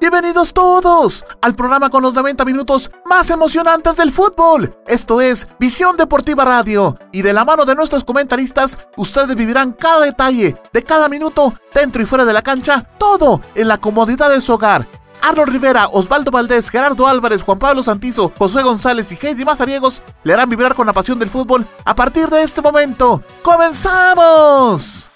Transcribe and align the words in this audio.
Bienvenidos 0.00 0.54
todos 0.54 1.26
al 1.42 1.56
programa 1.56 1.90
con 1.90 2.04
los 2.04 2.14
90 2.14 2.44
minutos 2.44 2.88
más 3.04 3.30
emocionantes 3.30 3.96
del 3.96 4.12
fútbol. 4.12 4.76
Esto 4.86 5.20
es 5.20 5.48
Visión 5.58 5.96
Deportiva 5.96 6.44
Radio 6.44 6.96
y 7.10 7.22
de 7.22 7.32
la 7.32 7.44
mano 7.44 7.64
de 7.64 7.74
nuestros 7.74 8.04
comentaristas 8.04 8.78
ustedes 8.96 9.34
vivirán 9.34 9.72
cada 9.72 10.04
detalle 10.04 10.54
de 10.72 10.82
cada 10.84 11.08
minuto 11.08 11.52
dentro 11.74 12.00
y 12.00 12.06
fuera 12.06 12.24
de 12.24 12.32
la 12.32 12.42
cancha, 12.42 12.86
todo 12.96 13.40
en 13.56 13.66
la 13.66 13.78
comodidad 13.78 14.30
de 14.30 14.40
su 14.40 14.52
hogar. 14.52 14.86
Arnold 15.20 15.50
Rivera, 15.50 15.88
Osvaldo 15.88 16.30
Valdés, 16.30 16.70
Gerardo 16.70 17.08
Álvarez, 17.08 17.42
Juan 17.42 17.58
Pablo 17.58 17.82
Santizo, 17.82 18.32
José 18.38 18.62
González 18.62 19.10
y 19.10 19.18
Heidi 19.20 19.44
Mazariegos 19.44 20.02
le 20.22 20.32
harán 20.32 20.48
vibrar 20.48 20.76
con 20.76 20.86
la 20.86 20.92
pasión 20.92 21.18
del 21.18 21.28
fútbol 21.28 21.66
a 21.84 21.96
partir 21.96 22.28
de 22.28 22.42
este 22.42 22.62
momento. 22.62 23.20
¡Comenzamos! 23.42 25.10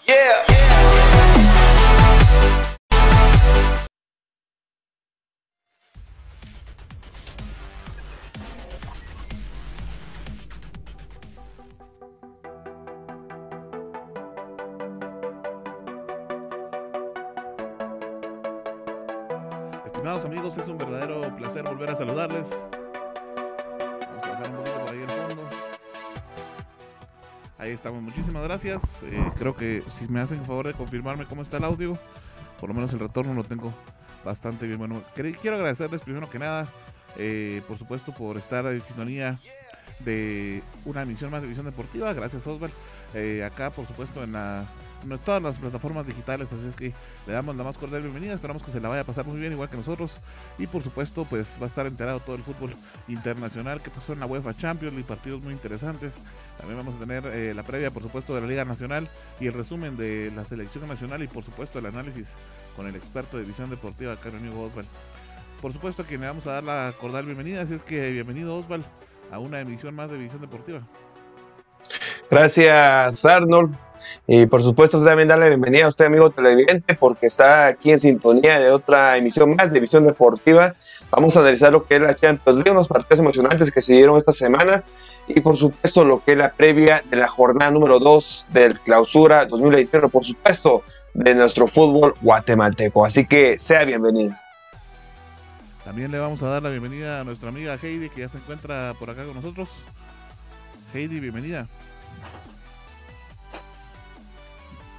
Amigos, 20.12 20.59
es 20.59 20.69
un 20.69 20.77
verdadero 20.77 21.34
placer 21.37 21.62
volver 21.62 21.89
a 21.89 21.97
saludarles. 21.97 22.47
Ahí 27.57 27.70
estamos, 27.70 28.03
muchísimas 28.03 28.43
gracias. 28.43 29.05
Eh, 29.05 29.30
creo 29.39 29.56
que 29.56 29.83
si 29.89 30.06
me 30.09 30.20
hacen 30.20 30.41
el 30.41 30.45
favor 30.45 30.67
de 30.67 30.75
confirmarme 30.75 31.25
cómo 31.25 31.41
está 31.41 31.56
el 31.56 31.65
audio, 31.65 31.98
por 32.61 32.69
lo 32.69 32.75
menos 32.75 32.93
el 32.93 32.98
retorno 32.98 33.33
lo 33.33 33.43
tengo 33.45 33.73
bastante 34.23 34.67
bien. 34.67 34.78
Bueno, 34.78 35.03
quiero 35.14 35.56
agradecerles 35.56 36.03
primero 36.03 36.29
que 36.29 36.39
nada, 36.39 36.69
eh, 37.17 37.62
por 37.67 37.79
supuesto, 37.79 38.12
por 38.12 38.36
estar 38.36 38.67
en 38.67 38.83
sintonía 38.83 39.39
de 40.01 40.62
una 40.84 41.03
emisión 41.03 41.31
más 41.31 41.41
de 41.41 41.48
Visión 41.48 41.64
Deportiva. 41.64 42.12
Gracias, 42.12 42.47
Osvaldo. 42.47 42.77
Eh, 43.14 43.42
acá, 43.42 43.70
por 43.70 43.86
supuesto, 43.86 44.23
en 44.23 44.33
la 44.33 44.67
todas 45.25 45.42
las 45.42 45.56
plataformas 45.56 46.06
digitales, 46.06 46.48
así 46.48 46.69
es 46.69 46.77
que 46.77 46.92
le 47.27 47.33
damos 47.33 47.56
la 47.56 47.64
más 47.64 47.77
cordial 47.77 48.03
bienvenida, 48.03 48.34
esperamos 48.34 48.62
que 48.62 48.72
se 48.72 48.81
la 48.81 48.89
vaya 48.89 49.03
a 49.03 49.05
pasar 49.05 49.25
muy 49.25 49.39
bien 49.39 49.53
igual 49.53 49.69
que 49.69 49.77
nosotros 49.77 50.17
y 50.58 50.67
por 50.67 50.83
supuesto 50.83 51.27
pues 51.28 51.47
va 51.61 51.64
a 51.64 51.69
estar 51.69 51.86
enterado 51.86 52.20
todo 52.20 52.36
el 52.36 52.42
fútbol 52.42 52.75
internacional 53.08 53.80
que 53.80 53.91
pasó 53.91 54.12
en 54.12 54.20
la 54.20 54.27
UEFA 54.27 54.55
Champions 54.55 54.98
y 54.98 55.03
partidos 55.03 55.42
muy 55.42 55.53
interesantes. 55.53 56.12
También 56.58 56.78
vamos 56.78 56.95
a 56.95 56.98
tener 56.98 57.27
eh, 57.27 57.55
la 57.55 57.62
previa 57.62 57.91
por 57.91 58.03
supuesto 58.03 58.34
de 58.34 58.41
la 58.41 58.47
Liga 58.47 58.64
Nacional 58.64 59.08
y 59.41 59.47
el 59.47 59.55
resumen 59.55 59.97
de 59.97 60.30
la 60.34 60.45
selección 60.45 60.86
nacional 60.86 61.23
y 61.23 61.27
por 61.27 61.45
supuesto 61.45 61.78
el 61.78 61.86
análisis 61.86 62.28
con 62.77 62.86
el 62.86 62.95
experto 62.97 63.39
de 63.39 63.45
visión 63.45 63.70
deportiva 63.70 64.12
acá 64.12 64.28
amigo 64.28 64.62
Osval. 64.62 64.86
Por 65.61 65.73
supuesto 65.73 66.06
que 66.06 66.19
le 66.19 66.27
vamos 66.27 66.47
a 66.47 66.53
dar 66.55 66.64
la 66.64 66.92
cordial 67.00 67.27
bienvenida, 67.27 67.62
así 67.62 67.75
es 67.75 67.83
que 67.83 68.11
bienvenido 68.11 68.56
Osval 68.56 68.84
a 69.30 69.39
una 69.39 69.61
emisión 69.61 69.95
más 69.95 70.11
de 70.11 70.19
visión 70.19 70.41
deportiva. 70.41 70.80
Gracias 72.30 73.25
Arnold. 73.25 73.77
Y 74.27 74.47
por 74.47 74.62
supuesto 74.62 75.05
también 75.05 75.28
darle 75.28 75.48
bienvenida 75.48 75.87
a 75.87 75.89
usted, 75.89 76.05
amigo 76.05 76.31
televidente, 76.31 76.95
porque 76.95 77.27
está 77.27 77.67
aquí 77.67 77.91
en 77.91 77.98
sintonía 77.98 78.61
de 78.61 78.70
otra 78.70 79.17
emisión 79.17 79.56
más 79.56 79.73
de 79.73 79.81
Visión 79.81 80.06
Deportiva. 80.06 80.75
Vamos 81.11 81.37
a 81.37 81.41
analizar 81.41 81.73
lo 81.73 81.84
que 81.84 81.97
es 81.97 82.03
la 82.03 82.14
Champions 82.14 82.59
League, 82.59 82.70
unos 82.70 82.87
partidos 82.87 83.19
emocionantes 83.19 83.73
que 83.73 83.83
se 83.83 83.95
dieron 83.95 84.17
esta 84.17 84.33
semana 84.33 84.84
y 85.27 85.41
por 85.41 85.56
supuesto 85.56 86.05
lo 86.05 86.23
que 86.23 86.33
es 86.33 86.39
la 86.39 86.53
previa 86.53 87.03
de 87.11 87.17
la 87.17 87.29
jornada 87.29 87.70
número 87.73 87.98
2 87.98 88.47
del 88.51 88.79
clausura 88.81 89.45
2021, 89.47 90.09
por 90.09 90.25
supuesto, 90.25 90.84
de 91.14 91.34
nuestro 91.34 91.67
fútbol 91.67 92.14
guatemalteco. 92.20 93.05
Así 93.05 93.27
que 93.27 93.59
sea 93.59 93.84
bienvenido. 93.84 94.34
También 95.84 96.12
le 96.12 96.19
vamos 96.20 96.41
a 96.45 96.48
dar 96.48 96.62
la 96.62 96.70
bienvenida 96.70 97.20
a 97.20 97.25
nuestra 97.25 97.48
amiga 97.48 97.77
Heidi, 97.83 98.08
que 98.08 98.20
ya 98.20 98.29
se 98.29 98.39
encuentra 98.39 98.95
por 99.01 99.11
acá 99.11 99.25
con 99.25 99.35
nosotros. 99.35 99.69
Heidi, 100.95 101.19
bienvenida. 101.19 101.67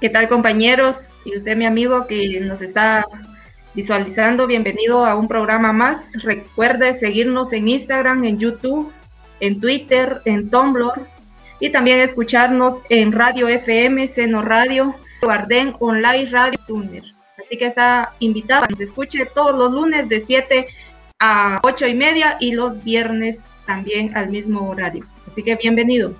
¿Qué 0.04 0.10
tal 0.10 0.28
compañeros? 0.28 1.12
Y 1.24 1.34
usted 1.34 1.56
mi 1.56 1.66
amigo 1.66 2.08
que 2.08 2.42
nos 2.42 2.62
está 2.62 3.06
visualizando, 3.74 4.48
bienvenido 4.48 5.06
a 5.06 5.16
un 5.16 5.30
programa 5.30 5.72
más. 5.72 6.22
Recuerde 6.22 6.94
seguirnos 6.94 7.54
en 7.54 7.70
Instagram, 7.70 8.26
en 8.26 8.38
YouTube, 8.38 8.92
en 9.40 9.62
Twitter, 9.62 10.20
en 10.26 10.50
Tumblr 10.50 10.92
y 11.62 11.70
también 11.70 12.00
escucharnos 12.00 12.82
en 12.90 13.14
Radio 13.14 13.48
FM, 13.48 14.10
Seno 14.10 14.42
Radio, 14.42 14.94
Garden 15.22 15.74
Online 15.80 16.30
Radio 16.30 16.60
Tuner. 16.68 17.04
Así 17.40 17.58
que 17.58 17.68
está 17.68 18.12
invitado 18.20 18.66
a 18.66 18.68
que 18.68 18.74
nos 18.74 18.82
escuche 18.82 19.26
todos 19.28 19.58
los 19.58 19.72
lunes 19.72 20.10
de 20.10 20.20
7 20.20 20.68
a 21.20 21.62
8 21.64 21.88
y 21.88 21.94
media 21.94 22.36
y 22.42 22.52
los 22.52 22.84
viernes 22.84 23.46
también 23.66 24.18
al 24.18 24.30
mismo 24.30 24.70
horario. 24.70 25.06
Así 25.26 25.44
que 25.44 25.56
bienvenido. 25.56 26.14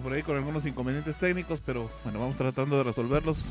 Por 0.00 0.12
ahí 0.12 0.22
con 0.22 0.36
algunos 0.36 0.64
inconvenientes 0.66 1.16
técnicos, 1.16 1.60
pero 1.64 1.90
bueno, 2.02 2.20
vamos 2.20 2.36
tratando 2.36 2.78
de 2.78 2.84
resolverlos. 2.84 3.46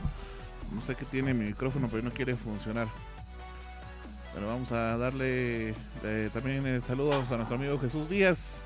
No 0.73 0.81
sé 0.81 0.95
qué 0.95 1.05
tiene 1.05 1.33
mi 1.33 1.45
micrófono, 1.45 1.87
pero 1.89 2.03
no 2.03 2.11
quiere 2.11 2.35
funcionar. 2.35 2.87
Bueno, 4.33 4.47
vamos 4.47 4.71
a 4.71 4.97
darle 4.97 5.75
eh, 6.03 6.29
también 6.33 6.81
saludos 6.81 7.31
a 7.31 7.37
nuestro 7.37 7.57
amigo 7.57 7.79
Jesús 7.79 8.09
Díaz, 8.09 8.63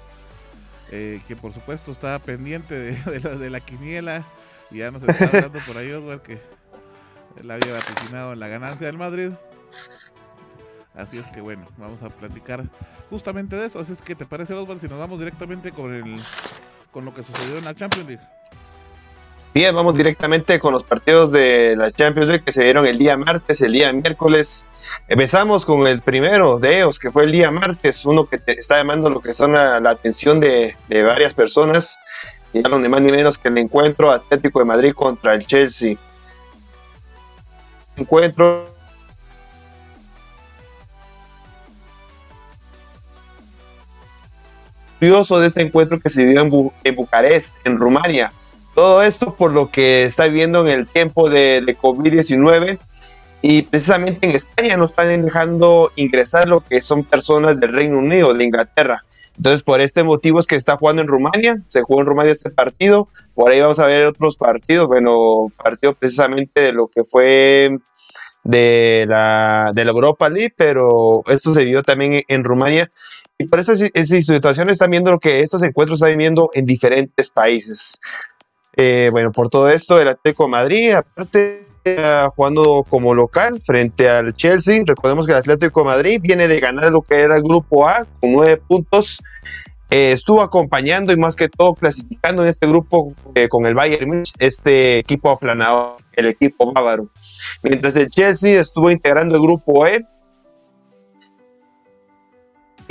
eh, 0.91 1.21
que 1.27 1.35
por 1.35 1.53
supuesto 1.53 1.91
está 1.91 2.17
pendiente 2.19 2.75
de, 2.75 3.19
la, 3.23 3.35
de 3.35 3.49
la 3.49 3.59
quiniela. 3.59 4.23
Y 4.71 4.77
ya 4.77 4.91
nos 4.91 5.03
está 5.03 5.25
hablando 5.33 5.59
por 5.66 5.77
ahí, 5.77 5.91
Oswald, 5.91 6.21
que 6.21 6.39
él 7.39 7.51
había 7.51 7.73
vaticinado 7.73 8.33
en 8.33 8.39
la 8.39 8.47
ganancia 8.47 8.87
del 8.87 8.97
Madrid. 8.97 9.31
Así 10.95 11.19
es 11.19 11.27
que 11.27 11.41
bueno, 11.41 11.67
vamos 11.77 12.01
a 12.01 12.09
platicar 12.09 12.63
justamente 13.09 13.55
de 13.55 13.67
eso. 13.67 13.79
Así 13.79 13.93
es 13.93 14.01
que, 14.01 14.16
¿te 14.16 14.25
parece, 14.25 14.53
Oswald, 14.53 14.81
si 14.81 14.87
nos 14.87 14.99
vamos 14.99 15.19
directamente 15.19 15.71
con 15.71 15.93
el 15.93 16.16
con 16.91 17.05
lo 17.05 17.13
que 17.13 17.23
sucedió 17.23 17.57
en 17.57 17.65
la 17.65 17.75
Champions 17.75 18.07
League. 18.07 18.23
Bien, 19.57 19.73
vamos 19.73 19.95
directamente 19.95 20.59
con 20.59 20.71
los 20.71 20.83
partidos 20.83 21.31
de 21.31 21.75
la 21.75 21.89
Champions 21.89 22.27
League 22.27 22.43
que 22.43 22.51
se 22.51 22.63
dieron 22.63 22.85
el 22.85 22.99
día 22.99 23.17
martes, 23.17 23.59
el 23.61 23.71
día 23.71 23.91
miércoles. 23.91 24.67
Empezamos 25.07 25.65
con 25.65 25.87
el 25.87 26.01
primero 26.01 26.59
de 26.59 26.77
ellos, 26.77 26.99
que 26.99 27.11
fue 27.11 27.23
el 27.23 27.31
día 27.31 27.49
martes, 27.49 28.05
uno 28.05 28.27
que 28.27 28.39
está 28.45 28.77
llamando 28.77 29.09
lo 29.09 29.19
que 29.19 29.33
son 29.33 29.53
la, 29.53 29.77
atención 29.77 30.39
de, 30.39 30.75
varias 30.87 31.33
personas. 31.33 31.99
Y 32.53 32.59
no 32.59 32.77
ni 32.77 32.87
más 32.87 33.01
ni 33.01 33.11
menos 33.11 33.39
que 33.39 33.47
el 33.47 33.57
encuentro 33.57 34.11
Atlético 34.11 34.59
de 34.59 34.65
Madrid 34.65 34.93
contra 34.93 35.33
el 35.33 35.47
Chelsea. 35.47 35.97
Encuentro 37.95 38.76
curioso 45.00 45.40
de 45.40 45.47
este 45.47 45.62
encuentro 45.62 46.00
que 46.00 46.09
se 46.09 46.25
dio 46.25 46.41
en, 46.41 46.96
Bucarest, 46.96 47.66
en 47.66 47.78
Rumania. 47.78 48.31
Todo 48.74 49.02
esto 49.02 49.34
por 49.34 49.52
lo 49.52 49.72
que 49.72 50.06
está 50.06 50.25
viviendo 50.25 50.66
en 50.68 50.80
el 50.80 50.88
tiempo 50.88 51.30
de, 51.30 51.62
de 51.66 51.78
COVID-19 51.78 52.78
y 53.41 53.63
precisamente 53.63 54.28
en 54.28 54.35
España 54.35 54.78
no 54.78 54.85
están 54.85 55.24
dejando 55.24 55.91
ingresar 55.96 56.47
lo 56.47 56.62
que 56.62 56.81
son 56.81 57.03
personas 57.03 57.59
del 57.59 57.74
Reino 57.74 58.00
Unido, 58.00 58.34
de 58.34 58.44
Inglaterra. 58.44 59.03
Entonces, 59.38 59.62
por 59.62 59.81
este 59.81 60.03
motivo 60.03 60.40
es 60.40 60.47
que 60.47 60.56
está 60.56 60.78
jugando 60.78 61.03
en 61.03 61.08
Rumania, 61.08 61.62
se 61.69 61.84
jugó 61.84 62.02
en 62.02 62.08
Rumania 62.08 62.31
este 62.31 62.50
partido, 62.50 63.08
por 63.35 63.52
ahí 63.52 63.62
vamos 63.62 63.78
a 63.78 63.85
ver 63.85 64.06
otros 64.06 64.35
partidos, 64.35 64.88
bueno, 64.88 65.52
partido 65.56 65.94
precisamente 65.94 66.59
de 66.59 66.74
lo 66.74 66.88
que 66.88 67.03
fue 67.03 67.78
de 68.44 69.06
la, 69.08 69.72
de 69.76 69.85
la 69.85 69.91
Europa 69.91 70.28
League, 70.29 70.53
pero 70.58 71.23
esto 71.28 71.53
se 71.53 71.66
vio 71.66 71.84
también 71.84 72.23
en 72.28 72.43
Rumania 72.43 72.91
y 73.37 73.45
por 73.45 73.59
esas, 73.59 73.79
situaciones 73.79 74.73
están 74.73 74.91
viendo 74.91 75.11
lo 75.11 75.19
que 75.19 75.41
estos 75.41 75.61
encuentros 75.61 75.99
están 75.99 76.11
viviendo 76.11 76.49
en 76.53 76.66
diferentes 76.66 77.29
países. 77.29 77.99
Eh, 78.75 79.09
bueno, 79.11 79.31
por 79.31 79.49
todo 79.49 79.69
esto, 79.69 79.99
el 79.99 80.07
Atlético 80.07 80.43
de 80.43 80.49
Madrid, 80.49 80.91
aparte 80.91 81.67
jugando 82.35 82.85
como 82.89 83.13
local 83.13 83.61
frente 83.61 84.09
al 84.09 84.34
Chelsea. 84.34 84.84
Recordemos 84.85 85.25
que 85.25 85.31
el 85.31 85.37
Atlético 85.37 85.81
de 85.81 85.85
Madrid 85.85 86.19
viene 86.22 86.47
de 86.47 86.59
ganar 86.59 86.91
lo 86.91 87.01
que 87.01 87.16
era 87.16 87.37
el 87.37 87.43
grupo 87.43 87.87
A 87.87 88.05
con 88.19 88.34
nueve 88.34 88.57
puntos. 88.57 89.22
Eh, 89.90 90.11
estuvo 90.11 90.41
acompañando 90.41 91.13
y 91.13 91.17
más 91.17 91.35
que 91.35 91.47
todo 91.47 91.73
clasificando 91.73 92.43
en 92.43 92.49
este 92.49 92.67
grupo 92.67 93.13
eh, 93.35 93.47
con 93.47 93.66
el 93.66 93.73
Bayern 93.73 94.07
Munich, 94.09 94.33
este 94.40 94.99
equipo 94.99 95.31
aplanado, 95.31 95.97
el 96.13 96.28
equipo 96.28 96.73
bávaro. 96.73 97.09
Mientras 97.63 97.95
el 97.95 98.09
Chelsea 98.09 98.59
estuvo 98.59 98.91
integrando 98.91 99.35
el 99.35 99.41
grupo 99.41 99.87
E 99.87 100.05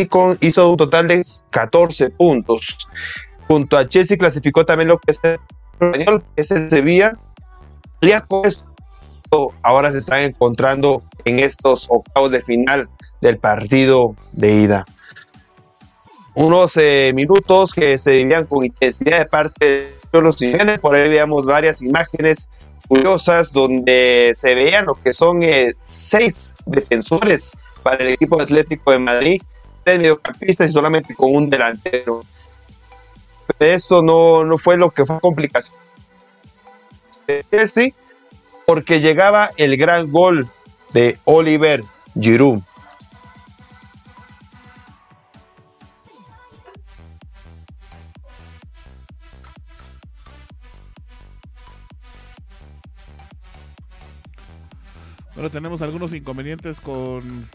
con, 0.04 0.36
hizo 0.42 0.70
un 0.70 0.76
total 0.76 1.08
de 1.08 1.24
14 1.50 2.10
puntos. 2.10 2.86
Junto 3.48 3.78
a 3.78 3.88
Chelsea 3.88 4.18
clasificó 4.18 4.66
también 4.66 4.88
lo 4.88 4.98
que 4.98 5.12
es 5.12 5.20
el 5.22 5.38
español, 5.72 6.22
que 6.34 6.42
es 6.42 6.50
el 6.50 6.68
Sevilla. 6.68 7.16
Y 8.02 8.12
ahora 9.62 9.92
se 9.92 9.98
están 9.98 10.22
encontrando 10.22 11.02
en 11.24 11.38
estos 11.38 11.86
octavos 11.88 12.30
de 12.30 12.42
final 12.42 12.88
del 13.20 13.38
partido 13.38 14.14
de 14.32 14.52
ida. 14.52 14.84
unos 16.34 16.76
eh, 16.76 17.12
minutos 17.14 17.72
que 17.72 17.96
se 17.96 18.10
vivían 18.10 18.44
con 18.44 18.66
intensidad 18.66 19.20
de 19.20 19.26
parte 19.26 19.94
de 20.12 20.20
los 20.20 20.36
civiles. 20.36 20.78
Por 20.80 20.94
ahí 20.94 21.08
veíamos 21.08 21.46
varias 21.46 21.80
imágenes 21.80 22.50
curiosas 22.88 23.52
donde 23.52 24.32
se 24.34 24.54
veían 24.54 24.86
lo 24.86 24.94
que 24.94 25.12
son 25.12 25.42
eh, 25.42 25.72
seis 25.82 26.54
defensores 26.66 27.52
para 27.82 28.04
el 28.04 28.10
equipo 28.10 28.40
atlético 28.40 28.90
de 28.90 28.98
Madrid, 28.98 29.42
tres 29.86 30.00
mediocampistas 30.00 30.68
y 30.68 30.72
solamente 30.72 31.14
con 31.14 31.32
un 31.32 31.48
delantero. 31.48 32.24
esto 33.60 34.02
no, 34.02 34.44
no 34.44 34.58
fue 34.58 34.76
lo 34.76 34.90
que 34.90 35.06
fue 35.06 35.20
complicación 35.20 35.78
sí, 37.68 37.94
porque 38.66 39.00
llegaba 39.00 39.50
el 39.56 39.76
gran 39.76 40.10
gol 40.10 40.48
de 40.92 41.18
Oliver 41.24 41.84
Giroud. 42.18 42.62
Bueno, 55.34 55.50
tenemos 55.50 55.82
algunos 55.82 56.14
inconvenientes 56.14 56.80
con 56.80 57.46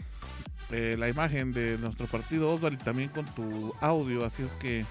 eh, 0.72 0.96
la 0.98 1.08
imagen 1.08 1.52
de 1.52 1.78
nuestro 1.78 2.06
partido, 2.06 2.52
Osvaldo, 2.52 2.80
y 2.80 2.84
también 2.84 3.10
con 3.10 3.24
tu 3.26 3.74
audio, 3.80 4.24
así 4.24 4.42
es 4.42 4.54
que... 4.56 4.84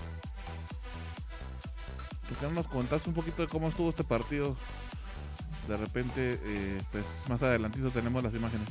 ¿Por 2.28 2.38
qué 2.38 2.46
no 2.46 2.52
nos 2.52 2.68
contaste 2.68 3.10
un 3.10 3.16
poquito 3.16 3.42
de 3.42 3.48
cómo 3.48 3.68
estuvo 3.68 3.90
este 3.90 4.04
partido? 4.04 4.56
De 5.68 5.76
repente, 5.78 6.40
eh, 6.44 6.82
pues 6.92 7.06
más 7.28 7.42
adelantito 7.44 7.90
tenemos 7.92 8.24
las 8.24 8.34
imágenes. 8.34 8.68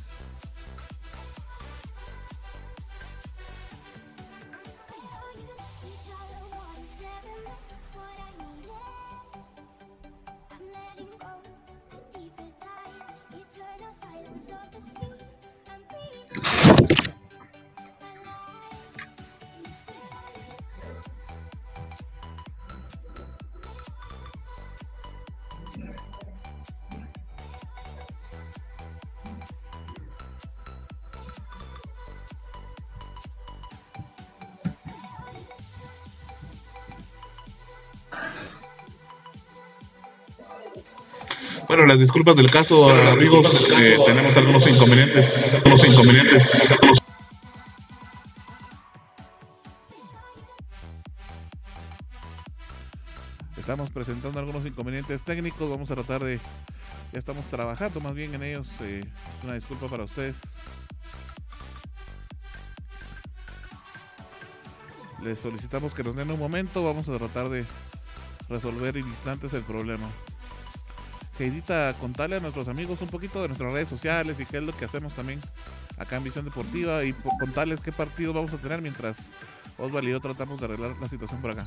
Las 41.91 41.99
disculpas 41.99 42.37
del 42.37 42.49
caso, 42.49 42.89
amigos, 42.89 43.69
eh, 43.81 43.99
tenemos 44.07 44.37
algunos 44.37 44.65
inconvenientes, 44.65 45.45
algunos 45.55 45.85
inconvenientes. 45.85 46.63
Estamos 53.59 53.91
presentando 53.91 54.39
algunos 54.39 54.65
inconvenientes 54.65 55.25
técnicos, 55.25 55.69
vamos 55.69 55.91
a 55.91 55.97
tratar 55.97 56.23
de, 56.23 56.39
ya 57.13 57.19
estamos 57.19 57.45
trabajando 57.47 58.01
más 58.01 58.15
bien 58.15 58.37
en 58.37 58.45
ellos, 58.45 58.69
eh, 58.83 59.05
una 59.43 59.55
disculpa 59.55 59.89
para 59.89 60.05
ustedes. 60.05 60.37
Les 65.25 65.41
solicitamos 65.41 65.93
que 65.93 66.05
nos 66.05 66.15
den 66.15 66.31
un 66.31 66.39
momento, 66.39 66.85
vamos 66.85 67.09
a 67.09 67.19
tratar 67.19 67.49
de 67.49 67.65
resolver 68.49 68.97
en 68.97 69.09
instantes 69.09 69.53
el 69.55 69.65
problema. 69.65 70.09
Edita, 71.47 71.95
contarle 72.01 72.37
a 72.37 72.41
nuestros 72.41 72.69
amigos 72.69 73.01
un 73.01 73.09
poquito 73.09 73.41
de 73.43 73.49
nuestras 73.49 73.73
redes 73.73 73.89
sociales 73.89 74.39
y 74.41 74.47
qué 74.47 74.59
es 74.59 74.63
lo 74.63 74.77
que 74.77 74.85
hacemos 74.85 75.15
también 75.15 75.41
acá 75.99 76.17
en 76.17 76.25
Visión 76.25 76.45
Deportiva 76.45 77.05
y 77.05 77.13
contarles 77.13 77.81
qué 77.81 77.93
partidos 77.93 78.35
vamos 78.35 78.53
a 78.53 78.59
tener 78.59 78.81
mientras 78.81 79.33
Osvaldo 79.79 80.09
y 80.09 80.13
yo 80.13 80.21
tratamos 80.21 80.59
de 80.61 80.67
arreglar 80.67 80.93
la 81.01 81.09
situación 81.09 81.41
por 81.41 81.53
acá. 81.53 81.67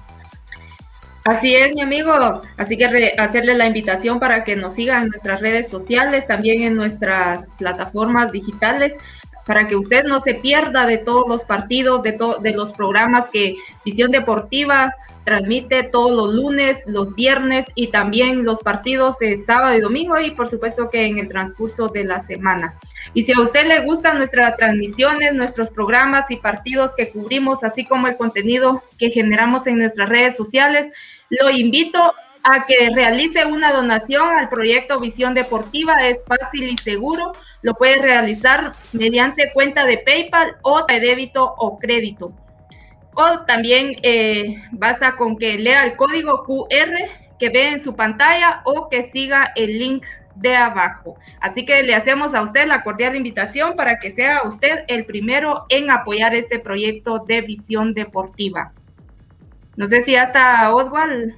Así 1.25 1.55
es, 1.55 1.73
mi 1.73 1.81
amigo. 1.81 2.41
Así 2.57 2.77
que 2.77 3.13
hacerle 3.17 3.55
la 3.55 3.65
invitación 3.65 4.19
para 4.19 4.43
que 4.43 4.55
nos 4.55 4.73
sigan 4.73 5.03
en 5.03 5.09
nuestras 5.09 5.39
redes 5.39 5.69
sociales, 5.69 6.27
también 6.27 6.63
en 6.63 6.75
nuestras 6.75 7.51
plataformas 7.57 8.31
digitales, 8.31 8.93
para 9.45 9.67
que 9.67 9.75
usted 9.75 10.03
no 10.03 10.19
se 10.19 10.35
pierda 10.35 10.85
de 10.85 10.97
todos 10.97 11.27
los 11.27 11.45
partidos, 11.45 12.03
de, 12.03 12.17
de 12.41 12.51
los 12.51 12.73
programas 12.73 13.29
que 13.29 13.55
Visión 13.85 14.11
Deportiva 14.11 14.93
transmite 15.23 15.83
todos 15.83 16.11
los 16.11 16.33
lunes, 16.33 16.83
los 16.85 17.13
viernes 17.15 17.67
y 17.75 17.87
también 17.87 18.43
los 18.43 18.59
partidos 18.59 19.19
de 19.19 19.37
sábado 19.37 19.77
y 19.77 19.81
domingo 19.81 20.19
y 20.19 20.31
por 20.31 20.47
supuesto 20.47 20.89
que 20.89 21.05
en 21.05 21.17
el 21.17 21.29
transcurso 21.29 21.87
de 21.87 22.03
la 22.03 22.25
semana. 22.25 22.77
Y 23.13 23.23
si 23.23 23.33
a 23.33 23.41
usted 23.41 23.65
le 23.67 23.81
gustan 23.81 24.17
nuestras 24.17 24.55
transmisiones, 24.57 25.33
nuestros 25.33 25.69
programas 25.69 26.29
y 26.31 26.37
partidos 26.37 26.91
que 26.95 27.09
cubrimos, 27.09 27.63
así 27.63 27.85
como 27.85 28.07
el 28.07 28.17
contenido 28.17 28.83
que 28.97 29.09
generamos 29.09 29.67
en 29.67 29.77
nuestras 29.77 30.09
redes 30.09 30.35
sociales, 30.35 30.91
lo 31.29 31.49
invito 31.49 32.13
a 32.43 32.65
que 32.65 32.89
realice 32.93 33.45
una 33.45 33.71
donación 33.71 34.29
al 34.29 34.49
proyecto 34.49 34.99
Visión 34.99 35.33
Deportiva. 35.33 36.07
Es 36.07 36.23
fácil 36.25 36.69
y 36.69 36.77
seguro. 36.77 37.31
Lo 37.61 37.73
puede 37.73 38.01
realizar 38.01 38.73
mediante 38.91 39.51
cuenta 39.53 39.85
de 39.85 39.99
PayPal 39.99 40.57
o 40.61 40.85
de 40.85 40.99
débito 40.99 41.53
o 41.57 41.79
crédito 41.79 42.33
o 43.15 43.39
también 43.41 43.95
eh, 44.03 44.55
basta 44.71 45.15
con 45.15 45.37
que 45.37 45.57
lea 45.57 45.85
el 45.85 45.95
código 45.95 46.43
QR 46.43 46.91
que 47.39 47.49
ve 47.49 47.69
en 47.69 47.83
su 47.83 47.95
pantalla 47.95 48.61
o 48.65 48.89
que 48.89 49.03
siga 49.03 49.51
el 49.55 49.77
link 49.79 50.05
de 50.35 50.55
abajo. 50.55 51.15
Así 51.41 51.65
que 51.65 51.83
le 51.83 51.95
hacemos 51.95 52.33
a 52.33 52.41
usted 52.41 52.67
la 52.67 52.83
cordial 52.83 53.15
invitación 53.15 53.75
para 53.75 53.99
que 53.99 54.11
sea 54.11 54.41
usted 54.43 54.85
el 54.87 55.05
primero 55.05 55.65
en 55.69 55.91
apoyar 55.91 56.33
este 56.33 56.59
proyecto 56.59 57.19
de 57.19 57.41
visión 57.41 57.93
deportiva. 57.93 58.73
No 59.75 59.87
sé 59.87 60.01
si 60.01 60.15
hasta 60.15 60.73
Oswald 60.73 61.33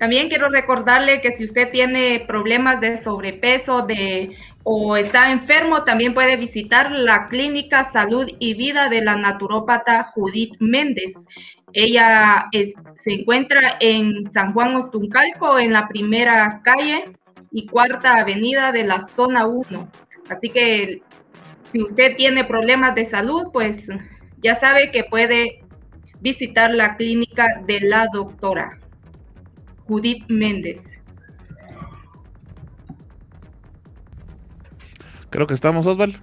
También 0.00 0.30
quiero 0.30 0.48
recordarle 0.48 1.20
que 1.20 1.32
si 1.32 1.44
usted 1.44 1.70
tiene 1.70 2.24
problemas 2.26 2.80
de 2.80 2.96
sobrepeso 2.96 3.86
o 4.62 4.96
está 4.96 5.30
enfermo, 5.30 5.84
también 5.84 6.14
puede 6.14 6.38
visitar 6.38 6.90
la 6.90 7.28
Clínica 7.28 7.90
Salud 7.90 8.26
y 8.38 8.54
Vida 8.54 8.88
de 8.88 9.02
la 9.02 9.16
naturópata 9.16 10.10
Judith 10.14 10.54
Méndez. 10.58 11.12
Ella 11.74 12.46
se 12.96 13.12
encuentra 13.12 13.76
en 13.78 14.30
San 14.30 14.54
Juan 14.54 14.74
Ostuncalco, 14.74 15.58
en 15.58 15.74
la 15.74 15.86
primera 15.86 16.62
calle 16.64 17.04
y 17.52 17.66
cuarta 17.66 18.20
avenida 18.20 18.72
de 18.72 18.84
la 18.84 19.04
zona 19.04 19.46
1. 19.46 19.86
Así 20.30 20.48
que 20.48 21.02
si 21.72 21.82
usted 21.82 22.16
tiene 22.16 22.44
problemas 22.44 22.94
de 22.94 23.04
salud, 23.04 23.48
pues 23.52 23.86
ya 24.38 24.56
sabe 24.56 24.90
que 24.90 25.04
puede 25.04 25.62
visitar 26.20 26.70
la 26.72 26.96
clínica 26.96 27.46
de 27.66 27.80
la 27.80 28.06
doctora. 28.10 28.78
Judith 29.90 30.24
Méndez. 30.28 30.88
Creo 35.30 35.48
que 35.48 35.54
estamos, 35.54 35.84
Osval. 35.84 36.20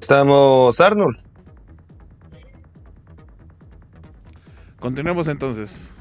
Estamos, 0.00 0.80
Arnold. 0.80 1.16
Continuemos 4.80 5.28
entonces. 5.28 5.92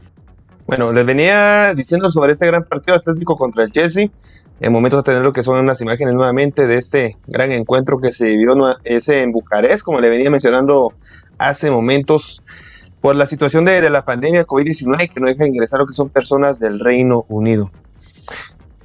Bueno, 0.66 0.92
les 0.92 1.06
venía 1.06 1.76
diciendo 1.76 2.10
sobre 2.10 2.32
este 2.32 2.48
gran 2.48 2.64
partido 2.64 2.98
atlético 2.98 3.38
contra 3.38 3.64
el 3.64 3.72
Chelsea. 3.72 4.10
En 4.62 4.74
momento 4.74 4.98
de 4.98 5.04
tener 5.04 5.22
lo 5.22 5.32
que 5.32 5.44
son 5.44 5.60
unas 5.60 5.80
imágenes 5.80 6.16
nuevamente 6.16 6.66
de 6.66 6.80
este 6.80 7.18
gran 7.28 7.52
encuentro 7.52 8.00
que 8.00 8.12
se 8.12 8.26
vivió 8.26 8.56
ese 8.84 9.22
en 9.22 9.32
Bucarest, 9.32 9.84
como 9.84 10.02
le 10.02 10.10
venía 10.10 10.32
mencionando 10.32 10.92
hace 11.38 11.70
momentos 11.70 12.42
por 13.04 13.18
la 13.18 13.28
situación 13.28 13.66
de, 13.66 13.90
la 13.90 14.06
pandemia 14.06 14.48
COVID-19 14.48 15.10
que 15.10 15.20
no 15.20 15.28
deja 15.28 15.46
ingresar 15.46 15.82
lo 15.82 15.86
que 15.86 15.92
son 15.92 16.08
personas 16.08 16.58
del 16.58 16.80
Reino 16.80 17.26
Unido. 17.28 17.70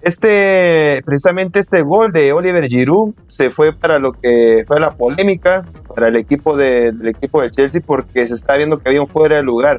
Este, 0.03 1.01
precisamente 1.07 1.61
este 1.61 1.83
gol 1.83 2.11
de 2.11 2.33
Oliver 2.33 2.67
Giroud 2.67 3.15
se 3.29 3.51
fue 3.51 3.73
para 3.73 4.01
lo 4.01 4.15
que 4.15 4.65
fue 4.67 4.81
la 4.81 4.91
polémica 4.91 5.65
para 5.95 6.09
el 6.09 6.17
equipo 6.17 6.57
de, 6.57 6.91
del 6.91 7.07
equipo 7.07 7.41
de 7.41 7.53
Chelsea 7.53 7.81
porque 7.87 8.27
se 8.27 8.35
está 8.35 8.57
viendo 8.57 8.81
que 8.81 8.89
había 8.89 9.03
un 9.03 9.07
fuera 9.07 9.37
de 9.37 9.45
lugar. 9.45 9.79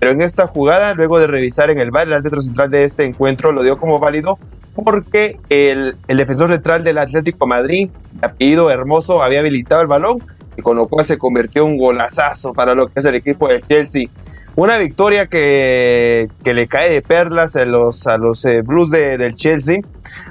Pero 0.00 0.12
en 0.12 0.22
esta 0.22 0.46
jugada, 0.46 0.94
luego 0.94 1.18
de 1.18 1.26
revisar 1.26 1.68
en 1.68 1.78
el 1.78 1.90
VAR, 1.90 2.06
el 2.06 2.14
árbitro 2.14 2.40
central 2.40 2.70
de 2.70 2.84
este 2.84 3.04
encuentro 3.04 3.52
lo 3.52 3.62
dio 3.62 3.76
como 3.76 3.98
válido 3.98 4.38
porque 4.82 5.38
el, 5.50 5.94
el 6.08 6.16
defensor 6.16 6.48
central 6.48 6.84
del 6.84 6.96
Atlético 6.96 7.46
Madrid, 7.46 7.90
apellido 8.22 8.70
Hermoso, 8.70 9.22
había 9.22 9.40
habilitado 9.40 9.82
el 9.82 9.88
balón 9.88 10.22
y 10.56 10.62
con 10.62 10.76
lo 10.76 10.86
cual 10.86 11.04
se 11.04 11.18
convirtió 11.18 11.64
en 11.64 11.72
un 11.72 11.78
golazazo 11.78 12.52
para 12.52 12.74
lo 12.74 12.88
que 12.88 13.00
es 13.00 13.04
el 13.04 13.14
equipo 13.14 13.48
de 13.48 13.60
Chelsea. 13.62 14.08
Una 14.56 14.78
victoria 14.78 15.26
que, 15.26 16.28
le 16.44 16.66
cae 16.68 16.90
de 16.90 17.02
perlas 17.02 17.56
a 17.56 17.64
los, 17.64 18.06
a 18.06 18.18
los 18.18 18.44
eh, 18.44 18.62
Blues 18.62 18.90
de, 18.90 19.18
del 19.18 19.34
Chelsea, 19.34 19.80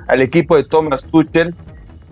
al 0.08 0.22
equipo 0.22 0.56
de 0.56 0.64
Thomas 0.64 1.06
Tuchel, 1.06 1.54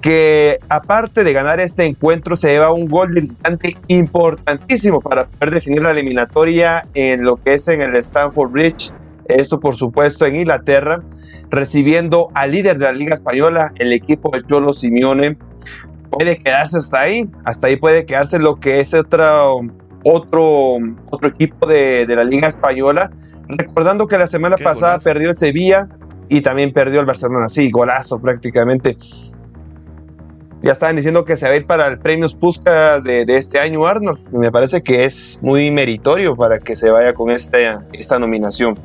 que 0.02 0.58
aparte 0.68 1.24
de 1.24 1.32
ganar 1.32 1.60
este 1.60 1.86
encuentro 1.86 2.36
se 2.36 2.50
lleva 2.50 2.74
un 2.74 2.88
gol 2.90 3.14
de 3.14 3.22
visitante 3.22 3.78
importantísimo 3.88 5.00
para 5.00 5.28
poder 5.28 5.54
definir 5.54 5.84
la 5.84 5.92
eliminatoria 5.92 6.88
en 6.96 7.24
lo 7.24 7.38
que 7.38 7.54
es 7.54 7.68
en 7.68 7.82
el 7.82 7.96
Stamford 7.96 8.52
Bridge, 8.52 8.92
esto 9.28 9.60
por 9.60 9.76
supuesto 9.76 10.26
en 10.26 10.36
Inglaterra, 10.36 11.02
recibiendo 11.50 12.30
al 12.34 12.52
líder 12.52 12.78
de 12.78 12.86
la 12.86 12.94
Liga 12.94 13.14
Española, 13.14 13.72
el 13.76 13.94
equipo 13.94 14.32
de 14.32 14.44
Cholo 14.44 14.74
Simeone. 14.74 15.38
Puede 16.12 16.38
quedarse 16.38 16.78
hasta 16.78 17.02
ahí, 17.02 17.30
hasta 17.46 17.68
ahí 17.68 17.78
puede 17.78 18.06
quedarse 18.06 18.38
lo 18.38 18.60
que 18.60 18.82
es 18.82 18.94
otro, 18.94 19.62
otro, 20.04 20.78
otro 21.10 21.30
equipo 21.30 21.66
de, 21.66 22.06
de 22.06 22.16
la 22.16 22.24
Liga 22.24 22.48
Española. 22.48 23.12
Recordando 23.48 24.08
que 24.08 24.18
la 24.18 24.28
semana 24.28 24.58
pasada 24.58 25.00
perdió 25.00 25.30
el 25.30 25.36
Sevilla 25.36 25.88
y 26.30 26.42
también 26.42 26.72
perdió 26.72 27.00
el 27.00 27.06
Barcelona, 27.06 27.50
sí, 27.50 27.72
golazo 27.72 28.20
prácticamente. 28.22 28.98
Ya 30.62 30.74
estaban 30.74 30.96
diciendo 30.96 31.26
que 31.26 31.38
se 31.38 31.48
va 31.48 31.54
a 31.54 31.58
ir 31.58 31.66
para 31.66 31.88
el 31.88 31.98
Premios 31.98 32.36
Puskas 32.36 33.04
de, 33.04 33.26
de, 33.26 33.38
este 33.38 33.60
año, 33.60 33.86
Arnold. 33.86 34.32
Me 34.32 34.52
parece 34.52 34.84
que 34.84 35.06
es 35.06 35.40
muy 35.42 35.72
meritorio 35.72 36.36
para 36.36 36.60
que 36.60 36.76
se 36.76 36.92
vaya 36.92 37.16
con 37.16 37.32
esta, 37.32 37.84
esta 37.94 38.20
nominación. 38.20 38.78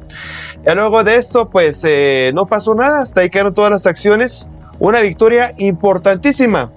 Ya 0.64 0.74
luego 0.74 1.04
de 1.04 1.16
esto, 1.16 1.50
pues 1.50 1.84
eh, 1.86 2.32
no 2.34 2.46
pasó 2.46 2.74
nada. 2.74 3.00
Hasta 3.02 3.20
ahí 3.20 3.28
quedaron 3.28 3.52
todas 3.52 3.70
las 3.70 3.86
acciones. 3.86 4.48
Una 4.78 5.02
victoria 5.02 5.52
importantísima 5.58 6.72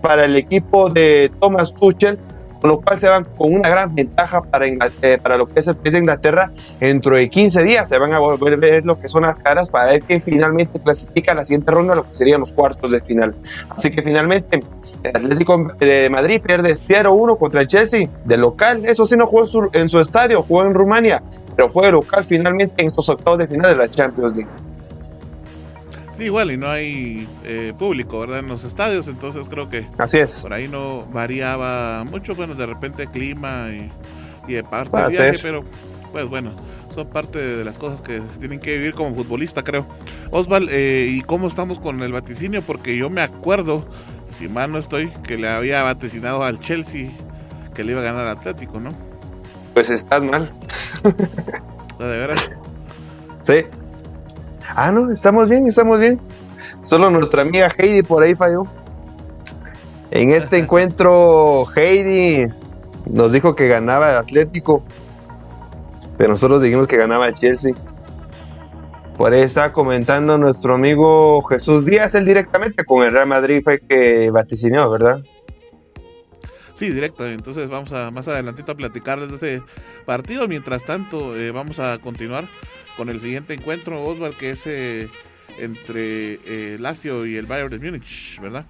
para 0.00 0.24
el 0.24 0.36
equipo 0.36 0.90
de 0.90 1.30
Thomas 1.40 1.74
Tuchel 1.74 2.18
con 2.60 2.70
lo 2.70 2.80
cual 2.80 2.98
se 2.98 3.08
van 3.08 3.24
con 3.24 3.54
una 3.54 3.68
gran 3.68 3.94
ventaja 3.94 4.42
para, 4.42 4.66
eh, 4.66 5.18
para 5.22 5.36
lo 5.38 5.46
que 5.46 5.60
es 5.60 5.66
el 5.66 5.76
país 5.76 5.94
de 5.94 6.00
Inglaterra. 6.00 6.50
Dentro 6.78 7.16
de 7.16 7.28
15 7.28 7.62
días 7.62 7.88
se 7.88 7.98
van 7.98 8.12
a 8.12 8.18
volver 8.18 8.54
a 8.54 8.56
ver 8.56 8.86
lo 8.86 9.00
que 9.00 9.08
son 9.08 9.22
las 9.22 9.36
caras 9.36 9.70
para 9.70 9.92
ver 9.92 10.02
quién 10.02 10.20
finalmente 10.20 10.78
clasifica 10.78 11.34
la 11.34 11.44
siguiente 11.44 11.70
ronda, 11.70 11.94
lo 11.94 12.08
que 12.08 12.14
serían 12.14 12.40
los 12.40 12.52
cuartos 12.52 12.90
de 12.90 13.00
final. 13.00 13.34
Así 13.70 13.90
que 13.90 14.02
finalmente 14.02 14.62
el 15.02 15.16
Atlético 15.16 15.72
de 15.78 16.10
Madrid 16.10 16.40
pierde 16.42 16.72
0-1 16.72 17.38
contra 17.38 17.62
el 17.62 17.66
Chelsea 17.66 18.08
de 18.24 18.36
local. 18.36 18.84
Eso 18.84 19.06
sí, 19.06 19.16
no 19.16 19.26
jugó 19.26 19.70
en 19.72 19.88
su, 19.88 20.00
estadio, 20.00 20.42
jugó 20.42 20.62
en 20.64 20.74
Rumania, 20.74 21.22
pero 21.56 21.70
fue 21.70 21.86
de 21.86 21.92
local 21.92 22.24
finalmente 22.24 22.82
en 22.82 22.88
estos 22.88 23.08
octavos 23.08 23.38
de 23.38 23.46
final 23.46 23.70
de 23.70 23.76
la 23.76 23.88
Champions 23.88 24.36
League 24.36 24.69
igual, 26.24 26.50
y 26.50 26.56
no 26.56 26.68
hay 26.68 27.28
eh, 27.44 27.72
público, 27.78 28.20
¿verdad? 28.20 28.40
En 28.40 28.48
los 28.48 28.64
estadios, 28.64 29.08
entonces 29.08 29.48
creo 29.48 29.68
que 29.68 29.86
Así 29.98 30.18
es. 30.18 30.40
por 30.40 30.52
ahí 30.52 30.68
no 30.68 31.06
variaba 31.06 32.04
mucho, 32.04 32.34
bueno, 32.34 32.54
de 32.54 32.66
repente 32.66 33.06
clima 33.06 33.68
y, 33.70 34.52
de 34.52 34.62
parte 34.64 34.98
del 34.98 35.10
viaje, 35.10 35.38
pero 35.40 35.64
pues 36.10 36.26
bueno, 36.28 36.54
son 36.94 37.06
parte 37.06 37.38
de 37.38 37.64
las 37.64 37.78
cosas 37.78 38.02
que 38.02 38.20
tienen 38.38 38.58
que 38.58 38.76
vivir 38.76 38.94
como 38.94 39.14
futbolista, 39.14 39.62
creo. 39.62 39.86
Osval, 40.30 40.68
eh, 40.70 41.08
¿y 41.10 41.22
cómo 41.22 41.46
estamos 41.46 41.78
con 41.78 42.02
el 42.02 42.12
vaticinio? 42.12 42.62
Porque 42.62 42.96
yo 42.96 43.10
me 43.10 43.22
acuerdo, 43.22 43.84
si 44.26 44.48
mal 44.48 44.72
no 44.72 44.78
estoy, 44.78 45.10
que 45.22 45.38
le 45.38 45.48
había 45.48 45.82
vaticinado 45.82 46.42
al 46.42 46.58
Chelsea 46.58 47.10
que 47.74 47.84
le 47.84 47.92
iba 47.92 48.00
a 48.00 48.04
ganar 48.04 48.26
al 48.26 48.36
Atlético, 48.36 48.80
¿no? 48.80 48.92
Pues 49.74 49.90
estás 49.90 50.22
mal. 50.22 50.50
¿De 51.98 52.04
veras? 52.04 52.48
Sí. 53.42 53.64
Ah, 54.74 54.92
no, 54.92 55.10
estamos 55.10 55.48
bien, 55.48 55.66
estamos 55.66 55.98
bien. 55.98 56.20
Solo 56.80 57.10
nuestra 57.10 57.42
amiga 57.42 57.68
Heidi 57.76 58.02
por 58.02 58.22
ahí 58.22 58.34
falló. 58.34 58.64
En 60.10 60.30
este 60.30 60.58
encuentro, 60.60 61.64
Heidi 61.74 62.46
nos 63.06 63.32
dijo 63.32 63.54
que 63.54 63.68
ganaba 63.68 64.10
el 64.10 64.16
Atlético, 64.16 64.82
pero 66.16 66.30
nosotros 66.30 66.62
dijimos 66.62 66.86
que 66.86 66.96
ganaba 66.96 67.28
el 67.28 67.34
Chelsea. 67.34 67.74
Por 69.16 69.34
ahí 69.34 69.42
está 69.42 69.72
comentando 69.72 70.38
nuestro 70.38 70.74
amigo 70.74 71.42
Jesús 71.42 71.84
Díaz, 71.84 72.14
él 72.14 72.24
directamente 72.24 72.84
con 72.84 73.02
el 73.02 73.12
Real 73.12 73.26
Madrid 73.26 73.60
fue 73.62 73.78
que 73.80 74.30
vaticinó, 74.30 74.90
¿verdad? 74.90 75.22
Sí, 76.80 76.88
directo. 76.88 77.28
Entonces 77.28 77.68
vamos 77.68 77.92
a 77.92 78.10
más 78.10 78.26
adelantito 78.26 78.72
a 78.72 78.74
platicarles 78.74 79.28
de 79.28 79.36
ese 79.36 79.62
partido. 80.06 80.48
Mientras 80.48 80.82
tanto, 80.86 81.36
eh, 81.36 81.50
vamos 81.50 81.78
a 81.78 81.98
continuar 81.98 82.48
con 82.96 83.08
el 83.08 83.20
siguiente 83.20 83.54
encuentro, 83.54 84.02
Oswald, 84.04 84.36
que 84.36 84.50
es 84.50 84.62
eh, 84.66 85.08
entre 85.58 86.40
eh, 86.44 86.76
Lazio 86.78 87.26
y 87.26 87.36
el 87.36 87.46
Bayern 87.46 87.70
de 87.70 87.78
Múnich, 87.78 88.40
¿verdad? 88.40 88.66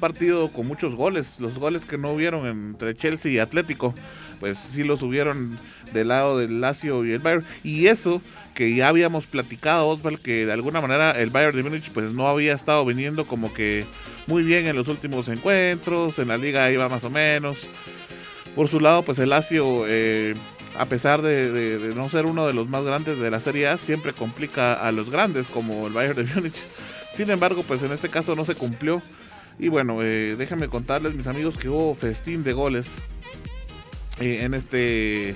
Partido 0.00 0.52
con 0.52 0.66
muchos 0.66 0.94
goles, 0.94 1.38
los 1.38 1.58
goles 1.58 1.84
que 1.84 1.98
no 1.98 2.12
hubieron 2.12 2.46
entre 2.46 2.96
Chelsea 2.96 3.32
y 3.32 3.38
Atlético, 3.38 3.94
pues 4.40 4.58
sí 4.58 4.82
los 4.82 5.02
hubieron 5.02 5.58
del 5.92 6.08
lado 6.08 6.38
del 6.38 6.60
Lazio 6.60 7.04
y 7.04 7.12
el 7.12 7.20
Bayern, 7.20 7.44
y 7.62 7.86
eso 7.86 8.20
que 8.54 8.74
ya 8.74 8.88
habíamos 8.88 9.26
platicado, 9.26 9.88
Oswald, 9.88 10.20
que 10.20 10.44
de 10.44 10.52
alguna 10.52 10.80
manera 10.80 11.12
el 11.12 11.30
Bayern 11.30 11.56
de 11.56 11.62
Múnich 11.62 11.90
pues 11.90 12.10
no 12.12 12.28
había 12.28 12.52
estado 12.52 12.84
viniendo 12.84 13.26
como 13.26 13.54
que 13.54 13.86
muy 14.26 14.42
bien 14.42 14.66
en 14.66 14.76
los 14.76 14.88
últimos 14.88 15.28
encuentros, 15.28 16.18
en 16.18 16.28
la 16.28 16.36
liga 16.36 16.70
iba 16.70 16.88
más 16.88 17.04
o 17.04 17.10
menos. 17.10 17.68
Por 18.54 18.68
su 18.68 18.80
lado, 18.80 19.02
pues 19.02 19.18
el 19.18 19.30
Lazio 19.30 19.84
eh, 19.88 20.34
a 20.78 20.86
pesar 20.86 21.22
de, 21.22 21.92
no 21.94 22.08
ser 22.08 22.26
uno 22.26 22.46
de 22.46 22.54
los 22.54 22.68
más 22.68 22.84
grandes 22.84 23.18
de 23.18 23.30
la 23.30 23.40
Serie 23.40 23.68
A, 23.68 23.76
siempre 23.76 24.12
complica 24.12 24.74
a 24.74 24.92
los 24.92 25.10
grandes 25.10 25.46
como 25.46 25.86
el 25.86 25.92
Bayern 25.92 26.16
de 26.16 26.34
Múnich. 26.34 26.56
Sin 27.12 27.30
embargo, 27.30 27.62
pues 27.62 27.82
en 27.82 27.92
este 27.92 28.08
caso 28.08 28.34
no 28.34 28.44
se 28.44 28.54
cumplió. 28.54 29.02
Y 29.58 29.68
bueno, 29.68 30.02
eh, 30.02 30.36
déjenme 30.36 30.68
contarles, 30.68 31.14
mis 31.14 31.26
amigos, 31.26 31.58
que 31.58 31.68
hubo 31.68 31.94
festín 31.94 32.42
de 32.42 32.54
goles 32.54 32.86
eh, 34.18 34.40
en 34.42 34.54
este 34.54 35.34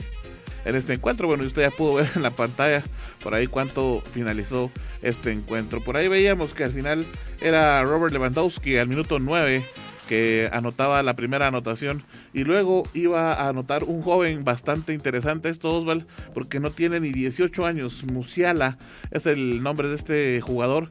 en 0.65 0.75
este 0.75 0.95
encuentro. 0.95 1.29
Bueno, 1.29 1.45
usted 1.45 1.63
ya 1.63 1.71
pudo 1.71 1.95
ver 1.95 2.11
en 2.17 2.23
la 2.23 2.31
pantalla 2.31 2.83
por 3.23 3.35
ahí 3.35 3.47
cuánto 3.47 4.03
finalizó 4.13 4.71
este 5.03 5.33
encuentro. 5.33 5.81
Por 5.83 5.97
ahí 5.97 6.09
veíamos 6.09 6.55
que 6.55 6.65
al 6.65 6.73
final 6.73 7.07
era 7.41 7.83
Robert 7.85 8.13
Lewandowski 8.13 8.77
al 8.77 8.89
minuto 8.89 9.19
9 9.19 9.65
que 10.09 10.49
anotaba 10.53 11.03
la 11.03 11.17
primera 11.17 11.47
anotación 11.49 12.03
y 12.33 12.45
luego 12.45 12.85
iba 12.95 13.33
a 13.35 13.49
anotar 13.49 13.85
un 13.85 14.03
joven 14.03 14.45
bastante 14.45 14.93
interesante, 14.93 15.49
esto 15.49 15.77
Osval, 15.77 16.07
porque 16.35 16.61
no 16.61 16.71
tiene 16.71 17.01
ni 17.01 17.13
18 17.13 17.67
años, 17.67 18.05
Musiala 18.05 18.79
es 19.11 19.27
el 19.27 19.63
nombre 19.63 19.89
de 19.89 19.97
este 19.97 20.41
jugador 20.41 20.91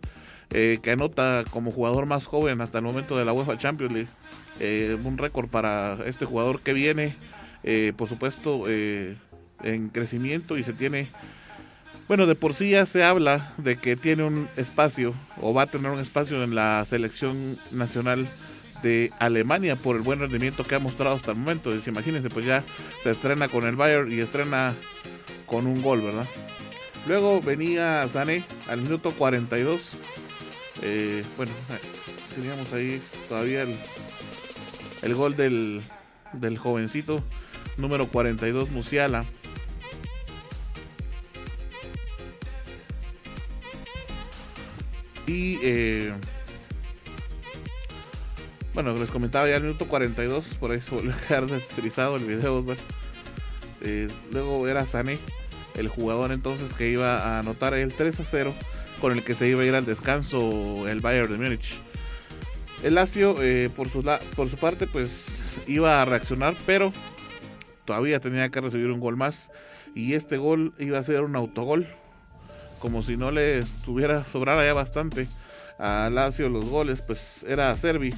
eh, 0.51 0.79
que 0.81 0.91
anota 0.91 1.43
como 1.49 1.71
jugador 1.71 2.05
más 2.05 2.25
joven 2.25 2.61
hasta 2.61 2.77
el 2.77 2.83
momento 2.83 3.17
de 3.17 3.25
la 3.25 3.33
UEFA 3.33 3.57
Champions 3.57 3.93
League, 3.93 4.09
eh, 4.59 4.97
un 5.03 5.17
récord 5.17 5.49
para 5.49 5.97
este 6.05 6.25
jugador 6.25 6.61
que 6.61 6.73
viene, 6.73 7.15
eh, 7.63 7.93
por 7.95 8.07
supuesto, 8.07 8.65
en 8.67 9.89
crecimiento 9.89 10.57
y 10.57 10.63
se 10.63 10.73
tiene 10.73 11.09
bueno, 12.07 12.27
de 12.27 12.35
por 12.35 12.53
sí 12.53 12.69
ya 12.69 12.85
se 12.85 13.03
habla 13.03 13.51
de 13.57 13.77
que 13.77 13.95
tiene 13.95 14.23
un 14.23 14.47
espacio 14.57 15.15
o 15.41 15.55
va 15.55 15.63
a 15.63 15.67
tener 15.67 15.89
un 15.89 15.99
espacio 15.99 16.43
en 16.43 16.53
la 16.53 16.85
selección 16.85 17.57
nacional 17.71 18.27
de 18.85 19.11
Alemania 19.17 19.75
por 19.75 19.95
el 19.95 20.03
buen 20.03 20.19
rendimiento 20.19 20.63
que 20.63 20.75
ha 20.75 20.79
mostrado 20.79 21.15
hasta 21.15 21.31
el 21.31 21.37
momento. 21.37 21.73
imagínense, 21.73 22.29
pues 22.29 22.45
ya 22.45 22.63
se 23.01 23.09
estrena 23.09 23.47
con 23.47 23.65
el 23.65 23.75
Bayern 23.75 24.11
y 24.11 24.19
estrena 24.19 24.75
con 25.47 25.65
un 25.65 25.81
gol, 25.81 26.01
¿verdad? 26.01 26.27
Luego 27.07 27.41
venía 27.41 28.07
Sané 28.09 28.43
al 28.67 28.83
minuto 28.83 29.11
42. 29.11 29.91
Eh, 30.83 31.23
bueno, 31.35 31.51
eh, 31.71 32.35
teníamos 32.35 32.71
ahí 32.73 33.01
todavía 33.27 33.63
el, 33.63 33.75
el 35.01 35.15
gol 35.15 35.35
del, 35.35 35.81
del 36.33 36.59
jovencito 36.59 37.23
número 37.77 38.07
42, 38.07 38.69
Musiala. 38.69 39.25
Y 45.25 45.57
eh, 45.63 46.13
bueno, 48.75 48.93
les 48.93 49.09
comentaba 49.09 49.47
ya 49.47 49.55
el 49.55 49.63
minuto 49.63 49.87
42, 49.87 50.57
por 50.59 50.71
ahí 50.71 50.81
se 50.81 50.93
volvió 50.93 51.13
a 51.15 51.27
quedar 51.27 51.45
utilizado 51.45 52.17
el 52.17 52.25
video. 52.25 52.63
Eh, 53.81 54.09
luego 54.31 54.67
era 54.67 54.85
Sané, 54.85 55.17
el 55.75 55.87
jugador 55.87 56.33
entonces 56.33 56.73
que 56.73 56.89
iba 56.89 57.17
a 57.17 57.39
anotar 57.39 57.73
el 57.73 57.93
3 57.93 58.19
a 58.19 58.23
0, 58.25 58.53
con 58.99 59.13
el 59.13 59.23
que 59.23 59.33
se 59.33 59.47
iba 59.47 59.61
a 59.61 59.65
ir 59.65 59.75
al 59.75 59.85
descanso 59.85 60.87
el 60.89 60.99
Bayern 60.99 61.31
de 61.31 61.37
Múnich. 61.37 61.79
El 62.83 62.95
Lazio, 62.95 63.41
eh, 63.41 63.69
por, 63.73 63.89
su 63.89 64.03
por 64.35 64.49
su 64.49 64.57
parte, 64.57 64.87
pues 64.87 65.55
iba 65.67 66.01
a 66.01 66.05
reaccionar, 66.05 66.53
pero 66.65 66.91
todavía 67.85 68.19
tenía 68.19 68.49
que 68.49 68.59
recibir 68.59 68.91
un 68.91 68.99
gol 68.99 69.15
más. 69.15 69.51
Y 69.95 70.13
este 70.13 70.35
gol 70.35 70.73
iba 70.79 70.99
a 70.99 71.03
ser 71.03 71.21
un 71.21 71.37
autogol, 71.37 71.87
como 72.79 73.03
si 73.03 73.15
no 73.15 73.31
le 73.31 73.59
estuviera 73.59 74.21
sobrara 74.25 74.65
ya 74.65 74.73
bastante 74.73 75.29
a 75.79 76.09
Lazio 76.11 76.49
los 76.49 76.65
goles, 76.65 77.01
pues 77.01 77.45
era 77.47 77.73
Servi 77.77 78.13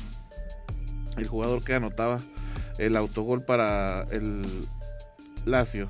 el 1.17 1.27
jugador 1.27 1.63
que 1.63 1.73
anotaba 1.73 2.21
el 2.77 2.95
autogol 2.95 3.43
para 3.43 4.03
el 4.11 4.45
Lazio. 5.45 5.89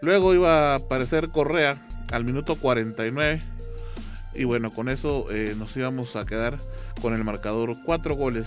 Luego 0.00 0.34
iba 0.34 0.72
a 0.72 0.76
aparecer 0.76 1.30
Correa 1.30 1.76
al 2.10 2.24
minuto 2.24 2.56
49. 2.56 3.40
Y 4.34 4.44
bueno, 4.44 4.70
con 4.70 4.88
eso 4.88 5.26
eh, 5.30 5.54
nos 5.58 5.76
íbamos 5.76 6.16
a 6.16 6.24
quedar 6.24 6.58
con 7.00 7.14
el 7.14 7.24
marcador 7.24 7.76
4 7.84 8.14
goles 8.14 8.46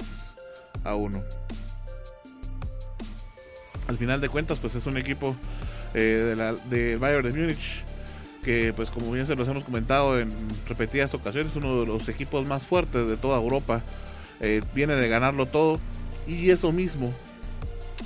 a 0.83 0.95
1. 0.95 1.23
Al 3.87 3.97
final 3.97 4.21
de 4.21 4.29
cuentas, 4.29 4.59
pues 4.59 4.75
es 4.75 4.85
un 4.85 4.97
equipo 4.97 5.35
eh, 5.93 6.35
del 6.69 6.99
Bayern 6.99 7.29
de 7.29 7.37
Múnich, 7.37 7.83
que 8.41 8.73
pues 8.73 8.89
como 8.89 9.11
bien 9.11 9.27
se 9.27 9.35
los 9.35 9.47
hemos 9.47 9.63
comentado 9.65 10.19
en 10.19 10.31
repetidas 10.67 11.13
ocasiones, 11.13 11.55
uno 11.55 11.81
de 11.81 11.87
los 11.87 12.07
equipos 12.07 12.45
más 12.45 12.65
fuertes 12.65 13.07
de 13.07 13.17
toda 13.17 13.37
Europa, 13.37 13.83
eh, 14.39 14.61
viene 14.73 14.95
de 14.95 15.09
ganarlo 15.09 15.47
todo 15.47 15.79
y 16.27 16.49
eso 16.49 16.71
mismo 16.71 17.13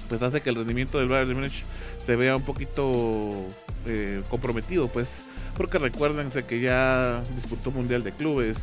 pues 0.10 0.22
hace 0.22 0.42
que 0.42 0.50
el 0.50 0.56
rendimiento 0.56 1.00
del 1.00 1.08
Bayern 1.10 1.30
de 1.30 1.36
Múnich 1.36 1.64
se 2.06 2.16
vea 2.16 2.36
un 2.36 2.44
poquito 2.44 3.46
eh, 3.86 4.22
comprometido, 4.30 4.88
pues 4.88 5.10
porque 5.56 5.80
recuérdense 5.80 6.46
que 6.46 6.62
ya 6.62 7.22
disputó 7.36 7.72
Mundial 7.72 8.04
de 8.04 8.12
Clubes, 8.12 8.58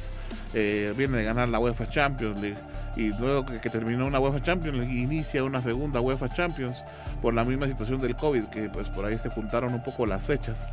eh, 0.55 0.95
viene 0.97 1.19
de 1.19 1.25
ganar 1.25 1.49
la 1.49 1.59
UEFA 1.59 1.91
Champions 1.91 2.41
League 2.41 2.59
y 2.97 3.09
luego 3.09 3.45
que, 3.45 3.69
terminó 3.69 4.07
una 4.07 4.21
UEFA 4.21 4.41
Champions 4.43 4.79
League 4.79 4.95
inicia 4.95 5.43
una 5.43 5.61
segunda 5.61 6.01
UEFA 6.01 6.29
Champions 6.29 6.83
por 7.21 7.35
la 7.35 7.45
misma 7.45 7.67
situación 7.67 8.01
del 8.01 8.17
COVID, 8.17 8.45
que 8.45 8.69
pues 8.69 8.89
por 8.89 9.05
ahí 9.05 9.19
se 9.19 9.29
juntaron 9.29 9.75
un 9.75 9.83
poco 9.83 10.07
las 10.07 10.25
fechas. 10.25 10.69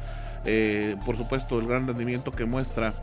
Eh, 0.46 0.96
por 1.06 1.18
supuesto, 1.18 1.60
el 1.60 1.68
gran 1.68 1.88
rendimiento 1.88 2.32
que 2.32 2.46
muestra 2.46 2.94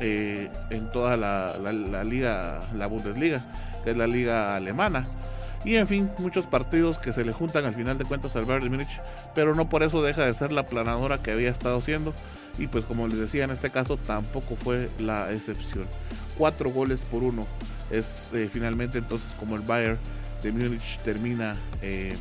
eh, 0.00 0.50
en 0.70 0.90
toda 0.90 1.16
la, 1.16 1.56
la, 1.58 2.02
liga, 2.02 2.62
la 2.72 2.88
Bundesliga, 2.88 3.44
que 3.84 3.90
es 3.90 3.96
la 3.96 4.06
liga 4.06 4.56
alemana. 4.56 5.06
Y 5.64 5.76
en 5.76 5.86
fin, 5.86 6.10
muchos 6.18 6.46
partidos 6.46 6.98
que 6.98 7.12
se 7.12 7.24
le 7.24 7.32
juntan 7.32 7.64
al 7.64 7.74
final 7.74 7.96
de 7.96 8.04
cuentas 8.04 8.36
al 8.36 8.44
Bayern 8.44 8.64
de 8.64 8.70
Múnich, 8.70 9.00
pero 9.34 9.54
no 9.54 9.68
por 9.68 9.82
eso 9.82 10.02
deja 10.02 10.26
de 10.26 10.34
ser 10.34 10.52
la 10.52 10.64
planadora 10.64 11.22
que 11.22 11.30
había 11.30 11.50
estado 11.50 11.78
haciendo 11.78 12.12
y 12.58 12.66
pues 12.66 12.84
como 12.84 13.08
les 13.08 13.18
decía 13.18 13.44
en 13.44 13.50
este 13.50 13.70
caso 13.70 13.96
tampoco 13.96 14.56
fue 14.56 14.90
la 14.98 15.32
excepción. 15.32 15.86
Cuatro 16.36 16.70
goles 16.70 17.04
por 17.04 17.22
uno 17.22 17.46
es 17.90 18.30
eh, 18.34 18.48
finalmente 18.52 18.98
entonces 18.98 19.34
como 19.38 19.56
el 19.56 19.62
Bayern 19.62 19.98
de 20.42 20.52
Múnich 20.52 20.98
termina 20.98 21.54
eh, 21.82 22.16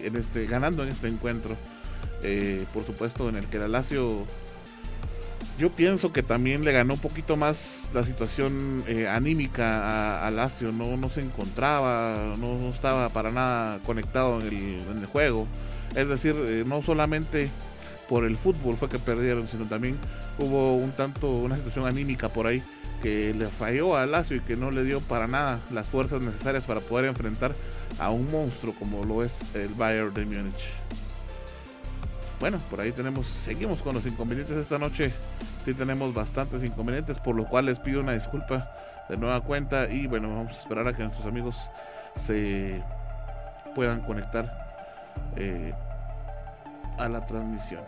en 0.00 0.16
este 0.16 0.46
ganando 0.46 0.82
en 0.82 0.90
este 0.90 1.08
encuentro. 1.08 1.56
Eh, 2.22 2.64
por 2.72 2.86
supuesto 2.86 3.28
en 3.28 3.36
el 3.36 3.46
que 3.48 3.58
la 3.58 3.68
Lazio 3.68 4.24
yo 5.58 5.70
pienso 5.70 6.12
que 6.12 6.22
también 6.22 6.64
le 6.64 6.72
ganó 6.72 6.94
un 6.94 7.00
poquito 7.00 7.36
más 7.36 7.90
la 7.94 8.04
situación 8.04 8.84
anímica 9.10 10.26
a, 10.26 10.30
Lazio, 10.30 10.72
no, 10.72 10.96
no 10.96 11.08
se 11.08 11.20
encontraba, 11.20 12.34
no, 12.38 12.68
estaba 12.68 13.08
para 13.08 13.30
nada 13.30 13.78
conectado 13.84 14.40
en 14.40 14.46
el, 14.46 14.54
en 14.90 14.98
el 14.98 15.06
juego. 15.06 15.46
Es 15.94 16.08
decir, 16.08 16.34
no 16.66 16.82
solamente 16.82 17.48
por 18.08 18.24
el 18.24 18.36
fútbol 18.36 18.76
fue 18.76 18.88
que 18.88 18.98
perdieron, 18.98 19.48
sino 19.48 19.64
también 19.66 19.98
hubo 20.38 20.74
un 20.76 20.92
tanto, 20.92 21.30
una 21.30 21.56
situación 21.56 21.86
anímica 21.86 22.28
por 22.28 22.46
ahí 22.46 22.62
que 23.02 23.34
le 23.34 23.46
falló 23.46 23.96
a 23.96 24.06
Lazio 24.06 24.38
y 24.38 24.40
que 24.40 24.56
no 24.56 24.70
le 24.70 24.82
dio 24.82 25.00
para 25.00 25.26
nada 25.26 25.60
las 25.70 25.88
fuerzas 25.88 26.22
necesarias 26.22 26.64
para 26.64 26.80
poder 26.80 27.04
enfrentar 27.04 27.54
a 27.98 28.10
un 28.10 28.30
monstruo 28.30 28.74
como 28.78 29.04
lo 29.04 29.22
es 29.22 29.44
el 29.54 29.74
Bayern 29.74 30.14
de 30.14 30.24
Múnich. 30.24 30.54
Bueno, 32.44 32.58
por 32.68 32.78
ahí 32.78 32.92
tenemos, 32.92 33.26
seguimos 33.26 33.80
con 33.80 33.94
los 33.94 34.04
inconvenientes 34.04 34.54
esta 34.54 34.78
noche. 34.78 35.14
Sí 35.64 35.72
tenemos 35.72 36.12
bastantes 36.12 36.62
inconvenientes, 36.62 37.18
por 37.18 37.34
lo 37.34 37.46
cual 37.46 37.64
les 37.64 37.80
pido 37.80 38.02
una 38.02 38.12
disculpa 38.12 38.70
de 39.08 39.16
nueva 39.16 39.40
cuenta 39.40 39.88
y 39.88 40.06
bueno, 40.06 40.28
vamos 40.28 40.54
a 40.54 40.60
esperar 40.60 40.86
a 40.86 40.94
que 40.94 41.04
nuestros 41.04 41.26
amigos 41.26 41.56
se 42.16 42.82
puedan 43.74 44.02
conectar 44.02 44.44
eh, 45.36 45.72
a 46.98 47.08
la 47.08 47.24
transmisión. 47.24 47.82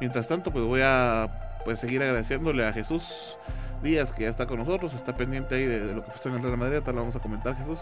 Mientras 0.00 0.26
tanto, 0.26 0.50
pues 0.50 0.64
voy 0.64 0.80
a 0.82 1.60
pues 1.66 1.78
seguir 1.78 2.02
agradeciéndole 2.02 2.66
a 2.66 2.72
Jesús 2.72 3.36
Díaz, 3.82 4.14
que 4.14 4.22
ya 4.22 4.30
está 4.30 4.46
con 4.46 4.60
nosotros, 4.60 4.94
está 4.94 5.14
pendiente 5.14 5.56
ahí 5.56 5.66
de, 5.66 5.92
lo 5.94 6.02
que 6.02 6.10
pasó 6.10 6.30
en 6.30 6.36
el 6.36 6.42
Real 6.42 6.56
Madrid, 6.56 6.80
tal 6.82 6.94
vamos 6.94 7.16
a 7.16 7.20
comentar 7.20 7.54
Jesús. 7.54 7.80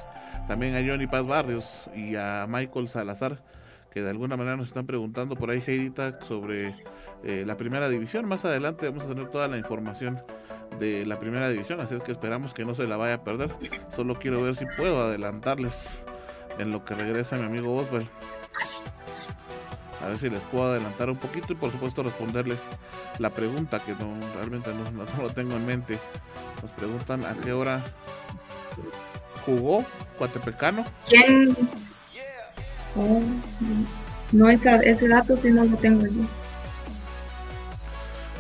También 0.49 0.75
a 0.75 0.85
Johnny 0.85 1.07
Paz 1.07 1.25
Barrios 1.25 1.89
y 1.95 2.17
a 2.17 2.47
Michael 2.49 2.89
Salazar, 2.89 3.39
que 3.95 4.03
de 4.03 4.11
alguna 4.11 4.37
manera 4.37 4.57
nos 4.57 4.67
están 4.67 4.87
preguntando 4.87 5.37
por 5.37 5.51
ahí, 5.51 5.63
Heidita, 5.65 6.19
sobre 6.27 6.75
eh, 7.23 7.45
la 7.47 7.57
primera 7.57 7.89
división. 7.89 8.27
Más 8.27 8.45
adelante 8.45 8.89
vamos 8.89 9.05
a 9.05 9.09
tener 9.09 9.31
toda 9.31 9.47
la 9.47 9.57
información 9.57 10.21
de 10.81 11.07
la 11.07 11.21
primera 11.21 11.49
división, 11.49 11.81
así 11.81 11.95
es 11.95 12.03
que 12.03 12.11
esperamos 12.11 12.53
que 12.53 12.65
no 12.65 12.75
se 12.75 12.89
la 12.89 12.97
vaya 12.97 13.15
a 13.15 13.25
perder. 13.25 13.55
Solo 13.95 14.19
quiero 14.19 14.43
ver 14.43 14.57
si 14.57 14.67
puedo 14.77 15.01
adelantarles 15.01 16.03
en 16.59 16.73
lo 16.73 16.85
que 16.85 16.95
regresa 16.95 17.37
mi 17.37 17.45
amigo 17.45 17.73
Oswald. 17.77 18.09
A 20.03 20.09
ver 20.09 20.19
si 20.19 20.29
les 20.29 20.41
puedo 20.43 20.65
adelantar 20.65 21.09
un 21.09 21.17
poquito 21.17 21.53
y 21.53 21.57
por 21.57 21.71
supuesto 21.71 22.03
responderles 22.03 22.59
la 23.21 23.31
pregunta 23.31 23.79
que 23.79 23.93
no, 23.93 24.13
realmente 24.35 24.71
no, 24.75 25.23
lo 25.23 25.31
tengo 25.31 25.55
en 25.55 25.67
mente. 25.67 26.01
Nos 26.61 26.73
preguntan 26.73 27.25
a 27.25 27.35
qué 27.35 27.53
hora 27.53 27.81
jugó 29.47 29.85
Cuatepecano. 30.19 30.85
¿Quién? 31.09 31.57
Oh, 32.97 33.23
no, 34.33 34.49
ese 34.49 35.09
dato 35.09 35.37
sí 35.43 35.51
no 35.51 35.65
lo 35.65 35.77
tengo 35.77 36.07
yo. 36.07 36.23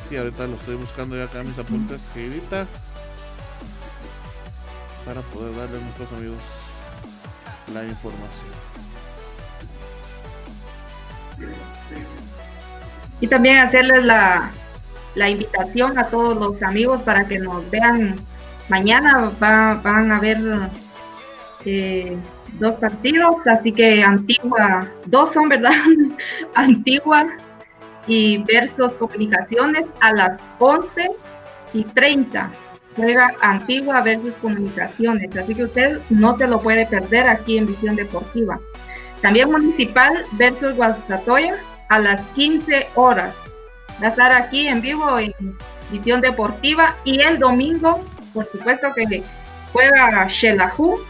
Sí, 0.09 0.17
ahorita 0.17 0.47
lo 0.47 0.55
estoy 0.57 0.77
buscando 0.77 1.17
ya 1.17 1.25
acá 1.25 1.41
en 1.41 1.49
mis 1.49 1.59
apuntes, 1.59 2.01
seguidita, 2.13 2.67
para 5.05 5.21
poder 5.23 5.57
darle 5.57 5.79
a 5.79 5.81
nuestros 5.81 6.13
amigos 6.13 6.39
la 7.73 7.85
información. 7.85 8.55
Y 13.21 13.27
también 13.27 13.59
hacerles 13.59 14.05
la, 14.05 14.51
la 15.15 15.31
invitación 15.31 15.99
a 15.99 16.09
todos 16.09 16.37
los 16.37 16.63
amigos 16.63 17.03
para 17.03 17.27
que 17.27 17.39
nos 17.39 17.69
vean 17.71 18.17
mañana. 18.69 19.31
van 19.41 20.13
a 20.13 20.21
ver 20.21 20.39
eh, 21.65 22.17
dos 22.59 22.77
partidos, 22.77 23.47
así 23.47 23.73
que 23.73 24.03
Antigua, 24.03 24.89
dos 25.07 25.33
son, 25.33 25.49
¿verdad? 25.49 25.73
Antigua 26.55 27.27
y 28.07 28.39
Versos 28.45 28.95
Comunicaciones 28.95 29.85
a 30.01 30.13
las 30.13 30.39
11 30.59 31.11
y 31.73 31.85
30. 31.85 32.51
Juega 32.97 33.35
Antigua 33.41 34.03
versus 34.03 34.35
Comunicaciones, 34.41 35.37
así 35.37 35.55
que 35.55 35.65
usted 35.65 36.01
no 36.11 36.37
se 36.37 36.47
lo 36.47 36.61
puede 36.61 36.87
perder 36.87 37.29
aquí 37.29 37.59
en 37.59 37.67
Visión 37.67 37.97
Deportiva. 37.97 38.61
También 39.21 39.51
Municipal 39.51 40.25
versus 40.33 40.75
Guastatoya 40.77 41.57
a 41.89 41.99
las 41.99 42.21
15 42.35 42.87
horas. 42.95 43.35
Va 44.03 44.07
a 44.07 44.11
estar 44.11 44.33
aquí 44.33 44.69
en 44.69 44.81
vivo 44.81 45.19
en 45.19 45.33
Visión 45.91 46.21
Deportiva 46.21 46.97
y 47.05 47.21
el 47.21 47.39
domingo, 47.39 48.05
por 48.33 48.47
supuesto 48.47 48.93
que 48.95 49.23
juega 49.73 50.27
Shelahu 50.29 51.01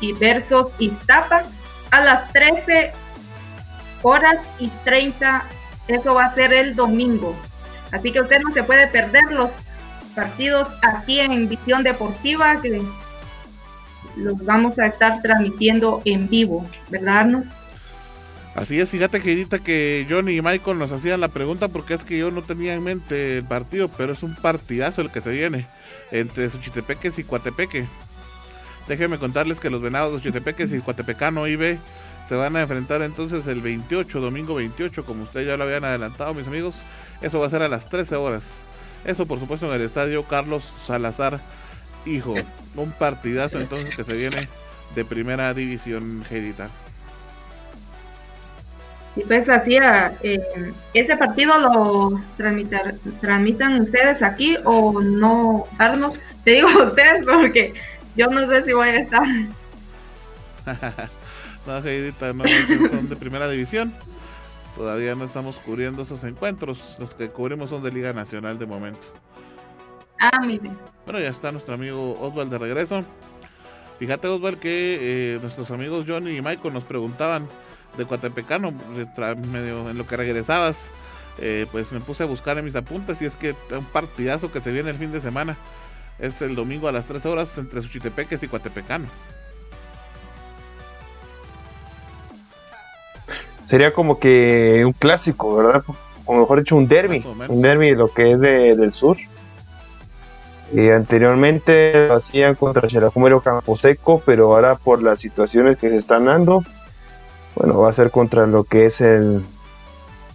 y 0.00 0.12
versus 0.12 0.68
Iztapa 0.78 1.42
a 1.90 2.00
las 2.00 2.32
13 2.32 2.92
horas 4.02 4.38
y 4.58 4.68
30. 4.84 5.44
Eso 5.88 6.14
va 6.14 6.26
a 6.26 6.34
ser 6.34 6.52
el 6.52 6.74
domingo. 6.74 7.36
Así 7.92 8.12
que 8.12 8.20
usted 8.20 8.40
no 8.40 8.52
se 8.52 8.62
puede 8.62 8.86
perder 8.88 9.24
los 9.30 9.50
partidos 10.14 10.68
aquí 10.82 11.20
en 11.20 11.48
Visión 11.48 11.82
Deportiva 11.82 12.60
que 12.60 12.82
los 14.16 14.44
vamos 14.44 14.78
a 14.78 14.86
estar 14.86 15.20
transmitiendo 15.22 16.02
en 16.04 16.28
vivo, 16.28 16.68
¿verdad, 16.88 17.18
Arno? 17.18 17.44
Así 18.54 18.80
es, 18.80 18.90
fíjate 18.90 19.20
que 19.20 19.46
que 19.62 20.06
Johnny 20.08 20.38
y 20.38 20.42
Michael 20.42 20.78
nos 20.78 20.90
hacían 20.90 21.20
la 21.20 21.28
pregunta 21.28 21.68
porque 21.68 21.92
es 21.92 22.02
que 22.02 22.16
yo 22.16 22.30
no 22.30 22.42
tenía 22.42 22.72
en 22.72 22.82
mente 22.82 23.38
el 23.38 23.44
partido, 23.44 23.88
pero 23.88 24.14
es 24.14 24.22
un 24.22 24.34
partidazo 24.34 25.02
el 25.02 25.10
que 25.10 25.20
se 25.20 25.30
viene 25.30 25.66
entre 26.10 26.48
Suchitepeques 26.48 27.18
y 27.18 27.24
Cuatepeque. 27.24 27.86
Déjenme 28.88 29.18
contarles 29.18 29.58
que 29.58 29.70
los 29.70 29.82
venados 29.82 30.22
de 30.22 30.76
y 30.76 30.80
Cuatepecano 30.80 31.46
IB 31.48 31.78
se 32.28 32.34
van 32.34 32.56
a 32.56 32.62
enfrentar 32.62 33.02
entonces 33.02 33.46
el 33.46 33.60
28, 33.60 34.20
domingo 34.20 34.54
28, 34.56 35.04
como 35.04 35.24
ustedes 35.24 35.46
ya 35.46 35.56
lo 35.56 35.64
habían 35.64 35.84
adelantado, 35.84 36.34
mis 36.34 36.46
amigos. 36.46 36.76
Eso 37.20 37.38
va 37.38 37.46
a 37.46 37.50
ser 37.50 37.62
a 37.62 37.68
las 37.68 37.88
13 37.88 38.16
horas. 38.16 38.62
Eso, 39.04 39.26
por 39.26 39.38
supuesto, 39.38 39.66
en 39.66 39.80
el 39.80 39.86
estadio 39.86 40.24
Carlos 40.24 40.72
Salazar 40.82 41.40
Hijo. 42.04 42.34
Un 42.74 42.92
partidazo 42.92 43.58
entonces 43.58 43.96
que 43.96 44.04
se 44.04 44.14
viene 44.14 44.48
de 44.94 45.04
primera 45.04 45.52
división, 45.54 46.24
Gedita. 46.28 46.68
Y 49.16 49.22
pues 49.22 49.48
así, 49.48 49.78
eh, 50.22 50.40
¿ese 50.92 51.16
partido 51.16 51.58
lo 51.58 52.20
transmitan 53.20 53.80
ustedes 53.80 54.22
aquí 54.22 54.56
o 54.64 55.00
no? 55.00 55.66
Arno, 55.78 56.12
te 56.44 56.50
digo 56.50 56.68
ustedes 56.84 57.24
porque 57.24 57.72
yo 58.16 58.28
no 58.28 58.48
sé 58.48 58.64
si 58.64 58.72
voy 58.72 58.88
a 58.88 58.96
estar. 58.96 59.26
no, 61.66 61.82
Gedita, 61.82 62.32
no, 62.32 62.44
son 62.90 63.08
de 63.08 63.16
primera 63.16 63.48
división. 63.48 63.92
Todavía 64.76 65.14
no 65.14 65.24
estamos 65.24 65.58
cubriendo 65.60 66.02
esos 66.02 66.24
encuentros. 66.24 66.96
Los 66.98 67.14
que 67.14 67.30
cubrimos 67.30 67.70
son 67.70 67.82
de 67.82 67.92
Liga 67.92 68.12
Nacional 68.12 68.58
de 68.58 68.66
momento. 68.66 69.06
Ah, 70.18 70.40
mire. 70.40 70.70
Bueno, 71.04 71.20
ya 71.20 71.28
está 71.28 71.52
nuestro 71.52 71.74
amigo 71.74 72.18
Oswald 72.20 72.50
de 72.50 72.58
regreso. 72.58 73.04
Fíjate, 73.98 74.28
Oswald, 74.28 74.58
que 74.58 74.98
eh, 75.00 75.38
nuestros 75.40 75.70
amigos 75.70 76.04
Johnny 76.06 76.36
y 76.36 76.42
Michael 76.42 76.74
nos 76.74 76.84
preguntaban 76.84 77.48
de 77.96 78.04
Cuatepecano, 78.04 78.72
medio 79.50 79.88
en 79.88 79.96
lo 79.96 80.06
que 80.06 80.16
regresabas. 80.16 80.90
Eh, 81.38 81.66
pues 81.70 81.92
me 81.92 82.00
puse 82.00 82.22
a 82.22 82.26
buscar 82.26 82.56
en 82.56 82.64
mis 82.64 82.76
apuntes 82.76 83.20
y 83.20 83.26
es 83.26 83.36
que 83.36 83.54
un 83.70 83.84
partidazo 83.84 84.50
que 84.50 84.60
se 84.60 84.72
viene 84.72 84.90
el 84.90 84.96
fin 84.96 85.12
de 85.12 85.20
semana. 85.20 85.56
Es 86.18 86.40
el 86.42 86.54
domingo 86.54 86.88
a 86.88 86.92
las 86.92 87.06
3 87.06 87.24
horas 87.26 87.56
entre 87.58 87.82
Suchitepeques 87.82 88.42
y 88.42 88.48
Cuatepecano. 88.48 89.06
sería 93.66 93.92
como 93.92 94.18
que 94.18 94.82
un 94.84 94.92
clásico, 94.92 95.56
¿verdad? 95.56 95.82
O 96.24 96.34
mejor 96.34 96.60
dicho, 96.60 96.76
un 96.76 96.88
derby, 96.88 97.24
un 97.48 97.60
derby 97.60 97.94
lo 97.94 98.08
que 98.08 98.32
es 98.32 98.40
del 98.40 98.92
sur. 98.92 99.16
Y 100.72 100.88
anteriormente 100.88 102.08
lo 102.08 102.14
hacían 102.14 102.56
contra 102.56 102.88
Campo 102.88 103.40
Camposeco, 103.40 104.22
pero 104.24 104.54
ahora 104.54 104.74
por 104.74 105.02
las 105.02 105.20
situaciones 105.20 105.78
que 105.78 105.90
se 105.90 105.96
están 105.96 106.24
dando, 106.24 106.64
bueno, 107.54 107.78
va 107.78 107.90
a 107.90 107.92
ser 107.92 108.10
contra 108.10 108.46
lo 108.46 108.64
que 108.64 108.86
es 108.86 109.00
el 109.00 109.44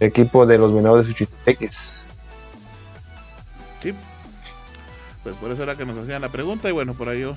equipo 0.00 0.46
de 0.46 0.56
los 0.56 0.74
Venados 0.74 1.00
de 1.00 1.12
Suchiteques. 1.12 2.06
Pues 5.22 5.34
por 5.36 5.50
eso 5.50 5.62
era 5.62 5.76
que 5.76 5.84
nos 5.84 5.98
hacían 5.98 6.22
la 6.22 6.28
pregunta 6.28 6.68
y 6.68 6.72
bueno, 6.72 6.94
por 6.94 7.08
ahí 7.08 7.20
yo, 7.20 7.36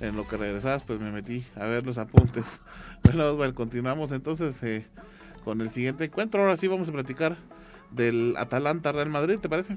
en 0.00 0.16
lo 0.16 0.26
que 0.26 0.36
regresabas, 0.36 0.82
pues 0.84 1.00
me 1.00 1.10
metí 1.10 1.44
a 1.56 1.64
ver 1.64 1.86
los 1.86 1.98
apuntes. 1.98 2.44
Bueno, 3.04 3.54
continuamos 3.54 4.10
entonces 4.10 4.60
eh, 4.64 4.84
con 5.44 5.60
el 5.60 5.70
siguiente 5.70 6.04
encuentro. 6.04 6.42
Ahora 6.42 6.56
sí 6.56 6.66
vamos 6.66 6.88
a 6.88 6.92
platicar 6.92 7.36
del 7.92 8.34
Atalanta 8.36 8.90
Real 8.90 9.08
Madrid, 9.08 9.38
¿te 9.38 9.48
parece? 9.48 9.76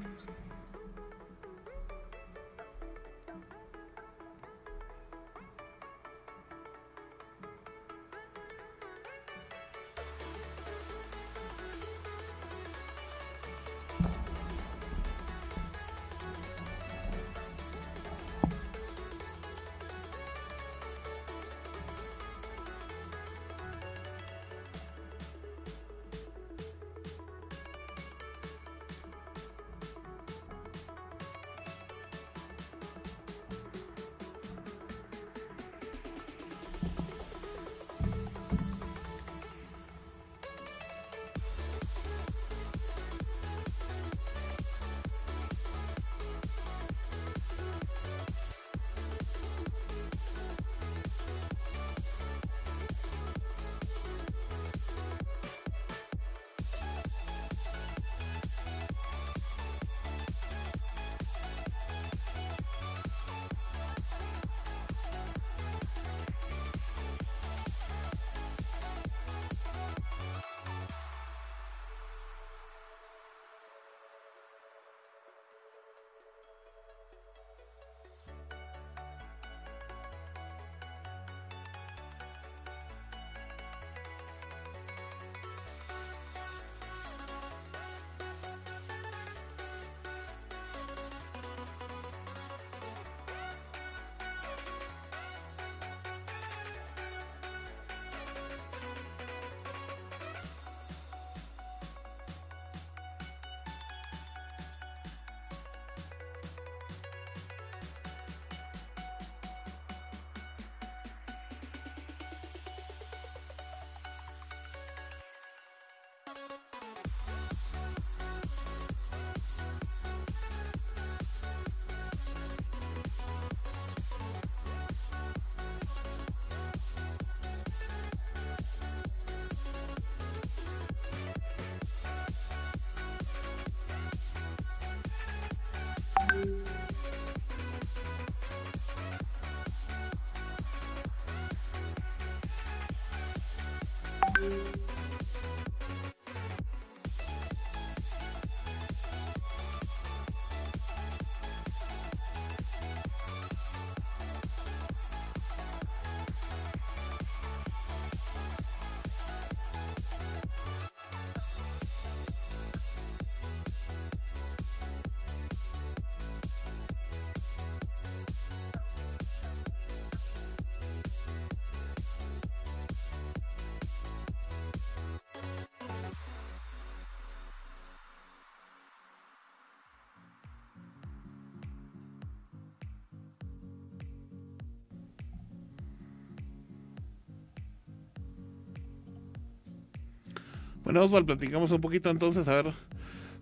Bueno, 190.92 191.06
Osval, 191.06 191.24
platicamos 191.24 191.72
un 191.72 191.80
poquito 191.80 192.10
entonces, 192.10 192.46
a 192.50 192.54
ver 192.54 192.66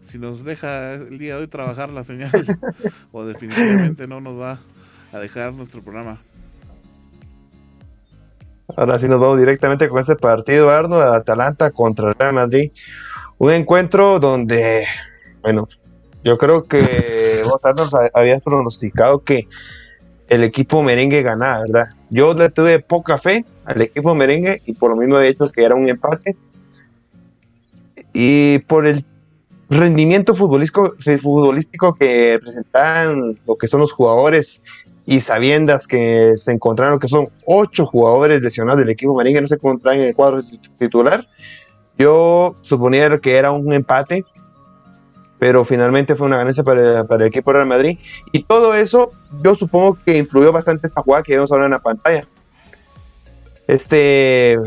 si 0.06 0.20
nos 0.20 0.44
deja 0.44 0.94
el 0.94 1.18
día 1.18 1.36
de 1.36 1.42
hoy 1.42 1.48
trabajar 1.48 1.90
la 1.90 2.04
señal 2.04 2.30
o 3.12 3.26
definitivamente 3.26 4.06
no 4.06 4.22
nos 4.22 4.40
va 4.40 4.60
a 5.12 5.18
dejar 5.18 5.52
nuestro 5.54 5.82
programa. 5.82 6.20
Ahora 8.78 9.00
sí 9.00 9.08
nos 9.08 9.20
vamos 9.20 9.40
directamente 9.40 9.90
con 9.90 10.00
este 10.00 10.16
partido, 10.16 10.70
Arno, 10.70 11.00
de 11.00 11.06
Atalanta 11.06 11.72
contra 11.72 12.14
Real 12.14 12.36
Madrid. 12.36 12.72
Un 13.40 13.52
encuentro 13.52 14.20
donde, 14.20 14.86
bueno, 15.42 15.68
yo 16.24 16.38
creo 16.38 16.66
que 16.66 17.42
vos, 17.46 17.66
Arno, 17.66 17.90
habías 18.14 18.44
pronosticado 18.44 19.24
que 19.24 19.48
el 20.28 20.44
equipo 20.44 20.84
merengue 20.84 21.24
ganaba, 21.24 21.62
¿verdad? 21.62 21.88
Yo 22.12 22.36
le 22.36 22.52
tuve 22.52 22.78
poca 22.78 23.18
fe 23.18 23.44
al 23.66 23.82
equipo 23.82 24.14
merengue 24.14 24.62
y 24.68 24.74
por 24.74 24.92
lo 24.92 24.98
mismo 24.98 25.20
he 25.20 25.30
dicho 25.30 25.50
que 25.50 25.64
era 25.64 25.74
un 25.74 25.90
empate 25.90 26.38
y 28.22 28.60
por 28.60 28.86
el 28.86 29.06
rendimiento 29.70 30.36
futbolístico, 30.36 30.94
futbolístico 31.22 31.96
que 31.96 32.38
presentan 32.42 33.40
lo 33.48 33.56
que 33.56 33.70
son 33.70 33.80
los 33.80 33.94
jugadores 33.94 34.62
y 35.06 35.22
sabiendas 35.22 35.88
que 35.88 36.36
se 36.36 36.52
encontraron 36.52 37.00
que 37.00 37.08
son 37.08 37.30
ocho 37.46 37.86
jugadores 37.86 38.42
lesionados 38.42 38.82
del 38.82 38.90
equipo 38.90 39.16
marín 39.16 39.36
que 39.36 39.42
no 39.42 39.48
se 39.48 39.56
encontraban 39.56 40.02
en 40.02 40.08
el 40.08 40.16
cuadro 40.16 40.42
titular, 40.78 41.30
yo 41.98 42.56
suponía 42.62 43.18
que 43.20 43.38
era 43.38 43.52
un 43.52 43.72
empate, 43.72 44.26
pero 45.40 45.64
finalmente 45.64 46.14
fue 46.16 46.28
una 46.28 46.40
ganancia 46.40 46.66
para, 46.66 47.06
para, 47.06 47.24
el 47.24 47.30
equipo 47.30 47.54
Real 47.54 47.68
Madrid. 47.68 48.00
Y 48.34 48.44
todo 48.44 48.76
eso, 48.76 49.12
yo 49.42 49.56
supongo 49.56 49.98
que 50.06 50.18
influyó 50.18 50.52
bastante 50.52 50.88
esta 50.88 51.02
jugada 51.02 51.24
que 51.24 51.36
vemos 51.36 51.54
ahora 51.54 51.66
en 51.66 51.72
la 51.72 51.80
pantalla. 51.80 52.28
Este 53.66 54.58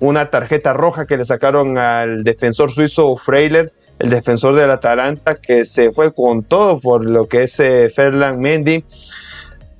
una 0.00 0.30
tarjeta 0.30 0.72
roja 0.72 1.06
que 1.06 1.16
le 1.16 1.24
sacaron 1.24 1.78
al 1.78 2.22
defensor 2.22 2.72
suizo 2.72 3.16
Freiler, 3.16 3.72
el 3.98 4.10
defensor 4.10 4.54
del 4.54 4.70
Atalanta, 4.70 5.36
que 5.36 5.64
se 5.64 5.92
fue 5.92 6.12
con 6.12 6.42
todo 6.42 6.80
por 6.80 7.08
lo 7.08 7.26
que 7.26 7.44
es 7.44 7.58
eh, 7.60 7.90
Ferland 7.94 8.38
Mendy. 8.38 8.84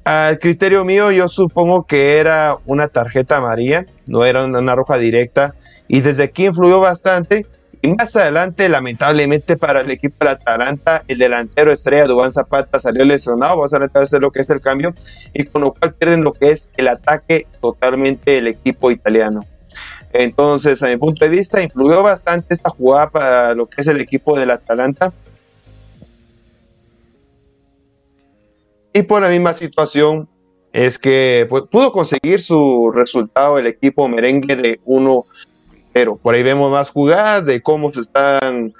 Al 0.05 0.39
criterio 0.39 0.85
mío, 0.85 1.11
yo 1.11 1.29
supongo 1.29 1.85
que 1.85 2.19
era 2.19 2.57
una 2.65 2.89
tarjeta 2.89 3.39
amarilla, 3.39 3.87
no 4.07 4.25
era 4.25 4.45
una, 4.45 4.75
roja 4.75 4.97
directa. 4.99 5.55
y 5.89 6.01
desde 6.01 6.25
aquí 6.25 6.47
influyó 6.47 6.81
bastante. 6.81 7.47
Y 7.83 7.89
más 7.93 8.17
adelante, 8.17 8.69
lamentablemente 8.69 9.57
para 9.57 9.83
el 9.83 9.91
equipo 9.91 10.17
del 10.21 10.35
Atalanta, 10.35 11.05
el 11.07 11.19
delantero 11.19 11.71
estrella 11.71 12.07
Dubán 12.07 12.33
Zapata 12.33 12.81
salió 12.81 13.05
lesionado, 13.05 13.57
vamos 13.57 13.75
a 13.75 13.79
ver 13.79 13.91
lo 14.21 14.31
que 14.31 14.41
es 14.41 14.51
el 14.51 14.61
cambio, 14.61 14.95
y 15.35 15.45
con 15.45 15.63
lo 15.63 15.75
cual 15.75 15.95
pierden 15.95 16.25
lo 16.25 16.33
que 16.33 16.51
es 16.51 16.71
el 16.77 16.89
ataque 16.89 17.47
totalmente 17.61 18.39
el 18.39 18.47
equipo 18.47 18.91
italiano. 18.91 19.45
Entonces, 20.19 20.83
a 20.83 20.89
mi 20.89 20.97
punto 20.97 21.25
de 21.25 21.31
vista, 21.31 21.63
influyó 21.63 22.03
bastante 22.03 22.55
esta 22.55 22.71
jugada 22.71 23.11
para 23.11 23.55
lo 23.55 23.67
que 23.67 23.81
es 23.81 23.87
el 23.87 24.01
equipo 24.01 24.39
del 24.39 24.51
Atalanta. 24.51 25.13
Y 28.93 29.03
por 29.03 29.21
la 29.21 29.29
misma 29.29 29.53
situación 29.53 30.29
es 30.73 30.99
que 30.99 31.47
pues, 31.51 31.65
pudo 31.71 31.93
conseguir 31.93 32.41
su 32.41 32.91
resultado 32.95 33.59
el 33.59 33.67
equipo 33.67 34.09
merengue 34.09 34.57
de 34.57 34.81
1 34.85 35.25
0. 35.93 36.21
Por 36.23 36.35
ahí 36.35 36.43
vemos 36.43 36.71
más 36.71 36.91
jugadas 36.91 37.45
de 37.45 37.63
cómo 37.63 37.93
se 37.93 38.01
están 38.01 38.75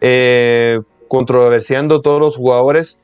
eh, 0.00 0.80
controversiando 1.08 2.00
todos 2.02 2.20
los 2.20 2.36
jugadores. 2.36 3.00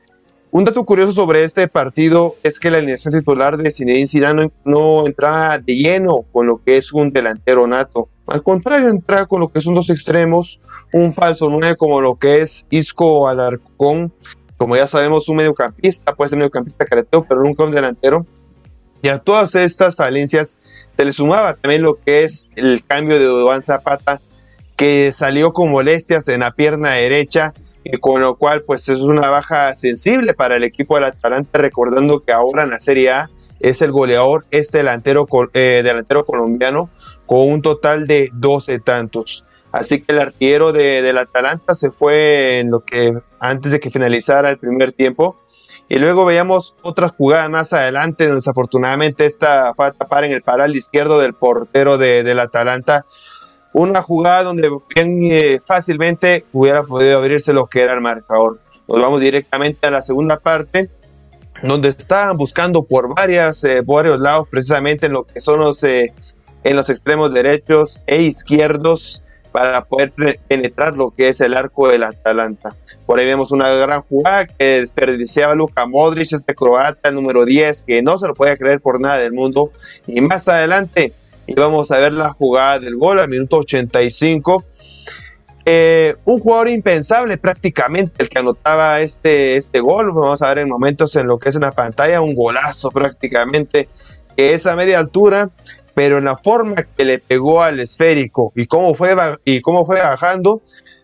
Un 0.53 0.65
dato 0.65 0.83
curioso 0.83 1.13
sobre 1.13 1.45
este 1.45 1.69
partido 1.69 2.35
es 2.43 2.59
que 2.59 2.69
la 2.69 2.79
alineación 2.79 3.13
titular 3.13 3.55
de 3.55 3.71
Zinedine 3.71 4.05
Zidane 4.05 4.51
no, 4.65 5.07
entraba 5.07 5.57
de 5.57 5.77
lleno 5.77 6.25
con 6.33 6.45
lo 6.45 6.61
que 6.61 6.75
es 6.75 6.91
un 6.91 7.13
delantero 7.13 7.65
nato. 7.67 8.09
Al 8.27 8.43
contrario, 8.43 8.89
entra 8.89 9.27
con 9.27 9.39
lo 9.39 9.47
que 9.47 9.61
son 9.61 9.75
dos 9.75 9.89
extremos, 9.89 10.59
un 10.91 11.13
falso 11.13 11.49
9 11.49 11.77
como 11.77 12.01
lo 12.01 12.15
que 12.15 12.41
es 12.41 12.67
Isco 12.69 13.29
Alarcón, 13.29 14.11
como 14.57 14.75
ya 14.75 14.87
sabemos, 14.87 15.29
un 15.29 15.37
mediocampista, 15.37 16.13
puede 16.15 16.29
ser 16.29 16.37
mediocampista 16.37 16.83
careteo, 16.83 17.23
pero 17.23 17.41
nunca 17.41 17.63
un 17.63 17.71
delantero. 17.71 18.25
Y 19.01 19.07
a 19.07 19.19
todas 19.19 19.55
estas 19.55 19.95
falencias 19.95 20.57
se 20.89 21.05
le 21.05 21.13
sumaba 21.13 21.53
también 21.53 21.81
lo 21.81 21.95
que 21.95 22.25
es 22.25 22.47
el 22.57 22.83
cambio 22.85 23.17
de 23.19 23.25
Duván 23.25 23.61
Zapata, 23.61 24.19
que 24.75 25.13
salió 25.13 25.53
con 25.53 25.71
molestias 25.71 26.27
en 26.27 26.41
la 26.41 26.51
pierna 26.51 26.91
derecha 26.91 27.53
y 27.83 27.97
con 27.97 28.21
lo 28.21 28.35
cual 28.35 28.63
pues 28.63 28.89
es 28.89 28.99
una 28.99 29.29
baja 29.29 29.73
sensible 29.75 30.33
para 30.33 30.55
el 30.55 30.63
equipo 30.63 30.95
del 30.95 31.05
Atalanta, 31.05 31.57
recordando 31.57 32.21
que 32.21 32.31
ahora 32.31 32.63
en 32.63 32.71
la 32.71 32.79
Serie 32.79 33.11
A 33.11 33.29
es 33.59 33.81
el 33.81 33.91
goleador, 33.91 34.45
este 34.51 34.79
delantero, 34.79 35.27
eh, 35.53 35.81
delantero 35.83 36.25
colombiano, 36.25 36.89
con 37.25 37.49
un 37.49 37.61
total 37.61 38.07
de 38.07 38.29
12 38.33 38.79
tantos. 38.79 39.43
Así 39.71 40.01
que 40.01 40.11
el 40.11 40.19
artillero 40.19 40.73
de, 40.73 41.01
del 41.01 41.17
Atalanta 41.17 41.75
se 41.75 41.91
fue 41.91 42.59
en 42.59 42.71
lo 42.71 42.81
que 42.81 43.13
antes 43.39 43.71
de 43.71 43.79
que 43.79 43.89
finalizara 43.89 44.49
el 44.49 44.57
primer 44.57 44.91
tiempo. 44.91 45.37
Y 45.87 45.99
luego 45.99 46.25
veíamos 46.25 46.75
otras 46.81 47.11
jugadas 47.11 47.49
más 47.49 47.73
adelante. 47.73 48.33
Desafortunadamente, 48.33 49.25
esta 49.25 49.73
fue 49.73 49.87
a 49.87 49.91
tapar 49.91 50.23
en 50.23 50.31
el 50.31 50.41
paral 50.41 50.75
izquierdo 50.75 51.19
del 51.19 51.33
portero 51.33 51.97
de, 51.97 52.23
del 52.23 52.39
Atalanta 52.39 53.05
una 53.73 54.01
jugada 54.01 54.43
donde 54.43 54.69
bien 54.93 55.19
eh, 55.21 55.59
fácilmente 55.65 56.45
hubiera 56.51 56.83
podido 56.83 57.19
abrirse 57.19 57.53
lo 57.53 57.67
que 57.67 57.81
era 57.81 57.93
el 57.93 58.01
marcador. 58.01 58.59
Nos 58.87 59.01
vamos 59.01 59.21
directamente 59.21 59.87
a 59.87 59.91
la 59.91 60.01
segunda 60.01 60.39
parte, 60.39 60.89
donde 61.63 61.89
estaban 61.89 62.37
buscando 62.37 62.83
por 62.83 63.15
varias, 63.15 63.63
eh, 63.63 63.81
varios 63.81 64.19
lados, 64.19 64.47
precisamente 64.49 65.05
en 65.05 65.13
lo 65.13 65.23
que 65.23 65.39
son 65.39 65.59
los, 65.59 65.83
eh, 65.83 66.13
en 66.63 66.75
los 66.75 66.89
extremos 66.89 67.33
derechos 67.33 68.01
e 68.07 68.21
izquierdos, 68.23 69.23
para 69.51 69.83
poder 69.83 70.13
penetrar 70.47 70.95
lo 70.95 71.11
que 71.11 71.29
es 71.29 71.41
el 71.41 71.55
arco 71.55 71.89
del 71.89 72.03
Atalanta. 72.03 72.75
Por 73.05 73.19
ahí 73.19 73.25
vemos 73.25 73.51
una 73.51 73.69
gran 73.69 74.01
jugada 74.01 74.45
que 74.45 74.79
desperdiciaba 74.79 75.55
Luka 75.55 75.85
Modric, 75.85 76.31
este 76.31 76.55
croata, 76.55 77.09
el 77.09 77.15
número 77.15 77.43
10, 77.43 77.83
que 77.83 78.01
no 78.01 78.17
se 78.17 78.27
lo 78.27 78.33
puede 78.33 78.57
creer 78.57 78.79
por 78.79 79.01
nada 79.01 79.17
del 79.17 79.33
mundo. 79.33 79.71
Y 80.07 80.21
más 80.21 80.47
adelante 80.47 81.11
y 81.47 81.53
vamos 81.53 81.91
a 81.91 81.97
ver 81.99 82.13
la 82.13 82.31
jugada 82.31 82.79
del 82.79 82.95
gol 82.95 83.19
al 83.19 83.29
minuto 83.29 83.57
85. 83.57 84.65
Eh, 85.65 86.15
un 86.25 86.39
jugador 86.39 86.69
impensable 86.69 87.37
prácticamente 87.37 88.23
el 88.23 88.29
que 88.29 88.39
anotaba 88.39 89.01
este, 89.01 89.57
este 89.57 89.79
gol. 89.79 90.11
Vamos 90.11 90.41
a 90.41 90.47
ver 90.49 90.59
en 90.59 90.69
momentos 90.69 91.15
en 91.15 91.27
lo 91.27 91.37
que 91.37 91.49
es 91.49 91.55
en 91.55 91.61
la 91.61 91.71
pantalla 91.71 92.21
un 92.21 92.35
golazo 92.35 92.89
prácticamente 92.91 93.89
que 94.35 94.53
es 94.53 94.65
a 94.65 94.75
media 94.75 94.97
altura, 94.99 95.49
pero 95.93 96.17
en 96.17 96.25
la 96.25 96.37
forma 96.37 96.75
que 96.97 97.05
le 97.05 97.19
pegó 97.19 97.61
al 97.61 97.79
esférico 97.79 98.53
y 98.55 98.65
cómo 98.65 98.95
fue, 98.95 99.15
y 99.43 99.61
cómo 99.61 99.85
fue 99.85 99.99
bajando, 100.01 100.61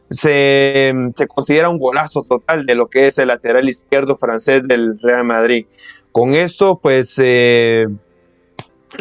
se, 0.10 0.94
se, 1.16 1.28
considera 1.28 1.70
un 1.70 1.78
golazo 1.78 2.24
total 2.24 2.66
de 2.66 2.76
lo 2.76 2.88
que 2.88 3.08
es 3.08 3.18
el 3.18 3.28
lateral 3.28 3.68
izquierdo 3.68 4.18
francés 4.18 4.68
del 4.68 4.98
Real 5.02 5.26
Madrid. 5.26 5.66
Con 6.14 6.34
esto, 6.34 6.80
pues 6.82 7.20
eh, 7.22 7.86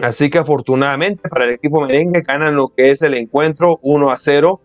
Así 0.03 0.31
que 0.31 0.39
afortunadamente 0.39 1.29
para 1.29 1.45
el 1.45 1.53
equipo 1.53 1.81
merengue 1.81 2.23
ganan 2.23 2.57
lo 2.57 2.69
que 2.69 2.91
es 2.91 3.03
el 3.03 3.15
encuentro 3.15 3.79
1 3.83 4.11
a 4.11 4.19
0. 4.19 4.61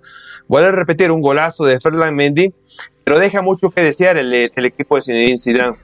Voy 0.47 0.63
a 0.63 0.71
repetir 0.71 1.11
un 1.11 1.21
golazo 1.21 1.65
de 1.65 1.79
Ferland 1.79 2.17
Mendy, 2.17 2.53
pero 3.03 3.19
deja 3.19 3.41
mucho 3.41 3.69
que 3.69 3.81
desear 3.81 4.17
el, 4.17 4.33
equipo 4.33 4.95
de 4.95 5.01
Zinedine 5.01 5.37
Zidane, 5.37 5.77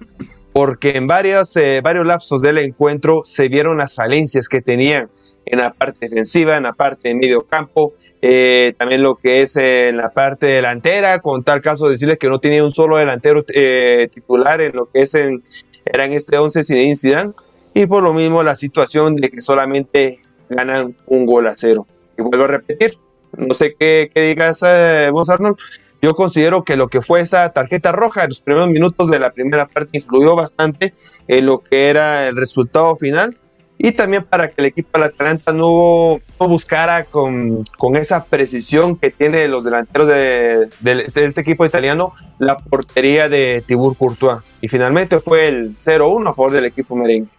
porque 0.51 0.97
en 0.97 1.07
varios, 1.07 1.55
eh, 1.55 1.81
varios 1.81 2.05
lapsos 2.05 2.41
del 2.41 2.57
encuentro 2.57 3.21
se 3.25 3.47
vieron 3.47 3.77
las 3.77 3.95
falencias 3.95 4.49
que 4.49 4.61
tenían 4.61 5.09
en 5.45 5.59
la 5.59 5.71
parte 5.73 6.09
defensiva, 6.09 6.57
en 6.57 6.63
la 6.63 6.73
parte 6.73 7.07
de 7.07 7.15
medio 7.15 7.45
campo, 7.45 7.93
eh, 8.21 8.73
también 8.77 9.01
lo 9.01 9.15
que 9.15 9.41
es 9.43 9.55
en 9.55 9.95
la 9.95 10.09
parte 10.09 10.47
delantera, 10.47 11.19
con 11.19 11.43
tal 11.45 11.61
caso 11.61 11.85
de 11.85 11.91
decirles 11.91 12.17
que 12.17 12.27
no 12.27 12.39
tenía 12.39 12.65
un 12.65 12.71
solo 12.71 12.97
delantero 12.97 13.45
eh, 13.53 14.09
titular 14.13 14.59
en 14.59 14.75
lo 14.75 14.91
que 14.91 15.03
es 15.03 15.15
en, 15.15 15.43
era 15.85 16.03
en 16.03 16.11
este 16.11 16.37
11 16.37 16.63
Zinedine 16.63 16.95
Zidane 16.97 17.33
y 17.77 17.85
por 17.85 18.01
lo 18.01 18.11
mismo 18.11 18.41
la 18.41 18.55
situación 18.55 19.15
de 19.17 19.29
que 19.29 19.39
solamente 19.39 20.17
ganan 20.49 20.95
un 21.05 21.27
gol 21.27 21.45
a 21.45 21.53
cero. 21.55 21.85
Y 22.17 22.23
vuelvo 22.23 22.45
a 22.45 22.47
repetir, 22.47 22.97
no 23.37 23.53
sé 23.53 23.75
qué, 23.79 24.09
digas 24.15 24.63
eh, 24.65 25.09
vos 25.11 25.29
Arnold, 25.29 25.57
yo 26.01 26.15
considero 26.15 26.63
que 26.63 26.75
lo 26.75 26.87
que 26.87 27.01
fue 27.01 27.21
esa 27.21 27.47
tarjeta 27.53 27.91
roja 27.91 28.23
en 28.23 28.29
los 28.29 28.41
primeros 28.41 28.71
minutos 28.71 29.11
de 29.11 29.19
la 29.19 29.31
primera 29.31 29.67
parte 29.67 29.99
influyó 29.99 30.35
bastante 30.35 30.95
en 31.27 31.45
lo 31.45 31.59
que 31.59 31.91
era 31.91 32.27
el 32.27 32.35
resultado 32.35 32.95
final 32.95 33.37
y 33.77 33.91
también 33.91 34.23
para 34.23 34.47
que 34.47 34.55
el 34.57 34.65
equipo 34.65 34.89
de 34.93 34.99
la 35.01 35.05
Atalanta 35.07 35.53
no, 35.53 36.19
buscara 36.39 37.03
con, 37.03 37.63
esa 37.93 38.25
precisión 38.25 38.95
que 38.97 39.11
tiene 39.11 39.47
los 39.47 39.63
delanteros 39.63 40.07
de, 40.07 40.67
este 41.05 41.41
equipo 41.41 41.63
italiano 41.63 42.13
la 42.39 42.57
portería 42.57 43.29
de 43.29 43.63
Tibur 43.63 43.95
Courtois. 43.95 44.41
Y 44.61 44.67
finalmente 44.67 45.19
fue 45.19 45.47
el 45.47 45.75
0-1 45.75 46.31
a 46.31 46.33
favor 46.33 46.51
del 46.51 46.65
equipo 46.65 46.95
merengue. 46.95 47.29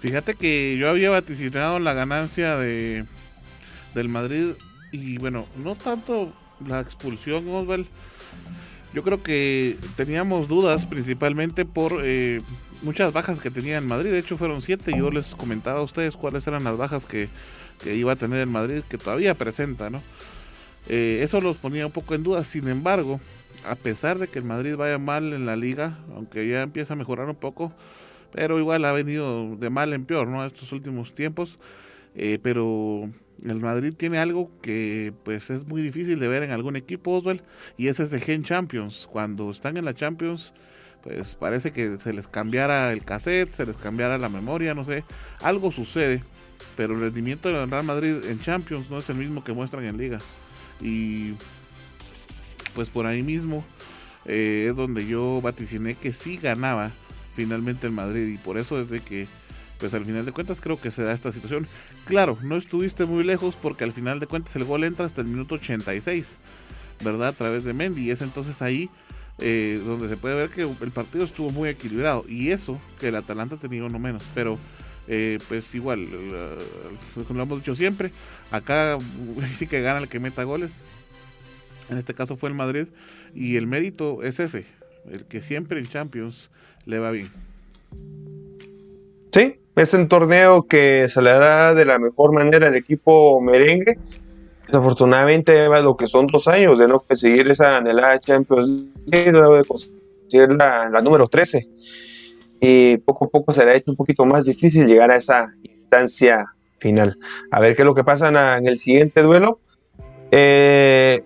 Fíjate 0.00 0.34
que 0.34 0.76
yo 0.78 0.88
había 0.88 1.10
vaticinado 1.10 1.78
la 1.78 1.92
ganancia 1.92 2.56
de 2.56 3.04
del 3.94 4.08
Madrid 4.08 4.52
y 4.92 5.18
bueno, 5.18 5.46
no 5.62 5.74
tanto 5.74 6.32
la 6.66 6.80
expulsión, 6.80 7.48
Osval. 7.48 7.86
Yo 8.94 9.02
creo 9.02 9.22
que 9.22 9.76
teníamos 9.96 10.48
dudas 10.48 10.86
principalmente 10.86 11.64
por 11.64 12.00
eh, 12.02 12.40
muchas 12.82 13.12
bajas 13.12 13.38
que 13.38 13.50
tenía 13.50 13.78
el 13.78 13.84
Madrid. 13.84 14.10
De 14.10 14.18
hecho, 14.18 14.38
fueron 14.38 14.62
siete. 14.62 14.94
Yo 14.96 15.10
les 15.10 15.34
comentaba 15.34 15.80
a 15.80 15.82
ustedes 15.82 16.16
cuáles 16.16 16.46
eran 16.46 16.64
las 16.64 16.76
bajas 16.76 17.04
que, 17.04 17.28
iba 17.84 18.12
a 18.12 18.16
tener 18.16 18.40
el 18.40 18.48
Madrid, 18.48 18.82
que 18.88 18.98
todavía 18.98 19.34
presenta, 19.34 19.90
¿no? 19.90 20.02
Eh, 20.88 21.20
eso 21.22 21.40
los 21.40 21.56
ponía 21.58 21.86
un 21.86 21.92
poco 21.92 22.14
en 22.14 22.22
duda. 22.22 22.44
Sin 22.44 22.66
embargo, 22.68 23.20
a 23.68 23.74
pesar 23.74 24.18
de 24.18 24.26
que 24.26 24.38
el 24.38 24.44
Madrid 24.46 24.74
vaya 24.74 24.98
mal 24.98 25.34
en 25.34 25.44
la 25.44 25.54
liga, 25.54 25.98
aunque 26.16 26.48
ya 26.48 26.62
empieza 26.62 26.94
a 26.94 26.96
mejorar 26.96 27.28
un 27.28 27.36
poco, 27.36 27.72
pero 28.32 28.58
igual 28.58 28.84
ha 28.84 28.92
venido 28.92 29.56
de 29.56 29.70
mal 29.70 29.92
en 29.92 30.04
peor, 30.04 30.28
¿no? 30.28 30.44
Estos 30.44 30.72
últimos 30.72 31.14
tiempos. 31.14 31.58
Eh, 32.14 32.38
pero 32.42 33.08
el 33.44 33.60
Madrid 33.60 33.94
tiene 33.96 34.18
algo 34.18 34.50
que 34.60 35.12
pues 35.24 35.50
es 35.50 35.66
muy 35.66 35.82
difícil 35.82 36.18
de 36.18 36.28
ver 36.28 36.42
en 36.42 36.50
algún 36.50 36.76
equipo, 36.76 37.12
Oswald, 37.12 37.42
y 37.76 37.88
es 37.88 38.00
ese 38.00 38.18
Gen 38.18 38.42
Champions. 38.42 39.08
Cuando 39.10 39.50
están 39.50 39.76
en 39.76 39.84
la 39.84 39.94
Champions, 39.94 40.52
pues 41.02 41.36
parece 41.36 41.72
que 41.72 41.98
se 41.98 42.12
les 42.12 42.26
cambiara 42.26 42.92
el 42.92 43.04
cassette, 43.04 43.52
se 43.52 43.66
les 43.66 43.76
cambiara 43.76 44.18
la 44.18 44.28
memoria, 44.28 44.74
no 44.74 44.84
sé, 44.84 45.04
algo 45.42 45.70
sucede, 45.70 46.24
pero 46.76 46.94
el 46.94 47.00
rendimiento 47.00 47.48
del 47.48 47.70
Real 47.70 47.84
Madrid 47.84 48.16
en 48.28 48.40
Champions 48.40 48.90
no 48.90 48.98
es 48.98 49.08
el 49.08 49.16
mismo 49.16 49.44
que 49.44 49.52
muestran 49.52 49.84
en 49.84 49.96
Liga. 49.96 50.18
Y 50.80 51.34
pues 52.74 52.88
por 52.88 53.06
ahí 53.06 53.22
mismo 53.22 53.64
eh, 54.24 54.66
es 54.70 54.76
donde 54.76 55.06
yo 55.06 55.40
vaticiné 55.40 55.94
que 55.94 56.12
sí 56.12 56.36
ganaba 56.36 56.92
finalmente 57.38 57.86
el 57.86 57.92
Madrid 57.92 58.26
y 58.26 58.36
por 58.36 58.58
eso 58.58 58.80
es 58.80 58.90
de 58.90 58.98
que 58.98 59.28
pues 59.78 59.94
al 59.94 60.04
final 60.04 60.26
de 60.26 60.32
cuentas 60.32 60.60
creo 60.60 60.80
que 60.80 60.90
se 60.90 61.04
da 61.04 61.12
esta 61.12 61.30
situación. 61.30 61.68
Claro, 62.04 62.36
no 62.42 62.56
estuviste 62.56 63.04
muy 63.04 63.22
lejos 63.22 63.54
porque 63.54 63.84
al 63.84 63.92
final 63.92 64.18
de 64.18 64.26
cuentas 64.26 64.56
el 64.56 64.64
gol 64.64 64.82
entra 64.82 65.06
hasta 65.06 65.20
el 65.20 65.28
minuto 65.28 65.54
86, 65.54 66.36
¿verdad? 67.04 67.28
A 67.28 67.32
través 67.32 67.62
de 67.62 67.74
Mendy 67.74 68.06
y 68.06 68.10
es 68.10 68.22
entonces 68.22 68.60
ahí 68.60 68.90
eh, 69.38 69.80
donde 69.86 70.08
se 70.08 70.16
puede 70.16 70.34
ver 70.34 70.50
que 70.50 70.62
el 70.62 70.90
partido 70.90 71.24
estuvo 71.24 71.50
muy 71.50 71.68
equilibrado 71.68 72.24
y 72.28 72.50
eso 72.50 72.80
que 72.98 73.06
el 73.06 73.14
Atalanta 73.14 73.56
tenía 73.56 73.84
uno 73.84 74.00
menos, 74.00 74.24
pero 74.34 74.58
eh, 75.06 75.38
pues 75.46 75.72
igual, 75.76 76.08
como 77.14 77.36
lo 77.36 77.42
hemos 77.44 77.60
dicho 77.60 77.76
siempre, 77.76 78.10
acá 78.50 78.98
sí 79.56 79.68
que 79.68 79.80
gana 79.80 80.00
el 80.00 80.08
que 80.08 80.18
meta 80.18 80.42
goles, 80.42 80.72
en 81.88 81.98
este 81.98 82.14
caso 82.14 82.36
fue 82.36 82.48
el 82.48 82.56
Madrid 82.56 82.88
y 83.32 83.54
el 83.54 83.68
mérito 83.68 84.24
es 84.24 84.40
ese, 84.40 84.66
el 85.12 85.24
que 85.24 85.40
siempre 85.40 85.78
en 85.78 85.88
Champions 85.88 86.50
le 86.86 86.98
va 86.98 87.10
bien. 87.10 87.30
Sí, 89.32 89.60
es 89.76 89.94
un 89.94 90.08
torneo 90.08 90.66
que 90.66 91.08
se 91.08 91.22
le 91.22 91.30
dará 91.30 91.74
de 91.74 91.84
la 91.84 91.98
mejor 91.98 92.32
manera 92.32 92.68
al 92.68 92.74
equipo 92.74 93.40
merengue. 93.40 93.98
Desafortunadamente 94.66 95.52
lleva 95.52 95.80
lo 95.80 95.96
que 95.96 96.06
son 96.06 96.26
dos 96.26 96.46
años 96.48 96.78
de 96.78 96.88
no 96.88 97.00
conseguir 97.00 97.48
esa 97.48 97.78
anhelada 97.78 98.20
Champions 98.20 98.90
League, 99.06 99.32
de 99.32 99.64
conseguir 99.64 100.52
la, 100.52 100.90
la 100.90 101.00
número 101.00 101.26
13. 101.26 101.68
Y 102.60 102.98
poco 102.98 103.26
a 103.26 103.28
poco 103.28 103.54
se 103.54 103.64
le 103.64 103.70
ha 103.70 103.74
hecho 103.74 103.90
un 103.90 103.96
poquito 103.96 104.26
más 104.26 104.44
difícil 104.44 104.86
llegar 104.86 105.10
a 105.10 105.16
esa 105.16 105.54
instancia 105.62 106.52
final. 106.78 107.18
A 107.50 107.60
ver 107.60 107.76
qué 107.76 107.82
es 107.82 107.86
lo 107.86 107.94
que 107.94 108.04
pasa 108.04 108.28
en 108.58 108.66
el 108.66 108.78
siguiente 108.78 109.22
duelo. 109.22 109.60
Eh, 110.30 111.22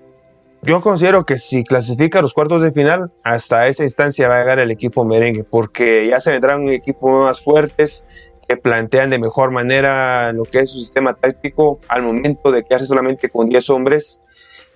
yo 0.63 0.81
considero 0.81 1.27
que 1.27 1.39
si 1.39 1.65
clasifica 1.65 2.21
a 2.21 2.23
los 2.23 2.35
cuartos 2.35 2.63
de 2.63 2.71
final, 2.71 3.11
hasta 3.25 3.67
esa 3.67 3.83
instancia 3.83 4.29
va 4.29 4.37
a 4.37 4.41
llegar 4.41 4.61
el 4.61 4.71
equipo 4.71 5.05
merengue, 5.05 5.43
porque 5.43 6.07
ya 6.07 6.21
se 6.21 6.31
vendrán 6.31 6.69
equipos 6.69 7.11
más 7.25 7.41
fuertes 7.43 8.07
que 8.49 8.57
plantean 8.57 9.11
de 9.11 9.19
mejor 9.19 9.51
manera 9.51 10.33
lo 10.33 10.45
que 10.45 10.61
es 10.61 10.71
su 10.71 10.79
sistema 10.79 11.15
táctico 11.15 11.81
al 11.89 12.03
momento 12.03 12.53
de 12.53 12.63
quedarse 12.63 12.87
solamente 12.87 13.29
con 13.29 13.49
10 13.49 13.71
hombres. 13.71 14.21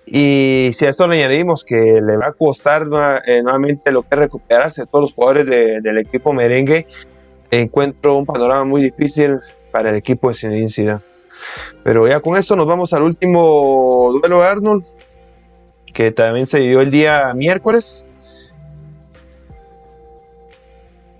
Y 0.05 0.71
si 0.73 0.85
a 0.85 0.89
esto 0.89 1.07
le 1.07 1.23
añadimos 1.23 1.63
que 1.63 2.01
le 2.01 2.17
va 2.17 2.27
a 2.27 2.31
costar 2.33 2.83
eh, 3.25 3.41
nuevamente 3.41 3.91
lo 3.91 4.03
que 4.03 4.09
es 4.11 4.19
recuperarse 4.19 4.85
todos 4.85 5.03
los 5.03 5.13
jugadores 5.13 5.45
del 5.45 5.97
equipo 5.97 6.33
merengue, 6.33 6.85
encuentro 7.49 8.17
un 8.17 8.25
panorama 8.25 8.65
muy 8.65 8.81
difícil 8.81 9.39
para 9.71 9.89
el 9.89 9.95
equipo 9.95 10.27
de 10.27 10.35
Zinedine 10.35 10.99
Pero 11.83 12.07
ya 12.07 12.19
con 12.19 12.35
esto 12.35 12.57
nos 12.57 12.65
vamos 12.65 12.91
al 12.93 13.03
último 13.03 14.09
duelo 14.11 14.41
de 14.41 14.47
Arnold, 14.47 14.85
que 15.97 16.11
también 16.11 16.45
se 16.45 16.59
dio 16.59 16.79
el 16.81 16.91
día 16.91 17.33
miércoles. 17.33 18.05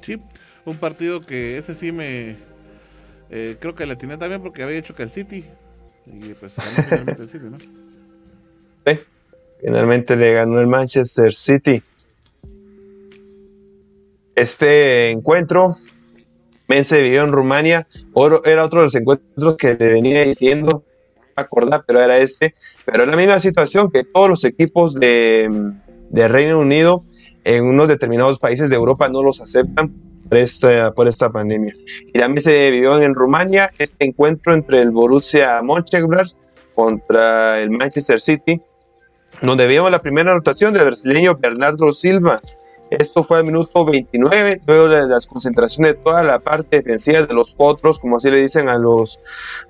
Sí, 0.02 0.22
un 0.66 0.78
partido 0.78 1.20
que 1.22 1.58
ese 1.58 1.74
sí 1.74 1.92
me. 1.92 2.36
Eh, 3.32 3.58
creo 3.60 3.74
que 3.74 3.88
le 3.88 3.96
tiene 3.96 4.18
también 4.18 4.44
porque 4.44 4.62
había 4.62 4.76
dicho 4.76 4.94
que 4.94 5.02
el 5.02 5.10
City. 5.10 5.46
Y 6.06 6.36
pues 6.36 6.54
finalmente 6.80 7.24
el 7.24 7.28
City, 7.28 7.46
¿no? 7.50 7.58
Sí, 8.86 9.00
finalmente 9.62 10.16
le 10.16 10.34
ganó 10.34 10.62
el 10.62 10.68
Manchester 10.68 11.34
City. 11.34 11.82
Este 14.36 15.10
encuentro 15.10 15.76
se 16.84 17.02
vivió 17.02 17.24
en 17.24 17.32
Rumania. 17.32 17.88
era 18.46 18.64
otro 18.64 18.82
de 18.82 18.86
los 18.86 18.94
encuentros 18.96 19.58
que 19.58 19.74
le 19.74 19.92
venía 19.92 20.24
diciendo 20.24 20.84
acordar, 21.38 21.84
pero 21.86 22.02
era 22.02 22.18
este. 22.18 22.54
Pero 22.86 23.04
es 23.04 23.10
la 23.10 23.16
misma 23.16 23.40
situación 23.40 23.92
que 23.92 24.04
todos 24.04 24.30
los 24.30 24.44
equipos 24.44 24.96
de, 24.96 25.72
de, 26.10 26.28
Reino 26.28 26.60
Unido 26.60 27.04
en 27.44 27.66
unos 27.66 27.88
determinados 27.88 28.40
países 28.40 28.70
de 28.70 28.76
Europa 28.76 29.08
no 29.08 29.24
los 29.24 29.40
aceptan 29.40 29.94
por 30.28 30.38
esta, 30.38 30.92
por 30.94 31.08
esta 31.08 31.32
pandemia. 31.32 31.74
Y 32.14 32.20
también 32.20 32.42
se 32.42 32.72
vivió 32.72 33.00
en 33.02 33.16
Rumania 33.16 33.72
este 33.78 34.06
encuentro 34.06 34.54
entre 34.54 34.82
el 34.82 34.92
Borussia 34.92 35.62
Mönchengladbach 35.62 36.34
contra 36.76 37.62
el 37.62 37.72
Manchester 37.72 38.20
City, 38.20 38.62
donde 39.42 39.68
vimos 39.68 39.90
la 39.90 40.00
primera 40.00 40.32
anotación 40.32 40.74
del 40.74 40.86
brasileño 40.86 41.36
Bernardo 41.40 41.94
Silva. 41.94 42.40
Esto 42.90 43.24
fue 43.24 43.40
al 43.40 43.46
minuto 43.46 43.84
29, 43.84 44.62
luego 44.66 44.88
de 44.88 45.08
las 45.08 45.28
concentraciones 45.28 45.94
de 45.94 46.00
toda 46.00 46.24
la 46.24 46.40
parte 46.40 46.78
defensiva 46.78 47.22
de 47.22 47.34
los 47.34 47.52
potros, 47.52 48.00
como 48.00 48.18
así 48.18 48.32
le 48.32 48.42
dicen 48.42 48.70
a, 48.70 48.78
los, 48.78 49.20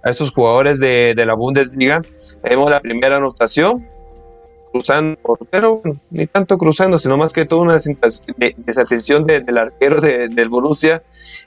a 0.03 0.11
estos 0.11 0.31
jugadores 0.31 0.79
de, 0.79 1.13
de 1.15 1.25
la 1.25 1.33
Bundesliga. 1.33 2.01
Vemos 2.43 2.69
la 2.69 2.79
primera 2.79 3.17
anotación, 3.17 3.87
cruzando 4.71 5.19
portero, 5.19 5.81
ni 6.11 6.27
tanto 6.27 6.57
cruzando, 6.57 6.99
sino 6.99 7.17
más 7.17 7.33
que 7.33 7.45
toda 7.45 7.63
una 7.63 7.77
desatención 8.57 9.25
del 9.25 9.57
arquero 9.57 9.99
del 9.99 10.49
Borussia, 10.49 11.01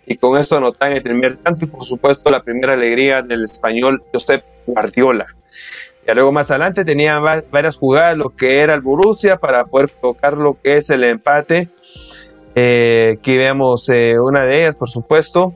y 0.06 0.16
con 0.16 0.38
esto 0.38 0.56
anotan 0.56 0.92
el 0.92 1.02
primer 1.02 1.37
tanto 1.37 1.64
y 1.64 1.68
por 1.68 1.85
supuesto 1.85 2.30
la 2.30 2.42
primera 2.42 2.72
alegría 2.72 3.22
del 3.22 3.44
español 3.44 4.02
Josep 4.12 4.44
Guardiola. 4.66 5.26
Y 6.11 6.14
luego 6.14 6.33
más 6.33 6.51
adelante 6.51 6.85
tenía 6.85 7.18
varias 7.18 7.77
jugadas, 7.77 8.16
lo 8.16 8.31
que 8.31 8.61
era 8.61 8.75
el 8.75 8.81
Borussia, 8.81 9.37
para 9.37 9.64
poder 9.66 9.90
tocar 9.90 10.37
lo 10.37 10.61
que 10.61 10.79
es 10.79 10.90
el 10.90 11.05
empate. 11.05 11.68
Eh, 12.55 13.16
aquí 13.18 13.37
vemos 13.37 13.88
eh, 13.88 14.18
una 14.18 14.44
de 14.44 14.61
ellas, 14.61 14.75
por 14.75 14.88
supuesto. 14.88 15.55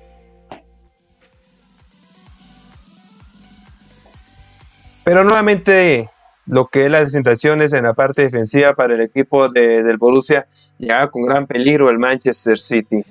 Pero 5.03 5.25
nuevamente 5.25 6.11
lo 6.47 6.69
que 6.69 6.85
es 6.85 6.91
las 6.91 7.03
presentaciones 7.03 7.73
en 7.73 7.85
la 7.85 7.95
parte 7.95 8.23
defensiva 8.23 8.75
para 8.75 8.95
el 8.95 9.01
equipo 9.01 9.49
del 9.49 9.97
Borussia, 9.97 10.47
ya 10.79 11.09
con 11.09 11.23
gran 11.23 11.47
peligro 11.47 11.91
el 11.91 11.99
Manchester 11.99 12.59
City. 12.59 13.05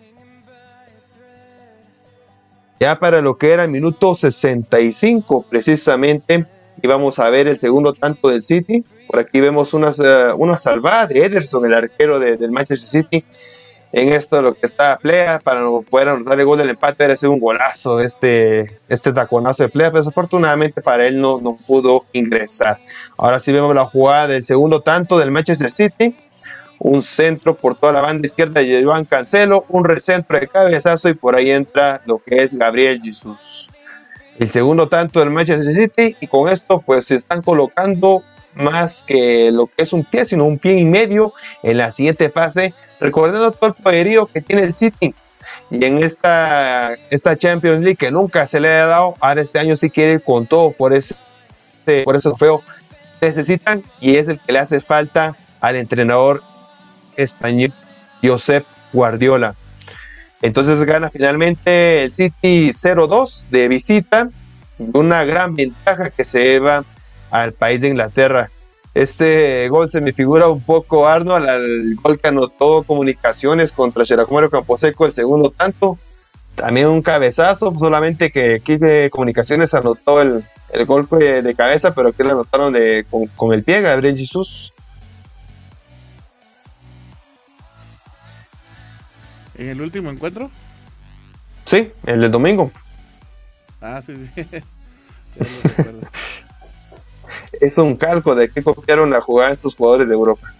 Ya 2.79 2.99
para 2.99 3.21
lo 3.21 3.37
que 3.37 3.51
era 3.51 3.63
el 3.63 3.69
minuto 3.69 4.15
65 4.15 5.45
precisamente, 5.49 6.45
y 6.81 6.87
vamos 6.87 7.19
a 7.19 7.29
ver 7.29 7.47
el 7.47 7.57
segundo 7.57 7.93
tanto 7.93 8.29
del 8.29 8.41
City. 8.41 8.83
Por 9.07 9.19
aquí 9.19 9.39
vemos 9.39 9.73
una, 9.73 9.91
eh, 9.91 10.33
una 10.37 10.57
salvada 10.57 11.07
de 11.07 11.25
Ederson, 11.25 11.65
el 11.65 11.73
arquero 11.73 12.19
del 12.19 12.51
Manchester 12.51 13.03
City. 13.03 13.25
En 13.91 14.09
esto 14.09 14.41
lo 14.41 14.55
que 14.55 14.65
está 14.65 14.97
Plea 14.97 15.39
para 15.39 15.61
poder 15.87 16.09
anotar 16.09 16.39
el 16.39 16.45
gol 16.47 16.57
del 16.57 16.71
empate 16.71 17.03
era 17.03 17.15
un 17.29 17.39
golazo 17.39 17.99
este, 17.99 18.79
este 18.89 19.13
taconazo 19.13 19.61
de 19.61 19.69
Plea, 19.69 19.91
pero 19.91 20.01
desafortunadamente 20.01 20.81
para 20.81 21.05
él 21.05 21.21
no, 21.21 21.39
no 21.39 21.55
pudo 21.55 22.05
ingresar. 22.11 22.79
Ahora 23.17 23.39
sí 23.39 23.51
vemos 23.51 23.75
la 23.75 23.85
jugada 23.85 24.29
del 24.29 24.45
segundo 24.45 24.81
tanto 24.81 25.19
del 25.19 25.29
Manchester 25.29 25.69
City. 25.69 26.15
Un 26.79 27.03
centro 27.03 27.55
por 27.55 27.75
toda 27.75 27.93
la 27.93 28.01
banda 28.01 28.25
izquierda 28.25 28.61
de 28.61 28.83
Joan 28.83 29.05
Cancelo, 29.05 29.63
un 29.69 29.85
recentro 29.85 30.39
de 30.39 30.47
cabezazo 30.47 31.07
y 31.09 31.13
por 31.13 31.35
ahí 31.35 31.51
entra 31.51 32.01
lo 32.05 32.17
que 32.17 32.41
es 32.41 32.57
Gabriel 32.57 32.99
Jesús 33.01 33.69
el 34.39 34.49
segundo 34.49 34.87
tanto 34.87 35.19
del 35.19 35.29
Manchester 35.29 35.73
City 35.73 36.17
y 36.19 36.27
con 36.27 36.49
esto 36.49 36.81
pues 36.85 37.05
se 37.05 37.15
están 37.15 37.41
colocando 37.41 38.23
más 38.55 39.03
que 39.03 39.51
lo 39.51 39.67
que 39.67 39.83
es 39.83 39.93
un 39.93 40.03
pie, 40.03 40.25
sino 40.25 40.45
un 40.45 40.59
pie 40.59 40.79
y 40.79 40.85
medio 40.85 41.33
en 41.63 41.77
la 41.77 41.91
siguiente 41.91 42.29
fase, 42.29 42.73
recordando 42.99 43.51
todo 43.51 43.71
el 43.71 43.75
poderío 43.75 44.27
que 44.27 44.41
tiene 44.41 44.63
el 44.63 44.73
City. 44.73 45.13
Y 45.69 45.83
en 45.83 46.03
esta, 46.03 46.93
esta 47.09 47.35
Champions 47.35 47.81
League 47.83 47.95
que 47.95 48.11
nunca 48.11 48.45
se 48.47 48.59
le 48.59 48.69
ha 48.69 48.85
dado, 48.85 49.15
ahora 49.19 49.41
este 49.41 49.59
año 49.59 49.75
sí 49.75 49.89
quiere 49.89 50.13
ir 50.13 50.23
con 50.23 50.45
todo 50.45 50.71
por 50.71 50.93
ese, 50.93 51.15
por 52.03 52.15
ese 52.15 52.29
trofeo 52.29 52.63
necesitan 53.21 53.83
y 53.99 54.17
es 54.17 54.27
el 54.27 54.39
que 54.39 54.51
le 54.51 54.59
hace 54.59 54.81
falta 54.81 55.35
al 55.61 55.77
entrenador 55.77 56.43
español 57.15 57.71
Josep 58.21 58.65
Guardiola. 58.91 59.55
Entonces 60.43 60.83
gana 60.83 61.09
finalmente 61.09 62.03
el 62.03 62.13
City 62.13 62.71
0-2 62.71 63.47
de 63.49 63.69
visita, 63.69 64.29
una 64.77 65.23
gran 65.23 65.55
ventaja 65.55 66.09
que 66.09 66.25
se 66.25 66.43
lleva 66.43 66.83
al 67.31 67.53
país 67.53 67.79
de 67.79 67.87
Inglaterra. 67.87 68.49
Este 68.93 69.69
gol 69.69 69.87
se 69.87 70.01
me 70.01 70.11
figura 70.11 70.49
un 70.49 70.59
poco 70.59 71.07
Arnold 71.07 71.47
al 71.47 71.95
gol 71.95 72.19
que 72.19 72.27
anotó 72.27 72.83
Comunicaciones 72.83 73.71
contra 73.71 74.03
Campo 74.05 74.49
Camposeco, 74.49 75.05
el 75.05 75.13
segundo 75.13 75.49
tanto. 75.49 75.97
También 76.55 76.87
un 76.87 77.01
cabezazo, 77.01 77.73
solamente 77.79 78.29
que 78.29 78.55
aquí 78.55 78.75
de 78.75 79.09
Comunicaciones 79.11 79.73
anotó 79.73 80.19
el, 80.19 80.43
el 80.73 80.85
gol 80.85 81.07
de, 81.09 81.55
cabeza, 81.55 81.95
pero 81.95 82.09
aquí 82.09 82.21
lo 82.21 82.31
anotaron 82.31 82.73
de, 82.73 83.05
con, 83.09 83.27
con 83.27 83.53
el 83.53 83.63
pie, 83.63 83.79
Gabriel 83.79 84.17
Jesús. 84.17 84.72
¿En 89.55 89.69
el 89.69 89.81
último 89.81 90.09
encuentro? 90.09 90.49
Sí, 91.65 91.91
el 92.05 92.21
del 92.21 92.31
domingo. 92.31 92.71
Ah, 93.81 94.01
sí, 94.05 94.13
sí. 94.35 94.45
es 97.61 97.77
un 97.77 97.95
calco 97.95 98.35
de 98.35 98.49
que 98.49 98.61
copiaron 98.61 99.09
la 99.09 99.21
jugada 99.21 99.51
estos 99.51 99.75
jugadores 99.75 100.07
de 100.07 100.13
Europa. 100.13 100.53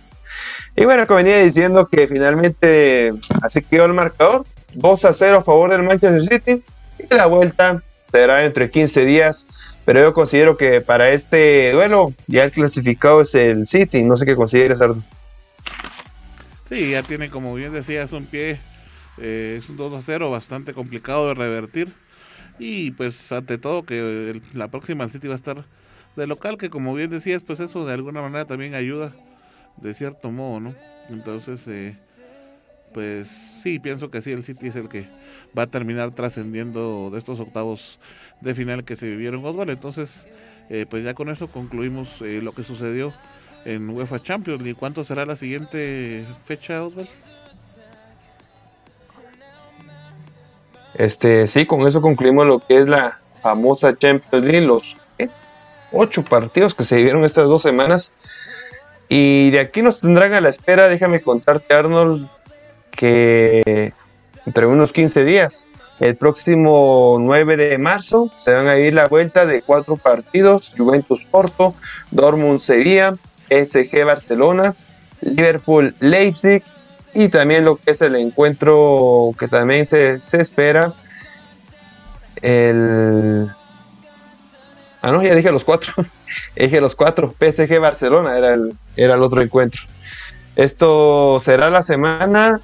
Y 0.76 0.86
bueno, 0.86 1.06
como 1.06 1.18
venía 1.18 1.40
diciendo 1.40 1.88
que 1.88 2.08
finalmente 2.08 3.14
así 3.42 3.62
quedó 3.62 3.86
el 3.86 3.94
marcador, 3.94 4.46
2 4.74 5.06
a 5.06 5.14
0 5.14 5.38
a 5.38 5.44
favor 5.44 5.72
del 5.72 5.84
Manchester 5.84 6.22
City 6.22 6.64
y 6.98 7.14
la 7.14 7.28
vuelta 7.28 7.84
será 8.12 8.46
entre 8.46 8.70
15 8.70 9.06
días, 9.06 9.48
pero 9.86 10.02
yo 10.02 10.14
considero 10.14 10.58
que 10.58 10.82
para 10.82 11.10
este 11.10 11.72
duelo 11.74 12.14
ya 12.28 12.44
el 12.44 12.52
clasificado 12.52 13.22
es 13.22 13.36
el 13.36 13.68
City, 13.68 14.04
no 14.04 14.16
sé 14.16 14.26
qué 14.26 14.36
consideres, 14.36 14.82
Ardo. 14.82 15.02
Sí, 16.70 16.92
ya 16.92 17.04
tiene 17.04 17.30
como 17.30 17.54
bien 17.54 17.74
decías 17.74 18.14
un 18.14 18.26
pie 18.26 18.60
eh, 19.18 19.58
es 19.60 19.70
un 19.70 19.78
2 19.78 19.94
a 19.94 20.02
0 20.02 20.32
bastante 20.32 20.74
complicado 20.74 21.28
de 21.28 21.34
revertir. 21.34 21.94
Y 22.60 22.92
pues 22.92 23.32
ante 23.32 23.58
todo 23.58 23.84
que 23.84 24.42
la 24.54 24.70
próxima 24.70 25.10
City 25.10 25.28
va 25.28 25.34
a 25.34 25.38
estar 25.38 25.66
de 26.16 26.28
local, 26.28 26.58
que 26.58 26.70
como 26.70 26.94
bien 26.94 27.10
decías, 27.10 27.44
pues 27.44 27.60
eso 27.60 27.86
de 27.86 27.94
alguna 27.94 28.22
manera 28.22 28.46
también 28.46 28.76
ayuda 28.76 29.16
de 29.78 29.94
cierto 29.96 30.32
modo, 30.32 30.60
¿no? 30.60 30.76
Entonces, 31.10 31.68
eh, 31.68 31.98
pues 32.94 33.28
sí, 33.28 33.80
pienso 33.80 34.12
que 34.12 34.22
sí, 34.22 34.32
el 34.32 34.44
City 34.44 34.68
es 34.68 34.76
el 34.76 34.88
que 34.88 35.08
va 35.58 35.64
a 35.64 35.68
terminar 35.68 36.12
trascendiendo 36.12 37.10
de 37.12 37.18
estos 37.18 37.40
octavos 37.40 38.00
de 38.42 38.54
final 38.54 38.84
que 38.84 38.96
se 38.96 39.10
vivieron 39.10 39.44
Oswald. 39.44 39.72
Entonces, 39.72 40.28
eh, 40.70 40.86
pues 40.88 41.04
ya 41.04 41.16
con 41.16 41.30
eso 41.30 41.48
concluimos 41.48 42.22
lo 42.22 42.52
que 42.52 42.64
sucedió 42.64 43.14
en 43.66 43.90
UEFA 43.90 44.22
Champions 44.22 44.62
League. 44.62 44.78
¿Cuánto 44.78 45.04
será 45.04 45.26
la 45.26 45.36
siguiente 45.36 46.26
fecha, 46.46 46.84
Oswald? 46.84 47.10
Este, 50.96 51.48
sí, 51.48 51.66
con 51.66 51.88
eso 51.88 52.02
concluimos 52.02 52.46
lo 52.46 52.60
que 52.60 52.78
es 52.78 52.88
la 52.88 53.20
famosa 53.42 53.96
Champions 53.96 54.46
League, 54.46 54.66
los 54.66 54.98
ocho 55.92 56.24
partidos 56.24 56.74
que 56.74 56.84
se 56.84 56.98
vivieron 56.98 57.24
estas 57.24 57.48
dos 57.48 57.62
semanas. 57.62 58.14
Y 59.10 59.52
de 59.52 59.60
aquí 59.60 59.82
nos 59.82 60.02
tendrán 60.02 60.34
a 60.34 60.42
la 60.42 60.50
espera, 60.50 60.88
déjame 60.88 61.22
contarte 61.22 61.74
Arnold, 61.74 62.30
que 62.92 63.94
entre 64.46 64.66
unos 64.66 64.92
15 64.92 65.24
días, 65.24 65.68
el 66.00 66.16
próximo 66.16 67.18
9 67.20 67.58
de 67.58 67.78
marzo, 67.78 68.32
se 68.38 68.54
van 68.54 68.68
a 68.68 68.78
ir 68.78 68.94
la 68.94 69.08
vuelta 69.08 69.46
de 69.46 69.62
cuatro 69.62 69.98
partidos, 69.98 70.74
Juventus 70.76 71.26
Porto, 71.30 71.76
Dortmund 72.12 72.60
Sevilla, 72.60 73.16
SG 73.50 74.04
Barcelona, 74.04 74.76
Liverpool 75.22 75.96
Leipzig 76.00 76.64
y 77.14 77.30
también 77.30 77.66
lo 77.66 77.76
que 77.76 77.92
es 77.92 78.02
el 78.02 78.16
encuentro 78.16 79.32
que 79.38 79.48
también 79.48 79.86
se, 79.86 80.20
se 80.20 80.42
espera, 80.42 80.94
el 82.42 83.50
Ah, 85.04 85.12
no, 85.12 85.22
ya 85.22 85.36
dije 85.36 85.52
los 85.52 85.66
cuatro. 85.66 85.94
dije 86.56 86.80
los 86.80 86.96
cuatro. 86.96 87.36
PSG 87.38 87.78
Barcelona 87.78 88.38
era 88.38 88.54
el, 88.54 88.74
era 88.96 89.16
el 89.16 89.22
otro 89.22 89.42
encuentro. 89.42 89.82
Esto 90.56 91.40
será 91.42 91.70
la 91.70 91.84
semana 91.84 92.62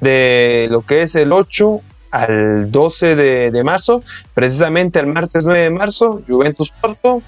de 0.00 0.68
lo 0.70 0.82
que 0.82 1.02
es 1.02 1.16
el 1.16 1.32
8 1.32 1.80
al 2.12 2.70
12 2.70 3.16
de, 3.16 3.64
marzo. 3.64 4.04
Precisamente 4.32 5.00
el 5.00 5.08
martes 5.08 5.44
9 5.44 5.60
de 5.60 5.70
marzo, 5.70 6.22
Juventus 6.28 6.70
Porto, 6.70 7.20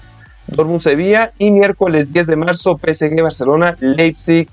Dortmund 0.47 0.79
Sevilla. 0.79 1.33
Y 1.37 1.51
miércoles 1.51 2.13
10 2.13 2.27
de 2.27 2.35
marzo, 2.37 2.79
PSG 2.81 3.21
Barcelona, 3.21 3.75
Leipzig, 3.81 4.47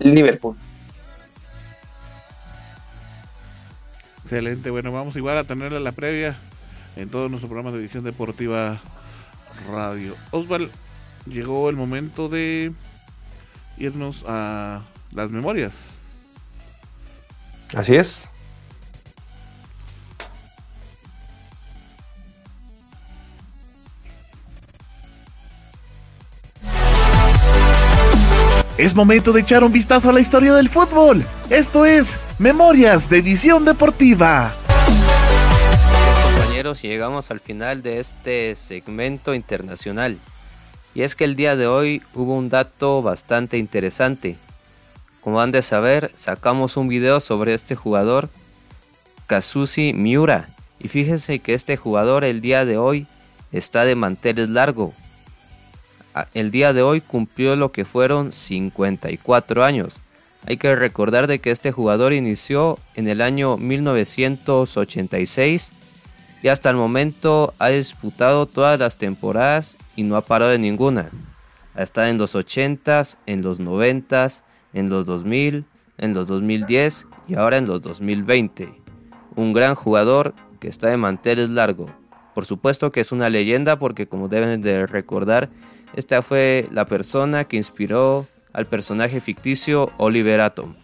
Liverpool. 0.00 0.54
Excelente, 4.30 4.70
bueno, 4.70 4.92
vamos 4.92 5.16
igual 5.16 5.36
a 5.38 5.42
tenerle 5.42 5.80
la 5.80 5.90
previa 5.90 6.36
en 6.94 7.08
todos 7.08 7.28
nuestros 7.28 7.48
programas 7.48 7.72
de 7.72 7.80
edición 7.80 8.04
deportiva 8.04 8.80
Radio. 9.68 10.14
Osval, 10.30 10.70
llegó 11.26 11.68
el 11.68 11.74
momento 11.74 12.28
de 12.28 12.72
irnos 13.76 14.24
a 14.28 14.82
las 15.10 15.32
memorias. 15.32 15.96
Así 17.74 17.96
es. 17.96 18.29
Es 28.76 28.94
momento 28.94 29.32
de 29.32 29.40
echar 29.40 29.64
un 29.64 29.72
vistazo 29.72 30.10
a 30.10 30.12
la 30.12 30.20
historia 30.20 30.54
del 30.54 30.68
fútbol. 30.68 31.24
Esto 31.50 31.84
es 31.84 32.18
Memorias 32.38 33.10
de 33.10 33.20
Visión 33.22 33.64
Deportiva 33.64 34.54
llegamos 36.82 37.30
al 37.30 37.40
final 37.40 37.82
de 37.82 38.00
este 38.00 38.54
segmento 38.54 39.34
internacional. 39.34 40.18
Y 40.94 41.02
es 41.02 41.14
que 41.14 41.24
el 41.24 41.36
día 41.36 41.56
de 41.56 41.66
hoy 41.66 42.02
hubo 42.14 42.34
un 42.34 42.48
dato 42.48 43.02
bastante 43.02 43.58
interesante. 43.58 44.36
Como 45.20 45.40
han 45.40 45.50
de 45.50 45.62
saber, 45.62 46.10
sacamos 46.14 46.76
un 46.76 46.88
video 46.88 47.20
sobre 47.20 47.54
este 47.54 47.76
jugador, 47.76 48.28
Kazushi 49.26 49.92
Miura. 49.92 50.48
Y 50.78 50.88
fíjense 50.88 51.38
que 51.38 51.54
este 51.54 51.76
jugador 51.76 52.24
el 52.24 52.40
día 52.40 52.64
de 52.64 52.78
hoy 52.78 53.06
está 53.52 53.84
de 53.84 53.94
manteles 53.94 54.48
largo. 54.48 54.92
El 56.34 56.50
día 56.50 56.72
de 56.72 56.82
hoy 56.82 57.00
cumplió 57.00 57.56
lo 57.56 57.72
que 57.72 57.84
fueron 57.84 58.32
54 58.32 59.64
años. 59.64 60.02
Hay 60.46 60.56
que 60.56 60.74
recordar 60.74 61.26
de 61.26 61.38
que 61.38 61.50
este 61.50 61.72
jugador 61.72 62.12
inició 62.12 62.78
en 62.94 63.08
el 63.08 63.20
año 63.20 63.56
1986 63.56 65.72
y 66.42 66.48
hasta 66.48 66.70
el 66.70 66.76
momento 66.76 67.54
ha 67.58 67.68
disputado 67.68 68.46
todas 68.46 68.78
las 68.78 68.96
temporadas 68.96 69.76
y 69.96 70.02
no 70.02 70.16
ha 70.16 70.22
parado 70.22 70.50
de 70.50 70.58
ninguna. 70.58 71.10
Ha 71.74 71.82
estado 71.82 72.08
en 72.08 72.18
los 72.18 72.34
80s, 72.34 73.18
en 73.26 73.42
los 73.42 73.60
90s, 73.60 74.42
en 74.72 74.88
los 74.88 75.06
2000, 75.06 75.64
en 75.98 76.14
los 76.14 76.28
2010 76.28 77.06
y 77.28 77.36
ahora 77.36 77.58
en 77.58 77.66
los 77.66 77.82
2020. 77.82 78.74
Un 79.36 79.52
gran 79.52 79.74
jugador 79.74 80.34
que 80.58 80.68
está 80.68 80.88
de 80.88 80.96
manteles 80.96 81.50
largo. 81.50 81.94
Por 82.34 82.46
supuesto 82.46 82.90
que 82.90 83.00
es 83.00 83.12
una 83.12 83.28
leyenda 83.28 83.78
porque 83.78 84.06
como 84.06 84.28
deben 84.28 84.62
de 84.62 84.86
recordar, 84.86 85.50
esta 85.94 86.22
fue 86.22 86.66
la 86.70 86.86
persona 86.86 87.44
que 87.44 87.56
inspiró 87.56 88.26
al 88.52 88.66
personaje 88.66 89.20
ficticio 89.20 89.90
Oliver 89.96 90.40
Atom. 90.40 90.74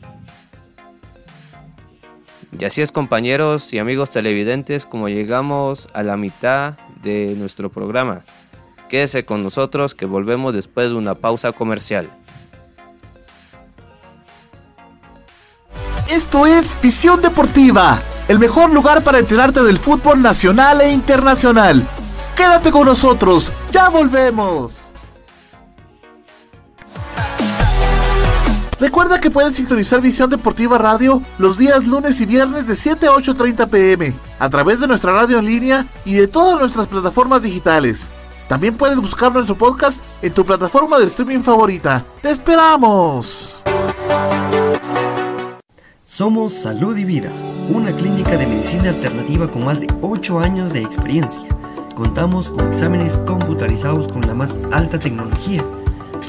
Y 2.59 2.65
así 2.65 2.81
es 2.81 2.91
compañeros 2.91 3.73
y 3.75 3.79
amigos 3.79 4.11
televidentes 4.11 4.87
como 4.87 5.09
llegamos 5.09 5.89
a 5.93 6.03
la 6.03 6.17
mitad 6.17 6.75
de 7.03 7.35
nuestro 7.37 7.71
programa. 7.71 8.23
Quédese 8.89 9.25
con 9.25 9.43
nosotros 9.43 9.95
que 9.95 10.07
volvemos 10.07 10.55
después 10.55 10.91
de 10.91 10.97
una 10.97 11.15
pausa 11.15 11.53
comercial. 11.53 12.09
Esto 16.09 16.47
es 16.47 16.79
Visión 16.81 17.21
Deportiva, 17.21 18.01
el 18.29 18.39
mejor 18.39 18.73
lugar 18.73 19.03
para 19.03 19.19
enterarte 19.19 19.63
del 19.63 19.79
fútbol 19.79 20.23
nacional 20.23 20.81
e 20.81 20.91
internacional. 20.91 21.87
Quédate 22.37 22.71
con 22.71 22.87
nosotros, 22.87 23.53
ya 23.73 23.89
volvemos. 23.89 24.86
Recuerda 28.79 29.21
que 29.21 29.31
puedes 29.31 29.55
sintonizar 29.55 30.03
Visión 30.03 30.29
Deportiva 30.29 30.77
Radio 30.77 31.23
los 31.39 31.57
días 31.57 31.87
lunes 31.87 32.21
y 32.21 32.27
viernes 32.27 32.67
de 32.67 32.77
7 32.77 33.07
a 33.07 33.13
8.30 33.13 33.71
pm 33.71 34.13
a 34.39 34.51
través 34.51 34.79
de 34.79 34.87
nuestra 34.87 35.13
radio 35.15 35.39
en 35.39 35.47
línea 35.47 35.87
y 36.05 36.15
de 36.15 36.29
todas 36.29 36.61
nuestras 36.61 36.87
plataformas 36.87 37.41
digitales. 37.41 38.11
También 38.49 38.77
puedes 38.77 38.99
buscar 38.99 39.33
nuestro 39.33 39.57
podcast 39.57 40.05
en 40.21 40.33
tu 40.35 40.45
plataforma 40.45 40.99
de 40.99 41.07
streaming 41.07 41.41
favorita. 41.41 42.05
¡Te 42.21 42.31
esperamos! 42.31 43.65
Somos 46.05 46.53
Salud 46.53 46.97
y 46.99 47.05
Vida, 47.05 47.31
una 47.71 47.97
clínica 47.97 48.37
de 48.37 48.47
medicina 48.47 48.91
alternativa 48.91 49.49
con 49.49 49.65
más 49.65 49.81
de 49.81 49.87
8 50.03 50.39
años 50.41 50.73
de 50.75 50.83
experiencia. 50.83 51.49
Contamos 51.95 52.51
con 52.51 52.69
exámenes 52.71 53.15
computarizados 53.27 54.07
con 54.13 54.21
la 54.21 54.35
más 54.35 54.61
alta 54.71 54.99
tecnología 54.99 55.65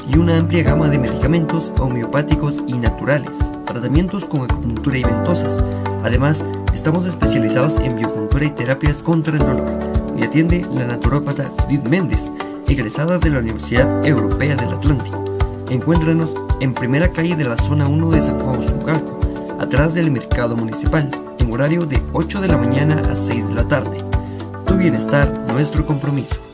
y 0.08 0.16
una 0.16 0.38
amplia 0.38 0.62
gama 0.62 0.88
de 0.88 0.98
medicamentos 0.98 1.72
homeopáticos 1.78 2.62
y 2.66 2.74
naturales, 2.74 3.38
tratamientos 3.66 4.24
con 4.24 4.42
acupuntura 4.42 4.98
y 4.98 5.04
ventosas. 5.04 5.62
Además, 6.02 6.44
estamos 6.72 7.06
especializados 7.06 7.76
en 7.76 7.96
biocultura 7.96 8.46
y 8.46 8.50
terapias 8.50 9.02
contra 9.02 9.34
el 9.34 9.40
dolor. 9.40 9.68
Y 10.16 10.24
atiende 10.24 10.66
la 10.74 10.86
naturópata 10.86 11.50
Judith 11.58 11.86
Méndez, 11.88 12.30
egresada 12.66 13.18
de 13.18 13.30
la 13.30 13.38
Universidad 13.40 14.04
Europea 14.04 14.56
del 14.56 14.70
Atlántico. 14.70 15.24
Encuéntranos 15.70 16.34
en 16.60 16.72
primera 16.72 17.08
calle 17.12 17.36
de 17.36 17.44
la 17.44 17.56
zona 17.56 17.86
1 17.86 18.10
de 18.10 18.22
San 18.22 18.40
Juan 18.40 18.66
Zucalco, 18.66 19.20
atrás 19.60 19.94
del 19.94 20.10
mercado 20.10 20.56
municipal, 20.56 21.10
en 21.38 21.52
horario 21.52 21.82
de 21.82 22.02
8 22.12 22.40
de 22.40 22.48
la 22.48 22.56
mañana 22.56 23.02
a 23.12 23.14
6 23.14 23.48
de 23.48 23.54
la 23.54 23.68
tarde. 23.68 23.98
Tu 24.66 24.74
bienestar, 24.74 25.32
nuestro 25.52 25.84
compromiso. 25.84 26.47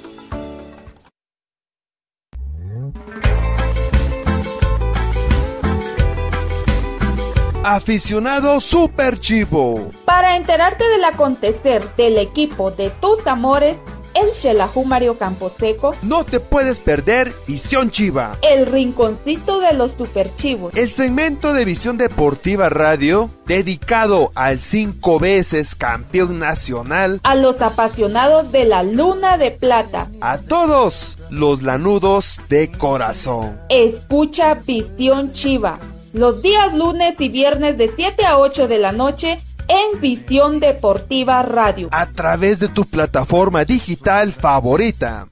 Aficionado 7.64 8.60
super 8.60 9.18
chivo. 9.18 9.90
Para 10.04 10.36
enterarte 10.36 10.84
del 10.86 11.04
acontecer 11.04 11.82
del 11.96 12.18
equipo 12.18 12.70
de 12.70 12.90
tus 12.90 13.26
amores, 13.26 13.78
el 14.12 14.30
Shelahu 14.30 14.84
Mario 14.84 15.18
Camposeco. 15.18 15.96
No 16.02 16.24
te 16.24 16.40
puedes 16.40 16.78
perder 16.78 17.32
Visión 17.48 17.90
Chiva. 17.90 18.36
El 18.42 18.66
rinconcito 18.66 19.60
de 19.60 19.72
los 19.72 19.92
super 19.92 20.32
chivos. 20.36 20.74
El 20.76 20.90
segmento 20.90 21.52
de 21.52 21.64
Visión 21.64 21.96
Deportiva 21.96 22.68
Radio 22.68 23.30
dedicado 23.46 24.30
al 24.34 24.60
cinco 24.60 25.18
veces 25.18 25.74
campeón 25.74 26.38
nacional. 26.38 27.18
A 27.24 27.34
los 27.34 27.60
apasionados 27.60 28.52
de 28.52 28.64
la 28.64 28.82
luna 28.82 29.36
de 29.36 29.50
plata. 29.50 30.08
A 30.20 30.38
todos 30.38 31.16
los 31.30 31.62
lanudos 31.62 32.40
de 32.48 32.70
corazón. 32.70 33.58
Escucha 33.68 34.54
Visión 34.54 35.32
Chiva 35.32 35.78
los 36.14 36.40
días 36.42 36.72
lunes 36.72 37.16
y 37.18 37.28
viernes 37.28 37.76
de 37.76 37.90
7 37.94 38.24
a 38.24 38.38
8 38.38 38.68
de 38.68 38.78
la 38.78 38.92
noche 38.92 39.42
en 39.66 40.00
Visión 40.00 40.60
Deportiva 40.60 41.42
Radio. 41.42 41.88
A 41.90 42.06
través 42.06 42.60
de 42.60 42.68
tu 42.68 42.84
plataforma 42.84 43.64
digital 43.64 44.32
favorita. 44.32 45.28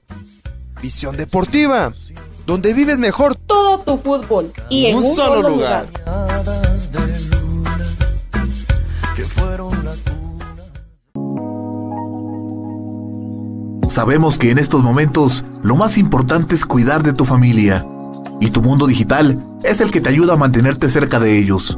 Visión 0.81 1.15
Deportiva, 1.15 1.93
donde 2.45 2.73
vives 2.73 2.99
mejor 2.99 3.35
todo 3.35 3.79
tu 3.79 3.97
fútbol 3.97 4.51
y 4.69 4.87
en, 4.87 4.97
un, 4.97 5.15
solo, 5.15 5.49
lugar. 5.49 5.87
Sabemos 13.87 14.37
que 14.37 14.51
en 14.51 14.57
estos 14.57 14.83
momentos 14.83 15.45
lo 15.61 15.77
más 15.77 15.97
importante 15.97 16.55
es 16.55 16.65
cuidar 16.65 17.03
de 17.03 17.13
tu 17.13 17.23
familia 17.23 17.85
y 18.43 18.51
tu 18.51 18.61
mundo 18.61 18.87
digital 18.87 19.41
es 19.63 19.79
el 19.79 19.89
que 19.89 20.01
te 20.01 20.09
ayuda 20.09 20.33
a 20.33 20.37
mantenerte 20.37 20.89
cerca 20.89 21.17
de 21.17 21.37
ellos. 21.37 21.77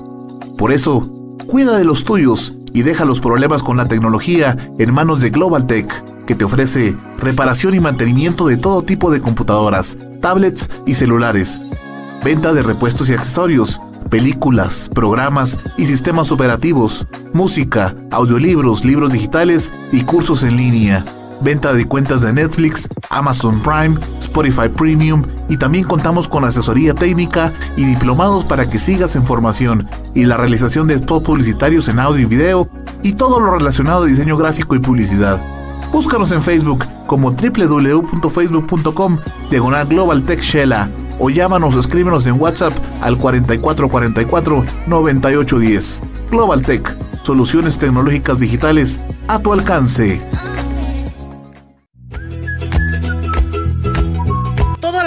Por 0.57 0.71
eso, 0.71 1.07
cuida 1.45 1.77
de 1.77 1.85
los 1.85 2.05
tuyos 2.05 2.55
y 2.73 2.81
deja 2.81 3.05
los 3.05 3.19
problemas 3.19 3.61
con 3.61 3.77
la 3.77 3.87
tecnología 3.87 4.57
en 4.79 4.91
manos 4.91 5.21
de 5.21 5.29
Global 5.29 5.67
Tech, 5.67 6.25
que 6.25 6.33
te 6.33 6.43
ofrece 6.43 6.97
reparación 7.19 7.75
y 7.75 7.79
mantenimiento 7.79 8.47
de 8.47 8.57
todo 8.57 8.81
tipo 8.81 9.11
de 9.11 9.21
computadoras, 9.21 9.95
tablets 10.21 10.67
y 10.87 10.95
celulares. 10.95 11.61
Venta 12.23 12.51
de 12.51 12.63
repuestos 12.63 13.09
y 13.09 13.13
accesorios, 13.13 13.79
películas, 14.09 14.89
programas 14.91 15.59
y 15.77 15.85
sistemas 15.85 16.31
operativos, 16.31 17.05
música, 17.31 17.95
audiolibros, 18.09 18.83
libros 18.83 19.13
digitales 19.13 19.71
y 19.91 20.01
cursos 20.01 20.41
en 20.41 20.57
línea 20.57 21.05
venta 21.45 21.73
de 21.73 21.85
cuentas 21.85 22.23
de 22.23 22.33
Netflix, 22.33 22.89
Amazon 23.09 23.61
Prime, 23.61 23.97
Spotify 24.19 24.67
Premium 24.67 25.23
y 25.47 25.57
también 25.57 25.85
contamos 25.85 26.27
con 26.27 26.43
asesoría 26.43 26.95
técnica 26.95 27.53
y 27.77 27.85
diplomados 27.85 28.43
para 28.43 28.67
que 28.67 28.79
sigas 28.79 29.15
en 29.15 29.25
formación 29.25 29.87
y 30.15 30.25
la 30.25 30.37
realización 30.37 30.87
de 30.87 30.97
spots 30.97 31.25
publicitarios 31.25 31.87
en 31.87 31.99
audio 31.99 32.23
y 32.23 32.25
video 32.25 32.67
y 33.03 33.13
todo 33.13 33.39
lo 33.39 33.51
relacionado 33.51 34.03
a 34.03 34.07
diseño 34.07 34.35
gráfico 34.35 34.75
y 34.75 34.79
publicidad. 34.79 35.39
Búscanos 35.93 36.31
en 36.31 36.41
Facebook 36.41 36.83
como 37.05 37.31
www.facebook.com 37.31 39.19
diagonal 39.51 39.87
Global 39.87 40.23
Tech 40.23 40.41
Shella 40.41 40.89
o 41.19 41.29
llámanos 41.29 41.75
o 41.75 41.79
escríbenos 41.79 42.25
en 42.25 42.41
WhatsApp 42.41 42.73
al 43.01 43.17
4444 43.19 44.65
9810. 44.87 46.01
Global 46.31 46.63
Tech, 46.63 46.97
soluciones 47.23 47.77
tecnológicas 47.77 48.39
digitales 48.39 48.99
a 49.27 49.37
tu 49.37 49.53
alcance. 49.53 50.19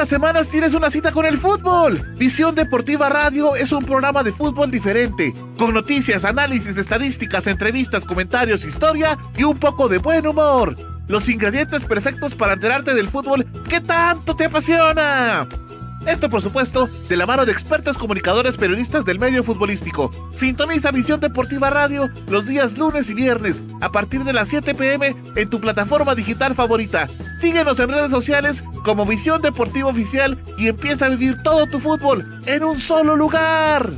Semanas 0.09 0.49
tienes 0.49 0.75
una 0.75 0.91
cita 0.91 1.13
con 1.13 1.27
el 1.27 1.39
fútbol. 1.39 2.15
Visión 2.17 2.55
Deportiva 2.55 3.09
Radio 3.09 3.55
es 3.55 3.73
un 3.73 3.85
programa 3.85 4.23
de 4.23 4.33
fútbol 4.33 4.71
diferente, 4.71 5.35
con 5.59 5.75
noticias, 5.75 6.25
análisis, 6.25 6.77
estadísticas, 6.77 7.47
entrevistas, 7.47 8.05
comentarios, 8.05 8.65
historia 8.65 9.19
y 9.37 9.45
un 9.45 9.59
poco 9.59 9.89
de 9.89 9.99
buen 9.99 10.27
humor. 10.27 10.77
Los 11.09 11.29
ingredientes 11.29 11.85
perfectos 11.85 12.35
para 12.35 12.55
enterarte 12.55 12.95
del 12.95 13.09
fútbol 13.09 13.47
que 13.69 13.81
tanto 13.81 14.35
te 14.35 14.47
apasiona. 14.47 15.47
Esto, 16.09 16.31
por 16.31 16.41
supuesto, 16.41 16.89
de 17.07 17.19
la 17.19 17.27
mano 17.27 17.45
de 17.45 17.53
expertos 17.53 17.99
comunicadores 17.99 18.57
periodistas 18.57 19.05
del 19.05 19.19
medio 19.19 19.45
futbolístico. 19.45 20.11
Sintoniza 20.35 20.91
Visión 20.91 21.21
Deportiva 21.21 21.69
Radio 21.69 22.09
los 22.31 22.47
días 22.47 22.79
lunes 22.79 23.11
y 23.11 23.15
viernes 23.15 23.63
a 23.83 23.91
partir 23.91 24.25
de 24.25 24.33
las 24.33 24.49
7 24.49 24.75
pm 24.75 25.15
en 25.37 25.51
tu 25.51 25.61
plataforma 25.61 26.15
digital 26.15 26.55
favorita. 26.55 27.11
Síguenos 27.43 27.79
en 27.79 27.91
redes 27.91 28.11
sociales 28.11 28.65
como 28.87 29.05
Visión 29.05 29.43
Deportiva 29.43 29.91
Oficial 29.91 30.43
y 30.57 30.69
empieza 30.69 31.05
a 31.05 31.11
vivir 31.11 31.43
todo 31.43 31.67
tu 31.67 31.79
fútbol 31.79 32.27
en 32.47 32.65
un 32.65 32.81
solo 32.81 33.15
lugar. 33.15 33.93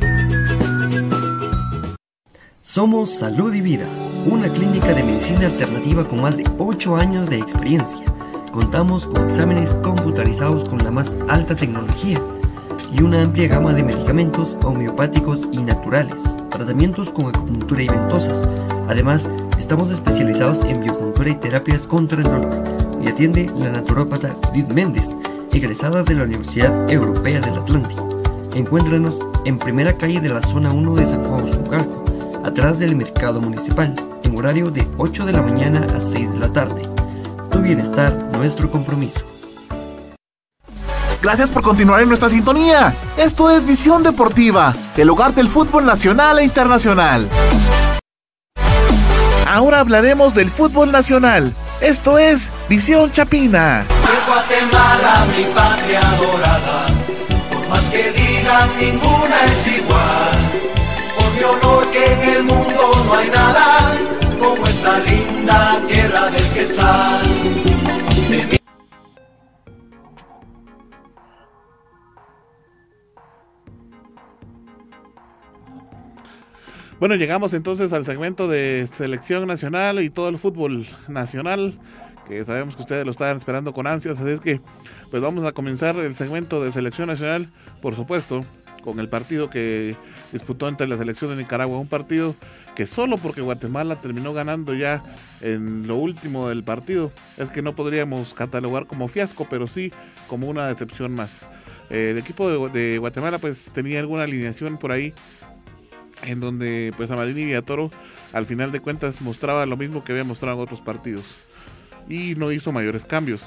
Somos 2.60 3.18
Salud 3.18 3.54
y 3.54 3.60
Vida, 3.60 3.86
una 4.26 4.52
clínica 4.52 4.88
de 4.94 5.04
medicina 5.04 5.46
alternativa 5.46 6.04
con 6.04 6.20
más 6.20 6.36
de 6.36 6.44
8 6.58 6.96
años 6.96 7.30
de 7.30 7.38
experiencia 7.38 8.02
Contamos 8.52 9.06
con 9.06 9.26
exámenes 9.26 9.72
computarizados 9.74 10.68
con 10.68 10.78
la 10.78 10.90
más 10.90 11.16
alta 11.28 11.54
tecnología 11.54 12.20
y 12.92 13.00
una 13.00 13.22
amplia 13.22 13.46
gama 13.46 13.72
de 13.72 13.84
medicamentos 13.84 14.56
homeopáticos 14.64 15.46
y 15.52 15.58
naturales, 15.58 16.20
tratamientos 16.50 17.10
con 17.10 17.28
acupuntura 17.28 17.82
y 17.84 17.88
ventosas. 17.88 18.48
Además, 18.88 19.30
estamos 19.56 19.90
especializados 19.90 20.64
en 20.64 20.82
biocultura 20.82 21.30
y 21.30 21.36
terapias 21.36 21.86
contra 21.86 22.18
el 22.18 22.24
dolor 22.24 22.64
y 23.00 23.08
atiende 23.08 23.48
la 23.56 23.70
naturópata 23.70 24.34
Judith 24.42 24.72
Méndez, 24.72 25.14
egresada 25.52 26.02
de 26.02 26.14
la 26.14 26.24
Universidad 26.24 26.90
Europea 26.90 27.40
del 27.40 27.54
Atlántico. 27.54 28.08
Encuéntranos 28.56 29.16
en 29.44 29.60
primera 29.60 29.96
calle 29.96 30.20
de 30.20 30.28
la 30.28 30.42
zona 30.42 30.72
1 30.72 30.94
de 30.96 31.06
San 31.06 31.24
Juan 31.24 31.52
Zucalco, 31.52 32.04
atrás 32.42 32.80
del 32.80 32.96
mercado 32.96 33.40
municipal, 33.40 33.94
en 34.24 34.36
horario 34.36 34.66
de 34.66 34.84
8 34.96 35.24
de 35.24 35.32
la 35.34 35.42
mañana 35.42 35.86
a 35.96 36.00
6 36.00 36.32
de 36.32 36.38
la 36.40 36.52
tarde 36.52 36.82
bienestar, 37.58 38.16
nuestro 38.36 38.70
compromiso. 38.70 39.20
Gracias 41.22 41.50
por 41.50 41.62
continuar 41.62 42.00
en 42.00 42.08
nuestra 42.08 42.28
sintonía. 42.28 42.94
Esto 43.18 43.50
es 43.50 43.66
Visión 43.66 44.02
Deportiva, 44.02 44.74
el 44.96 45.10
hogar 45.10 45.34
del 45.34 45.48
fútbol 45.48 45.84
nacional 45.84 46.38
e 46.38 46.44
internacional. 46.44 47.28
Ahora 49.46 49.80
hablaremos 49.80 50.34
del 50.34 50.48
fútbol 50.48 50.92
nacional. 50.92 51.52
Esto 51.80 52.18
es 52.18 52.50
Visión 52.68 53.10
Chapina. 53.10 53.84
Guatemala, 54.26 55.26
mi 55.36 55.44
patria 55.54 56.00
adorada, 56.00 56.86
por 57.52 57.68
más 57.68 57.84
que 57.86 58.12
digan, 58.12 58.70
ninguna 58.78 59.44
es 59.44 59.78
igual. 59.78 60.52
Por 61.16 61.34
mi 61.34 61.42
honor 61.42 61.90
que 61.90 62.12
en 62.12 62.20
el 62.36 62.42
mundo 62.44 63.04
no 63.06 63.14
hay 63.14 63.28
nada 63.28 63.98
como 64.38 64.66
esta 64.66 64.98
linda 65.00 65.82
tierra 65.88 66.30
del 66.30 66.48
Quetzal. 66.50 67.39
Bueno, 77.00 77.14
llegamos 77.14 77.54
entonces 77.54 77.94
al 77.94 78.04
segmento 78.04 78.46
de 78.46 78.86
selección 78.86 79.46
nacional 79.46 80.02
y 80.02 80.10
todo 80.10 80.28
el 80.28 80.36
fútbol 80.36 80.86
nacional, 81.08 81.80
que 82.28 82.44
sabemos 82.44 82.76
que 82.76 82.82
ustedes 82.82 83.06
lo 83.06 83.10
estaban 83.10 83.38
esperando 83.38 83.72
con 83.72 83.86
ansias, 83.86 84.20
así 84.20 84.28
es 84.28 84.40
que 84.40 84.60
pues 85.10 85.22
vamos 85.22 85.46
a 85.46 85.52
comenzar 85.52 85.96
el 85.96 86.14
segmento 86.14 86.62
de 86.62 86.72
selección 86.72 87.06
nacional, 87.06 87.48
por 87.80 87.96
supuesto, 87.96 88.44
con 88.84 89.00
el 89.00 89.08
partido 89.08 89.48
que 89.48 89.96
disputó 90.30 90.68
entre 90.68 90.88
la 90.88 90.98
selección 90.98 91.30
de 91.30 91.36
Nicaragua, 91.38 91.78
un 91.78 91.88
partido 91.88 92.36
que 92.74 92.86
solo 92.86 93.16
porque 93.18 93.40
Guatemala 93.40 93.96
terminó 93.96 94.32
ganando 94.32 94.74
ya 94.74 95.02
en 95.40 95.86
lo 95.86 95.96
último 95.96 96.48
del 96.48 96.64
partido, 96.64 97.12
es 97.36 97.50
que 97.50 97.62
no 97.62 97.74
podríamos 97.74 98.34
catalogar 98.34 98.86
como 98.86 99.08
fiasco, 99.08 99.46
pero 99.48 99.66
sí 99.66 99.92
como 100.28 100.48
una 100.48 100.66
decepción 100.68 101.12
más. 101.14 101.46
el 101.90 102.18
equipo 102.18 102.68
de, 102.68 102.98
Guatemala 102.98 103.38
pues 103.38 103.72
tenía 103.72 104.00
alguna 104.00 104.24
alineación 104.24 104.78
por 104.78 104.92
ahí 104.92 105.12
en 106.24 106.40
donde 106.40 106.92
pues 106.96 107.10
Amarini 107.10 107.44
Villatoro 107.44 107.90
al 108.32 108.46
final 108.46 108.72
de 108.72 108.80
cuentas 108.80 109.20
mostraba 109.20 109.66
lo 109.66 109.76
mismo 109.76 110.04
que 110.04 110.12
había 110.12 110.24
mostrado 110.24 110.58
en 110.58 110.62
otros 110.62 110.80
partidos 110.80 111.24
y 112.08 112.34
no 112.36 112.52
hizo 112.52 112.72
mayores 112.72 113.04
cambios. 113.04 113.42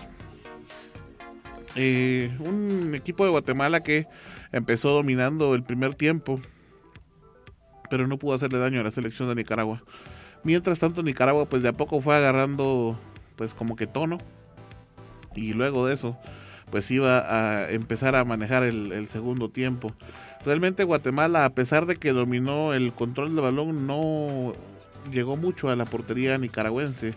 Eh, 1.76 2.32
un 2.40 2.94
equipo 2.96 3.24
de 3.26 3.32
Guatemala 3.32 3.82
que 3.82 4.08
empezó 4.52 4.90
dominando 4.90 5.56
el 5.56 5.64
primer 5.64 5.96
tiempo 5.96 6.40
pero 7.94 8.08
no 8.08 8.18
pudo 8.18 8.34
hacerle 8.34 8.58
daño 8.58 8.80
a 8.80 8.84
la 8.84 8.90
selección 8.90 9.30
de 9.30 9.36
Nicaragua. 9.36 9.84
Mientras 10.44 10.80
tanto, 10.80 11.04
Nicaragua 11.04 11.46
pues 11.46 11.62
de 11.62 11.70
a 11.70 11.74
poco 11.74 12.02
fue 12.02 12.16
agarrando 12.16 13.00
pues 13.36 13.54
como 13.54 13.76
que 13.76 13.86
tono 13.86 14.18
y 15.36 15.54
luego 15.54 15.86
de 15.86 15.94
eso 15.94 16.18
pues 16.72 16.90
iba 16.90 17.20
a 17.20 17.70
empezar 17.70 18.16
a 18.16 18.26
manejar 18.26 18.64
el, 18.64 19.06
segundo 19.06 19.52
tiempo. 19.52 19.94
Realmente 20.44 20.84
Guatemala, 20.86 21.46
a 21.46 21.52
pesar 21.52 21.86
de 21.86 21.98
que 21.98 22.14
dominó 22.14 22.74
el 22.74 22.94
control 22.94 23.36
del 23.36 23.44
balón, 23.44 23.86
no 23.86 24.54
llegó 25.12 25.38
mucho 25.38 25.70
a 25.70 25.76
la 25.76 25.86
portería 25.86 26.40
nicaragüense, 26.40 27.14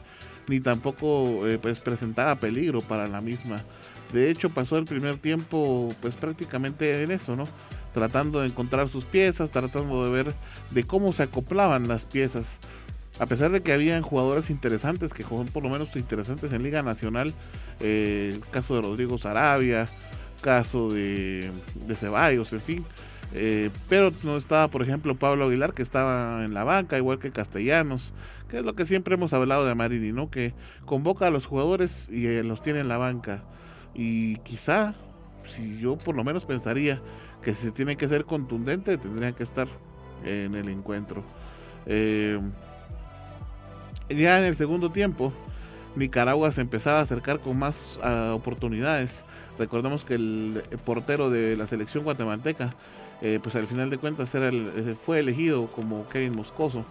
ni 0.47 0.61
tampoco 0.61 1.49
eh, 1.49 1.59
pues 1.59 1.79
presentaba 1.79 2.35
peligro 2.35 2.83
para 2.83 3.09
la 3.09 3.23
misma. 3.23 3.65
De 4.13 4.31
hecho, 4.31 4.51
pasó 4.51 4.77
el 4.77 4.85
primer 4.85 5.17
tiempo 5.17 5.95
pues 6.03 6.17
prácticamente 6.17 7.03
en 7.03 7.13
eso, 7.13 7.35
¿no? 7.35 7.49
Tratando 7.97 8.43
de 8.43 8.49
encontrar 8.49 8.91
sus 8.91 9.07
piezas, 9.07 9.51
tratando 9.51 10.05
de 10.05 10.11
ver 10.11 10.35
de 10.71 10.85
cómo 10.85 11.15
se 11.15 11.23
acoplaban 11.23 11.89
las 11.89 12.05
piezas. 12.05 12.61
A 13.19 13.25
pesar 13.25 13.53
de 13.53 13.63
que 13.63 13.73
habían 13.73 14.03
jugadores 14.03 14.51
interesantes, 14.51 15.15
que 15.15 15.23
son 15.23 15.47
por 15.47 15.63
lo 15.63 15.71
menos 15.71 15.97
interesantes 15.97 16.53
en 16.53 16.63
Liga 16.63 16.83
Nacional, 16.83 17.33
eh, 17.81 18.33
el 18.35 18.41
caso 18.51 18.75
de 18.75 18.83
Rodrigo 18.83 19.17
Sarabia, 19.17 19.89
caso 20.43 20.93
de, 20.93 21.51
de 21.87 21.95
Ceballos, 21.95 22.53
en 22.53 22.61
fin. 22.61 22.85
Eh, 23.33 23.71
pero 23.89 24.13
no 24.23 24.37
estaba, 24.37 24.69
por 24.69 24.83
ejemplo, 24.83 25.15
Pablo 25.15 25.47
Aguilar, 25.47 25.73
que 25.73 25.83
estaba 25.83 26.45
en 26.45 26.53
la 26.53 26.65
banca, 26.65 26.99
igual 26.99 27.19
que 27.19 27.31
Castellanos, 27.33 28.13
que 28.51 28.59
es 28.59 28.63
lo 28.63 28.75
que 28.75 28.85
siempre 28.85 29.15
hemos 29.15 29.33
hablado 29.33 29.65
de 29.65 29.75
Marini, 29.75 30.13
¿no? 30.13 30.31
Que 30.31 30.53
convoca 30.85 31.29
a 31.29 31.31
los 31.31 31.47
jugadores 31.47 32.11
y 32.13 32.27
eh, 32.27 32.45
los 32.45 32.61
tiene 32.61 32.81
en 32.81 32.89
la 32.89 32.99
banca. 32.99 33.43
Y 33.95 34.37
quizá, 34.41 34.95
si 35.55 35.79
yo 35.79 35.97
por 35.97 36.15
lo 36.15 36.25
menos 36.25 36.45
pensaría 36.45 37.01
que 37.47 37.55
si 37.55 37.71
tiene 37.71 37.95
que 37.97 38.09
ser 38.09 38.25
contundente, 38.25 38.99
tendrían 38.99 39.33
que 39.33 39.45
estar 39.45 39.69
en 40.25 40.57
el 40.57 40.69
encuentro. 40.69 41.23
Eh, 41.87 42.41
ya 44.09 44.41
en 44.41 44.47
el 44.47 44.57
segundo 44.57 44.91
tiempo, 44.91 45.33
Nicaragua 45.95 46.51
se 46.51 46.61
empezaba 46.61 46.99
a 46.99 47.03
acercar 47.03 47.39
con 47.39 47.57
más 47.57 48.01
ah, 48.03 48.33
oportunidades. 48.35 49.25
Recordemos 49.61 50.05
que 50.05 50.15
el, 50.15 50.65
portero 50.85 51.31
de 51.31 51.57
la 51.57 51.69
selección 51.69 52.03
guatemalteca, 52.03 52.75
eh, 53.23 53.39
pues 53.41 53.55
al 53.55 53.69
final 53.69 53.91
de 53.91 53.99
cuentas 53.99 54.35
era 54.35 54.49
eh, 54.49 54.97
fue 55.07 55.21
elegido 55.21 55.69
como 55.69 56.09
Kevin 56.09 56.35
Moscoso, 56.35 56.85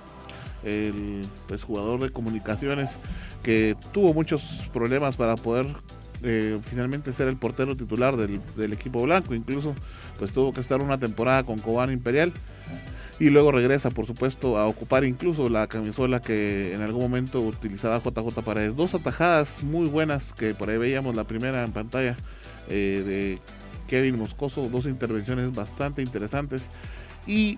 el 0.64 1.28
pues, 1.49 1.66
jugador 1.66 1.99
de 1.99 2.12
comunicaciones 2.12 3.01
que 3.43 3.76
tuvo 3.91 4.14
muchos 4.14 4.70
problemas 4.72 5.18
para 5.18 5.36
poder 5.36 5.68
finalmente 6.63 7.13
ser 7.13 7.28
el 7.28 7.38
portero 7.38 7.78
titular 7.78 8.17
del, 8.17 8.41
del, 8.55 8.73
equipo 8.73 9.03
blanco. 9.03 9.36
Incluso 9.36 9.76
pues 10.17 10.32
tuvo 10.32 10.53
que 10.53 10.61
estar 10.61 10.82
una 10.82 10.99
temporada 10.99 11.43
con 11.43 11.59
Cobano 11.59 11.91
Imperial. 11.91 12.34
y 13.19 13.30
luego 13.30 13.51
regresa, 13.51 13.91
por 13.91 14.05
supuesto, 14.05 14.57
a 14.57 14.67
ocupar 14.67 15.05
incluso 15.05 15.47
la 15.47 15.67
camisola 15.67 16.21
que 16.21 16.73
en 16.73 16.82
algún 16.82 17.01
momento 17.03 17.41
utilizaba 17.41 18.01
JJ 18.03 18.41
Paredes. 18.43 18.76
Dos 18.76 18.93
atajadas 18.93 19.63
muy 19.63 19.88
buenas 19.88 20.34
que 20.34 20.53
por 20.53 20.69
ahí 20.69 20.78
veíamos 20.78 21.15
la 21.15 21.23
primera 21.23 21.63
en 21.63 21.71
pantalla 21.71 22.17
eh, 22.67 23.03
de 23.05 23.39
Kevin 23.88 24.17
Moscoso, 24.17 24.67
dos 24.69 24.86
intervenciones 24.86 25.53
bastante 25.53 26.01
interesantes 26.01 26.69
y 27.28 27.57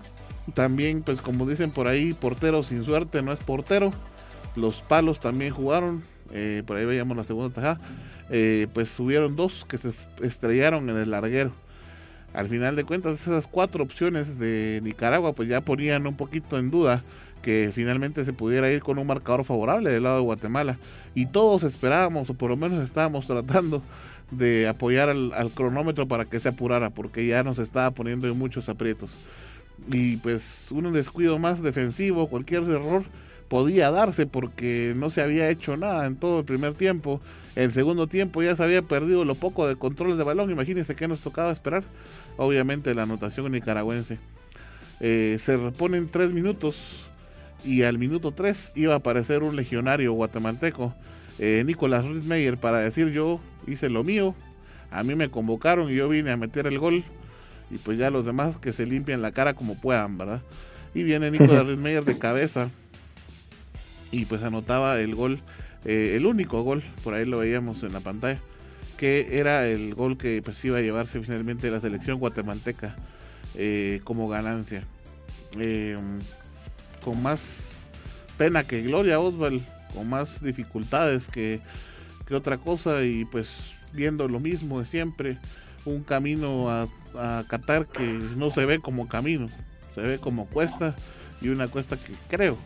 también, 0.54 1.02
pues 1.02 1.20
como 1.20 1.46
dicen 1.46 1.70
por 1.70 1.88
ahí, 1.88 2.14
portero 2.14 2.62
sin 2.62 2.84
suerte 2.84 3.22
no 3.22 3.32
es 3.32 3.40
portero. 3.40 3.92
Los 4.56 4.82
palos 4.82 5.20
también 5.20 5.52
jugaron, 5.52 6.02
eh, 6.32 6.62
por 6.66 6.76
ahí 6.76 6.84
veíamos 6.84 7.16
la 7.16 7.24
segunda 7.24 7.54
tajada. 7.54 7.80
Eh, 8.30 8.66
pues 8.74 8.90
subieron 8.90 9.36
dos 9.36 9.64
que 9.66 9.78
se 9.78 9.92
estrellaron 10.22 10.88
en 10.90 10.96
el 10.96 11.10
larguero. 11.10 11.52
Al 12.34 12.48
final 12.48 12.76
de 12.76 12.84
cuentas 12.84 13.22
esas 13.22 13.46
cuatro 13.46 13.82
opciones 13.82 14.38
de 14.38 14.80
Nicaragua 14.82 15.32
pues 15.32 15.48
ya 15.48 15.62
ponían 15.62 16.06
un 16.06 16.16
poquito 16.16 16.58
en 16.58 16.70
duda 16.70 17.02
que 17.42 17.70
finalmente 17.72 18.24
se 18.24 18.32
pudiera 18.32 18.70
ir 18.70 18.82
con 18.82 18.98
un 18.98 19.06
marcador 19.06 19.44
favorable 19.44 19.90
del 19.90 20.02
lado 20.02 20.16
de 20.16 20.24
Guatemala. 20.24 20.78
Y 21.14 21.26
todos 21.26 21.62
esperábamos 21.62 22.28
o 22.30 22.34
por 22.34 22.50
lo 22.50 22.56
menos 22.56 22.84
estábamos 22.84 23.26
tratando 23.26 23.82
de 24.30 24.68
apoyar 24.68 25.08
al, 25.08 25.50
cronómetro 25.54 26.06
para 26.06 26.26
que 26.26 26.38
se 26.38 26.50
apurara 26.50 26.90
porque 26.90 27.26
ya 27.26 27.42
nos 27.42 27.58
estaba 27.58 27.90
poniendo 27.92 28.28
en 28.28 28.38
muchos 28.38 28.68
aprietos. 28.68 29.10
Y 29.90 30.16
pues 30.18 30.68
un 30.70 30.92
descuido 30.92 31.38
más 31.38 31.62
defensivo 31.62 32.28
cualquier 32.28 32.64
error 32.64 33.04
podía 33.48 33.90
darse 33.90 34.26
porque 34.26 34.92
no 34.94 35.08
se 35.08 35.22
había 35.22 35.48
hecho 35.48 35.76
nada 35.76 36.06
en 36.06 36.16
todo 36.16 36.40
el 36.40 36.44
primer 36.44 36.74
tiempo 36.74 37.20
el 37.58 37.72
segundo 37.72 38.06
tiempo 38.06 38.40
ya 38.40 38.54
se 38.54 38.62
había 38.62 38.82
perdido 38.82 39.24
lo 39.24 39.34
poco 39.34 39.66
de 39.66 39.74
control 39.74 40.16
de 40.16 40.22
balón. 40.22 40.48
Imagínense 40.48 40.94
que 40.94 41.08
nos 41.08 41.18
tocaba 41.18 41.50
esperar. 41.50 41.82
Obviamente 42.36 42.94
la 42.94 43.02
anotación 43.02 43.50
nicaragüense. 43.50 44.20
Eh, 45.00 45.38
se 45.40 45.56
reponen 45.56 46.08
tres 46.08 46.32
minutos 46.32 47.04
y 47.64 47.82
al 47.82 47.98
minuto 47.98 48.30
tres 48.30 48.70
iba 48.76 48.94
a 48.94 48.98
aparecer 48.98 49.42
un 49.42 49.56
legionario 49.56 50.12
guatemalteco, 50.12 50.94
eh, 51.40 51.64
Nicolás 51.66 52.04
Rittmeyer, 52.04 52.58
para 52.58 52.78
decir 52.78 53.10
yo 53.10 53.40
hice 53.66 53.88
lo 53.88 54.04
mío. 54.04 54.36
A 54.92 55.02
mí 55.02 55.16
me 55.16 55.28
convocaron 55.28 55.90
y 55.90 55.96
yo 55.96 56.08
vine 56.08 56.30
a 56.30 56.36
meter 56.36 56.68
el 56.68 56.78
gol. 56.78 57.02
Y 57.72 57.78
pues 57.78 57.98
ya 57.98 58.10
los 58.10 58.24
demás 58.24 58.58
que 58.58 58.72
se 58.72 58.86
limpian 58.86 59.20
la 59.20 59.32
cara 59.32 59.54
como 59.54 59.80
puedan, 59.80 60.16
¿verdad? 60.16 60.42
Y 60.94 61.02
viene 61.02 61.32
Nicolás 61.32 61.66
Rittmeyer 61.66 62.04
de 62.04 62.18
cabeza 62.18 62.70
y 64.12 64.26
pues 64.26 64.44
anotaba 64.44 65.00
el 65.00 65.16
gol 65.16 65.40
eh, 65.84 66.14
el 66.16 66.26
único 66.26 66.62
gol, 66.62 66.82
por 67.04 67.14
ahí 67.14 67.24
lo 67.24 67.38
veíamos 67.38 67.82
en 67.82 67.92
la 67.92 68.00
pantalla, 68.00 68.40
que 68.96 69.38
era 69.38 69.66
el 69.66 69.94
gol 69.94 70.18
que 70.18 70.42
pues 70.42 70.62
iba 70.64 70.78
a 70.78 70.80
llevarse 70.80 71.20
finalmente 71.20 71.70
la 71.70 71.80
selección 71.80 72.18
guatemalteca 72.18 72.96
eh, 73.54 74.00
como 74.04 74.28
ganancia. 74.28 74.82
Em, 75.58 76.18
con 77.02 77.22
más 77.22 77.82
pena 78.36 78.64
que 78.64 78.82
gloria 78.82 79.20
Osval, 79.20 79.64
con 79.94 80.08
más 80.08 80.42
dificultades 80.42 81.28
que, 81.28 81.60
que, 82.26 82.34
otra 82.34 82.58
cosa 82.58 83.02
y 83.04 83.24
pues 83.24 83.74
viendo 83.92 84.28
lo 84.28 84.40
mismo 84.40 84.80
de 84.80 84.86
siempre, 84.86 85.38
un 85.84 86.02
camino 86.02 86.68
a, 86.70 86.86
a 87.14 87.44
Qatar 87.48 87.86
que 87.86 88.04
no 88.36 88.50
se 88.50 88.66
ve 88.66 88.80
como 88.80 89.08
camino, 89.08 89.48
se 89.94 90.02
ve 90.02 90.18
como 90.18 90.46
cuesta 90.46 90.94
y 91.40 91.48
una 91.48 91.68
cuesta 91.68 91.96
que 91.96 92.12
creo 92.28 92.58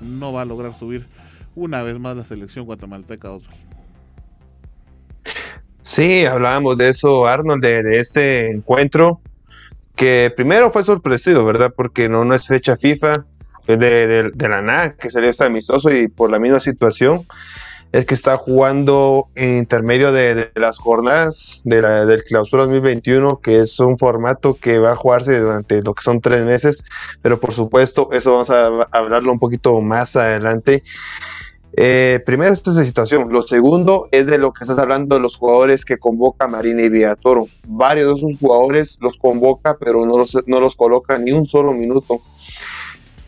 no 0.00 0.32
va 0.32 0.42
a 0.42 0.44
lograr 0.44 0.78
subir 0.78 1.06
una 1.54 1.82
vez 1.82 1.98
más 1.98 2.16
la 2.16 2.24
selección 2.24 2.64
guatemalteca. 2.64 3.30
Sí, 5.82 6.24
hablábamos 6.24 6.78
de 6.78 6.90
eso, 6.90 7.26
Arnold, 7.26 7.62
de, 7.62 7.98
este 7.98 8.50
encuentro, 8.50 9.20
que 9.96 10.32
primero 10.34 10.70
fue 10.70 10.84
sorpresivo, 10.84 11.44
¿verdad? 11.44 11.72
Porque 11.74 12.08
no, 12.08 12.24
no 12.24 12.34
es 12.34 12.46
fecha 12.46 12.76
FIFA, 12.76 13.24
de, 13.66 14.30
de, 14.34 14.48
la 14.48 14.62
nada, 14.62 14.94
que 14.94 15.10
salió 15.10 15.30
este 15.30 15.44
amistoso 15.44 15.90
y 15.90 16.08
por 16.08 16.30
la 16.30 16.38
misma 16.38 16.60
situación, 16.60 17.22
es 17.92 18.06
que 18.06 18.14
está 18.14 18.38
jugando 18.38 19.28
en 19.34 19.58
intermedio 19.58 20.12
de, 20.12 20.50
las 20.54 20.78
jornadas 20.78 21.60
de 21.64 21.82
la, 21.82 22.06
del 22.06 22.24
clausura 22.24 22.62
2021, 22.64 23.40
que 23.40 23.60
es 23.60 23.78
un 23.80 23.98
formato 23.98 24.56
que 24.58 24.78
va 24.78 24.92
a 24.92 24.96
jugarse 24.96 25.38
durante 25.38 25.82
lo 25.82 25.94
que 25.94 26.02
son 26.02 26.20
tres 26.20 26.44
meses, 26.44 26.84
pero 27.20 27.38
por 27.38 27.52
supuesto, 27.52 28.08
eso 28.12 28.32
vamos 28.32 28.50
a 28.50 28.88
hablarlo 28.90 29.32
un 29.32 29.38
poquito 29.38 29.78
más 29.80 30.16
adelante. 30.16 30.82
Eh, 31.74 32.20
primero, 32.26 32.52
esta 32.52 32.70
es 32.70 32.76
la 32.76 32.84
situación. 32.84 33.32
Lo 33.32 33.42
segundo 33.42 34.08
es 34.10 34.26
de 34.26 34.38
lo 34.38 34.52
que 34.52 34.64
estás 34.64 34.78
hablando 34.78 35.14
de 35.14 35.20
los 35.20 35.36
jugadores 35.36 35.84
que 35.84 35.98
convoca 35.98 36.46
Marina 36.46 36.82
y 36.82 36.88
Villatoro. 36.88 37.46
Varios 37.66 38.08
de 38.08 38.26
esos 38.26 38.38
jugadores 38.38 38.98
los 39.00 39.16
convoca, 39.16 39.76
pero 39.78 40.04
no 40.04 40.18
los, 40.18 40.36
no 40.46 40.60
los 40.60 40.76
coloca 40.76 41.18
ni 41.18 41.32
un 41.32 41.46
solo 41.46 41.72
minuto. 41.72 42.20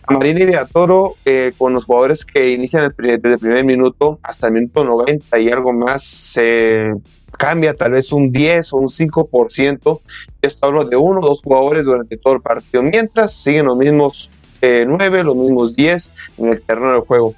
A 0.06 0.12
Marina 0.12 0.40
y 0.40 0.46
Villatoro, 0.46 1.14
eh, 1.24 1.52
con 1.56 1.72
los 1.72 1.86
jugadores 1.86 2.26
que 2.26 2.52
inician 2.52 2.92
desde 2.98 3.32
el 3.32 3.38
primer 3.38 3.64
minuto 3.64 4.18
hasta 4.22 4.48
el 4.48 4.52
minuto 4.52 4.84
90 4.84 5.38
y 5.38 5.50
algo 5.50 5.72
más, 5.72 6.04
se 6.04 6.92
cambia 7.38 7.72
tal 7.72 7.92
vez 7.92 8.12
un 8.12 8.30
10 8.30 8.74
o 8.74 8.76
un 8.76 8.90
5%. 8.90 10.00
Esto 10.42 10.66
hablo 10.66 10.84
de 10.84 10.96
uno 10.96 11.20
o 11.20 11.26
dos 11.26 11.40
jugadores 11.40 11.86
durante 11.86 12.18
todo 12.18 12.34
el 12.34 12.42
partido, 12.42 12.82
mientras 12.82 13.32
siguen 13.32 13.64
los 13.64 13.78
mismos 13.78 14.28
eh, 14.60 14.84
9, 14.86 15.24
los 15.24 15.36
mismos 15.36 15.74
10 15.74 16.12
en 16.38 16.48
el 16.48 16.62
terreno 16.62 16.92
del 16.92 17.00
juego. 17.00 17.34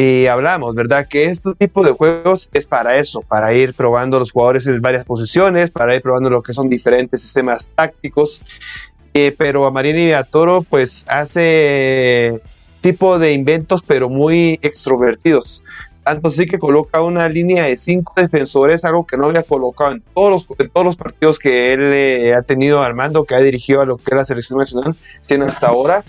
Y 0.00 0.28
hablamos, 0.28 0.74
¿verdad? 0.74 1.06
Que 1.06 1.26
este 1.26 1.52
tipo 1.58 1.84
de 1.84 1.92
juegos 1.92 2.48
es 2.54 2.64
para 2.64 2.96
eso, 2.96 3.20
para 3.20 3.52
ir 3.52 3.74
probando 3.74 4.18
los 4.18 4.32
jugadores 4.32 4.66
en 4.66 4.80
varias 4.80 5.04
posiciones, 5.04 5.70
para 5.70 5.94
ir 5.94 6.00
probando 6.00 6.30
lo 6.30 6.42
que 6.42 6.54
son 6.54 6.70
diferentes 6.70 7.20
sistemas 7.20 7.70
tácticos. 7.74 8.40
Eh, 9.12 9.34
pero 9.36 9.66
a 9.66 9.70
Marini 9.70 10.06
y 10.06 10.12
a 10.12 10.24
Toro, 10.24 10.62
pues 10.62 11.04
hace 11.06 12.40
tipo 12.80 13.18
de 13.18 13.34
inventos, 13.34 13.82
pero 13.86 14.08
muy 14.08 14.58
extrovertidos. 14.62 15.62
Tanto 16.04 16.28
así 16.28 16.46
que 16.46 16.58
coloca 16.58 17.02
una 17.02 17.28
línea 17.28 17.64
de 17.64 17.76
cinco 17.76 18.14
defensores, 18.16 18.84
algo 18.84 19.06
que 19.06 19.16
no 19.16 19.26
había 19.26 19.42
colocado 19.42 19.92
en 19.92 20.02
todos 20.14 20.30
los, 20.30 20.70
todos 20.72 20.84
los 20.84 20.96
partidos 20.96 21.38
que 21.38 21.72
él 21.72 21.92
eh, 21.92 22.34
ha 22.34 22.42
tenido 22.42 22.82
al 22.82 22.94
mando, 22.94 23.24
que 23.24 23.34
ha 23.34 23.40
dirigido 23.40 23.82
a 23.82 23.86
lo 23.86 23.96
que 23.96 24.04
es 24.06 24.16
la 24.16 24.24
selección 24.24 24.58
nacional, 24.58 24.94
siendo 25.20 25.46
hasta 25.46 25.68
ahora. 25.68 26.04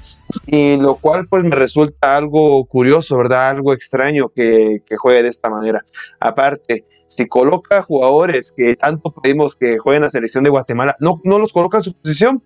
Y 0.48 0.78
lo 0.78 0.96
cual 0.96 1.28
pues 1.28 1.44
me 1.44 1.56
resulta 1.56 2.16
algo 2.16 2.64
curioso, 2.66 3.18
¿verdad? 3.18 3.50
Algo 3.50 3.74
extraño 3.74 4.30
que, 4.30 4.82
que 4.86 4.96
juegue 4.96 5.24
de 5.24 5.30
esta 5.30 5.50
manera. 5.50 5.84
Aparte, 6.20 6.86
si 7.12 7.28
coloca 7.28 7.82
jugadores 7.82 8.54
que 8.56 8.78
tanto 8.78 9.12
pedimos 9.12 9.56
que 9.56 9.78
jueguen 9.78 10.04
a 10.04 10.06
la 10.06 10.12
selección 10.12 10.46
de 10.46 10.50
Guatemala, 10.50 10.96
no, 11.00 11.18
no 11.26 11.40
los 11.40 11.52
coloca 11.52 11.78
en 11.78 11.84
su 11.84 11.94
posición. 11.94 12.42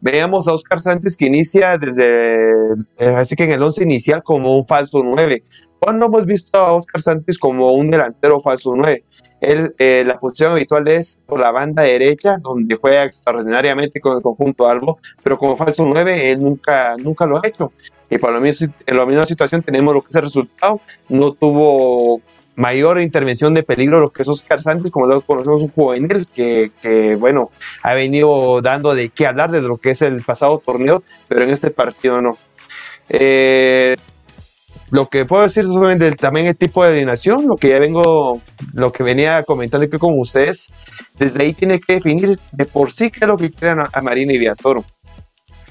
Veamos 0.00 0.48
a 0.48 0.54
Oscar 0.54 0.80
Sánchez 0.80 1.18
que 1.18 1.26
inicia 1.26 1.76
desde, 1.76 2.72
eh, 2.98 3.14
así 3.14 3.36
que 3.36 3.44
en 3.44 3.52
el 3.52 3.62
11 3.62 3.82
inicial 3.82 4.22
como 4.22 4.56
un 4.56 4.66
falso 4.66 5.02
9. 5.04 5.42
¿Cuándo 5.78 6.06
hemos 6.06 6.26
visto 6.26 6.58
a 6.58 6.72
Oscar 6.72 7.02
Sánchez 7.02 7.38
como 7.38 7.72
un 7.72 7.90
delantero 7.90 8.40
falso 8.40 8.74
9? 8.74 9.04
Él, 9.40 9.74
eh, 9.78 10.02
la 10.06 10.18
posición 10.18 10.52
habitual 10.52 10.88
es 10.88 11.20
por 11.26 11.38
la 11.38 11.50
banda 11.50 11.82
derecha, 11.82 12.38
donde 12.38 12.76
juega 12.76 13.04
extraordinariamente 13.04 14.00
con 14.00 14.16
el 14.16 14.22
conjunto 14.22 14.66
Albo, 14.66 14.98
pero 15.22 15.38
como 15.38 15.56
falso 15.56 15.84
9 15.86 16.32
él 16.32 16.42
nunca, 16.42 16.96
nunca 16.96 17.26
lo 17.26 17.36
ha 17.36 17.46
hecho. 17.46 17.72
Y 18.08 18.18
por 18.18 18.32
lo 18.32 18.40
mismo, 18.40 18.68
en 18.86 18.96
la 18.96 19.04
misma 19.04 19.24
situación 19.24 19.62
tenemos 19.62 19.94
lo 19.94 20.00
que 20.00 20.08
es 20.10 20.16
el 20.16 20.22
resultado. 20.22 20.80
No 21.08 21.32
tuvo 21.32 22.22
mayor 22.54 23.00
intervención 23.00 23.52
de 23.52 23.62
peligro 23.62 24.00
lo 24.00 24.10
que 24.10 24.22
es 24.22 24.28
Oscar 24.28 24.62
Sánchez, 24.62 24.90
como 24.90 25.06
lo 25.06 25.20
conocemos, 25.20 25.62
un 25.62 25.68
juvenil 25.68 26.26
que, 26.34 26.72
que, 26.80 27.16
bueno, 27.16 27.50
ha 27.82 27.94
venido 27.94 28.62
dando 28.62 28.94
de 28.94 29.10
qué 29.10 29.26
hablar 29.26 29.50
desde 29.50 29.68
lo 29.68 29.76
que 29.76 29.90
es 29.90 30.02
el 30.02 30.22
pasado 30.22 30.58
torneo, 30.64 31.02
pero 31.28 31.42
en 31.42 31.50
este 31.50 31.70
partido 31.70 32.22
no. 32.22 32.38
Eh, 33.08 33.96
lo 34.90 35.08
que 35.08 35.24
puedo 35.24 35.42
decir 35.42 35.66
también 36.16 36.46
el 36.46 36.56
tipo 36.56 36.84
de 36.84 36.90
alineación, 36.90 37.46
lo 37.46 37.56
que 37.56 37.70
ya 37.70 37.78
vengo, 37.78 38.40
lo 38.72 38.92
que 38.92 39.02
venía 39.02 39.42
comentando 39.42 39.86
aquí 39.86 39.98
con 39.98 40.18
ustedes, 40.18 40.72
desde 41.18 41.42
ahí 41.42 41.54
tiene 41.54 41.80
que 41.80 41.94
definir 41.94 42.38
de 42.52 42.64
por 42.66 42.92
sí 42.92 43.10
qué 43.10 43.20
es 43.22 43.28
lo 43.28 43.36
que 43.36 43.50
quieren 43.50 43.80
a, 43.92 44.02
Marina 44.02 44.32
y 44.32 44.38
Viatoro. 44.38 44.84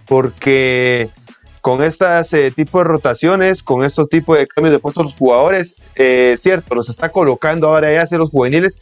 Porque 0.05 1.09
con 1.61 1.81
este 1.81 2.51
tipo 2.51 2.79
de 2.79 2.83
rotaciones, 2.83 3.63
con 3.63 3.85
estos 3.85 4.09
tipos 4.09 4.37
de 4.37 4.47
cambios 4.47 4.73
de 4.73 4.79
puestos 4.79 5.05
los 5.05 5.15
jugadores, 5.15 5.75
eh, 5.95 6.35
cierto, 6.37 6.75
los 6.75 6.89
está 6.89 7.09
colocando 7.09 7.69
ahora 7.69 7.91
ya 7.91 8.01
hacia 8.01 8.17
los 8.17 8.29
juveniles, 8.29 8.79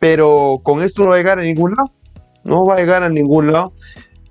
pero 0.00 0.60
con 0.62 0.82
esto 0.82 1.04
no 1.04 1.10
va 1.10 1.16
a 1.16 1.18
llegar 1.18 1.38
a 1.38 1.42
ningún 1.42 1.72
lado. 1.72 1.92
No 2.42 2.64
va 2.66 2.74
a 2.74 2.78
llegar 2.78 3.02
a 3.02 3.08
ningún 3.08 3.52
lado. 3.52 3.72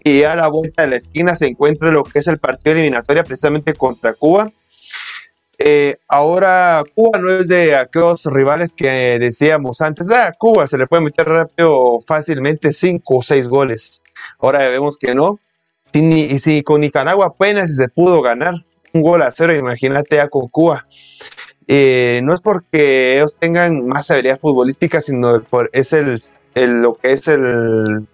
Y 0.04 0.24
a 0.24 0.36
la 0.36 0.47
vuelta 0.47 0.82
de 0.82 0.89
la 0.89 0.95
esquina 0.97 1.36
se 1.38 1.47
encuentra 1.47 1.91
lo 1.91 2.04
que 2.04 2.20
es 2.20 2.28
el 2.28 2.39
partido 2.39 2.74
eliminatorio 2.74 3.24
precisamente 3.24 3.74
contra 3.74 4.14
Cuba 4.14 4.51
eh, 5.66 5.95
ahora 6.09 6.84
Cuba 6.93 7.20
no 7.20 7.30
es 7.30 7.47
de 7.47 7.74
aquellos 7.74 8.26
rivales 8.26 8.74
que 8.74 9.18
decíamos 9.18 9.80
antes, 9.80 10.09
ah, 10.11 10.34
Cuba 10.38 10.68
se 10.68 10.78
le 10.78 10.88
puede 10.88 11.03
meter 11.03 11.26
rápido 11.26 12.01
fácilmente 12.05 12.74
cinco 12.74 13.20
o 13.20 13.24
seis 13.24 13.47
goles. 13.47 14.03
Ahora 14.39 14.68
vemos 14.68 14.97
que 14.97 15.16
no. 15.16 15.39
Y 15.93 16.39
si 16.39 16.64
con 16.64 16.82
Nicaragua 16.82 17.28
apenas 17.28 17.74
se 17.78 17.88
pudo 17.88 18.22
ganar 18.22 18.55
un 18.91 19.01
gol 19.01 19.22
a 19.22 19.32
cero, 19.32 19.55
imagínate 19.55 20.18
ya 20.18 20.28
con 20.28 20.49
Cuba. 20.49 20.86
Eh, 21.70 22.20
no 22.24 22.34
es 22.34 22.41
porque 22.41 23.14
ellos 23.14 23.38
tengan 23.39 23.88
más 23.88 24.11
habilidad 24.11 24.41
futbolística, 24.41 24.99
sino 24.99 25.41
por, 25.43 25.70
es 25.72 25.93
el, 25.93 26.20
lo 26.55 26.95
que 26.95 27.14
es 27.14 27.30
el, 27.30 28.05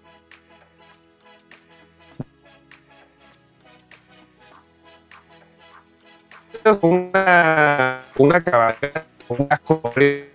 una, 6.81 8.01
una 8.17 8.41
cabalgata, 8.41 9.05
una 9.27 9.57
corrida 9.57 10.28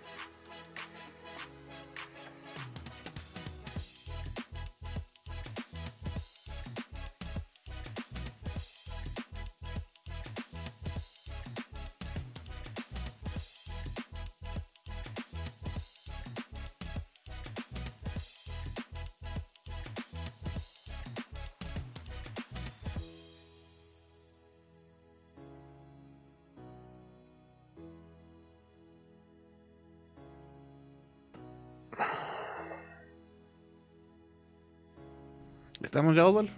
¿Estamos 35.95 36.17
ya, 36.17 36.27
Oswald? 36.27 36.51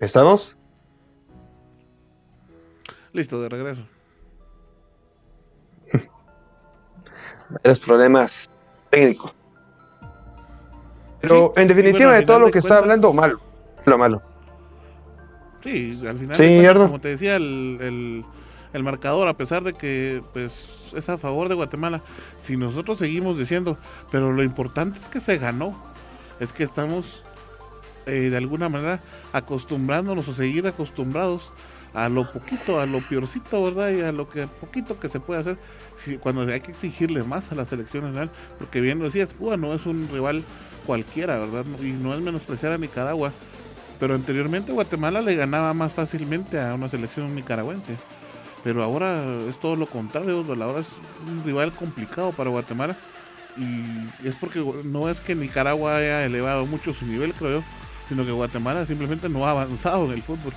¿Estamos? 0.00 0.56
Listo, 3.12 3.40
de 3.40 3.48
regreso. 3.48 3.84
Varios 7.62 7.78
problemas 7.78 8.50
técnicos. 8.90 9.32
Pero 11.20 11.52
Sí, 11.54 11.62
en 11.62 11.68
definitiva 11.68 12.06
bueno, 12.06 12.18
de 12.20 12.26
todo 12.26 12.40
lo 12.40 12.50
que 12.50 12.58
está 12.58 12.78
hablando, 12.78 13.12
malo. 13.12 13.40
Lo 13.84 13.96
malo. 13.96 14.20
Sí, 15.62 15.96
al 16.08 16.18
final, 16.18 16.34
Sí, 16.36 16.42
de 16.42 16.48
cuentas, 16.56 16.70
Ardo. 16.74 16.86
como 16.86 17.00
te 17.00 17.08
decía, 17.10 17.36
el, 17.36 17.78
el- 17.80 18.24
el 18.72 18.82
marcador, 18.82 19.28
a 19.28 19.34
pesar 19.36 19.62
de 19.62 19.74
que 19.74 20.24
pues 20.32 20.92
es 20.92 21.08
a 21.08 21.18
favor 21.18 21.48
de 21.48 21.54
Guatemala, 21.54 22.02
si 22.36 22.56
nosotros 22.56 22.98
seguimos 22.98 23.38
diciendo, 23.38 23.78
pero 24.10 24.32
lo 24.32 24.42
importante 24.42 24.98
es 24.98 25.04
que 25.06 25.20
se 25.20 25.38
ganó, 25.38 25.94
es 26.40 26.52
que 26.52 26.62
estamos 26.64 27.22
eh, 28.06 28.30
de 28.30 28.36
alguna 28.36 28.68
manera 28.68 29.00
acostumbrándonos 29.32 30.28
o 30.28 30.34
seguir 30.34 30.66
acostumbrados 30.66 31.50
a 31.94 32.08
lo 32.08 32.30
poquito, 32.30 32.78
a 32.80 32.86
lo 32.86 33.00
peorcito, 33.00 33.62
¿verdad? 33.64 33.90
Y 33.90 34.00
a 34.02 34.12
lo 34.12 34.28
que 34.28 34.46
poquito 34.46 35.00
que 35.00 35.08
se 35.08 35.18
puede 35.18 35.40
hacer, 35.40 35.56
si- 35.96 36.18
cuando 36.18 36.42
hay 36.42 36.60
que 36.60 36.70
exigirle 36.70 37.22
más 37.22 37.50
a 37.52 37.54
la 37.54 37.64
selección 37.64 38.04
nacional, 38.04 38.30
porque 38.58 38.80
bien 38.80 38.98
lo 38.98 39.06
decías, 39.06 39.32
Cuba 39.34 39.56
no 39.56 39.72
es 39.74 39.86
un 39.86 40.08
rival 40.12 40.44
cualquiera, 40.84 41.38
¿verdad? 41.38 41.64
Y 41.80 41.92
no 41.92 42.14
es 42.14 42.20
menospreciar 42.20 42.72
a 42.72 42.78
Nicaragua, 42.78 43.32
pero 43.98 44.14
anteriormente 44.14 44.72
Guatemala 44.72 45.22
le 45.22 45.34
ganaba 45.36 45.72
más 45.72 45.94
fácilmente 45.94 46.60
a 46.60 46.74
una 46.74 46.90
selección 46.90 47.34
nicaragüense. 47.34 47.96
Pero 48.62 48.82
ahora 48.82 49.24
es 49.48 49.58
todo 49.58 49.74
lo 49.76 49.86
contrario, 49.86 50.44
ahora 50.48 50.80
es 50.80 50.88
un 51.26 51.42
rival 51.44 51.72
complicado 51.72 52.32
para 52.32 52.50
Guatemala. 52.50 52.96
Y 53.58 54.26
es 54.26 54.34
porque 54.34 54.62
no 54.84 55.08
es 55.08 55.20
que 55.20 55.34
Nicaragua 55.34 55.96
haya 55.96 56.24
elevado 56.24 56.66
mucho 56.66 56.92
su 56.92 57.06
nivel, 57.06 57.32
creo 57.32 57.60
yo, 57.60 57.64
sino 58.08 58.24
que 58.24 58.32
Guatemala 58.32 58.84
simplemente 58.86 59.28
no 59.28 59.46
ha 59.46 59.52
avanzado 59.52 60.04
en 60.06 60.12
el 60.12 60.22
fútbol, 60.22 60.52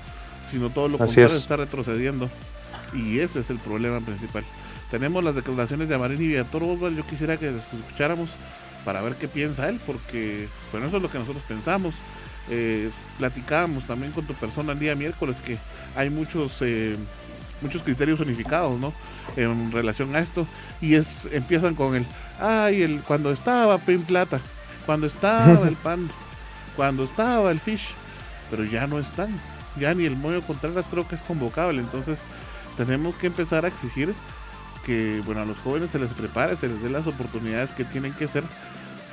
sino 0.51 0.69
todo 0.69 0.87
lo 0.87 0.95
Así 0.95 1.05
contrario, 1.05 1.35
es. 1.35 1.41
está 1.41 1.55
retrocediendo. 1.57 2.29
Y 2.93 3.19
ese 3.19 3.39
es 3.39 3.49
el 3.49 3.59
problema 3.59 4.01
principal. 4.01 4.43
Tenemos 4.91 5.23
las 5.23 5.35
declaraciones 5.35 5.87
de 5.87 5.95
Amarín 5.95 6.21
y 6.21 6.27
Villator 6.27 6.63
Osvaldo, 6.63 6.97
yo 6.97 7.05
quisiera 7.05 7.37
que 7.37 7.49
escucháramos 7.49 8.31
para 8.83 9.01
ver 9.01 9.15
qué 9.15 9.27
piensa 9.27 9.69
él, 9.69 9.79
porque 9.85 10.47
bueno, 10.71 10.87
eso 10.87 10.97
es 10.97 11.03
lo 11.03 11.11
que 11.11 11.19
nosotros 11.19 11.43
pensamos. 11.47 11.95
Eh, 12.49 12.89
platicábamos 13.19 13.85
también 13.85 14.11
con 14.11 14.25
tu 14.25 14.33
persona 14.33 14.71
el 14.73 14.79
día 14.79 14.95
miércoles 14.95 15.35
que 15.45 15.57
hay 15.95 16.09
muchos 16.09 16.57
eh, 16.61 16.97
muchos 17.62 17.84
criterios 17.84 18.20
unificados, 18.20 18.80
¿no? 18.80 18.93
En 19.36 19.72
relación 19.72 20.16
a 20.16 20.20
esto. 20.20 20.47
Y 20.82 20.95
es 20.95 21.28
empiezan 21.32 21.76
con 21.76 21.95
el 21.95 22.05
ay 22.39 22.84
el 22.84 23.01
cuando 23.01 23.32
estaba 23.32 23.78
Pin 23.78 24.01
Plata, 24.03 24.39
cuando 24.86 25.07
estaba 25.07 25.68
el 25.68 25.76
Pan, 25.76 26.10
cuando 26.76 27.03
estaba 27.03 27.51
el 27.51 27.60
Fish, 27.60 27.89
pero 28.49 28.64
ya 28.64 28.88
no 28.88 28.99
están, 28.99 29.30
ya 29.78 29.93
ni 29.93 30.05
el 30.05 30.16
Moyo 30.16 30.41
Contreras 30.41 30.86
creo 30.89 31.07
que 31.07 31.16
es 31.16 31.22
convocable, 31.22 31.82
entonces 31.82 32.20
tenemos 32.78 33.16
que 33.16 33.28
empezar 33.28 33.66
a 33.66 33.68
exigir 33.68 34.14
que 34.86 35.22
bueno 35.26 35.41
a 35.41 35.45
los 35.45 35.57
jóvenes 35.57 35.91
se 35.91 35.99
les 35.99 36.10
prepare, 36.10 36.55
se 36.55 36.68
les 36.68 36.82
dé 36.82 36.89
las 36.89 37.05
oportunidades 37.05 37.72
que 37.72 37.84
tienen 37.84 38.14
que 38.14 38.28
ser, 38.28 38.43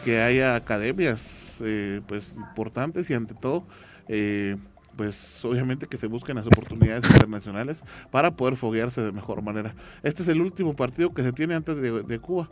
que 0.04 0.22
haya 0.22 0.54
academias 0.54 1.56
eh, 1.60 2.00
pues 2.06 2.30
importantes 2.36 3.10
y 3.10 3.14
ante 3.14 3.34
todo 3.34 3.66
eh, 4.08 4.56
pues 4.96 5.44
obviamente 5.44 5.86
que 5.86 5.98
se 5.98 6.06
busquen 6.06 6.36
las 6.36 6.46
oportunidades 6.46 7.08
internacionales 7.10 7.82
para 8.10 8.36
poder 8.36 8.56
foguearse 8.56 9.02
de 9.02 9.12
mejor 9.12 9.42
manera. 9.42 9.74
Este 10.02 10.22
es 10.22 10.28
el 10.28 10.40
último 10.40 10.74
partido 10.74 11.12
que 11.12 11.22
se 11.22 11.32
tiene 11.32 11.54
antes 11.54 11.76
de, 11.76 12.18
Cuba 12.18 12.48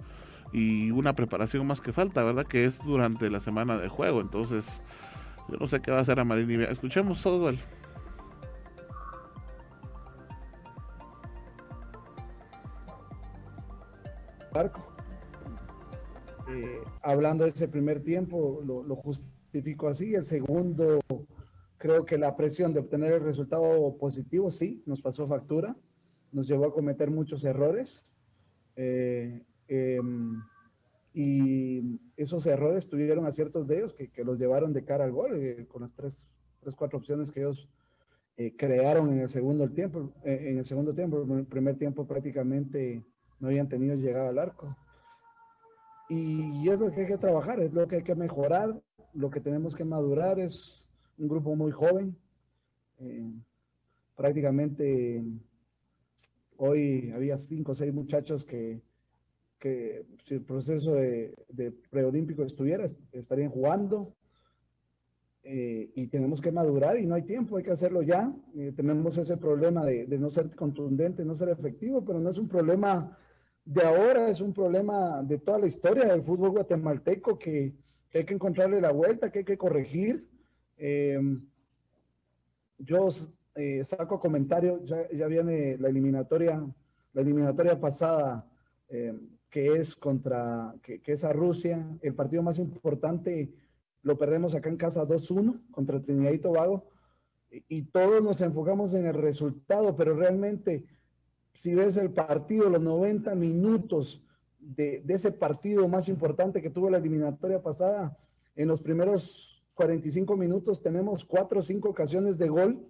y 0.53 0.91
una 0.91 1.15
preparación 1.15 1.67
más 1.67 1.81
que 1.81 1.93
falta, 1.93 2.23
¿verdad? 2.23 2.47
Que 2.47 2.65
es 2.65 2.79
durante 2.85 3.31
la 3.31 3.41
semana 3.41 3.79
de 3.79 3.89
juego. 3.89 4.21
Entonces, 4.21 4.83
yo 5.49 5.57
no 5.59 5.67
sé 5.67 5.81
qué 5.81 5.91
va 5.91 5.99
a 5.99 6.03
hacer 6.03 6.21
a 6.21 6.25
Marín. 6.25 6.61
Escuchemos, 6.63 7.25
Oswald. 7.25 7.59
barco. 14.55 14.87
Eh, 16.49 16.81
hablando 17.03 17.45
de 17.45 17.51
ese 17.51 17.69
primer 17.69 18.03
tiempo, 18.03 18.63
lo, 18.65 18.83
lo 18.85 18.97
justifico 18.97 19.89
así. 19.89 20.15
El 20.15 20.25
segundo, 20.25 21.01
creo 21.79 22.05
que 22.05 22.19
la 22.19 22.37
presión 22.37 22.73
de 22.73 22.81
obtener 22.81 23.13
el 23.13 23.21
resultado 23.23 23.97
positivo, 23.99 24.51
sí, 24.51 24.83
nos 24.87 25.01
pasó 25.03 25.27
factura, 25.27 25.77
nos 26.33 26.47
llevó 26.47 26.67
a 26.67 26.73
cometer 26.73 27.11
muchos 27.11 27.45
errores. 27.45 28.05
Eh, 28.77 29.45
em, 29.69 30.43
y 31.15 32.01
esos 32.17 32.45
errores 32.47 32.89
tuvieron 32.89 33.25
aciertos 33.25 33.69
de 33.69 33.77
ellos 33.79 33.95
que, 33.95 34.09
que 34.09 34.25
los 34.25 34.39
llevaron 34.39 34.73
de 34.73 34.85
cara 34.85 35.05
al 35.05 35.13
gol, 35.13 35.37
eh, 35.37 35.65
con 35.69 35.83
las 35.83 35.95
tres, 35.95 36.29
tres, 36.61 36.75
cuatro 36.75 36.99
opciones 36.99 37.31
que 37.31 37.41
ellos 37.41 37.69
eh, 38.37 38.57
crearon 38.57 39.13
en 39.13 39.21
el 39.21 39.31
segundo 39.31 39.69
tiempo. 39.71 40.13
eh, 40.25 40.49
en 40.51 40.59
el 40.59 40.67
segundo 40.67 40.93
tiempo, 40.93 41.23
en 41.23 41.39
el 41.39 41.47
primer 41.47 41.77
tiempo 41.77 42.05
prácticamente 42.05 43.05
no 43.39 43.49
habían 43.49 43.69
tenido 43.69 43.95
llegada 43.95 44.31
al 44.31 44.39
arco. 44.39 44.77
Y 46.09 46.69
es 46.69 46.79
lo 46.79 46.91
que 46.91 47.03
hay 47.03 47.07
que 47.07 47.17
trabajar, 47.17 47.61
es 47.61 47.73
lo 47.73 47.87
que 47.87 47.97
hay 47.97 48.03
que 48.03 48.15
mejorar, 48.15 48.81
lo 49.15 49.31
que 49.31 49.41
tenemos 49.41 49.77
que 49.77 49.85
madurar 49.85 50.41
es 50.41 50.84
un 51.19 51.29
grupo 51.29 51.55
muy 51.57 51.73
joven. 51.73 52.17
eh, 53.01 53.33
prácticamente 54.17 55.25
hoy 56.57 57.11
había 57.13 57.37
cinco 57.37 57.73
o 57.73 57.75
seis 57.75 57.93
muchachos 57.93 58.45
que, 58.45 58.81
si 60.23 60.35
el 60.35 60.43
proceso 60.43 60.93
de, 60.95 61.35
preolímpico 61.91 62.45
estuviera, 62.45 62.85
est- 62.85 63.01
estarían 63.13 63.51
jugando. 63.51 64.15
eh, 65.47 65.91
y 65.95 66.07
tenemos 66.07 66.41
que 66.41 66.51
madurar 66.51 66.99
y 66.99 67.05
no 67.07 67.15
hay 67.17 67.23
tiempo, 67.23 67.57
hay 67.59 67.65
que 67.65 67.71
hacerlo 67.71 68.01
ya. 68.03 68.33
Eh, 68.57 68.73
tenemos 68.75 69.19
ese 69.19 69.37
problema 69.37 69.85
de, 69.85 70.07
de 70.07 70.19
no 70.19 70.31
ser 70.31 70.49
contundente, 70.57 71.23
no 71.25 71.35
ser 71.35 71.51
efectivo, 71.51 72.03
pero 72.05 72.19
no 72.19 72.31
es 72.31 72.39
un 72.39 72.49
problema 72.49 73.19
de 73.65 73.83
ahora, 73.83 74.31
es 74.31 74.41
un 74.41 74.55
problema 74.55 75.23
de 75.23 75.39
toda 75.39 75.59
la 75.59 75.67
historia 75.67 76.07
del 76.07 76.23
fútbol 76.23 76.51
guatemalteco 76.51 77.39
que, 77.39 77.75
que 78.11 78.19
hay 78.19 78.25
que 78.25 78.33
encontrarle 78.35 78.81
la 78.81 78.93
vuelta, 78.93 79.31
que 79.31 79.41
hay 79.41 79.45
que 79.45 79.59
corregir. 79.59 80.27
Eh, 80.87 81.19
yo 82.77 83.09
eh, 83.55 83.83
saco 83.85 84.21
comentario, 84.21 84.85
ya, 84.85 85.27
viene 85.29 85.79
la 85.79 85.89
eliminatoria, 85.89 86.63
la 87.15 87.23
eliminatoria 87.23 87.81
pasada, 87.81 88.47
eh, 88.91 89.19
que 89.49 89.77
es 89.77 89.97
contra, 89.97 90.75
que, 90.83 91.01
es 91.07 91.25
a 91.25 91.33
Rusia, 91.33 91.87
el 92.03 92.13
partido 92.13 92.43
más 92.43 92.59
importante 92.59 93.51
lo 94.03 94.19
perdemos 94.19 94.55
acá 94.55 94.69
en 94.69 94.77
casa 94.77 95.07
2-1 95.07 95.71
contra 95.71 96.03
Trinidad 96.03 96.33
y 96.33 96.39
Tobago, 96.39 96.85
y, 97.51 97.65
y 97.79 97.83
todos 97.85 98.23
nos 98.23 98.43
enfocamos 98.43 98.93
en 98.93 99.07
el 99.07 99.15
resultado, 99.15 99.97
pero 99.97 100.15
realmente 100.15 100.85
si 101.55 101.75
ves 101.75 101.97
el 101.97 102.11
partido, 102.11 102.69
los 102.69 102.83
90 102.83 103.35
minutos 103.37 104.21
de, 104.59 105.03
ese 105.09 105.33
partido 105.33 105.89
más 105.89 106.11
importante 106.11 106.61
que 106.61 106.69
tuvo 106.69 106.91
la 106.91 106.99
eliminatoria 106.99 107.63
pasada, 107.63 108.19
en 108.55 108.69
los 108.69 108.83
primeros 108.83 109.54
45 109.75 110.37
minutos 110.37 110.83
tenemos 110.83 111.25
cuatro 111.25 111.61
o 111.61 111.63
cinco 111.63 111.91
ocasiones 111.91 112.39
de 112.39 112.49
gol 112.49 112.87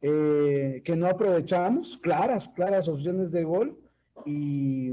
eh, 0.00 0.80
que 0.84 0.96
no 0.96 1.06
aprovechamos, 1.06 1.98
claras, 1.98 2.48
claras 2.50 2.86
opciones 2.86 3.32
de 3.32 3.42
gol, 3.42 3.76
y, 4.24 4.90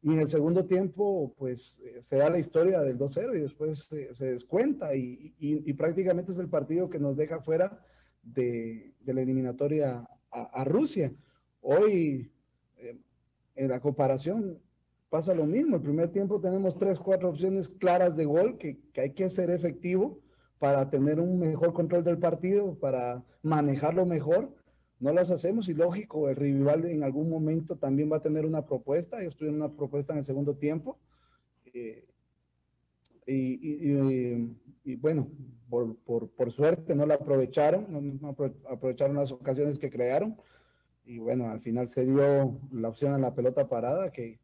y 0.00 0.12
en 0.12 0.20
el 0.20 0.28
segundo 0.28 0.64
tiempo, 0.64 1.34
pues 1.36 1.80
eh, 1.82 2.00
se 2.02 2.16
da 2.16 2.30
la 2.30 2.38
historia 2.38 2.80
del 2.80 2.96
2-0 2.96 3.36
y 3.36 3.40
después 3.40 3.88
se, 4.12 4.26
descuenta, 4.26 4.94
y, 4.94 5.34
y, 5.40 5.68
y, 5.68 5.72
prácticamente 5.72 6.30
es 6.30 6.38
el 6.38 6.48
partido 6.48 6.88
que 6.88 7.00
nos 7.00 7.16
deja 7.16 7.40
fuera 7.40 7.84
de, 8.22 8.94
la 9.04 9.22
eliminatoria 9.22 10.06
a, 10.30 10.42
a 10.42 10.64
Rusia. 10.64 11.12
Hoy 11.60 12.30
eh, 12.76 12.96
en 13.56 13.68
la 13.68 13.80
comparación 13.80 14.60
pasa 15.08 15.34
lo 15.34 15.46
mismo. 15.46 15.76
El 15.76 15.82
primer 15.82 16.10
tiempo 16.10 16.40
tenemos 16.40 16.78
tres, 16.78 17.00
cuatro 17.00 17.30
opciones 17.30 17.68
claras 17.68 18.16
de 18.16 18.24
gol 18.24 18.56
que, 18.56 18.78
que, 18.92 19.00
hay 19.00 19.12
que 19.14 19.28
ser 19.30 19.50
efectivo 19.50 20.20
para 20.58 20.90
tener 20.90 21.20
un 21.20 21.38
mejor 21.38 21.72
control 21.72 22.04
del 22.04 22.18
partido, 22.18 22.74
para 22.74 23.22
manejarlo 23.42 24.06
mejor. 24.06 24.54
no 25.00 25.12
las 25.12 25.30
hacemos 25.30 25.68
y 25.68 25.74
lógico, 25.74 26.28
el 26.28 26.36
rival 26.36 26.84
en 26.86 27.04
algún 27.04 27.30
momento 27.30 27.76
también 27.76 28.10
va 28.10 28.16
a 28.16 28.22
tener 28.22 28.44
una 28.44 28.66
propuesta, 28.66 29.20
ellos 29.20 29.36
tuvieron 29.36 29.62
una 29.62 29.72
propuesta 29.72 30.12
en 30.12 30.18
el 30.18 30.24
segundo 30.24 30.56
tiempo. 30.56 30.98
Eh, 31.72 32.04
y, 33.26 34.96
bueno, 34.96 35.28
por, 35.68 35.96
por, 35.98 36.30
por, 36.30 36.50
suerte 36.50 36.94
no 36.94 37.04
la 37.06 37.14
aprovecharon, 37.14 38.18
no, 38.20 38.36
aprovecharon 38.70 39.16
las 39.16 39.30
ocasiones 39.30 39.78
que 39.78 39.90
crearon. 39.90 40.36
Y 41.04 41.18
bueno, 41.18 41.50
al 41.50 41.60
final 41.60 41.88
se 41.88 42.04
dio 42.06 42.58
la 42.72 42.88
opción 42.88 43.12
a 43.12 43.18
la 43.18 43.34
pelota 43.34 43.68
parada 43.68 44.10
que, 44.10 44.40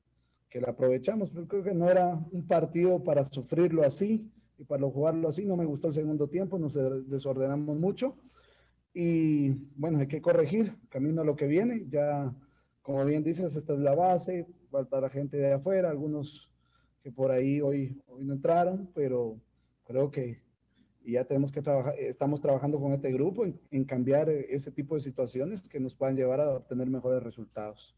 que 0.51 0.61
la 0.61 0.71
aprovechamos, 0.71 1.31
pero 1.31 1.49
creo 1.49 1.63
que 1.65 1.75
no 1.75 1.91
era 1.91 2.21
un 2.31 2.47
partido 2.47 3.03
para 3.03 3.25
sufrirlo 3.25 3.85
así 3.85 4.31
y 4.59 4.65
para 4.65 4.83
jugarlo 4.89 5.29
así. 5.29 5.45
No 5.45 5.57
me 5.57 5.65
gustó 5.65 5.89
el 5.89 5.95
segundo 5.95 6.29
tiempo, 6.29 6.59
nos 6.59 6.75
desordenamos 7.09 7.79
mucho. 7.79 8.17
Y 8.93 9.51
bueno, 9.77 9.99
hay 9.99 10.07
que 10.07 10.23
corregir, 10.23 10.77
camino 10.89 11.23
a 11.23 11.25
lo 11.25 11.37
que 11.37 11.47
viene. 11.47 11.87
Ya, 11.89 12.33
como 12.83 13.05
bien 13.05 13.25
dices, 13.25 13.57
esta 13.57 13.75
es 13.75 13.81
la 13.81 13.95
base, 13.95 14.47
falta 14.71 15.01
la 15.01 15.11
gente 15.11 15.37
de 15.37 15.53
afuera, 15.53 15.91
algunos 15.91 16.51
que 17.03 17.11
por 17.11 17.31
ahí 17.31 17.61
hoy, 17.61 18.01
hoy 18.07 18.25
no 18.25 18.35
entraron, 18.35 18.91
pero 18.95 19.39
creo 19.85 20.11
que 20.11 20.45
ya 21.05 21.25
tenemos 21.25 21.53
que 21.53 21.63
trabajar, 21.63 21.95
estamos 21.99 22.41
trabajando 22.41 22.81
con 22.81 22.93
este 22.93 23.13
grupo 23.13 23.45
en, 23.71 23.85
cambiar 23.85 24.31
ese 24.31 24.71
tipo 24.71 24.95
de 24.95 25.03
situaciones 25.03 25.69
que 25.69 25.81
nos 25.81 25.95
puedan 25.95 26.17
llevar 26.17 26.41
a 26.41 26.51
obtener 26.51 26.89
mejores 26.89 27.23
resultados. 27.23 27.95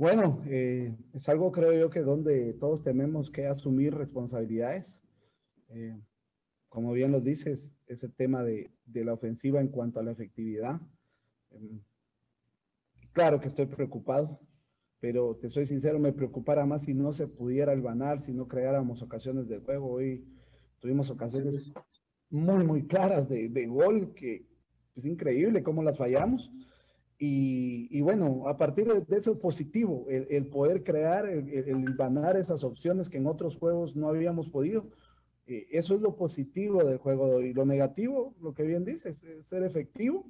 Bueno, 0.00 0.42
eh, 0.46 0.96
es 1.12 1.28
algo 1.28 1.52
creo 1.52 1.74
yo 1.74 1.90
que 1.90 2.00
donde 2.00 2.54
todos 2.54 2.82
tenemos 2.82 3.30
que 3.30 3.46
asumir 3.46 3.94
responsabilidades. 3.94 5.02
Eh, 5.68 5.94
como 6.70 6.92
bien 6.92 7.12
lo 7.12 7.20
dices, 7.20 7.74
ese 7.86 8.08
tema 8.08 8.42
de, 8.42 8.70
de, 8.86 9.04
la 9.04 9.12
ofensiva 9.12 9.60
en 9.60 9.68
cuanto 9.68 10.00
a 10.00 10.02
la 10.02 10.12
efectividad. 10.12 10.80
Em, 11.50 11.82
claro 13.12 13.42
que 13.42 13.48
estoy 13.48 13.66
preocupado, 13.66 14.40
pero 15.00 15.36
te 15.36 15.50
soy 15.50 15.66
sincero, 15.66 15.98
me 15.98 16.14
preocupara 16.14 16.64
más 16.64 16.84
si 16.84 16.94
no 16.94 17.12
se 17.12 17.26
pudiera 17.26 17.74
el 17.74 17.82
banal, 17.82 18.22
si 18.22 18.32
no 18.32 18.48
creáramos 18.48 19.02
ocasiones 19.02 19.48
de 19.48 19.58
juego. 19.58 19.92
Hoy 19.92 20.26
tuvimos 20.78 21.10
ocasiones 21.10 21.74
muy, 22.30 22.64
muy 22.64 22.86
claras 22.86 23.28
de, 23.28 23.50
de 23.50 23.66
gol, 23.66 24.14
que 24.14 24.46
es 24.96 25.04
increíble 25.04 25.62
cómo 25.62 25.82
las 25.82 25.98
fallamos. 25.98 26.50
Y, 27.22 27.86
y, 27.90 28.00
bueno, 28.00 28.48
a 28.48 28.56
partir 28.56 28.90
de, 28.90 29.04
eso 29.14 29.38
positivo, 29.38 30.06
el, 30.08 30.26
el 30.30 30.46
poder 30.46 30.82
crear, 30.82 31.28
el, 31.28 31.50
el, 31.50 31.94
banar 31.94 32.38
esas 32.38 32.64
opciones 32.64 33.10
que 33.10 33.18
en 33.18 33.26
otros 33.26 33.58
juegos 33.58 33.94
no 33.94 34.08
habíamos 34.08 34.48
podido, 34.48 34.86
eh, 35.46 35.66
eso 35.70 35.94
es 35.94 36.00
lo 36.00 36.16
positivo 36.16 36.82
del 36.82 36.96
juego 36.96 37.42
y 37.42 37.52
lo 37.52 37.66
negativo, 37.66 38.34
lo 38.40 38.54
que 38.54 38.62
bien 38.62 38.86
dices, 38.86 39.22
es 39.22 39.44
ser 39.44 39.64
efectivo, 39.64 40.24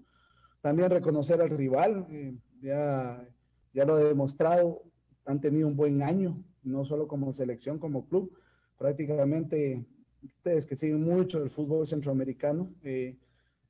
también 0.63 0.91
reconocer 0.91 1.41
al 1.41 1.51
rival, 1.51 2.09
eh, 2.11 2.35
ya, 2.61 3.25
ya 3.73 3.85
lo 3.85 4.01
he 4.01 4.05
demostrado, 4.07 4.83
han 5.27 5.41
tenido 5.41 5.69
un 5.69 5.77
buen 5.77 6.03
año, 6.03 6.43
no 6.65 6.85
solo 6.85 7.07
como 7.07 7.33
selección, 7.33 7.79
como 7.79 8.09
club, 8.09 8.37
prácticamente 8.77 9.87
ustedes 10.25 10.67
que 10.67 10.75
siguen 10.75 11.03
mucho 11.05 11.41
el 11.41 11.51
fútbol 11.51 11.87
centroamericano, 11.87 12.75
eh, 12.83 13.17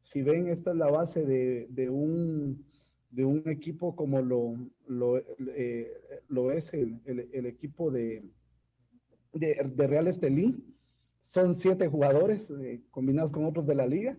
si 0.02 0.22
ven, 0.22 0.48
esta 0.48 0.70
es 0.70 0.76
la 0.76 0.90
base 0.90 1.26
de, 1.26 1.66
de, 1.68 1.90
un, 1.90 2.64
de 3.10 3.24
un 3.24 3.42
equipo 3.46 3.96
como 3.96 4.22
lo, 4.22 4.54
lo, 4.86 5.22
lo 6.28 6.52
es 6.52 6.72
el, 6.74 7.00
el, 7.04 7.28
el 7.32 7.46
equipo 7.46 7.90
de, 7.90 8.22
de, 9.32 9.86
Real 9.86 10.06
Estelí, 10.06 10.64
son 11.22 11.54
siete 11.54 11.88
jugadores 11.88 12.50
eh, 12.50 12.82
combinados 12.90 13.32
con 13.32 13.44
otros 13.44 13.66
de 13.66 13.74
la 13.74 13.86
liga. 13.86 14.16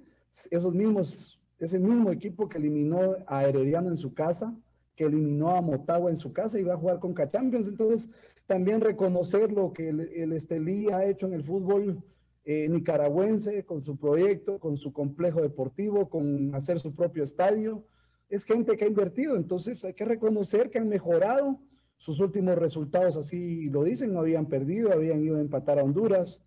Esos 0.50 0.74
mismos, 0.74 1.40
ese 1.60 1.80
mismo 1.80 2.12
equipo 2.12 2.48
que 2.48 2.58
eliminó 2.58 3.18
a 3.28 3.46
Herediano 3.46 3.90
en 3.90 3.98
su 3.98 4.14
casa, 4.14 4.56
que 4.96 5.06
eliminó 5.06 5.56
a 5.56 5.62
Motagua 5.62 6.10
en 6.10 6.18
su 6.18 6.32
casa 6.32 6.60
y 6.60 6.64
va 6.64 6.76
a 6.76 6.78
jugar 6.78 7.00
con 7.00 7.14
K-Champions. 7.14 7.68
Entonces, 7.68 8.10
también 8.48 8.82
reconocer 8.82 9.52
lo 9.52 9.74
que 9.74 9.90
el, 9.90 10.34
Estelí 10.34 10.90
ha 10.90 11.06
hecho 11.06 11.28
en 11.28 11.34
el 11.34 11.44
fútbol 11.44 12.04
eh, 12.46 12.68
nicaragüense, 12.70 13.66
con 13.66 13.82
su 13.82 13.98
proyecto, 13.98 14.60
con 14.60 14.78
su 14.78 14.94
complejo 14.94 15.42
deportivo, 15.42 16.10
con 16.10 16.56
hacer 16.56 16.80
su 16.80 16.96
propio 16.96 17.24
estadio. 17.24 17.84
Es 18.32 18.46
gente 18.46 18.78
que 18.78 18.86
ha 18.86 18.88
invertido, 18.88 19.36
entonces 19.36 19.84
hay 19.84 19.94
que 19.94 20.06
reconocer 20.06 20.70
que 20.70 20.80
han 20.80 20.88
mejorado 20.88 21.60
sus 21.98 22.22
últimos 22.22 22.58
resultados, 22.58 23.18
así 23.18 23.70
lo 23.70 23.84
dicen, 23.84 24.14
no 24.14 24.22
habían 24.22 24.46
perdido, 24.46 24.94
habían 24.94 25.22
ido 25.22 25.36
a 25.36 25.42
empatar 25.42 25.78
a 25.78 25.84
Honduras, 25.84 26.42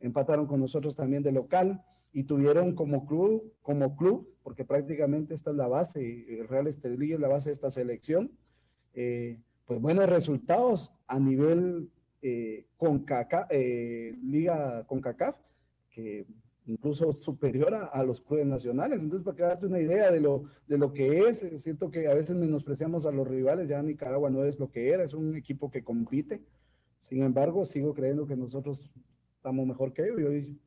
empataron 0.00 0.48
con 0.48 0.58
nosotros 0.58 0.96
también 0.96 1.22
de 1.22 1.30
local 1.30 1.80
y 2.12 2.24
tuvieron 2.24 2.74
como 2.74 3.06
club, 3.06 3.52
como 3.62 3.96
club, 3.96 4.28
porque 4.42 4.64
prácticamente 4.64 5.32
esta 5.32 5.52
es 5.52 5.56
la 5.56 5.68
base, 5.68 6.26
el 6.40 6.48
Real 6.48 6.66
Estelí 6.66 7.12
es 7.12 7.20
la 7.20 7.28
base 7.28 7.50
de 7.50 7.54
esta 7.54 7.70
selección, 7.70 8.32
eh, 8.94 9.38
pues 9.64 9.80
buenos 9.80 10.08
resultados 10.08 10.92
a 11.06 11.20
nivel 11.20 11.88
eh, 12.20 12.66
con 12.76 13.06
eh, 13.50 14.12
Liga 14.24 14.84
con 14.88 15.00
CACAF, 15.00 15.36
que 15.88 16.26
incluso 16.68 17.12
superior 17.12 17.74
a, 17.74 18.04
los 18.04 18.20
clubes 18.20 18.46
nacionales. 18.46 19.02
Entonces, 19.02 19.24
para 19.24 19.48
darte 19.48 19.66
una 19.66 19.80
idea 19.80 20.10
de 20.10 20.20
lo, 20.20 20.44
de 20.66 20.78
lo 20.78 20.92
que 20.92 21.20
es, 21.20 21.42
eh, 21.42 21.58
siento 21.58 21.90
que 21.90 22.06
a 22.08 22.14
veces 22.14 22.36
menospreciamos 22.36 23.06
a 23.06 23.10
los 23.10 23.26
rivales, 23.26 23.68
ya 23.68 23.82
Nicaragua 23.82 24.30
no 24.30 24.44
es 24.44 24.58
lo 24.58 24.70
que 24.70 24.90
era, 24.90 25.02
es 25.02 25.14
un 25.14 25.34
equipo 25.34 25.70
que 25.70 25.82
compite. 25.82 26.42
Sin 27.00 27.22
embargo, 27.22 27.64
sigo 27.64 27.94
creyendo 27.94 28.26
que 28.26 28.36
nosotros 28.36 28.92
estamos 29.36 29.66
mejor 29.66 29.92
que 29.92 30.02
ellos. 30.02 30.20
Y 30.20 30.24
hoy 30.24 30.60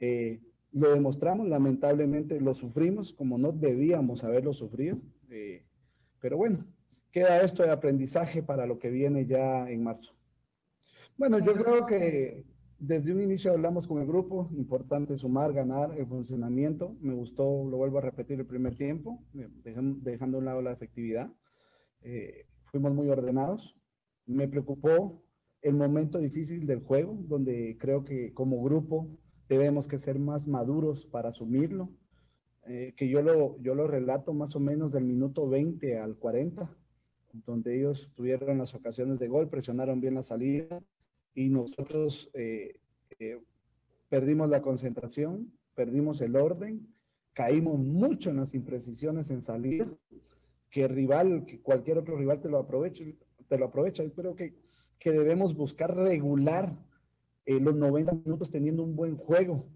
eh, 0.00 0.40
lo 0.72 0.90
demostramos, 0.90 1.46
lamentablemente 1.48 2.40
lo 2.40 2.54
sufrimos 2.54 3.12
como 3.12 3.36
no 3.36 3.52
debíamos 3.52 4.24
haberlo 4.24 4.54
sufrido. 4.54 4.98
Eh, 5.30 5.64
pero 6.18 6.38
bueno, 6.38 6.64
queda 7.10 7.42
esto 7.42 7.62
de 7.62 7.70
aprendizaje 7.70 8.42
para 8.42 8.64
lo 8.64 8.78
que 8.78 8.90
viene 8.90 9.26
ya 9.26 9.68
en 9.70 9.82
marzo. 9.82 10.14
Bueno, 11.18 11.38
yo 11.40 11.52
creo 11.52 11.84
que 11.84 12.44
desde 12.84 13.12
un 13.12 13.22
inicio 13.22 13.52
hablamos 13.52 13.86
con 13.86 14.00
el 14.00 14.08
grupo, 14.08 14.50
importante 14.56 15.16
sumar, 15.16 15.52
ganar 15.52 15.96
el 15.96 16.04
funcionamiento. 16.04 16.96
Me 17.00 17.14
gustó, 17.14 17.44
lo 17.44 17.76
vuelvo 17.76 17.98
a 17.98 18.00
repetir 18.00 18.40
el 18.40 18.46
primer 18.46 18.74
tiempo, 18.74 19.22
dejando 19.32 20.36
a 20.36 20.40
un 20.40 20.44
lado 20.44 20.62
la 20.62 20.72
efectividad. 20.72 21.30
Eh, 22.00 22.48
fuimos 22.64 22.92
muy 22.92 23.08
ordenados. 23.08 23.76
Me 24.26 24.48
preocupó 24.48 25.22
el 25.60 25.74
momento 25.74 26.18
difícil 26.18 26.66
del 26.66 26.80
juego, 26.80 27.16
donde 27.28 27.76
creo 27.78 28.02
que 28.02 28.34
como 28.34 28.60
grupo 28.64 29.08
debemos 29.48 29.86
que 29.86 29.98
ser 29.98 30.18
más 30.18 30.48
maduros 30.48 31.06
para 31.06 31.28
asumirlo, 31.28 31.88
eh, 32.66 32.94
que 32.96 33.08
yo 33.08 33.22
lo, 33.22 33.60
yo 33.60 33.76
lo 33.76 33.86
relato 33.86 34.34
más 34.34 34.56
o 34.56 34.60
menos 34.60 34.90
del 34.90 35.04
minuto 35.04 35.48
20 35.48 35.98
al 35.98 36.16
40, 36.16 36.68
donde 37.46 37.78
ellos 37.78 38.12
tuvieron 38.16 38.58
las 38.58 38.74
ocasiones 38.74 39.20
de 39.20 39.28
gol, 39.28 39.48
presionaron 39.48 40.00
bien 40.00 40.14
la 40.14 40.24
salida 40.24 40.82
y 41.34 41.48
nosotros 41.48 42.30
eh, 42.34 42.80
eh, 43.18 43.38
perdimos 44.08 44.48
la 44.48 44.62
concentración, 44.62 45.52
perdimos 45.74 46.20
el 46.20 46.36
orden, 46.36 46.86
caímos 47.32 47.78
mucho 47.78 48.30
en 48.30 48.36
las 48.36 48.54
imprecisiones 48.54 49.30
en 49.30 49.42
salida, 49.42 49.86
que 50.70 50.88
rival, 50.88 51.44
que 51.46 51.60
cualquier 51.60 51.98
otro 51.98 52.16
rival 52.16 52.40
te 52.40 52.48
lo 52.48 52.58
aproveche, 52.58 53.16
te 53.48 53.58
lo 53.58 53.66
aprovecha. 53.66 54.02
Yo 54.02 54.12
creo 54.12 54.34
que 54.34 54.54
que 55.02 55.10
debemos 55.10 55.56
buscar 55.56 55.96
regular 55.96 56.78
eh, 57.44 57.58
los 57.58 57.74
90 57.74 58.12
minutos 58.24 58.52
teniendo 58.52 58.84
un 58.84 58.94
buen 58.94 59.16
juego. 59.16 59.66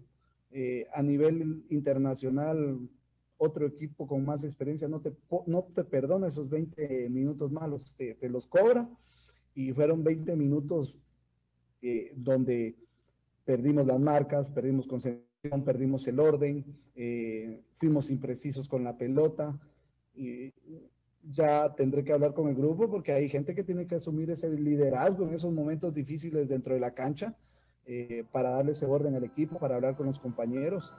Eh, 0.51 0.87
a 0.93 1.03
nivel 1.03 1.65
internacional, 1.69 2.79
otro 3.35 3.67
equipo 3.67 4.07
con 4.07 4.23
más 4.23 4.45
experiencia 4.45 4.87
no 4.87 5.01
te, 5.01 5.11
no 5.45 5.63
te 5.75 5.83
perdona 5.83 6.27
esos 6.27 6.49
20 6.49 7.09
minutos 7.09 7.51
malos, 7.51 7.93
te, 7.97 8.15
te 8.15 8.29
los 8.29 8.47
cobra. 8.47 8.89
Y 9.53 9.73
fueron 9.73 10.01
20 10.01 10.33
minutos 10.37 10.97
eh, 11.81 12.11
donde 12.15 12.75
perdimos 13.45 13.85
las 13.85 13.99
marcas, 13.99 14.49
perdimos 14.49 14.87
concentración, 14.87 15.63
perdimos 15.63 16.07
el 16.07 16.19
orden, 16.19 16.65
fuimos 17.77 18.09
imprecisos 18.09 18.67
con 18.67 18.83
la 18.83 18.97
pelota. 18.97 19.57
Y 20.15 20.51
ya 21.31 21.73
tendré 21.75 22.03
que 22.03 22.13
hablar 22.13 22.33
con 22.33 22.47
el 22.47 22.55
grupo 22.55 22.89
porque 22.89 23.11
hay 23.11 23.29
gente 23.29 23.53
que 23.53 23.63
tiene 23.63 23.87
que 23.87 23.95
asumir 23.95 24.29
ese 24.29 24.49
liderazgo 24.49 25.27
en 25.27 25.33
esos 25.33 25.51
momentos 25.51 25.93
difíciles 25.93 26.49
dentro 26.49 26.73
de 26.73 26.79
la 26.79 26.91
cancha 26.91 27.35
eh, 27.85 28.25
para 28.31 28.51
darle 28.51 28.71
ese 28.71 28.85
orden 28.85 29.15
al 29.15 29.23
equipo, 29.23 29.59
para 29.59 29.75
hablar 29.75 29.95
con 29.95 30.07
los 30.07 30.19
compañeros. 30.19 30.91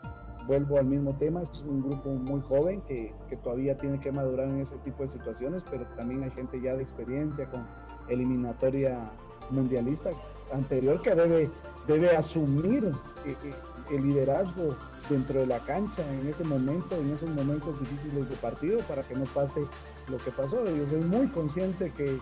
Vuelvo 0.47 0.79
al 0.79 0.87
mismo 0.87 1.17
tema, 1.19 1.43
es 1.43 1.63
un 1.63 1.83
grupo 1.83 2.09
muy 2.11 2.41
joven 2.41 2.81
que, 2.83 3.13
que 3.29 3.37
todavía 3.37 3.77
tiene 3.77 4.01
que 4.01 4.11
madurar 4.11 4.49
en 4.49 4.61
ese 4.61 4.77
tipo 4.79 5.03
de 5.03 5.09
situaciones, 5.09 5.63
pero 5.71 5.87
también 5.97 6.23
hay 6.23 6.31
gente 6.31 6.61
ya 6.61 6.75
de 6.75 6.83
experiencia 6.83 7.47
con 7.51 7.67
eliminatoria 8.09 9.11
mundialista 9.51 10.11
anterior 10.53 11.01
que 11.03 11.15
debe, 11.15 11.51
debe 11.87 12.17
asumir 12.17 12.85
eh, 13.25 13.37
eh, 13.45 13.55
el 13.91 14.03
liderazgo 14.03 14.77
dentro 15.09 15.41
de 15.41 15.47
la 15.47 15.59
cancha 15.61 16.03
en 16.21 16.27
ese 16.29 16.45
momento, 16.45 16.97
en 16.97 17.13
esos 17.13 17.31
momentos 17.31 17.79
difíciles 17.81 18.29
de 18.29 18.37
partido 18.37 18.79
para 18.81 19.03
que 19.03 19.15
no 19.15 19.25
pase 19.25 19.61
lo 20.09 20.19
que 20.19 20.31
pasó. 20.31 20.65
Yo 20.65 20.89
soy 20.91 21.01
muy 21.01 21.29
consciente 21.29 21.93
que 21.97 22.19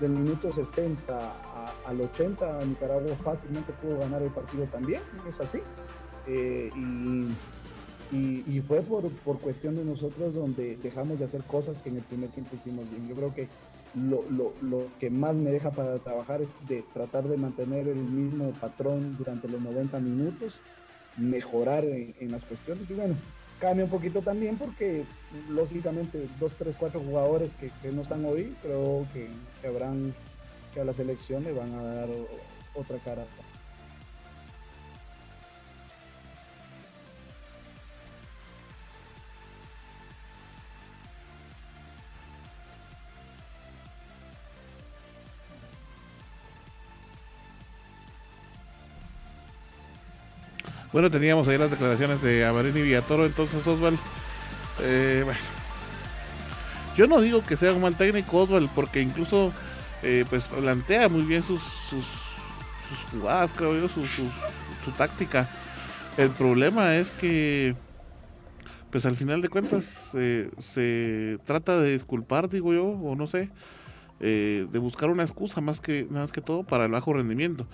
del 0.00 0.10
minuto 0.10 0.52
60 0.52 1.32
al 1.86 2.00
80 2.00 2.64
Nicaragua 2.64 3.14
fácilmente 3.22 3.72
pudo 3.74 3.98
ganar 3.98 4.22
el 4.22 4.30
partido 4.30 4.64
también, 4.66 5.02
es 5.28 5.40
así. 5.40 5.60
Eh, 6.26 6.70
y, 6.74 7.28
Y, 8.12 8.60
fue 8.60 8.80
por, 8.82 9.10
por, 9.24 9.40
cuestión 9.40 9.74
de 9.74 9.84
nosotros 9.84 10.34
donde 10.34 10.76
dejamos 10.76 11.18
de 11.18 11.24
hacer 11.24 11.42
cosas 11.44 11.82
que 11.82 11.88
en 11.88 11.96
el 11.96 12.02
primer 12.02 12.30
tiempo 12.30 12.54
hicimos 12.54 12.88
bien. 12.88 13.08
Yo 13.08 13.16
creo 13.16 13.34
que 13.34 13.48
lo, 13.94 14.24
lo, 14.30 14.52
lo, 14.62 14.86
que 14.98 15.10
más 15.10 15.34
me 15.34 15.50
deja 15.50 15.70
para 15.70 15.98
trabajar 15.98 16.42
es 16.42 16.48
de 16.68 16.82
tratar 16.92 17.24
de 17.24 17.36
mantener 17.36 17.88
el 17.88 17.96
mismo 17.96 18.50
patrón 18.52 19.16
durante 19.16 19.48
los 19.48 19.60
90 19.60 19.98
minutos, 20.00 20.54
mejorar 21.16 21.84
en, 21.84 22.14
en 22.18 22.32
las 22.32 22.44
cuestiones 22.44 22.90
y 22.90 22.94
bueno, 22.94 23.14
cambia 23.60 23.84
un 23.84 23.90
poquito 23.90 24.20
también 24.20 24.56
porque 24.56 25.04
lógicamente 25.48 26.28
dos, 26.40 26.52
tres, 26.58 26.76
cuatro 26.78 27.00
jugadores 27.00 27.52
que, 27.54 27.70
no 27.92 28.02
están 28.02 28.24
hoy 28.24 28.54
creo 28.62 29.06
que, 29.12 29.28
que 29.60 29.66
habrán 29.66 30.14
que 30.72 30.80
a 30.80 30.84
la 30.84 30.92
selección 30.92 31.44
le 31.44 31.52
van 31.52 31.72
a 31.72 31.82
dar 31.82 32.08
otra 32.74 32.98
cara. 32.98 33.24
Bueno, 50.94 51.10
teníamos 51.10 51.48
ahí 51.48 51.58
las 51.58 51.72
declaraciones 51.72 52.22
de 52.22 52.44
Avarini 52.44 52.78
y 52.78 52.82
Villatoro, 52.84 53.26
entonces 53.26 53.66
Osval, 53.66 53.98
eh, 54.80 55.22
bueno, 55.24 55.40
yo 56.96 57.08
no 57.08 57.20
digo 57.20 57.44
que 57.44 57.56
sea 57.56 57.72
un 57.72 57.82
mal 57.82 57.96
técnico 57.96 58.38
Osval, 58.38 58.70
porque 58.72 59.02
incluso 59.02 59.52
eh, 60.04 60.24
pues 60.30 60.46
plantea 60.46 61.08
muy 61.08 61.22
bien 61.22 61.42
sus, 61.42 61.62
sus, 61.62 62.06
jugadas, 63.10 63.52
creo 63.56 63.76
yo, 63.76 63.88
su, 63.88 64.06
su, 64.06 64.92
táctica. 64.96 65.50
El 66.16 66.30
problema 66.30 66.94
es 66.94 67.10
que, 67.10 67.74
pues 68.92 69.04
al 69.04 69.16
final 69.16 69.42
de 69.42 69.48
cuentas, 69.48 70.12
eh, 70.14 70.48
se 70.58 71.40
trata 71.44 71.80
de 71.80 71.94
disculpar, 71.94 72.48
digo 72.48 72.72
yo, 72.72 72.84
o 72.86 73.16
no 73.16 73.26
sé, 73.26 73.50
eh, 74.20 74.66
de 74.70 74.78
buscar 74.78 75.10
una 75.10 75.22
excusa 75.22 75.60
más 75.60 75.80
que 75.80 76.06
más 76.08 76.30
que 76.30 76.40
todo 76.40 76.62
para 76.62 76.84
el 76.84 76.92
bajo 76.92 77.12
rendimiento. 77.12 77.66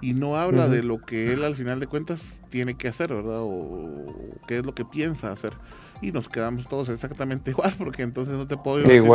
Y 0.00 0.14
no 0.14 0.36
habla 0.36 0.68
de 0.68 0.82
lo 0.82 1.00
que 1.04 1.32
él 1.32 1.44
al 1.44 1.54
final 1.54 1.80
de 1.80 1.86
cuentas 1.86 2.42
tiene 2.48 2.74
que 2.76 2.88
hacer, 2.88 3.12
¿verdad? 3.14 3.40
O, 3.40 4.06
qué 4.46 4.58
es 4.58 4.66
lo 4.66 4.74
que 4.74 4.84
piensa 4.84 5.30
hacer. 5.30 5.52
Y 6.00 6.10
nos 6.10 6.28
quedamos 6.28 6.66
todos 6.66 6.88
exactamente 6.88 7.50
igual, 7.52 7.74
porque 7.78 8.02
entonces 8.02 8.34
no 8.34 8.46
te 8.46 8.56
puedo 8.56 8.78
decir 8.78 9.10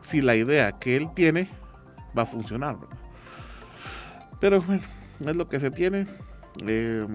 si 0.00 0.22
la 0.22 0.34
idea 0.34 0.72
que 0.72 0.96
él 0.96 1.08
tiene 1.14 1.48
va 2.16 2.22
a 2.22 2.26
funcionar, 2.26 2.78
¿verdad? 2.80 2.96
Pero 4.40 4.60
bueno, 4.60 4.82
es 5.20 5.36
lo 5.36 5.48
que 5.48 5.60
se 5.60 5.70
tiene. 5.70 6.06
Eh, 6.66 7.06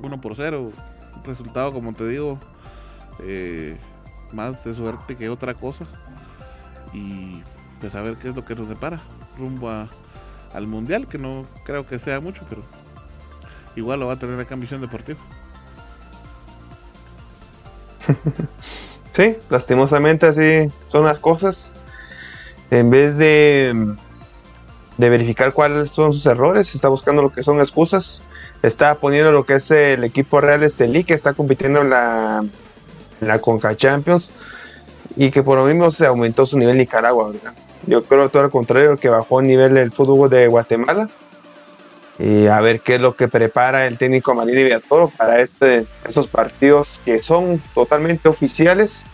uno 0.00 0.20
por 0.20 0.36
cero. 0.36 0.72
Resultado, 1.24 1.72
como 1.72 1.92
te 1.92 2.08
digo, 2.08 2.38
eh, 3.20 3.76
más 4.32 4.64
de 4.64 4.74
suerte 4.74 5.16
que 5.16 5.28
otra 5.28 5.54
cosa. 5.54 5.86
Y 6.92 7.42
pues 7.82 7.94
a 7.96 8.00
ver 8.00 8.14
qué 8.16 8.28
es 8.28 8.36
lo 8.36 8.44
que 8.44 8.54
nos 8.54 8.68
depara 8.68 9.02
rumbo 9.36 9.68
al 9.68 10.66
mundial, 10.68 11.08
que 11.08 11.18
no 11.18 11.44
creo 11.64 11.84
que 11.86 11.98
sea 11.98 12.20
mucho, 12.20 12.42
pero 12.48 12.62
igual 13.74 13.98
lo 13.98 14.06
va 14.06 14.14
a 14.14 14.18
tener 14.18 14.38
acá 14.38 14.54
en 14.54 14.60
Visión 14.60 14.80
Deportiva. 14.80 15.18
Sí, 19.14 19.36
lastimosamente 19.50 20.24
así 20.24 20.72
son 20.88 21.04
las 21.04 21.18
cosas. 21.18 21.74
En 22.70 22.88
vez 22.88 23.18
de, 23.18 23.94
de 24.96 25.10
verificar 25.10 25.52
cuáles 25.52 25.90
son 25.90 26.14
sus 26.14 26.24
errores, 26.24 26.74
está 26.74 26.88
buscando 26.88 27.20
lo 27.20 27.28
que 27.28 27.42
son 27.42 27.60
excusas. 27.60 28.22
Está 28.62 28.94
poniendo 28.94 29.30
lo 29.30 29.44
que 29.44 29.56
es 29.56 29.70
el 29.70 30.04
equipo 30.04 30.40
Real 30.40 30.62
Estelí, 30.62 31.04
que 31.04 31.12
está 31.12 31.34
compitiendo 31.34 31.82
en 31.82 31.90
la, 31.90 32.42
en 33.20 33.28
la 33.28 33.38
Conca 33.38 33.76
Champions 33.76 34.32
y 35.14 35.30
que 35.30 35.42
por 35.42 35.58
lo 35.58 35.66
mismo 35.66 35.90
se 35.90 36.06
aumentó 36.06 36.46
su 36.46 36.58
nivel 36.58 36.78
Nicaragua, 36.78 37.32
¿verdad? 37.32 37.52
Yo 37.86 38.04
creo 38.04 38.28
todo 38.28 38.44
al 38.44 38.50
contrario, 38.50 38.96
que 38.96 39.08
bajó 39.08 39.40
el 39.40 39.46
nivel 39.46 39.74
del 39.74 39.90
fútbol 39.90 40.30
de 40.30 40.46
Guatemala. 40.46 41.08
Y 42.18 42.46
a 42.46 42.60
ver 42.60 42.80
qué 42.80 42.96
es 42.96 43.00
lo 43.00 43.16
que 43.16 43.26
prepara 43.26 43.86
el 43.86 43.98
técnico 43.98 44.34
Marín 44.34 44.54
Viatoro 44.54 45.08
para 45.08 45.40
este, 45.40 45.86
estos 46.06 46.28
partidos 46.28 47.00
que 47.04 47.22
son 47.22 47.60
totalmente 47.74 48.28
oficiales. 48.28 49.04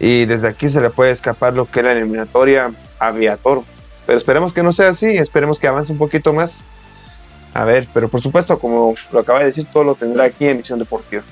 Y 0.00 0.24
desde 0.24 0.48
aquí 0.48 0.68
se 0.68 0.80
le 0.80 0.90
puede 0.90 1.12
escapar 1.12 1.54
lo 1.54 1.70
que 1.70 1.80
es 1.80 1.84
la 1.84 1.92
eliminatoria 1.92 2.72
a 2.98 3.10
Viatoro. 3.12 3.64
Pero 4.06 4.18
esperemos 4.18 4.52
que 4.52 4.62
no 4.62 4.72
sea 4.72 4.88
así, 4.88 5.16
esperemos 5.16 5.60
que 5.60 5.68
avance 5.68 5.92
un 5.92 5.98
poquito 5.98 6.32
más. 6.32 6.62
A 7.54 7.64
ver, 7.64 7.88
pero 7.94 8.08
por 8.08 8.20
supuesto, 8.20 8.58
como 8.58 8.94
lo 9.12 9.20
acaba 9.20 9.40
de 9.40 9.46
decir, 9.46 9.66
todo 9.72 9.84
lo 9.84 9.94
tendrá 9.94 10.24
aquí 10.24 10.46
en 10.46 10.58
Misión 10.58 10.78
Deportiva. 10.78 11.22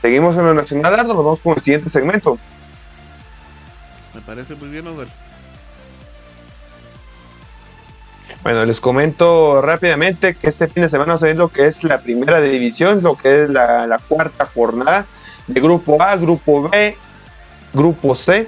Seguimos 0.00 0.36
en 0.36 0.44
lo 0.44 0.54
nacional, 0.54 0.96
nos 1.06 1.16
vamos 1.16 1.40
con 1.40 1.54
el 1.54 1.60
siguiente 1.60 1.88
segmento. 1.88 2.38
Me 4.14 4.20
parece 4.20 4.54
muy 4.54 4.68
bien, 4.68 4.86
Odel. 4.86 5.08
Bueno, 8.46 8.64
les 8.64 8.78
comento 8.78 9.60
rápidamente 9.60 10.36
que 10.36 10.48
este 10.48 10.68
fin 10.68 10.84
de 10.84 10.88
semana 10.88 11.14
a 11.14 11.16
ver 11.16 11.34
lo 11.34 11.48
que 11.48 11.66
es 11.66 11.82
la 11.82 11.98
primera 11.98 12.40
división, 12.40 13.02
lo 13.02 13.16
que 13.16 13.42
es 13.42 13.50
la, 13.50 14.00
cuarta 14.06 14.46
jornada 14.46 15.04
de 15.48 15.60
grupo 15.60 16.00
A, 16.00 16.14
grupo 16.14 16.68
B, 16.68 16.96
grupo 17.74 18.14
C 18.14 18.46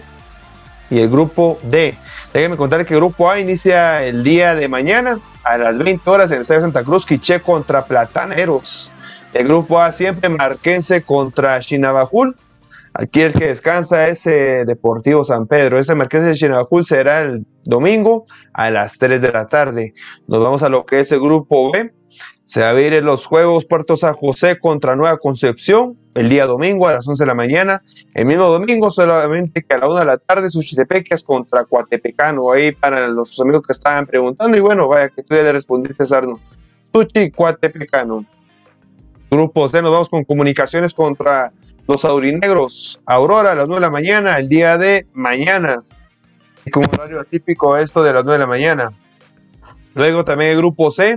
y 0.88 1.00
el 1.00 1.10
grupo 1.10 1.58
D. 1.64 1.96
Déjenme 2.32 2.56
contar 2.56 2.86
que 2.86 2.94
grupo 2.94 3.28
A 3.28 3.40
inicia 3.40 4.04
el 4.04 4.22
día 4.22 4.54
de 4.54 4.68
mañana 4.68 5.18
a 5.42 5.58
las 5.58 5.78
20 5.78 6.08
horas 6.08 6.30
en 6.30 6.36
el 6.36 6.42
Estadio 6.42 6.60
Santa 6.60 6.84
Cruz, 6.84 7.04
Quiche 7.04 7.40
contra 7.40 7.84
Plataneros. 7.84 8.92
El 9.34 9.48
grupo 9.48 9.80
A 9.80 9.90
siempre 9.90 10.28
Marquense 10.28 11.02
contra 11.02 11.58
Chinabajul 11.58 12.36
Aquí 13.00 13.20
el 13.20 13.32
que 13.32 13.46
descansa 13.46 14.08
es 14.08 14.26
eh, 14.26 14.64
Deportivo 14.66 15.22
San 15.22 15.46
Pedro. 15.46 15.78
Ese 15.78 15.94
Marqués 15.94 16.24
de 16.24 16.34
Chinabajul 16.34 16.84
será 16.84 17.22
el 17.22 17.46
domingo 17.62 18.26
a 18.52 18.72
las 18.72 18.98
3 18.98 19.22
de 19.22 19.30
la 19.30 19.46
tarde. 19.46 19.94
Nos 20.26 20.42
vamos 20.42 20.64
a 20.64 20.68
lo 20.68 20.84
que 20.84 20.98
es 20.98 21.12
el 21.12 21.20
grupo 21.20 21.70
B. 21.70 21.92
Se 22.44 22.60
va 22.60 22.70
a 22.70 22.72
ver 22.72 23.00
los 23.04 23.24
juegos 23.24 23.66
Puerto 23.66 23.94
San 23.94 24.14
José 24.14 24.58
contra 24.58 24.96
Nueva 24.96 25.16
Concepción 25.18 25.96
el 26.14 26.28
día 26.28 26.46
domingo 26.46 26.88
a 26.88 26.94
las 26.94 27.06
11 27.06 27.22
de 27.22 27.26
la 27.28 27.36
mañana. 27.36 27.84
El 28.14 28.26
mismo 28.26 28.48
domingo, 28.48 28.90
solamente 28.90 29.62
que 29.62 29.74
a 29.76 29.78
la 29.78 29.86
1 29.86 30.00
de 30.00 30.04
la 30.04 30.18
tarde, 30.18 30.50
Suchitepeques 30.50 31.22
contra 31.22 31.66
Cuatepecano. 31.66 32.50
Ahí 32.50 32.72
para 32.72 33.06
los 33.06 33.38
amigos 33.38 33.62
que 33.62 33.74
estaban 33.74 34.06
preguntando. 34.06 34.56
Y 34.56 34.60
bueno, 34.60 34.88
vaya 34.88 35.08
que 35.08 35.22
tú 35.22 35.36
ya 35.36 35.44
le 35.44 35.52
respondiste, 35.52 36.04
Sarno. 36.04 36.40
Suchi 36.92 37.30
Cuatepecano. 37.30 38.26
Grupo 39.30 39.68
C, 39.68 39.82
nos 39.82 39.92
vamos 39.92 40.08
con 40.08 40.24
comunicaciones 40.24 40.94
contra 40.94 41.52
los 41.88 42.04
aurinegros, 42.04 43.00
Aurora 43.06 43.52
a 43.52 43.54
las 43.54 43.66
9 43.66 43.80
de 43.80 43.86
la 43.86 43.90
mañana, 43.90 44.38
el 44.38 44.48
día 44.48 44.76
de 44.76 45.06
mañana. 45.14 45.82
Y 46.66 46.70
como 46.70 46.86
horario 46.92 47.18
atípico 47.18 47.78
esto 47.78 48.02
de 48.02 48.12
las 48.12 48.24
9 48.24 48.34
de 48.34 48.44
la 48.44 48.46
mañana. 48.46 48.92
Luego 49.94 50.22
también 50.22 50.50
el 50.50 50.58
grupo 50.58 50.90
C, 50.90 51.16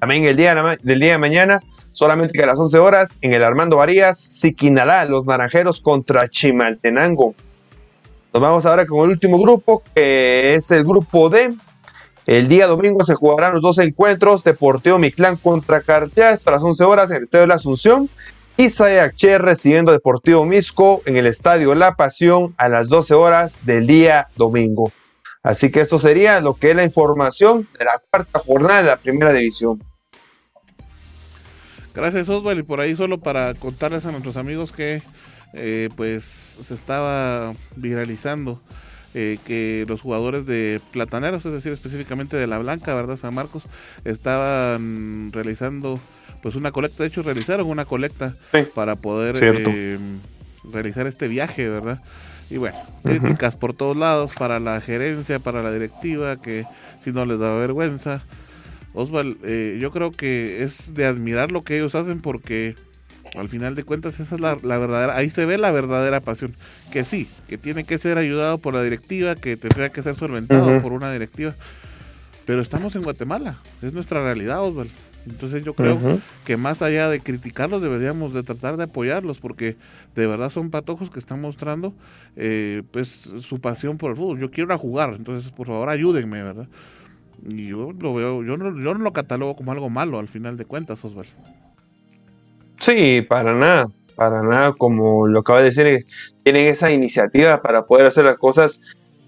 también 0.00 0.24
el 0.24 0.36
día 0.36 0.54
del 0.82 1.00
día 1.00 1.12
de 1.12 1.18
mañana, 1.18 1.60
solamente 1.92 2.32
que 2.32 2.42
a 2.42 2.46
las 2.46 2.58
11 2.58 2.78
horas, 2.78 3.18
en 3.20 3.34
el 3.34 3.44
Armando 3.44 3.76
Varías, 3.76 4.18
Siquinalá, 4.18 5.04
los 5.04 5.26
naranjeros 5.26 5.82
contra 5.82 6.30
Chimaltenango. 6.30 7.34
Nos 8.32 8.42
vamos 8.42 8.64
ahora 8.64 8.86
con 8.86 9.04
el 9.04 9.10
último 9.10 9.38
grupo, 9.38 9.82
que 9.94 10.54
es 10.54 10.70
el 10.70 10.84
grupo 10.84 11.28
D. 11.28 11.54
El 12.26 12.48
día 12.48 12.66
domingo 12.66 13.04
se 13.04 13.14
jugarán 13.14 13.52
los 13.52 13.60
dos 13.60 13.76
encuentros, 13.76 14.44
Deportivo 14.44 14.98
Mictlán 14.98 15.36
contra 15.36 15.82
Cartea, 15.82 16.30
esto 16.30 16.48
a 16.48 16.54
las 16.54 16.62
11 16.62 16.84
horas 16.84 17.10
en 17.10 17.18
el 17.18 17.24
Estadio 17.24 17.42
de 17.42 17.48
la 17.48 17.56
Asunción. 17.56 18.08
Isaac 18.56 19.16
Che 19.16 19.36
recibiendo 19.38 19.90
Deportivo 19.90 20.44
Misco 20.44 21.02
en 21.06 21.16
el 21.16 21.26
Estadio 21.26 21.74
La 21.74 21.96
Pasión 21.96 22.54
a 22.56 22.68
las 22.68 22.88
12 22.88 23.14
horas 23.14 23.66
del 23.66 23.86
día 23.88 24.28
domingo. 24.36 24.92
Así 25.42 25.72
que 25.72 25.80
esto 25.80 25.98
sería 25.98 26.40
lo 26.40 26.54
que 26.54 26.70
es 26.70 26.76
la 26.76 26.84
información 26.84 27.66
de 27.76 27.84
la 27.84 28.00
cuarta 28.10 28.38
jornada 28.38 28.78
de 28.78 28.88
la 28.90 28.96
primera 28.96 29.32
división. 29.32 29.82
Gracias 31.94 32.28
Osvaldo 32.28 32.60
y 32.60 32.64
por 32.64 32.80
ahí 32.80 32.94
solo 32.94 33.18
para 33.18 33.54
contarles 33.54 34.06
a 34.06 34.12
nuestros 34.12 34.36
amigos 34.36 34.70
que 34.70 35.02
eh, 35.52 35.88
pues 35.96 36.24
se 36.24 36.74
estaba 36.74 37.54
viralizando 37.74 38.60
eh, 39.14 39.38
que 39.44 39.84
los 39.88 40.00
jugadores 40.00 40.46
de 40.46 40.80
Plataneros, 40.92 41.44
es 41.44 41.52
decir, 41.52 41.72
específicamente 41.72 42.36
de 42.36 42.46
La 42.46 42.58
Blanca, 42.58 42.94
¿verdad? 42.94 43.16
San 43.16 43.34
Marcos, 43.34 43.64
estaban 44.04 45.30
realizando 45.32 46.00
pues 46.44 46.56
una 46.56 46.72
colecta, 46.72 47.02
de 47.02 47.08
hecho 47.08 47.22
realizaron 47.22 47.66
una 47.68 47.86
colecta 47.86 48.34
para 48.74 48.96
poder 48.96 49.38
eh, 49.40 49.98
realizar 50.70 51.06
este 51.06 51.26
viaje, 51.26 51.70
¿verdad? 51.70 52.02
Y 52.50 52.58
bueno, 52.58 52.76
críticas 53.02 53.56
por 53.56 53.72
todos 53.72 53.96
lados 53.96 54.34
para 54.34 54.60
la 54.60 54.78
gerencia, 54.82 55.38
para 55.38 55.62
la 55.62 55.72
directiva, 55.72 56.38
que 56.38 56.66
si 57.02 57.12
no 57.12 57.24
les 57.24 57.38
da 57.38 57.54
vergüenza. 57.54 58.24
Osval, 58.92 59.38
eh, 59.42 59.78
yo 59.80 59.90
creo 59.90 60.10
que 60.12 60.62
es 60.62 60.92
de 60.92 61.06
admirar 61.06 61.50
lo 61.50 61.62
que 61.62 61.78
ellos 61.78 61.94
hacen 61.94 62.20
porque 62.20 62.74
al 63.36 63.48
final 63.48 63.74
de 63.74 63.84
cuentas 63.84 64.20
esa 64.20 64.34
es 64.34 64.40
la, 64.42 64.54
verdadera, 64.54 65.16
ahí 65.16 65.30
se 65.30 65.46
ve 65.46 65.56
la 65.56 65.72
verdadera 65.72 66.20
pasión. 66.20 66.54
Que 66.92 67.04
sí, 67.04 67.26
que 67.48 67.56
tiene 67.56 67.84
que 67.84 67.96
ser 67.96 68.18
ayudado 68.18 68.58
por 68.58 68.74
la 68.74 68.82
directiva, 68.82 69.34
que 69.34 69.56
tendría 69.56 69.88
que 69.88 70.02
ser 70.02 70.14
solventado 70.14 70.82
por 70.82 70.92
una 70.92 71.10
directiva. 71.10 71.54
Pero 72.44 72.60
estamos 72.60 72.94
en 72.96 73.02
Guatemala, 73.02 73.60
es 73.80 73.94
nuestra 73.94 74.22
realidad, 74.22 74.62
Osval. 74.62 74.90
Entonces 75.26 75.64
yo 75.64 75.74
creo 75.74 76.20
que 76.44 76.56
más 76.56 76.82
allá 76.82 77.08
de 77.08 77.20
criticarlos 77.20 77.80
deberíamos 77.80 78.34
de 78.34 78.42
tratar 78.42 78.76
de 78.76 78.84
apoyarlos 78.84 79.38
porque 79.38 79.76
de 80.14 80.26
verdad 80.26 80.50
son 80.50 80.70
patojos 80.70 81.10
que 81.10 81.18
están 81.18 81.40
mostrando 81.40 81.94
eh, 82.36 82.82
pues 82.90 83.08
su 83.40 83.60
pasión 83.60 83.96
por 83.96 84.10
el 84.10 84.16
fútbol. 84.16 84.38
Yo 84.38 84.50
quiero 84.50 84.68
ir 84.68 84.74
a 84.74 84.78
jugar, 84.78 85.14
entonces 85.16 85.50
por 85.50 85.66
favor 85.66 85.88
ayúdenme, 85.88 86.42
¿verdad? 86.42 86.66
Y 87.46 87.68
yo 87.68 87.92
lo 87.92 88.14
veo, 88.14 88.42
yo 88.42 88.56
no, 88.56 88.78
yo 88.78 88.94
no 88.94 89.00
lo 89.00 89.12
catalogo 89.12 89.56
como 89.56 89.72
algo 89.72 89.90
malo 89.90 90.18
al 90.18 90.28
final 90.28 90.56
de 90.56 90.64
cuentas, 90.66 91.04
Osvaldo. 91.04 91.32
Sí, 92.78 93.22
para 93.22 93.54
nada, 93.54 93.88
para 94.14 94.42
nada, 94.42 94.72
como 94.72 95.26
lo 95.26 95.40
acaba 95.40 95.60
de 95.60 95.66
decir, 95.66 96.06
tienen 96.42 96.66
esa 96.66 96.90
iniciativa 96.90 97.62
para 97.62 97.86
poder 97.86 98.06
hacer 98.06 98.24
las 98.24 98.36
cosas 98.36 98.80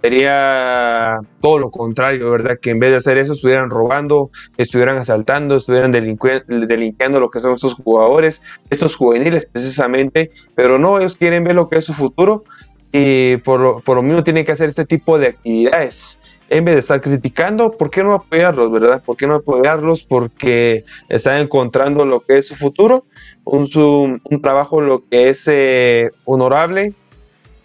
sería 0.07 1.19
todo 1.41 1.59
lo 1.59 1.71
contrario, 1.71 2.31
¿verdad? 2.31 2.59
Que 2.61 2.71
en 2.71 2.79
vez 2.79 2.93
de 2.93 2.99
hacer 2.99 3.19
eso 3.19 3.33
estuvieran 3.33 3.71
robando, 3.71 4.31
estuvieran 4.57 4.99
asaltando, 4.99 5.57
estuvieran 5.57 5.91
delinquiendo 5.91 7.19
lo 7.19 7.29
que 7.29 7.41
son 7.41 7.55
estos 7.55 7.75
jugadores, 7.75 8.41
estos 8.71 8.95
juveniles 8.95 9.47
precisamente, 9.47 10.31
pero 10.55 10.79
no, 10.79 10.99
ellos 10.99 11.17
quieren 11.17 11.43
ver 11.43 11.57
lo 11.57 11.69
que 11.69 11.79
es 11.79 11.85
su 11.85 11.93
futuro 11.93 12.45
y 12.93 13.39
por 13.39 13.61
lo, 13.61 13.81
por 13.81 13.97
lo 13.97 14.03
mismo 14.05 14.23
tienen 14.23 14.45
que 14.45 14.53
hacer 14.53 14.69
este 14.69 14.85
tipo 14.85 15.19
de 15.19 15.29
actividades. 15.29 16.19
En 16.49 16.65
vez 16.65 16.77
de 16.77 16.81
estar 16.81 17.01
criticando, 17.01 17.73
¿por 17.73 17.91
qué 17.91 18.05
no 18.05 18.15
apoyarlos, 18.15 18.71
verdad? 18.71 19.03
¿Por 19.05 19.17
qué 19.17 19.27
no 19.27 19.35
apoyarlos? 19.35 20.05
Porque 20.05 20.85
están 21.09 21.41
encontrando 21.41 22.05
lo 22.05 22.21
que 22.21 22.39
es 22.39 22.47
su 22.47 22.55
futuro, 22.55 23.07
un, 23.43 24.21
un 24.23 24.41
trabajo 24.41 24.81
lo 24.81 25.05
que 25.05 25.31
es 25.31 25.49
eh, 25.49 26.13
honorable 26.25 26.95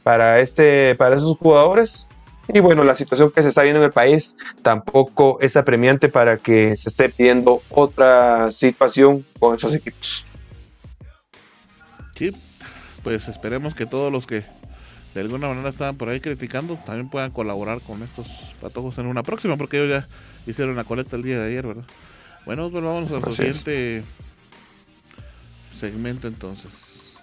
para, 0.02 0.40
este, 0.40 0.96
para 0.96 1.18
esos 1.18 1.38
jugadores 1.38 2.08
y 2.48 2.60
bueno, 2.60 2.84
la 2.84 2.96
situación 2.96 3.32
que 3.32 3.42
se 3.42 3.50
está 3.50 3.64
viendo 3.64 3.80
en 3.80 3.86
el 3.86 3.92
país 3.92 4.38
tampoco 4.62 5.38
es 5.42 5.56
apremiante 5.56 6.10
para 6.10 6.38
que 6.38 6.76
se 6.76 6.90
esté 6.90 7.10
pidiendo 7.10 7.62
otra 7.70 8.52
situación 8.52 9.26
con 9.40 9.56
esos 9.56 9.74
equipos. 9.74 10.26
Sí, 12.16 12.36
pues 13.04 13.28
esperemos 13.28 13.74
que 13.74 13.86
todos 13.86 14.12
los 14.12 14.28
que 14.28 14.44
de 15.14 15.22
alguna 15.22 15.48
manera 15.48 15.70
estaban 15.70 15.98
por 15.98 16.10
ahí 16.10 16.20
criticando 16.20 16.78
también 16.86 17.10
puedan 17.10 17.32
colaborar 17.32 17.82
con 17.82 18.02
estos 18.04 18.28
patojos 18.62 18.98
en 18.98 19.08
una 19.08 19.24
próxima, 19.24 19.58
porque 19.58 19.78
ellos 19.78 19.90
ya 19.90 20.08
hicieron 20.46 20.76
la 20.76 20.84
coleta 20.84 21.16
el 21.16 21.24
día 21.24 21.40
de 21.40 21.48
ayer, 21.50 21.68
¿verdad? 21.68 21.86
Bueno, 22.46 22.70
pues 22.72 22.84
vamos 22.84 23.12
al 23.12 23.34
siguiente 23.34 24.04
segmento 25.80 26.28
entonces. 26.28 27.14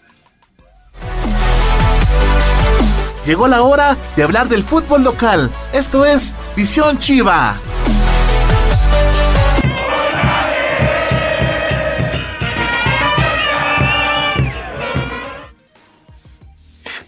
Llegó 3.28 3.46
la 3.46 3.60
hora 3.60 3.94
de 4.16 4.22
hablar 4.22 4.48
del 4.48 4.62
fútbol 4.62 5.04
local. 5.04 5.50
Esto 5.74 6.06
es 6.06 6.34
Visión 6.56 6.98
Chiva. 6.98 7.60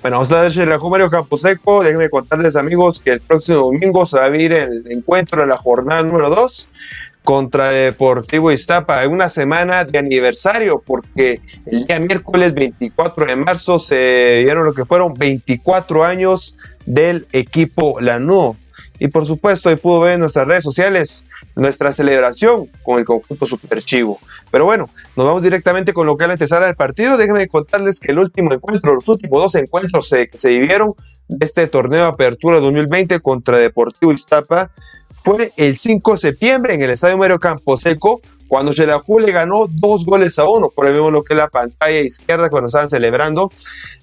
Bueno, 0.02 0.18
vamos 0.18 0.30
a 0.30 0.42
darle 0.42 0.66
la 0.66 0.78
Mario 0.78 1.10
Camposeco. 1.10 1.82
Déjenme 1.82 2.10
contarles, 2.10 2.54
amigos, 2.54 3.00
que 3.00 3.12
el 3.12 3.20
próximo 3.22 3.60
domingo 3.60 4.04
se 4.04 4.18
va 4.18 4.24
a 4.24 4.26
abrir 4.26 4.52
el 4.52 4.92
encuentro 4.92 5.40
de 5.40 5.46
la 5.46 5.56
jornada 5.56 6.02
número 6.02 6.28
2 6.28 6.68
contra 7.24 7.70
Deportivo 7.70 8.50
Iztapa 8.50 9.06
una 9.06 9.28
semana 9.28 9.84
de 9.84 9.98
aniversario 9.98 10.82
porque 10.84 11.40
el 11.66 11.86
día 11.86 12.00
miércoles 12.00 12.54
24 12.54 13.26
de 13.26 13.36
marzo 13.36 13.78
se 13.78 14.40
dieron 14.44 14.64
lo 14.64 14.72
que 14.72 14.84
fueron 14.84 15.14
24 15.14 16.04
años 16.04 16.56
del 16.86 17.26
equipo 17.32 18.00
Lanúo 18.00 18.56
y 18.98 19.08
por 19.08 19.26
supuesto 19.26 19.68
ahí 19.68 19.76
pudo 19.76 20.00
ver 20.00 20.14
en 20.14 20.20
nuestras 20.20 20.46
redes 20.46 20.64
sociales 20.64 21.24
nuestra 21.56 21.92
celebración 21.92 22.68
con 22.82 22.98
el 22.98 23.04
conjunto 23.04 23.46
Super 23.46 23.82
Chivo. 23.82 24.18
Pero 24.50 24.64
bueno, 24.64 24.88
nos 25.16 25.26
vamos 25.26 25.42
directamente 25.42 25.92
con 25.92 26.06
lo 26.06 26.16
que 26.16 26.24
es 26.24 26.28
la 26.28 26.34
antesala 26.34 26.66
del 26.66 26.76
partido. 26.76 27.16
Déjenme 27.16 27.48
contarles 27.48 27.98
que 27.98 28.12
el 28.12 28.18
último 28.18 28.52
encuentro, 28.52 28.94
los 28.94 29.08
últimos 29.08 29.40
dos 29.40 29.54
encuentros 29.54 30.08
se, 30.08 30.30
se 30.32 30.48
vivieron 30.50 30.94
de 31.28 31.44
este 31.44 31.66
torneo 31.66 32.02
de 32.02 32.08
apertura 32.08 32.60
2020 32.60 33.20
contra 33.20 33.58
Deportivo 33.58 34.12
Iztapa 34.12 34.70
fue 35.24 35.52
el 35.56 35.76
5 35.76 36.12
de 36.12 36.18
septiembre 36.18 36.74
en 36.74 36.82
el 36.82 36.90
Estadio 36.90 37.18
Mario 37.18 37.38
Camposeco, 37.38 38.20
cuando 38.50 38.72
Xelajú 38.72 39.20
le 39.20 39.30
ganó 39.30 39.66
dos 39.68 40.04
goles 40.04 40.36
a 40.40 40.44
uno. 40.48 40.70
Por 40.74 40.84
ahí 40.84 40.92
vemos 40.92 41.12
lo 41.12 41.22
que 41.22 41.34
es 41.34 41.38
la 41.38 41.48
pantalla 41.48 42.00
izquierda 42.00 42.50
cuando 42.50 42.66
estaban 42.66 42.90
celebrando. 42.90 43.52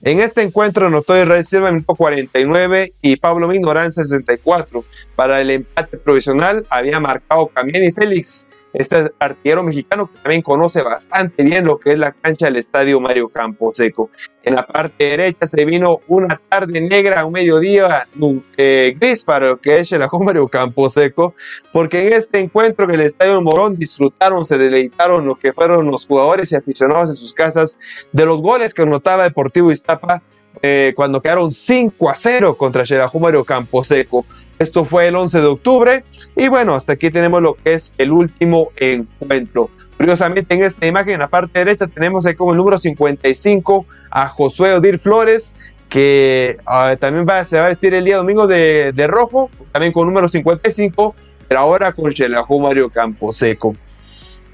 En 0.03 0.21
este 0.21 0.41
encuentro 0.41 0.87
anotó 0.87 1.21
Israel 1.21 1.43
Silva 1.43 1.67
en 1.67 1.75
el 1.75 1.85
49 1.85 2.93
y 3.01 3.17
Pablo 3.17 3.49
Minorán 3.49 3.91
64. 3.91 4.85
Para 5.17 5.41
el 5.41 5.49
empate 5.49 5.97
provisional 5.97 6.65
había 6.69 6.97
marcado 7.01 7.47
Camien 7.47 7.83
y 7.83 7.91
Félix 7.91 8.46
este 8.77 9.11
artillero 9.17 9.63
mexicano 9.63 10.07
que 10.11 10.19
también 10.19 10.41
conoce 10.43 10.81
bastante 10.81 11.43
bien 11.43 11.65
lo 11.65 11.79
que 11.79 11.93
es 11.93 11.99
la 11.99 12.11
cancha 12.11 12.45
del 12.45 12.57
estadio 12.57 12.99
Mario 12.99 13.27
Camposeco. 13.29 14.11
En 14.43 14.55
la 14.55 14.65
parte 14.65 15.03
derecha 15.03 15.47
se 15.47 15.65
vino 15.65 16.01
una 16.07 16.39
tarde 16.47 16.79
negra, 16.79 17.25
un 17.25 17.33
mediodía 17.33 18.07
eh, 18.55 18.95
gris 18.99 19.23
para 19.23 19.47
lo 19.49 19.57
que 19.59 19.79
es 19.79 19.91
el 19.91 20.03
Mario 20.21 20.47
Camposeco, 20.47 21.33
porque 21.73 22.07
en 22.07 22.13
este 22.13 22.39
encuentro 22.39 22.85
en 22.85 22.91
el 22.91 23.01
estadio 23.01 23.41
Morón 23.41 23.77
disfrutaron, 23.77 24.45
se 24.45 24.57
deleitaron 24.57 25.25
lo 25.25 25.35
que 25.35 25.53
fueron 25.53 25.87
los 25.87 26.05
jugadores 26.05 26.51
y 26.51 26.55
aficionados 26.55 27.09
en 27.09 27.15
sus 27.15 27.33
casas 27.33 27.77
de 28.11 28.25
los 28.25 28.41
goles 28.41 28.73
que 28.73 28.83
anotaba 28.83 29.23
Deportivo 29.23 29.71
Iztapa 29.71 30.21
eh, 30.61 30.93
cuando 30.95 31.21
quedaron 31.21 31.51
5 31.51 32.09
a 32.09 32.15
0 32.15 32.55
contra 32.55 32.85
Xerajú 32.85 33.19
Mario 33.19 33.43
Camposeco. 33.43 34.25
Esto 34.59 34.85
fue 34.85 35.07
el 35.07 35.15
11 35.15 35.41
de 35.41 35.47
octubre 35.47 36.03
y 36.35 36.47
bueno, 36.47 36.75
hasta 36.75 36.93
aquí 36.93 37.11
tenemos 37.11 37.41
lo 37.41 37.55
que 37.55 37.73
es 37.73 37.93
el 37.97 38.11
último 38.11 38.71
encuentro. 38.77 39.69
Curiosamente 39.97 40.53
en 40.53 40.63
esta 40.63 40.85
imagen, 40.85 41.15
en 41.15 41.19
la 41.19 41.27
parte 41.27 41.59
derecha, 41.59 41.87
tenemos 41.87 42.25
ahí 42.25 42.35
como 42.35 42.51
el 42.51 42.57
número 42.57 42.77
55 42.77 43.85
a 44.11 44.27
Josué 44.29 44.73
Odir 44.73 44.99
Flores, 44.99 45.55
que 45.89 46.57
ah, 46.65 46.95
también 46.99 47.25
se 47.45 47.57
va 47.57 47.65
a 47.65 47.69
vestir 47.69 47.93
el 47.93 48.05
día 48.05 48.17
domingo 48.17 48.47
de, 48.47 48.93
rojo, 49.07 49.49
también 49.71 49.93
con 49.93 50.07
número 50.07 50.29
55, 50.29 51.15
pero 51.47 51.59
ahora 51.59 51.91
con 51.93 52.11
Xelajú 52.11 52.59
Mario 52.59 52.89
Camposeco. 52.89 53.75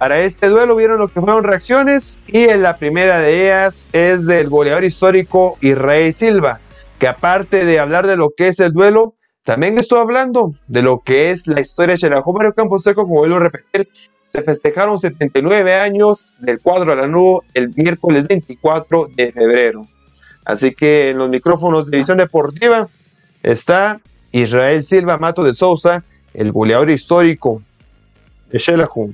Para 0.03 0.19
este 0.19 0.49
duelo 0.49 0.75
vieron 0.75 0.99
lo 0.99 1.07
que 1.07 1.21
fueron 1.21 1.45
reacciones 1.45 2.19
y 2.27 2.39
en 2.39 2.61
la 2.61 2.75
primera 2.75 3.19
de 3.19 3.45
ellas 3.45 3.87
es 3.93 4.25
del 4.25 4.49
goleador 4.49 4.83
histórico 4.83 5.57
Israel 5.61 6.13
Silva, 6.13 6.59
que 6.99 7.07
aparte 7.07 7.63
de 7.63 7.79
hablar 7.79 8.05
de 8.05 8.17
lo 8.17 8.31
que 8.35 8.49
es 8.49 8.59
el 8.59 8.73
duelo, 8.73 9.15
también 9.43 9.79
estoy 9.79 9.99
hablando 9.99 10.55
de 10.67 10.81
lo 10.81 10.99
que 10.99 11.31
es 11.31 11.47
la 11.47 11.61
historia 11.61 11.93
de 11.93 11.99
Xelajú 11.99 12.33
Mario 12.33 12.53
Camposeco, 12.53 13.03
como 13.03 13.19
vuelvo 13.19 13.37
a 13.37 13.47
repetir, 13.49 13.87
se 14.29 14.41
festejaron 14.41 14.99
79 14.99 15.73
años 15.73 16.35
del 16.37 16.59
cuadro 16.59 16.91
a 16.91 16.97
la 16.97 17.07
nube 17.07 17.45
el 17.53 17.73
miércoles 17.73 18.27
24 18.27 19.07
de 19.15 19.31
febrero. 19.31 19.87
Así 20.43 20.73
que 20.75 21.11
en 21.11 21.17
los 21.19 21.29
micrófonos 21.29 21.89
de 21.89 21.99
Visión 21.99 22.17
Deportiva 22.17 22.89
está 23.41 24.01
Israel 24.33 24.83
Silva 24.83 25.17
Mato 25.17 25.45
de 25.45 25.53
Sousa, 25.53 26.03
el 26.33 26.51
goleador 26.51 26.89
histórico 26.89 27.61
de 28.51 28.59
Xelajú. 28.59 29.09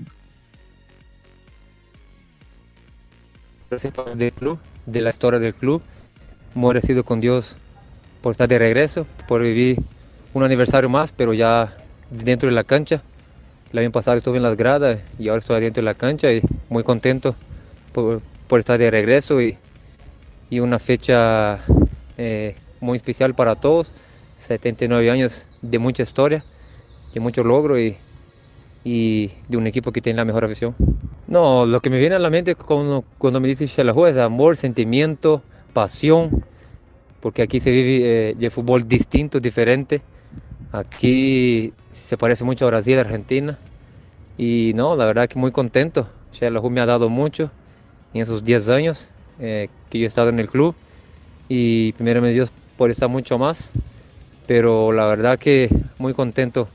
Del 4.16 4.34
club, 4.34 4.58
de 4.88 5.02
la 5.02 5.12
historia 5.12 5.40
del 5.40 5.54
club, 5.54 5.84
muy 6.56 6.70
agradecido 6.70 7.04
con 7.04 7.20
Dios 7.20 7.58
por 8.22 8.32
estar 8.32 8.48
de 8.48 8.58
regreso, 8.58 9.06
por 9.28 9.44
vivir 9.44 9.78
un 10.34 10.44
aniversario 10.44 10.90
más, 10.90 11.12
pero 11.12 11.34
ya 11.34 11.78
dentro 12.10 12.50
de 12.50 12.56
la 12.56 12.64
cancha. 12.64 13.04
El 13.72 13.80
año 13.80 13.92
pasado 13.92 14.18
estuve 14.18 14.38
en 14.38 14.44
las 14.44 14.58
gradas 14.58 15.00
y 15.20 15.30
ahora 15.30 15.40
estoy 15.40 15.62
dentro 15.62 15.82
de 15.82 15.86
la 15.86 15.94
cancha 15.94 16.32
y 16.32 16.42
muy 16.70 16.84
contento 16.84 17.36
por, 17.94 18.22
estar 18.58 18.80
de 18.80 18.90
regreso 18.90 19.40
y, 19.40 19.58
y 20.50 20.60
una 20.60 20.80
fecha 20.80 21.60
eh, 22.18 22.56
muy 22.80 22.98
especial 22.98 23.36
para 23.36 23.56
todos. 23.56 23.94
79 24.38 25.12
años 25.12 25.46
de 25.62 25.78
mucha 25.78 26.02
historia, 26.02 26.44
de 27.14 27.20
mucho 27.20 27.44
logro 27.44 27.80
y, 27.80 27.98
y 28.84 29.32
de 29.48 29.58
un 29.58 29.68
equipo 29.68 29.92
que 29.92 30.02
tiene 30.02 30.18
la 30.18 30.26
mejor 30.26 30.46
afición. 30.46 30.76
No, 31.28 31.66
lo 31.66 31.80
que 31.80 31.90
me 31.90 32.00
viene 32.00 32.16
a 32.16 32.20
la 32.20 32.30
mente 32.30 32.56
cuando, 32.56 33.04
cuando 33.18 33.40
me 33.40 33.48
dice 33.48 33.68
Xelajú 33.68 34.06
es 34.08 34.18
amor, 34.18 34.58
sentimiento, 34.58 35.44
pasión, 35.74 36.44
porque 37.20 37.42
aquí 37.42 37.60
se 37.60 37.72
vive 37.72 38.30
eh, 38.30 38.36
el 38.40 38.52
fútbol 38.52 38.88
distinto, 38.88 39.40
diferente. 39.40 40.02
Aquí 40.72 41.74
se 41.90 42.18
parece 42.18 42.44
mucho 42.44 42.66
a 42.66 42.70
Brasil, 42.70 42.98
Argentina. 42.98 43.58
Y 44.38 44.72
no, 44.76 44.96
la 44.96 45.06
verdad 45.06 45.28
que 45.28 45.38
muy 45.38 45.52
contento. 45.52 46.08
Xelajú 46.32 46.70
me 46.70 46.82
ha 46.82 46.86
dado 46.86 47.10
mucho 47.10 47.52
en 48.14 48.22
esos 48.22 48.44
10 48.44 48.70
años 48.70 49.10
eh, 49.40 49.70
que 49.90 50.00
yo 50.00 50.06
he 50.06 50.08
estado 50.08 50.30
en 50.30 50.40
el 50.40 50.48
club. 50.48 50.76
Y 51.48 51.92
primero 51.94 52.22
me 52.22 52.32
Dios 52.32 52.52
por 52.78 52.90
estar 52.90 53.10
mucho 53.10 53.38
más. 53.38 53.72
Pero 54.48 54.92
la 54.92 55.06
verdad 55.06 55.38
que 55.38 55.70
muy 55.98 56.14
contento 56.14 56.68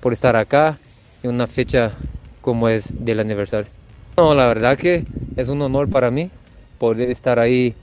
por 0.00 0.12
estar 0.12 0.34
acá 0.34 0.78
en 1.24 1.30
una 1.30 1.46
fecha 1.46 1.92
como 2.40 2.68
es 2.68 2.92
del 3.04 3.20
aniversario. 3.20 3.70
No, 4.16 4.34
la 4.34 4.46
verdad 4.46 4.76
que 4.76 5.04
es 5.36 5.48
un 5.48 5.60
honor 5.62 5.88
para 5.88 6.10
mí 6.10 6.30
poder 6.78 7.10
estar 7.10 7.38
ahí 7.38 7.74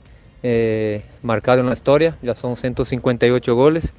eh, 0.42 1.02
marcado 1.22 1.60
en 1.60 1.66
la 1.66 1.72
historia. 1.72 2.16
Ya 2.22 2.34
son 2.34 2.56
158 2.56 3.54
goles 3.54 3.92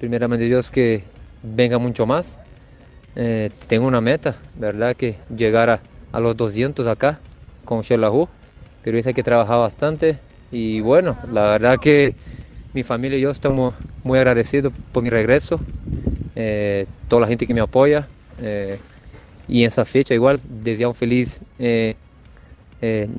primeramente 0.00 0.46
Dios 0.46 0.70
que 0.70 1.04
venga 1.42 1.78
mucho 1.78 2.06
más. 2.06 2.38
Eh, 3.14 3.50
tengo 3.68 3.86
una 3.86 4.00
meta, 4.00 4.36
¿verdad? 4.56 4.96
Que 4.96 5.16
llegar 5.34 5.80
a 6.12 6.20
los 6.20 6.36
200 6.36 6.86
acá 6.86 7.20
con 7.64 7.82
Shelahu, 7.82 8.28
pero 8.82 8.96
dice 8.96 9.14
que 9.14 9.22
trabaja 9.22 9.56
bastante 9.56 10.18
y 10.50 10.80
bueno, 10.80 11.16
la 11.32 11.42
verdad 11.42 11.78
que 11.78 12.14
mi 12.72 12.82
familia 12.82 13.18
y 13.18 13.20
yo 13.20 13.30
estamos 13.30 13.74
muy 14.02 14.18
agradecidos 14.18 14.72
por 14.90 15.02
mi 15.02 15.10
regreso, 15.10 15.60
eh, 16.34 16.86
toda 17.08 17.22
la 17.22 17.28
gente 17.28 17.46
que 17.46 17.54
me 17.54 17.60
apoya 17.60 18.08
eh, 18.40 18.78
y 19.48 19.62
en 19.62 19.68
esa 19.68 19.84
fecha 19.84 20.14
igual 20.14 20.40
desde 20.48 20.86
un 20.86 20.94
feliz 20.94 21.40
eh, 21.58 21.96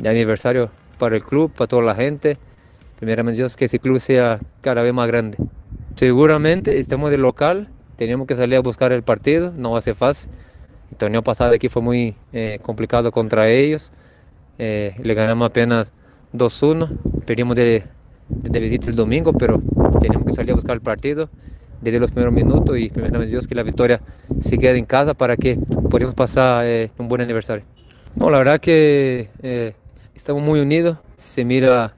aniversario 0.06 0.72
para 0.98 1.16
el 1.16 1.24
club, 1.24 1.52
para 1.52 1.68
toda 1.68 1.82
la 1.82 1.96
gente. 1.96 2.38
Primeramente 3.00 3.38
Dios 3.38 3.58
que 3.58 3.66
ese 3.66 3.80
club 3.80 4.00
sea 4.00 4.40
cada 4.62 4.82
vez 4.82 4.94
más 4.94 5.08
grande. 5.08 5.38
Seguramente 5.96 6.80
estamos 6.80 7.12
de 7.12 7.18
local, 7.18 7.68
tenemos 7.96 8.28
que 8.28 8.36
salir 8.36 8.56
a 8.56 8.62
buscar 8.62 8.92
el 8.92 9.04
partido, 9.04 9.54
no 9.56 9.72
va 9.72 9.80
a 9.80 9.82
ser 9.82 9.96
fácil. 9.96 10.32
El 10.92 10.98
torneo 10.98 11.24
pasado 11.24 11.54
aquí 11.54 11.70
fue 11.70 11.82
muy 11.82 12.16
complicado 12.62 13.12
contra 13.12 13.50
ellos. 13.50 13.92
le 14.58 15.14
ganamos 15.14 15.48
apenas 15.48 15.92
2-1, 16.34 16.90
perdimos 17.26 17.56
de, 17.56 17.84
de, 18.30 18.60
visita 18.60 18.88
el 18.88 18.96
domingo, 18.96 19.34
pero 19.34 19.60
tenemos 20.00 20.26
que 20.26 20.34
salir 20.34 20.52
a 20.52 20.56
buscar 20.56 20.76
el 20.76 20.82
partido 20.82 21.30
desde 21.82 22.00
los 22.00 22.12
primeros 22.12 22.34
minutos 22.34 22.78
y 22.78 22.90
primeramente 22.90 23.32
Dios 23.32 23.48
que 23.48 23.56
la 23.56 23.64
victoria 23.64 24.02
se 24.40 24.58
quede 24.58 24.78
en 24.78 24.86
casa 24.86 25.14
para 25.14 25.36
que 25.36 25.58
podamos 25.90 26.16
pasar 26.16 26.66
eh, 26.66 26.92
un 26.98 27.08
buen 27.08 27.22
aniversario. 27.22 27.66
No, 28.16 28.30
la 28.30 28.38
verdad 28.38 28.60
que 28.60 29.30
eh, 29.42 29.74
estamos 30.14 30.44
muy 30.44 30.60
unidos, 30.60 30.98
se 31.18 31.46
mira 31.46 31.96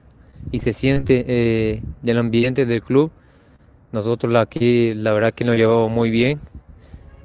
y 0.52 0.60
se 0.60 0.72
siente 0.72 1.24
eh, 1.26 1.82
el 2.04 2.18
ambiente 2.18 2.66
del 2.66 2.82
club. 2.82 3.10
Nosotros 3.92 4.34
aquí 4.36 4.94
la 4.94 5.12
verdad 5.12 5.32
que 5.34 5.44
nos 5.44 5.56
llevamos 5.56 5.90
muy 5.90 6.10
bien 6.10 6.40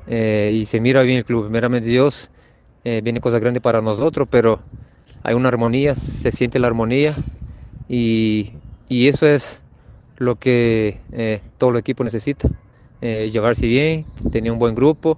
eh, 0.07 0.51
y 0.53 0.65
se 0.65 0.79
mira 0.79 1.03
bien 1.03 1.17
el 1.17 1.25
club. 1.25 1.45
Primeramente 1.45 1.87
Dios 1.87 2.31
viene 2.83 3.21
cosas 3.21 3.39
grandes 3.39 3.61
para 3.61 3.81
nosotros, 3.81 4.27
pero 4.31 4.61
hay 5.21 5.35
una 5.35 5.49
armonía, 5.49 5.93
se 5.93 6.31
siente 6.31 6.57
la 6.57 6.65
armonía 6.65 7.15
y, 7.87 8.53
y 8.87 9.07
eso 9.07 9.27
es 9.27 9.61
lo 10.19 10.35
que 10.35 10.99
eh, 11.11 11.41
todo 11.57 11.71
el 11.71 11.77
equipo 11.77 12.03
necesita, 12.03 12.49
eh, 13.01 13.29
llevarse 13.31 13.65
bien, 13.65 14.05
tener 14.31 14.51
un 14.51 14.59
buen 14.59 14.75
grupo 14.75 15.17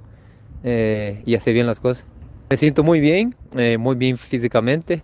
eh, 0.63 1.21
y 1.25 1.35
hacer 1.35 1.53
bien 1.53 1.65
las 1.67 1.79
cosas. 1.79 2.05
Me 2.49 2.57
siento 2.57 2.83
muy 2.83 2.99
bien, 2.99 3.35
muy 3.79 3.95
bien 3.95 4.17
físicamente, 4.17 5.03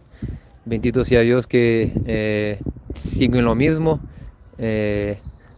bendito 0.65 1.05
sea 1.05 1.21
Dios 1.21 1.47
que 1.47 2.59
sigo 2.93 3.37
en 3.37 3.45
lo 3.45 3.55
mismo, 3.55 4.01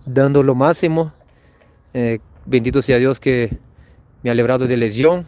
dando 0.06 0.44
lo 0.44 0.54
máximo, 0.54 1.12
bendito 2.46 2.84
sea 2.84 3.00
Dios 3.00 3.20
que 3.20 3.58
me 4.22 4.30
ha 4.30 4.36
librado 4.36 4.68
de 4.68 4.78
lesión, 4.78 5.26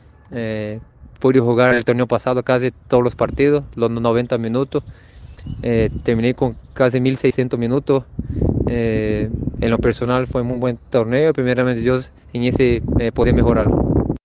pude 1.20 1.40
jugar 1.40 1.74
el 1.74 1.84
torneo 1.84 2.06
pasado 2.06 2.44
casi 2.44 2.70
todos 2.88 3.04
los 3.04 3.16
partidos, 3.16 3.64
los 3.76 3.90
90 3.90 4.38
minutos. 4.38 4.84
Eh, 5.64 5.90
terminé 6.04 6.34
con 6.34 6.56
casi 6.74 7.00
1600 7.00 7.60
minutos. 7.60 8.04
Eh, 8.74 9.30
en 9.60 9.70
lo 9.70 9.78
personal 9.80 10.28
fue 10.28 10.44
un 10.44 10.62
buen 10.62 10.78
torneo. 10.78 11.34
Primeramente 11.34 11.82
Dios 11.82 12.14
en 12.32 12.44
ese 12.44 12.82
eh, 13.00 13.12
podía 13.12 13.34
mejorarlo. 13.34 14.16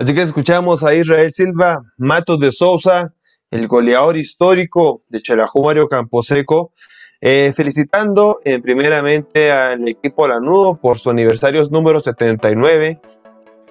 Así 0.00 0.12
que 0.12 0.22
escuchamos 0.22 0.82
a 0.82 0.92
Israel 0.94 1.32
Silva, 1.32 1.80
Matos 1.96 2.40
de 2.40 2.50
Sousa, 2.50 3.14
el 3.52 3.68
goleador 3.68 4.16
histórico 4.16 5.04
de 5.08 5.22
Chelajú 5.22 5.62
Mario 5.62 5.86
Camposeco, 5.86 6.72
felicitando 7.20 8.40
primeramente 8.62 9.52
al 9.52 9.86
equipo 9.88 10.26
Lanudo 10.26 10.76
por 10.80 10.98
su 10.98 11.10
aniversario 11.10 11.64
número 11.70 12.00
79 12.00 13.00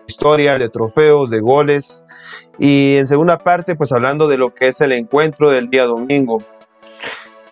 historia, 0.08 0.58
de 0.58 0.70
trofeos, 0.70 1.30
de 1.30 1.40
goles. 1.40 2.06
Y 2.60 2.96
en 2.96 3.08
segunda 3.08 3.38
parte, 3.38 3.76
pues 3.76 3.92
hablando 3.92 4.28
de 4.28 4.38
lo 4.38 4.50
que 4.50 4.70
es 4.70 4.82
el 4.82 4.92
encuentro 4.92 5.50
del 5.50 5.70
día 5.70 5.86
domingo. 5.86 6.44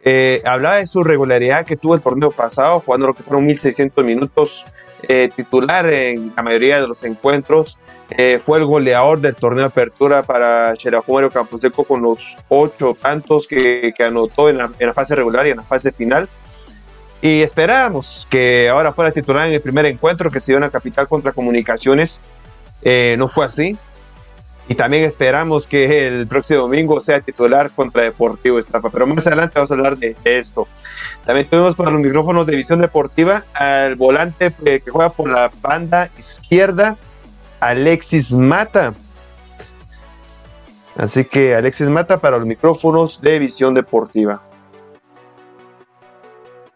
Eh, 0.03 0.41
hablaba 0.45 0.77
de 0.77 0.87
su 0.87 1.03
regularidad 1.03 1.65
que 1.65 1.77
tuvo 1.77 1.95
el 1.95 2.01
torneo 2.01 2.31
pasado, 2.31 2.79
jugando 2.79 3.07
lo 3.07 3.13
que 3.13 3.23
fueron 3.23 3.45
1600 3.45 4.03
minutos 4.03 4.65
eh, 5.03 5.29
titular 5.35 5.87
en 5.87 6.33
la 6.35 6.43
mayoría 6.43 6.81
de 6.81 6.87
los 6.87 7.03
encuentros. 7.03 7.77
Eh, 8.09 8.39
fue 8.45 8.59
el 8.59 8.65
goleador 8.65 9.21
del 9.21 9.35
torneo 9.35 9.61
de 9.61 9.67
apertura 9.67 10.23
para 10.23 10.75
Xerajú 10.75 11.13
Mario 11.13 11.29
Camposeco 11.29 11.83
con 11.83 12.01
los 12.01 12.37
ocho 12.49 12.95
tantos 12.99 13.47
que, 13.47 13.93
que 13.95 14.03
anotó 14.03 14.49
en 14.49 14.57
la, 14.57 14.71
en 14.77 14.87
la, 14.87 14.93
fase 14.93 15.15
regular 15.15 15.47
y 15.47 15.51
en 15.51 15.57
la 15.57 15.63
fase 15.63 15.91
final. 15.91 16.27
Y 17.21 17.41
esperábamos 17.41 18.27
que 18.29 18.67
ahora 18.67 18.91
fuera 18.91 19.11
titular 19.11 19.47
en 19.47 19.53
el 19.53 19.61
primer 19.61 19.85
encuentro 19.85 20.29
que 20.29 20.39
se 20.39 20.51
dio 20.51 20.57
en 20.57 20.63
la 20.63 20.71
capital 20.71 21.07
contra 21.07 21.31
Comunicaciones 21.31 22.19
eh, 22.81 23.15
no 23.17 23.27
fue 23.27 23.45
así. 23.45 23.77
Y 24.71 24.75
también 24.75 25.03
esperamos 25.03 25.67
que 25.67 26.07
el 26.07 26.27
próximo 26.27 26.61
domingo 26.61 27.01
sea 27.01 27.19
titular 27.19 27.71
contra 27.71 28.03
Deportivo 28.03 28.57
Estapa. 28.57 28.89
Pero 28.89 29.05
más 29.05 29.27
adelante 29.27 29.55
vamos 29.55 29.69
a 29.69 29.73
hablar 29.73 29.97
de 29.97 30.15
esto. 30.23 30.65
También 31.25 31.45
tuvimos 31.49 31.75
para 31.75 31.91
los 31.91 31.99
micrófonos 31.99 32.47
de 32.47 32.55
Visión 32.55 32.79
Deportiva 32.79 33.43
al 33.53 33.95
volante 33.95 34.53
eh, 34.63 34.79
que 34.79 34.89
juega 34.89 35.09
por 35.09 35.29
la 35.29 35.51
banda 35.61 36.09
izquierda, 36.17 36.95
Alexis 37.59 38.31
Mata. 38.31 38.93
Así 40.95 41.25
que 41.25 41.53
Alexis 41.53 41.89
Mata 41.89 42.21
para 42.21 42.37
los 42.37 42.47
micrófonos 42.47 43.19
de 43.19 43.39
Visión 43.39 43.73
Deportiva. 43.73 44.41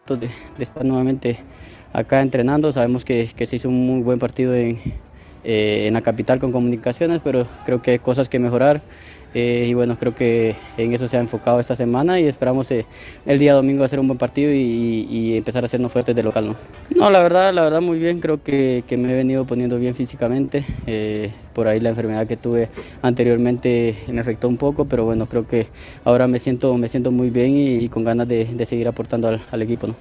De, 0.06 0.28
estar 0.58 0.84
nuevamente 0.84 1.42
acá 1.94 2.20
entrenando, 2.20 2.70
sabemos 2.72 3.06
que 3.06 3.26
se 3.26 3.56
hizo 3.56 3.70
un 3.70 3.86
muy 3.86 4.02
buen 4.02 4.18
partido 4.18 4.54
en, 4.54 4.82
eh, 5.48 5.86
en 5.86 5.94
la 5.94 6.02
capital 6.02 6.40
con 6.40 6.50
comunicaciones, 6.50 7.20
pero 7.22 7.46
creo 7.64 7.80
que 7.80 7.92
hay 7.92 7.98
cosas 8.00 8.28
que 8.28 8.40
mejorar. 8.40 8.82
Eh, 9.34 9.66
y 9.68 9.74
bueno, 9.74 9.96
creo 9.98 10.14
que 10.14 10.56
en 10.78 10.94
eso 10.94 11.08
se 11.08 11.16
ha 11.16 11.20
enfocado 11.20 11.60
esta 11.60 11.76
semana 11.76 12.18
y 12.18 12.24
esperamos 12.24 12.70
eh, 12.70 12.86
el 13.26 13.38
día 13.38 13.52
domingo 13.52 13.84
hacer 13.84 14.00
un 14.00 14.06
buen 14.06 14.18
partido 14.18 14.50
y, 14.52 15.36
empezar 15.36 15.62
a 15.62 15.66
hacernos 15.66 15.92
fuertes 15.92 16.14
de 16.14 16.22
local. 16.22 16.48
¿no? 16.48 16.56
no, 16.94 17.10
la 17.10 17.22
verdad, 17.22 17.52
la 17.52 17.62
verdad 17.62 17.82
muy 17.82 17.98
bien, 17.98 18.20
creo 18.20 18.42
que, 18.42 18.84
me 18.96 19.12
he 19.12 19.14
venido 19.14 19.44
poniendo 19.44 19.78
bien 19.78 19.94
físicamente. 19.94 20.64
por 21.52 21.68
ahí 21.68 21.80
la 21.80 21.90
enfermedad 21.90 22.26
que 22.26 22.36
tuve 22.36 22.68
anteriormente 23.02 23.94
me 24.08 24.20
afectó 24.20 24.48
un 24.48 24.56
poco, 24.56 24.86
pero 24.86 25.04
bueno, 25.04 25.26
creo 25.26 25.46
que 25.46 25.66
ahora 26.04 26.26
me 26.26 26.38
siento, 26.38 26.76
me 26.76 26.88
siento 26.88 27.10
muy 27.10 27.30
bien 27.30 27.56
y, 27.56 27.88
con 27.88 28.04
ganas 28.04 28.28
de, 28.28 28.64
seguir 28.64 28.88
aportando 28.88 29.38
al, 29.50 29.62
equipo. 29.62 29.86
¿no? 29.86 29.94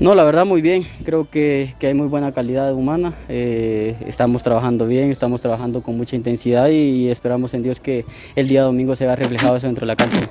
no, 0.00 0.14
la 0.14 0.24
verdad 0.24 0.44
muy 0.44 0.60
bien, 0.60 0.86
creo 1.04 1.28
que, 1.30 1.74
que 1.78 1.86
hay 1.86 1.94
muy 1.94 2.08
buena 2.08 2.32
calidad 2.32 2.74
humana, 2.74 3.14
estamos 3.28 4.42
trabajando 4.42 4.86
bien, 4.86 5.10
estamos 5.10 5.40
trabajando 5.40 5.82
con 5.82 5.96
mucha 5.96 6.16
intensidad 6.16 6.68
y 6.68 7.08
esperamos 7.08 7.54
en 7.54 7.62
Dios 7.62 7.80
que 7.80 8.04
el 8.36 8.47
día 8.48 8.62
domingo 8.62 8.96
se 8.96 9.06
vea 9.06 9.16
reflejado 9.16 9.56
eso 9.56 9.66
dentro 9.66 9.86
de 9.86 9.88
la 9.88 9.96
cancha. 9.96 10.28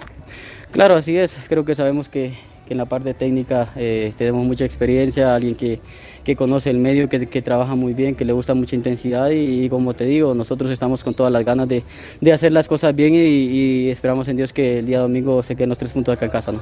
Claro, 0.72 0.96
así 0.96 1.18
es, 1.18 1.38
creo 1.48 1.66
que 1.66 1.76
sabemos 1.76 2.10
que, 2.10 2.34
que 2.68 2.74
en 2.74 2.78
la 2.78 2.86
parte 2.86 3.14
técnica 3.14 3.70
eh, 3.76 4.14
tenemos 4.18 4.46
mucha 4.46 4.66
experiencia, 4.66 5.34
alguien 5.34 5.56
que, 5.56 5.80
que 6.24 6.36
conoce 6.36 6.70
el 6.70 6.78
medio, 6.78 7.08
que, 7.08 7.28
que, 7.28 7.42
trabaja 7.42 7.76
muy 7.76 7.94
bien, 7.94 8.16
que 8.16 8.26
le 8.26 8.34
gusta 8.34 8.54
mucha 8.54 8.76
intensidad 8.76 9.30
y, 9.30 9.70
como 9.70 9.94
te 9.94 10.04
digo, 10.04 10.34
nosotros 10.34 10.70
estamos 10.70 11.04
con 11.04 11.14
todas 11.14 11.32
las 11.32 11.46
ganas 11.46 11.68
de, 11.68 11.84
de 12.20 12.34
hacer 12.34 12.52
las 12.52 12.68
cosas 12.68 12.94
bien 12.94 13.16
y, 13.16 13.18
y, 13.18 13.90
esperamos 13.90 14.28
en 14.28 14.38
Dios 14.38 14.52
que 14.52 14.80
el 14.80 14.86
día 14.86 15.00
domingo 15.00 15.42
se 15.42 15.56
queden 15.56 15.70
los 15.70 15.78
tres 15.78 15.94
puntos 15.94 16.14
acá 16.14 16.26
en 16.26 16.32
casa. 16.32 16.52
¿no? 16.52 16.62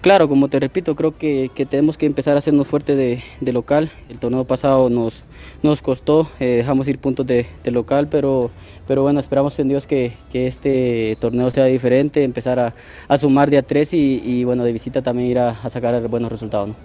Claro, 0.00 0.28
como 0.28 0.48
te 0.48 0.60
repito, 0.60 0.94
creo 0.96 1.12
que, 1.12 1.50
que 1.54 1.64
tenemos 1.64 1.96
que 1.96 2.06
empezar 2.06 2.34
a 2.34 2.38
hacernos 2.38 2.66
fuerte 2.66 2.94
de, 2.94 3.22
de, 3.40 3.52
local. 3.52 3.90
El 4.10 4.18
torneo 4.18 4.44
pasado 4.44 4.90
nos, 4.90 5.24
nos 5.64 5.80
costó, 5.80 6.28
eh, 6.38 6.56
dejamos 6.56 6.86
ir 6.88 6.98
puntos 6.98 7.26
de, 7.26 7.46
local, 7.64 8.06
pero, 8.10 8.50
pero 8.86 9.02
bueno, 9.02 9.18
esperamos 9.18 9.58
en 9.58 9.68
Dios 9.68 9.86
que, 9.86 10.12
que 10.30 10.46
este 10.46 11.16
torneo 11.20 11.50
sea 11.50 11.64
diferente, 11.64 12.22
empezar 12.22 12.60
a, 12.60 12.74
a 13.08 13.18
sumar 13.18 13.50
de 13.50 13.58
a 13.58 13.62
tres 13.62 13.94
y, 13.94 14.20
y, 14.22 14.44
bueno, 14.44 14.62
de 14.62 14.72
visita 14.72 15.02
también 15.02 15.30
ir 15.30 15.38
a, 15.38 15.50
a 15.50 15.70
sacar 15.70 16.06
buenos 16.08 16.30
resultados. 16.30 16.68
¿no? 16.68 16.76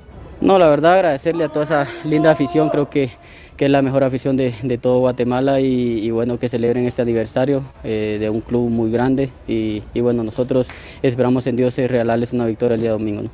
no, 0.41 0.57
la 0.57 0.69
verdad 0.69 0.93
agradecerle 0.93 1.43
a 1.43 1.49
toda 1.49 1.65
esa 1.65 1.87
linda 2.05 2.31
afición, 2.31 2.69
creo 2.69 2.89
que 2.89 3.09
que 3.57 3.65
es 3.65 3.71
la 3.71 3.81
mejor 3.81 4.05
afición 4.05 4.37
de, 4.37 4.53
de 4.63 4.77
todo 4.77 4.99
Guatemala 4.99 5.59
y, 5.59 5.99
y, 5.99 6.11
bueno, 6.11 6.39
que 6.39 6.47
celebren 6.47 6.85
este 6.85 7.01
aniversario 7.01 7.61
eh, 7.83 8.15
de 8.17 8.29
un 8.29 8.39
club 8.39 8.69
muy 8.69 8.89
grande 8.89 9.31
y, 9.49 9.83
y, 9.93 9.99
bueno, 9.99 10.23
nosotros 10.23 10.69
esperamos 11.01 11.45
en 11.45 11.57
Dios 11.57 11.75
regalarles 11.75 12.31
una 12.31 12.45
victoria 12.45 12.75
el 12.75 12.81
día 12.81 12.91
domingo. 12.91 13.23
¿no? 13.23 13.29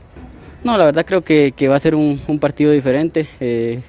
no 0.64 0.80
la 0.80 0.86
verdad 0.86 1.06
creo 1.06 1.24
que, 1.24 1.54
que, 1.56 1.68
va 1.68 1.76
a 1.76 1.80
ser 1.80 1.94
un, 1.94 2.20
un 2.28 2.40
partido 2.40 2.72
diferente. 2.72 3.28
Eh, 3.40 3.82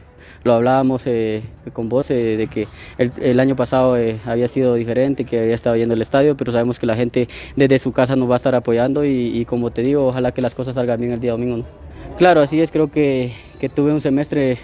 lo 0.47 0.55
hablábamos 0.55 1.03
eh, 1.07 1.43
con 1.73 1.89
vos 1.89 2.11
eh, 2.11 2.37
de 2.37 2.47
que 2.47 2.67
el, 2.97 3.41
año 3.41 3.57
pasado 3.57 3.99
eh, 3.99 4.19
había 4.25 4.49
sido 4.49 4.75
diferente, 4.75 5.25
que 5.25 5.41
había 5.41 5.55
estado 5.55 5.77
yendo 5.77 5.95
al 5.95 6.01
estadio, 6.01 6.37
pero 6.37 6.53
sabemos 6.53 6.79
que 6.79 6.87
la 6.87 6.97
gente 6.97 7.29
desde 7.57 7.79
su 7.79 7.93
casa 7.93 8.17
nos 8.17 8.31
va 8.31 8.35
a 8.35 8.37
estar 8.37 8.55
apoyando 8.55 9.05
y, 9.05 9.45
como 9.45 9.71
te 9.71 9.83
digo, 9.83 10.07
ojalá 10.07 10.33
que 10.33 10.41
las 10.41 10.55
cosas 10.55 10.77
salgan 10.77 11.01
bien 11.01 11.13
el 11.13 11.21
día 11.21 11.33
domingo. 11.33 11.65
Claro, 12.17 12.41
así 12.41 12.61
es, 12.61 12.71
creo 12.71 12.91
que, 12.91 13.33
que 13.59 13.69
tuve 13.69 13.93
un 13.93 14.01
semestre 14.01 14.57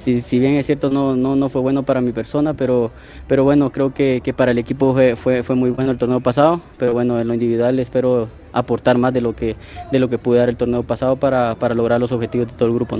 si, 0.00 0.22
si, 0.22 0.38
bien 0.38 0.54
es 0.54 0.64
cierto 0.64 0.88
no, 0.88 1.14
no, 1.14 1.36
no, 1.36 1.50
fue 1.50 1.60
bueno 1.60 1.82
para 1.82 2.00
mi 2.00 2.12
persona, 2.12 2.54
pero, 2.54 2.90
pero 3.28 3.44
bueno, 3.44 3.70
creo 3.70 3.92
que, 3.92 4.22
que 4.24 4.32
para 4.32 4.52
el 4.52 4.58
equipo 4.58 4.94
fue, 4.94 5.42
fue, 5.42 5.54
muy 5.54 5.68
bueno 5.70 5.90
el 5.90 5.98
torneo 5.98 6.20
pasado, 6.20 6.62
pero 6.78 6.94
bueno, 6.94 7.20
en 7.20 7.28
lo 7.28 7.34
individual 7.34 7.78
espero 7.78 8.28
aportar 8.52 8.96
más 8.96 9.12
de 9.12 9.20
lo 9.20 9.36
que, 9.36 9.56
de 9.92 9.98
lo 9.98 10.08
que 10.08 10.16
pude 10.16 10.38
dar 10.38 10.48
el 10.48 10.56
torneo 10.56 10.82
pasado 10.84 11.16
para, 11.16 11.54
para 11.56 11.74
lograr 11.74 12.00
los 12.00 12.12
objetivos 12.12 12.46
de 12.46 12.54
todo 12.54 12.68
el 12.68 12.74
grupo. 12.74 12.96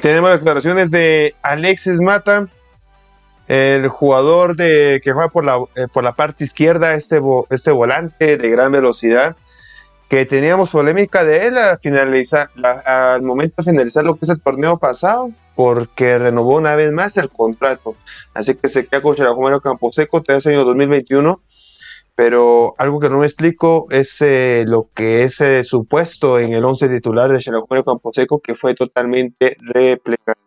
Tenemos 0.00 0.30
declaraciones 0.32 0.90
de 0.90 1.34
Alexis 1.42 2.00
Mata, 2.00 2.48
el 3.46 3.88
jugador 3.88 4.56
de, 4.56 5.00
que 5.04 5.12
juega 5.12 5.28
por 5.28 5.44
la, 5.44 5.58
eh, 5.76 5.86
por 5.92 6.02
la 6.02 6.14
parte 6.14 6.44
izquierda, 6.44 6.94
este, 6.94 7.20
este 7.50 7.70
volante 7.70 8.38
de 8.38 8.50
gran 8.50 8.72
velocidad, 8.72 9.36
que 10.08 10.24
teníamos 10.24 10.70
polémica 10.70 11.24
de 11.24 11.46
él 11.46 11.58
al, 11.58 11.78
finalizar, 11.78 12.50
al 12.86 13.22
momento 13.22 13.56
de 13.58 13.70
finalizar 13.70 14.04
lo 14.04 14.14
que 14.14 14.24
es 14.24 14.30
el 14.30 14.40
torneo 14.40 14.78
pasado, 14.78 15.30
porque 15.54 16.18
renovó 16.18 16.56
una 16.56 16.74
vez 16.74 16.92
más 16.92 17.16
el 17.18 17.28
contrato. 17.28 17.94
Así 18.32 18.54
que 18.54 18.70
se 18.70 18.86
queda 18.86 19.02
con 19.02 19.14
Campo 19.14 19.60
Camposeco 19.60 20.18
hasta 20.18 20.36
el 20.36 20.56
año 20.56 20.64
2021. 20.64 21.40
Pero 22.14 22.74
algo 22.78 23.00
que 23.00 23.08
no 23.08 23.18
me 23.18 23.26
explico 23.26 23.86
es 23.90 24.20
eh, 24.20 24.64
lo 24.66 24.90
que 24.94 25.22
es 25.22 25.40
eh, 25.40 25.64
supuesto 25.64 26.38
en 26.38 26.52
el 26.52 26.64
11 26.64 26.88
titular 26.88 27.32
de 27.32 27.42
Campo 27.42 27.84
Camposeco, 27.84 28.40
que 28.40 28.54
fue 28.54 28.74
totalmente 28.74 29.56
replicado. 29.60 30.38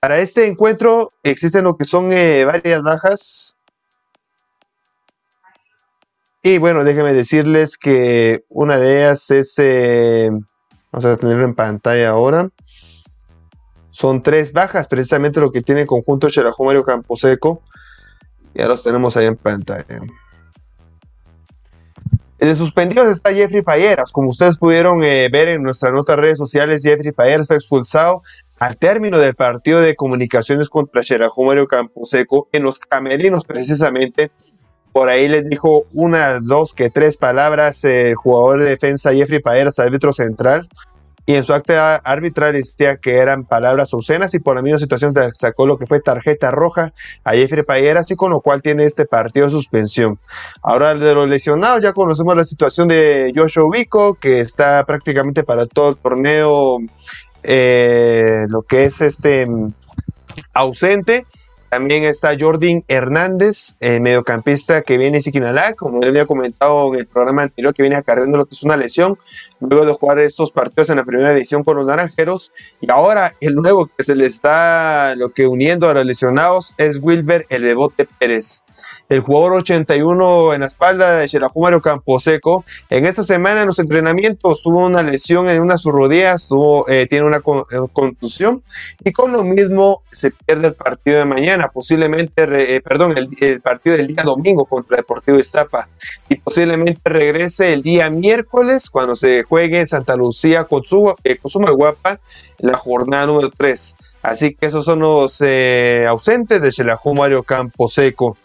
Para 0.00 0.18
este 0.18 0.46
encuentro 0.46 1.12
existen 1.22 1.64
lo 1.64 1.76
que 1.76 1.84
son 1.84 2.12
eh, 2.12 2.44
varias 2.44 2.82
bajas. 2.82 3.56
Y 6.42 6.58
bueno, 6.58 6.84
déjenme 6.84 7.12
decirles 7.12 7.76
que 7.76 8.44
una 8.48 8.78
de 8.78 8.98
ellas 8.98 9.30
es, 9.30 9.54
vamos 10.90 11.04
a 11.04 11.16
tenerlo 11.16 11.44
en 11.44 11.54
pantalla 11.54 12.10
ahora. 12.10 12.48
Son 13.90 14.22
tres 14.22 14.52
bajas, 14.52 14.86
precisamente 14.86 15.40
lo 15.40 15.50
que 15.50 15.60
tiene 15.60 15.80
el 15.80 15.86
conjunto 15.88 16.30
Xerajú 16.30 16.64
Mario 16.64 16.84
Camposeco. 16.84 17.62
Ya 18.54 18.68
los 18.68 18.84
tenemos 18.84 19.16
ahí 19.16 19.26
en 19.26 19.36
pantalla. 19.36 20.00
En 22.38 22.56
suspendidos 22.56 23.08
está 23.08 23.34
Jeffrey 23.34 23.62
Falleras. 23.62 24.12
Como 24.12 24.30
ustedes 24.30 24.58
pudieron 24.58 25.02
eh, 25.02 25.28
ver 25.30 25.48
en 25.48 25.62
nuestras 25.62 25.92
notas 25.92 26.18
redes 26.18 26.38
sociales, 26.38 26.82
Jeffrey 26.82 27.12
Falleras 27.12 27.48
fue 27.48 27.56
expulsado 27.56 28.22
al 28.60 28.76
término 28.76 29.18
del 29.18 29.34
partido 29.34 29.80
de 29.80 29.96
comunicaciones 29.96 30.68
contra 30.68 31.02
Xerajú 31.02 31.44
Mario 31.44 31.66
Camposeco, 31.66 32.48
en 32.52 32.62
los 32.64 32.78
camerinos 32.78 33.44
precisamente, 33.44 34.30
por 34.92 35.08
ahí 35.08 35.28
les 35.28 35.48
dijo 35.48 35.84
unas 35.92 36.46
dos 36.46 36.74
que 36.74 36.90
tres 36.90 37.16
palabras 37.16 37.84
el 37.84 38.14
jugador 38.14 38.60
de 38.60 38.70
defensa 38.70 39.12
Jeffrey 39.12 39.40
Paeras, 39.40 39.78
árbitro 39.78 40.12
central, 40.12 40.68
y 41.28 41.34
en 41.34 41.44
su 41.44 41.52
acta 41.52 41.96
arbitral 41.96 42.54
decía 42.54 42.96
que 42.96 43.18
eran 43.18 43.44
palabras 43.44 43.92
obscenas 43.92 44.32
y 44.32 44.38
por 44.38 44.56
la 44.56 44.62
misma 44.62 44.78
situación 44.78 45.12
sacó 45.34 45.66
lo 45.66 45.76
que 45.76 45.86
fue 45.86 46.00
tarjeta 46.00 46.50
roja 46.50 46.94
a 47.22 47.32
Jeffrey 47.32 47.64
Payeras 47.64 48.10
y 48.10 48.16
con 48.16 48.30
lo 48.30 48.40
cual 48.40 48.62
tiene 48.62 48.84
este 48.84 49.04
partido 49.04 49.50
suspensión. 49.50 50.18
Ahora 50.62 50.94
de 50.94 51.14
los 51.14 51.28
lesionados 51.28 51.82
ya 51.82 51.92
conocemos 51.92 52.34
la 52.34 52.44
situación 52.44 52.88
de 52.88 53.30
Joshua 53.36 53.68
Vico 53.70 54.14
que 54.14 54.40
está 54.40 54.82
prácticamente 54.86 55.44
para 55.44 55.66
todo 55.66 55.90
el 55.90 55.96
torneo 55.98 56.78
eh, 57.42 58.46
lo 58.48 58.62
que 58.62 58.86
es 58.86 59.02
este 59.02 59.44
mm, 59.44 59.74
ausente. 60.54 61.26
También 61.70 62.04
está 62.04 62.34
Jordan 62.38 62.82
Hernández, 62.88 63.76
el 63.80 64.00
mediocampista 64.00 64.80
que 64.80 64.96
viene 64.96 65.20
Siquinalá, 65.20 65.74
como 65.74 66.00
ya 66.00 66.08
había 66.08 66.26
comentado 66.26 66.94
en 66.94 67.00
el 67.00 67.06
programa 67.06 67.42
anterior, 67.42 67.74
que 67.74 67.82
viene 67.82 67.96
acarreando 67.96 68.38
lo 68.38 68.46
que 68.46 68.54
es 68.54 68.62
una 68.62 68.76
lesión, 68.76 69.18
luego 69.60 69.84
de 69.84 69.92
jugar 69.92 70.18
estos 70.18 70.50
partidos 70.50 70.88
en 70.88 70.96
la 70.96 71.04
primera 71.04 71.32
división 71.32 71.64
con 71.64 71.76
los 71.76 71.86
naranjeros. 71.86 72.52
Y 72.80 72.90
ahora 72.90 73.34
el 73.40 73.54
nuevo 73.54 73.86
que 73.86 74.02
se 74.02 74.14
le 74.14 74.26
está 74.26 75.14
lo 75.16 75.30
que 75.32 75.46
uniendo 75.46 75.90
a 75.90 75.94
los 75.94 76.06
lesionados 76.06 76.74
es 76.78 77.00
Wilber 77.02 77.44
El 77.50 77.64
Bebote 77.64 78.08
Pérez 78.18 78.64
el 79.08 79.20
jugador 79.20 79.54
81 79.54 80.54
en 80.54 80.60
la 80.60 80.66
espalda 80.66 81.16
de 81.16 81.28
Xerajú 81.28 81.62
Mario 81.62 81.80
Camposeco. 81.80 82.64
En 82.90 83.06
esta 83.06 83.22
semana 83.22 83.62
en 83.62 83.68
los 83.68 83.78
entrenamientos 83.78 84.62
tuvo 84.62 84.84
una 84.84 85.02
lesión 85.02 85.48
en 85.48 85.60
una 85.60 85.74
de 85.74 85.78
sus 85.78 85.92
rodillas, 85.92 86.46
tuvo, 86.46 86.88
eh, 86.88 87.06
tiene 87.08 87.26
una 87.26 87.38
eh, 87.38 87.42
contusión 87.92 88.62
y 89.02 89.12
con 89.12 89.32
lo 89.32 89.42
mismo 89.42 90.02
se 90.12 90.30
pierde 90.30 90.68
el 90.68 90.74
partido 90.74 91.18
de 91.18 91.24
mañana, 91.24 91.68
posiblemente, 91.68 92.76
eh, 92.76 92.80
perdón, 92.80 93.16
el, 93.16 93.60
partido 93.60 93.96
del 93.96 94.08
día 94.08 94.22
domingo 94.24 94.64
contra 94.66 94.98
Deportivo 94.98 95.38
Iztapa 95.38 95.88
y 96.28 96.36
posiblemente 96.36 97.00
regrese 97.08 97.72
el 97.72 97.82
día 97.82 98.10
miércoles 98.10 98.90
cuando 98.90 99.16
se 99.16 99.42
juegue 99.42 99.80
en 99.80 99.86
Santa 99.86 100.16
Lucía 100.16 100.64
con 100.64 100.84
su, 100.84 101.14
Suma 101.44 101.70
Guapa 101.70 102.20
la 102.58 102.76
jornada 102.76 103.26
número 103.26 103.50
3. 103.50 103.96
Así 104.20 104.54
que 104.54 104.66
esos 104.66 104.84
son 104.84 105.00
los 105.00 105.40
ausentes 106.08 106.60
de 106.60 106.72
Xelajú 106.72 107.14
Mario 107.14 107.42
Camposeco. 107.42 108.36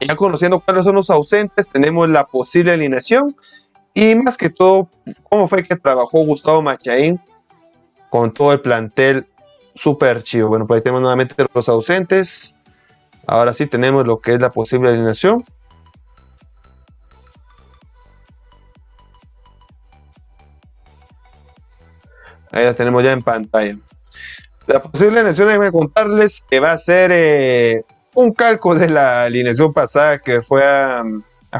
Ya 0.00 0.14
conociendo 0.14 0.60
cuáles 0.60 0.84
son 0.84 0.96
los 0.96 1.10
ausentes, 1.10 1.70
tenemos 1.70 2.08
la 2.08 2.26
posible 2.26 2.72
alineación 2.72 3.34
y 3.94 4.14
más 4.14 4.36
que 4.36 4.50
todo, 4.50 4.90
cómo 5.22 5.48
fue 5.48 5.66
que 5.66 5.74
trabajó 5.74 6.18
Gustavo 6.18 6.60
Machaín 6.60 7.18
con 8.10 8.30
todo 8.32 8.52
el 8.52 8.60
plantel 8.60 9.26
súper 9.74 10.22
chido. 10.22 10.48
Bueno, 10.48 10.66
pues 10.66 10.78
ahí 10.78 10.84
tenemos 10.84 11.00
nuevamente 11.00 11.34
los 11.54 11.68
ausentes. 11.68 12.54
Ahora 13.26 13.54
sí 13.54 13.66
tenemos 13.66 14.06
lo 14.06 14.20
que 14.20 14.34
es 14.34 14.40
la 14.40 14.50
posible 14.50 14.90
alineación. 14.90 15.44
Ahí 22.52 22.64
la 22.64 22.74
tenemos 22.74 23.02
ya 23.02 23.12
en 23.12 23.22
pantalla. 23.22 23.78
La 24.66 24.82
posible 24.82 25.20
alineación, 25.20 25.48
déjenme 25.48 25.72
contarles 25.72 26.44
que 26.50 26.60
va 26.60 26.72
a 26.72 26.78
ser 26.78 27.10
eh, 27.12 27.82
un 28.16 28.32
calco 28.32 28.74
de 28.74 28.88
la 28.88 29.24
alineación 29.24 29.72
pasada 29.72 30.18
que 30.18 30.40
fue 30.42 30.64
a, 30.64 31.04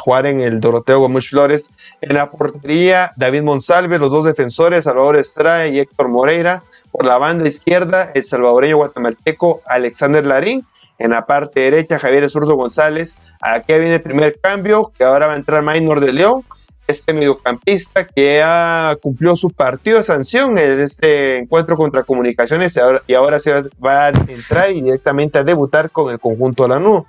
jugar 0.00 0.26
en 0.26 0.40
el 0.40 0.60
Doroteo 0.60 1.00
Gómez 1.00 1.28
Flores. 1.28 1.70
En 2.00 2.14
la 2.16 2.30
portería, 2.30 3.12
David 3.16 3.42
Monsalve, 3.42 3.98
los 3.98 4.10
dos 4.10 4.24
defensores, 4.24 4.84
Salvador 4.84 5.16
Estrada 5.16 5.68
y 5.68 5.78
Héctor 5.78 6.08
Moreira. 6.08 6.62
Por 6.90 7.06
la 7.06 7.18
banda 7.18 7.48
izquierda, 7.48 8.10
el 8.14 8.24
salvadoreño 8.24 8.76
guatemalteco 8.76 9.62
Alexander 9.66 10.26
Larín. 10.26 10.66
En 10.98 11.10
la 11.10 11.26
parte 11.26 11.60
derecha, 11.60 11.98
Javier 11.98 12.28
Zurdo 12.28 12.56
González. 12.56 13.18
Aquí 13.40 13.74
viene 13.74 13.94
el 13.94 14.02
primer 14.02 14.38
cambio, 14.40 14.92
que 14.96 15.04
ahora 15.04 15.26
va 15.26 15.34
a 15.34 15.36
entrar 15.36 15.62
Maynor 15.62 16.00
de 16.00 16.12
León 16.12 16.42
este 16.86 17.12
mediocampista 17.12 18.06
que 18.06 18.42
ha 18.42 18.96
cumplió 19.02 19.36
su 19.36 19.50
partido 19.50 19.98
de 19.98 20.04
sanción 20.04 20.56
en 20.58 20.80
este 20.80 21.38
encuentro 21.38 21.76
contra 21.76 22.04
Comunicaciones 22.04 22.78
y 23.06 23.14
ahora, 23.14 23.40
se 23.40 23.52
va 23.84 24.06
a 24.06 24.08
entrar 24.08 24.70
y 24.70 24.82
directamente 24.82 25.38
a 25.38 25.44
debutar 25.44 25.90
con 25.90 26.12
el 26.12 26.20
conjunto 26.20 26.62
de 26.62 26.68
la 26.70 26.78
NU. 26.78 27.06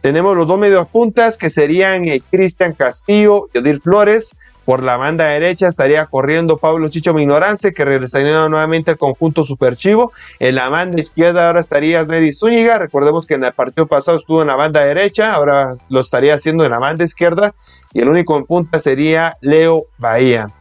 Tenemos 0.00 0.36
los 0.36 0.46
dos 0.46 0.58
medios 0.58 0.88
puntas 0.88 1.38
que 1.38 1.50
serían 1.50 2.06
eh, 2.08 2.22
Cristian 2.30 2.72
Castillo 2.74 3.48
y 3.52 3.58
Odil 3.58 3.80
Flores. 3.80 4.36
Por 4.64 4.84
la 4.84 4.96
banda 4.96 5.24
derecha 5.24 5.66
estaría 5.66 6.06
corriendo 6.06 6.56
Pablo 6.56 6.88
Chicho 6.88 7.12
Mignorance, 7.12 7.74
que 7.74 7.84
regresaría 7.84 8.48
nuevamente 8.48 8.92
al 8.92 8.96
conjunto 8.96 9.42
Superchivo. 9.42 10.12
En 10.38 10.54
la 10.54 10.68
banda 10.68 11.00
izquierda 11.00 11.48
ahora 11.48 11.60
estaría 11.60 12.04
Neri 12.04 12.32
Zúñiga. 12.32 12.78
Recordemos 12.78 13.26
que 13.26 13.34
en 13.34 13.42
el 13.42 13.52
partido 13.52 13.88
pasado 13.88 14.18
estuvo 14.18 14.40
en 14.40 14.48
la 14.48 14.54
banda 14.54 14.84
derecha, 14.84 15.34
ahora 15.34 15.74
lo 15.88 16.00
estaría 16.00 16.34
haciendo 16.34 16.64
en 16.64 16.70
la 16.70 16.78
banda 16.78 17.04
izquierda 17.04 17.54
y 17.92 18.00
el 18.00 18.08
único 18.08 18.36
en 18.36 18.44
punta 18.44 18.80
sería 18.80 19.36
Leo 19.40 19.86
Bahía. 19.98 20.52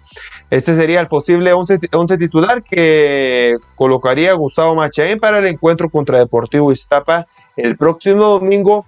Este 0.49 0.76
sería 0.76 0.99
el 0.99 1.08
posible 1.08 1.53
11, 1.53 1.80
titular 2.18 2.62
que 2.64 3.56
colocaría 3.76 4.34
Gustavo 4.34 4.76
Machaín 4.76 5.20
para 5.20 5.40
el 5.40 5.48
encuentro 5.48 5.90
contra 5.90 6.20
Deportivo 6.20 6.72
Iztapa 6.74 7.28
el 7.56 7.78
próximo 7.78 8.26
domingo 8.26 8.86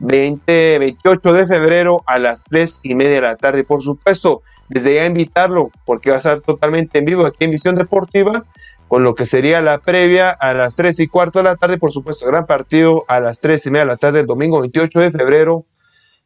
20, 0.00 0.80
28 0.80 1.32
de 1.32 1.46
febrero 1.46 2.02
a 2.06 2.18
las 2.18 2.42
3 2.42 2.80
y 2.82 2.96
media 2.96 3.14
de 3.14 3.20
la 3.20 3.36
tarde. 3.36 3.62
Por 3.62 3.82
supuesto, 3.82 4.42
desde 4.68 4.96
ya 4.96 5.06
invitarlo 5.06 5.70
porque 5.84 6.10
va 6.10 6.16
a 6.16 6.18
estar 6.18 6.40
totalmente 6.40 6.98
en 6.98 7.04
vivo 7.04 7.24
aquí 7.24 7.44
en 7.44 7.52
Visión 7.52 7.76
Deportiva 7.76 8.44
con 8.88 9.04
lo 9.04 9.14
que 9.14 9.26
sería 9.26 9.60
la 9.60 9.78
previa 9.78 10.30
a 10.30 10.52
las 10.52 10.74
3 10.74 10.98
y 11.00 11.06
cuarto 11.06 11.38
de 11.38 11.44
la 11.44 11.56
tarde. 11.56 11.78
Por 11.78 11.92
supuesto, 11.92 12.26
gran 12.26 12.46
partido 12.46 13.04
a 13.06 13.20
las 13.20 13.40
3 13.40 13.66
y 13.66 13.70
media 13.70 13.84
de 13.84 13.90
la 13.90 13.96
tarde 13.96 14.20
el 14.20 14.26
domingo 14.26 14.60
28 14.60 14.98
de 14.98 15.10
febrero 15.12 15.64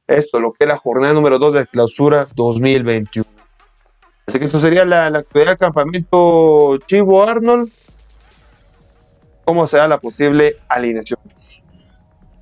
esto, 0.08 0.40
lo 0.40 0.52
que 0.52 0.64
es 0.64 0.68
la 0.68 0.76
jornada 0.76 1.12
número 1.12 1.38
2 1.38 1.52
de 1.52 1.66
clausura 1.66 2.26
2021. 2.34 3.28
Así 4.26 4.38
que 4.38 4.46
esto 4.46 4.58
sería 4.60 4.84
la, 4.84 5.08
la 5.10 5.20
actualidad 5.20 5.52
del 5.52 5.58
campamento 5.58 6.78
Chivo 6.86 7.22
Arnold. 7.22 7.70
¿Cómo 9.44 9.66
se 9.66 9.76
da 9.76 9.88
la 9.88 9.98
posible 9.98 10.56
alineación? 10.68 11.18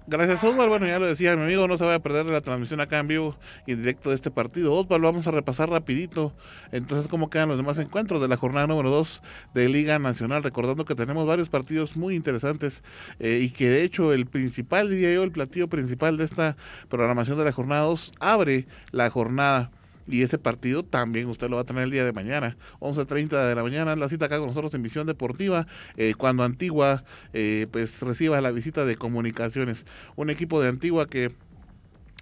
Gracias, 0.08 0.44
Osvaldo. 0.44 0.68
Bueno, 0.68 0.86
ya 0.86 1.00
lo 1.00 1.06
decía 1.06 1.34
mi 1.34 1.42
amigo, 1.42 1.66
no 1.66 1.76
se 1.76 1.84
vaya 1.84 1.96
a 1.96 2.00
perder 2.00 2.26
la 2.26 2.40
transmisión 2.40 2.80
acá 2.80 3.00
en 3.00 3.08
vivo 3.08 3.36
y 3.66 3.74
directo 3.74 4.10
de 4.10 4.14
este 4.14 4.30
partido. 4.30 4.72
Osvaldo, 4.72 5.08
vamos 5.08 5.26
a 5.26 5.32
repasar 5.32 5.68
rapidito. 5.68 6.32
Entonces, 6.70 7.08
¿cómo 7.08 7.28
quedan 7.28 7.48
los 7.48 7.56
demás 7.56 7.76
encuentros 7.78 8.20
de 8.22 8.28
la 8.28 8.36
jornada 8.36 8.68
número 8.68 8.88
2 8.90 9.20
de 9.54 9.68
Liga 9.68 9.98
Nacional? 9.98 10.44
Recordando 10.44 10.84
que 10.84 10.94
tenemos 10.94 11.26
varios 11.26 11.48
partidos 11.48 11.96
muy 11.96 12.14
interesantes 12.14 12.84
eh, 13.18 13.40
y 13.42 13.50
que 13.50 13.68
de 13.68 13.82
hecho 13.82 14.12
el 14.12 14.26
principal, 14.26 14.90
diría 14.90 15.12
yo, 15.12 15.24
el 15.24 15.32
platillo 15.32 15.66
principal 15.68 16.16
de 16.16 16.24
esta 16.24 16.56
programación 16.88 17.36
de 17.36 17.44
la 17.44 17.50
jornada 17.50 17.82
2 17.82 18.12
abre 18.20 18.66
la 18.92 19.10
jornada 19.10 19.72
y 20.08 20.22
ese 20.22 20.38
partido 20.38 20.84
también 20.84 21.26
usted 21.26 21.48
lo 21.48 21.56
va 21.56 21.62
a 21.62 21.66
tener 21.66 21.84
el 21.84 21.90
día 21.90 22.04
de 22.04 22.12
mañana, 22.12 22.56
11.30 22.80 23.48
de 23.48 23.54
la 23.54 23.62
mañana, 23.62 23.96
la 23.96 24.08
cita 24.08 24.26
acá 24.26 24.38
con 24.38 24.48
nosotros 24.48 24.74
en 24.74 24.82
Visión 24.82 25.06
Deportiva, 25.06 25.66
eh, 25.96 26.14
cuando 26.16 26.42
Antigua 26.44 27.04
eh, 27.32 27.66
pues 27.70 28.00
reciba 28.02 28.40
la 28.40 28.52
visita 28.52 28.84
de 28.84 28.96
Comunicaciones. 28.96 29.86
Un 30.16 30.30
equipo 30.30 30.60
de 30.60 30.68
Antigua 30.68 31.08
que 31.08 31.32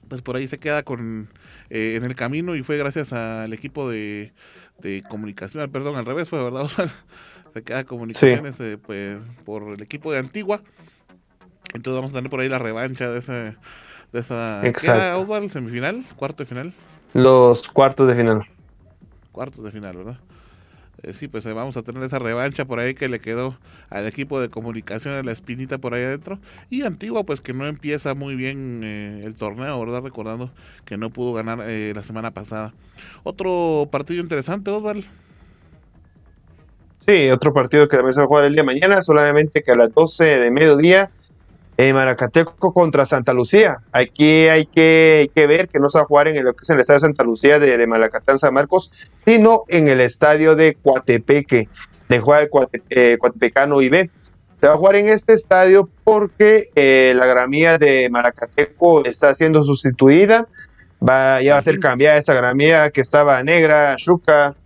pues 0.08 0.22
por 0.22 0.36
ahí 0.36 0.48
se 0.48 0.58
queda 0.58 0.82
con 0.82 1.28
eh, 1.70 1.94
en 1.96 2.04
el 2.04 2.14
camino 2.14 2.54
y 2.54 2.62
fue 2.62 2.76
gracias 2.76 3.12
al 3.12 3.52
equipo 3.52 3.88
de, 3.88 4.32
de 4.80 5.02
comunicación, 5.08 5.70
perdón, 5.70 5.96
al 5.96 6.06
revés 6.06 6.28
fue, 6.28 6.42
¿verdad? 6.42 6.68
Se 7.54 7.62
queda 7.62 7.84
comunicaciones 7.84 8.58
eh, 8.58 8.78
pues, 8.78 9.18
por 9.44 9.62
el 9.62 9.80
equipo 9.80 10.12
de 10.12 10.18
Antigua. 10.18 10.60
Entonces 11.72 11.94
vamos 11.94 12.10
a 12.10 12.14
tener 12.14 12.28
por 12.28 12.40
ahí 12.40 12.48
la 12.48 12.58
revancha 12.58 13.08
de 13.10 13.18
ese 13.20 13.56
de 14.12 14.20
esa 14.20 14.60
¿qué 14.62 14.86
era 14.86 15.16
Oswald? 15.18 15.50
semifinal, 15.50 16.04
cuarto 16.16 16.42
de 16.42 16.48
final. 16.48 16.72
Los 17.14 17.68
cuartos 17.68 18.08
de 18.08 18.16
final. 18.16 18.42
Cuartos 19.30 19.64
de 19.64 19.70
final, 19.70 19.96
¿verdad? 19.96 20.18
Eh, 21.04 21.12
sí, 21.12 21.28
pues 21.28 21.46
eh, 21.46 21.52
vamos 21.52 21.76
a 21.76 21.82
tener 21.82 22.02
esa 22.02 22.18
revancha 22.18 22.64
por 22.64 22.80
ahí 22.80 22.94
que 22.94 23.08
le 23.08 23.20
quedó 23.20 23.56
al 23.88 24.06
equipo 24.08 24.40
de 24.40 24.48
comunicaciones 24.48 25.24
la 25.24 25.30
espinita 25.30 25.78
por 25.78 25.94
ahí 25.94 26.02
adentro. 26.02 26.40
Y 26.70 26.82
Antigua, 26.82 27.22
pues 27.22 27.40
que 27.40 27.52
no 27.52 27.66
empieza 27.66 28.14
muy 28.14 28.34
bien 28.34 28.80
eh, 28.82 29.20
el 29.22 29.36
torneo, 29.36 29.78
¿verdad? 29.78 30.02
Recordando 30.02 30.50
que 30.84 30.96
no 30.96 31.10
pudo 31.10 31.34
ganar 31.34 31.58
la 31.58 32.02
semana 32.02 32.32
pasada. 32.32 32.74
Otro 33.22 33.88
partido 33.92 34.20
interesante, 34.20 34.72
Osval. 34.72 35.04
Sí, 37.06 37.30
otro 37.30 37.52
partido 37.52 37.86
que 37.86 37.96
también 37.96 38.14
se 38.14 38.20
va 38.20 38.24
a 38.24 38.28
jugar 38.28 38.44
el 38.44 38.54
día 38.54 38.62
de 38.62 38.66
mañana, 38.66 39.02
solamente 39.04 39.62
que 39.62 39.70
a 39.70 39.76
las 39.76 39.94
12 39.94 40.24
de 40.24 40.50
mediodía 40.50 41.10
en 41.76 41.94
Maracateco 41.94 42.72
contra 42.72 43.04
Santa 43.04 43.32
Lucía. 43.32 43.78
Aquí 43.92 44.48
hay 44.48 44.66
que, 44.66 45.30
que, 45.34 45.46
ver 45.46 45.68
que 45.68 45.80
no 45.80 45.88
se 45.88 45.98
va 45.98 46.02
a 46.02 46.06
jugar 46.06 46.28
en 46.28 46.44
lo 46.44 46.54
que 46.54 46.62
es 46.62 46.70
el 46.70 46.80
estadio 46.80 46.96
de 46.96 47.06
Santa 47.06 47.24
Lucía 47.24 47.58
de, 47.58 47.76
de 47.76 47.86
Malacatán 47.86 48.38
San 48.38 48.54
Marcos, 48.54 48.92
sino 49.24 49.64
en 49.68 49.88
el 49.88 50.00
estadio 50.00 50.54
de 50.54 50.76
Coatepeque, 50.80 51.68
de 52.08 52.20
juega 52.20 52.42
el 52.42 52.48
Cuate, 52.48 52.82
eh, 52.90 53.16
Coatepecano 53.18 53.82
IB. 53.82 54.10
Se 54.60 54.68
va 54.68 54.74
a 54.74 54.76
jugar 54.78 54.96
en 54.96 55.08
este 55.08 55.34
estadio 55.34 55.90
porque 56.04 56.70
eh, 56.74 57.12
la 57.16 57.26
gramía 57.26 57.76
de 57.76 58.08
Maracateco 58.08 59.04
está 59.04 59.34
siendo 59.34 59.64
sustituida. 59.64 60.46
Va, 61.06 61.42
ya 61.42 61.52
va 61.52 61.58
a 61.58 61.62
ser 61.62 61.80
cambiada 61.80 62.16
esa 62.16 62.32
gramía 62.32 62.88
que 62.90 63.02
estaba 63.02 63.42
negra, 63.42 63.96
chuca, 63.96 64.56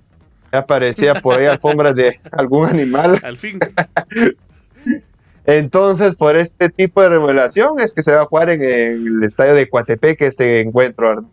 ya 0.52 0.66
parecía 0.66 1.14
por 1.14 1.40
ahí 1.40 1.46
alfombras 1.48 1.94
de 1.94 2.20
algún 2.30 2.66
animal. 2.66 3.18
Al 3.24 3.36
fin. 3.36 3.58
Entonces, 5.48 6.14
por 6.14 6.36
este 6.36 6.68
tipo 6.68 7.00
de 7.00 7.08
remodelación 7.08 7.80
es 7.80 7.94
que 7.94 8.02
se 8.02 8.12
va 8.12 8.20
a 8.20 8.26
jugar 8.26 8.50
en 8.50 8.62
el 8.62 9.24
estadio 9.24 9.54
de 9.54 9.66
Coatepeque 9.66 10.26
este 10.26 10.60
encuentro. 10.60 11.24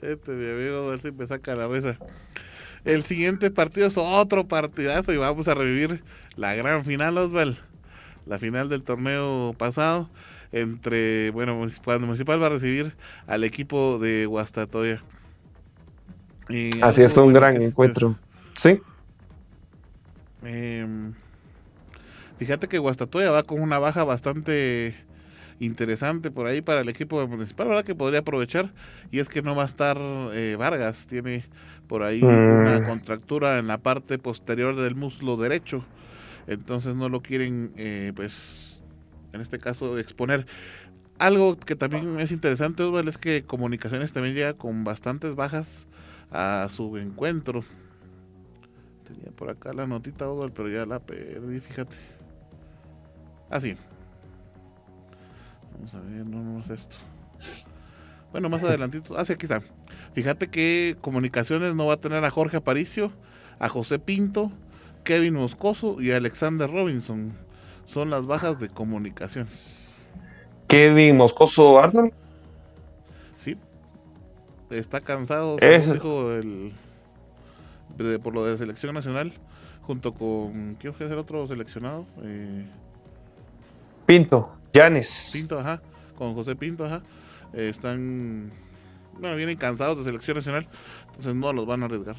Este, 0.00 0.30
mi 0.30 0.48
amigo, 0.48 0.86
a 0.86 0.90
ver 0.90 1.00
si 1.00 1.10
me 1.10 1.26
saca 1.26 1.56
la 1.56 1.66
mesa. 1.66 1.98
El 2.84 3.02
siguiente 3.02 3.50
partido 3.50 3.88
es 3.88 3.98
otro 3.98 4.46
partidazo 4.46 5.12
y 5.12 5.16
vamos 5.16 5.48
a 5.48 5.54
revivir 5.54 6.04
la 6.36 6.54
gran 6.54 6.84
final, 6.84 7.18
Osval. 7.18 7.58
La 8.24 8.38
final 8.38 8.68
del 8.68 8.84
torneo 8.84 9.52
pasado 9.58 10.08
entre, 10.52 11.32
bueno, 11.32 11.56
Municipal, 11.56 11.98
Municipal 11.98 12.40
va 12.40 12.46
a 12.46 12.50
recibir 12.50 12.94
al 13.26 13.42
equipo 13.42 13.98
de 13.98 14.26
Guastatoya. 14.26 15.02
Así 16.82 17.02
es, 17.02 17.16
un 17.16 17.32
gran 17.32 17.60
encuentro. 17.60 18.14
Sí. 18.56 18.80
Eh, 20.44 20.86
Fíjate 22.38 22.68
que 22.68 22.78
Guastatoya 22.78 23.30
va 23.30 23.42
con 23.44 23.60
una 23.60 23.78
baja 23.78 24.04
bastante 24.04 24.94
interesante 25.58 26.30
por 26.30 26.46
ahí 26.46 26.60
para 26.60 26.82
el 26.82 26.88
equipo 26.88 27.26
municipal, 27.26 27.68
¿verdad? 27.68 27.84
Que 27.84 27.94
podría 27.94 28.20
aprovechar. 28.20 28.72
Y 29.10 29.20
es 29.20 29.28
que 29.28 29.42
no 29.42 29.56
va 29.56 29.62
a 29.62 29.66
estar 29.66 29.96
eh, 29.98 30.56
Vargas, 30.58 31.06
tiene 31.06 31.44
por 31.88 32.02
ahí 32.02 32.22
una 32.22 32.80
mm. 32.80 32.84
contractura 32.84 33.58
en 33.58 33.66
la 33.66 33.78
parte 33.78 34.18
posterior 34.18 34.76
del 34.76 34.96
muslo 34.96 35.36
derecho. 35.36 35.84
Entonces 36.46 36.94
no 36.94 37.08
lo 37.08 37.22
quieren, 37.22 37.72
eh, 37.76 38.12
pues, 38.14 38.80
en 39.32 39.40
este 39.40 39.58
caso, 39.58 39.98
exponer. 39.98 40.46
Algo 41.18 41.58
que 41.58 41.76
también 41.76 42.20
es 42.20 42.30
interesante, 42.30 42.82
Osvaldo, 42.82 43.10
es 43.10 43.16
que 43.16 43.42
Comunicaciones 43.42 44.12
también 44.12 44.34
llega 44.34 44.52
con 44.54 44.84
bastantes 44.84 45.34
bajas 45.34 45.86
a 46.30 46.68
su 46.70 46.98
encuentro. 46.98 47.64
Tenía 49.06 49.30
por 49.34 49.48
acá 49.48 49.72
la 49.72 49.86
notita, 49.86 50.28
Osvaldo, 50.28 50.54
pero 50.54 50.68
ya 50.68 50.84
la 50.84 50.98
perdí, 50.98 51.60
fíjate. 51.60 51.96
Así. 53.50 53.76
Vamos 55.72 55.94
a 55.94 56.00
ver, 56.00 56.26
no, 56.26 56.42
no 56.42 56.60
es 56.60 56.70
esto. 56.70 56.96
Bueno, 58.32 58.48
más 58.48 58.62
adelantito. 58.64 59.16
Ah, 59.18 59.24
sí, 59.24 59.32
aquí 59.32 59.46
está. 59.46 59.60
Fíjate 60.14 60.48
que 60.48 60.96
Comunicaciones 61.00 61.74
no 61.74 61.86
va 61.86 61.94
a 61.94 62.00
tener 62.00 62.24
a 62.24 62.30
Jorge 62.30 62.56
Aparicio, 62.56 63.12
a 63.58 63.68
José 63.68 63.98
Pinto, 63.98 64.50
Kevin 65.04 65.34
Moscoso 65.34 66.00
y 66.00 66.10
Alexander 66.10 66.70
Robinson. 66.70 67.32
Son 67.84 68.10
las 68.10 68.26
bajas 68.26 68.58
de 68.58 68.68
Comunicaciones. 68.68 69.94
Kevin 70.68 71.16
Moscoso 71.16 71.78
Arnold. 71.78 72.12
Sí. 73.44 73.56
Está 74.70 75.00
cansado, 75.00 75.56
dijo 75.58 76.32
el, 76.32 76.72
por 78.22 78.34
lo 78.34 78.44
de 78.44 78.58
selección 78.58 78.94
nacional, 78.94 79.32
junto 79.82 80.12
con. 80.14 80.74
¿Quién 80.80 80.92
es 80.92 81.00
el 81.00 81.18
otro 81.18 81.46
seleccionado? 81.46 82.06
Eh, 82.22 82.66
Pinto, 84.06 84.52
Llanes. 84.72 85.30
Pinto, 85.32 85.58
ajá, 85.58 85.82
con 86.16 86.34
José 86.34 86.54
Pinto, 86.56 86.84
ajá. 86.84 87.02
Eh, 87.52 87.68
están, 87.68 88.52
bueno, 89.18 89.36
vienen 89.36 89.56
cansados 89.56 89.98
de 89.98 90.04
selección 90.04 90.36
nacional, 90.36 90.68
entonces 91.06 91.34
no 91.34 91.52
los 91.52 91.66
van 91.66 91.82
a 91.82 91.86
arriesgar. 91.86 92.16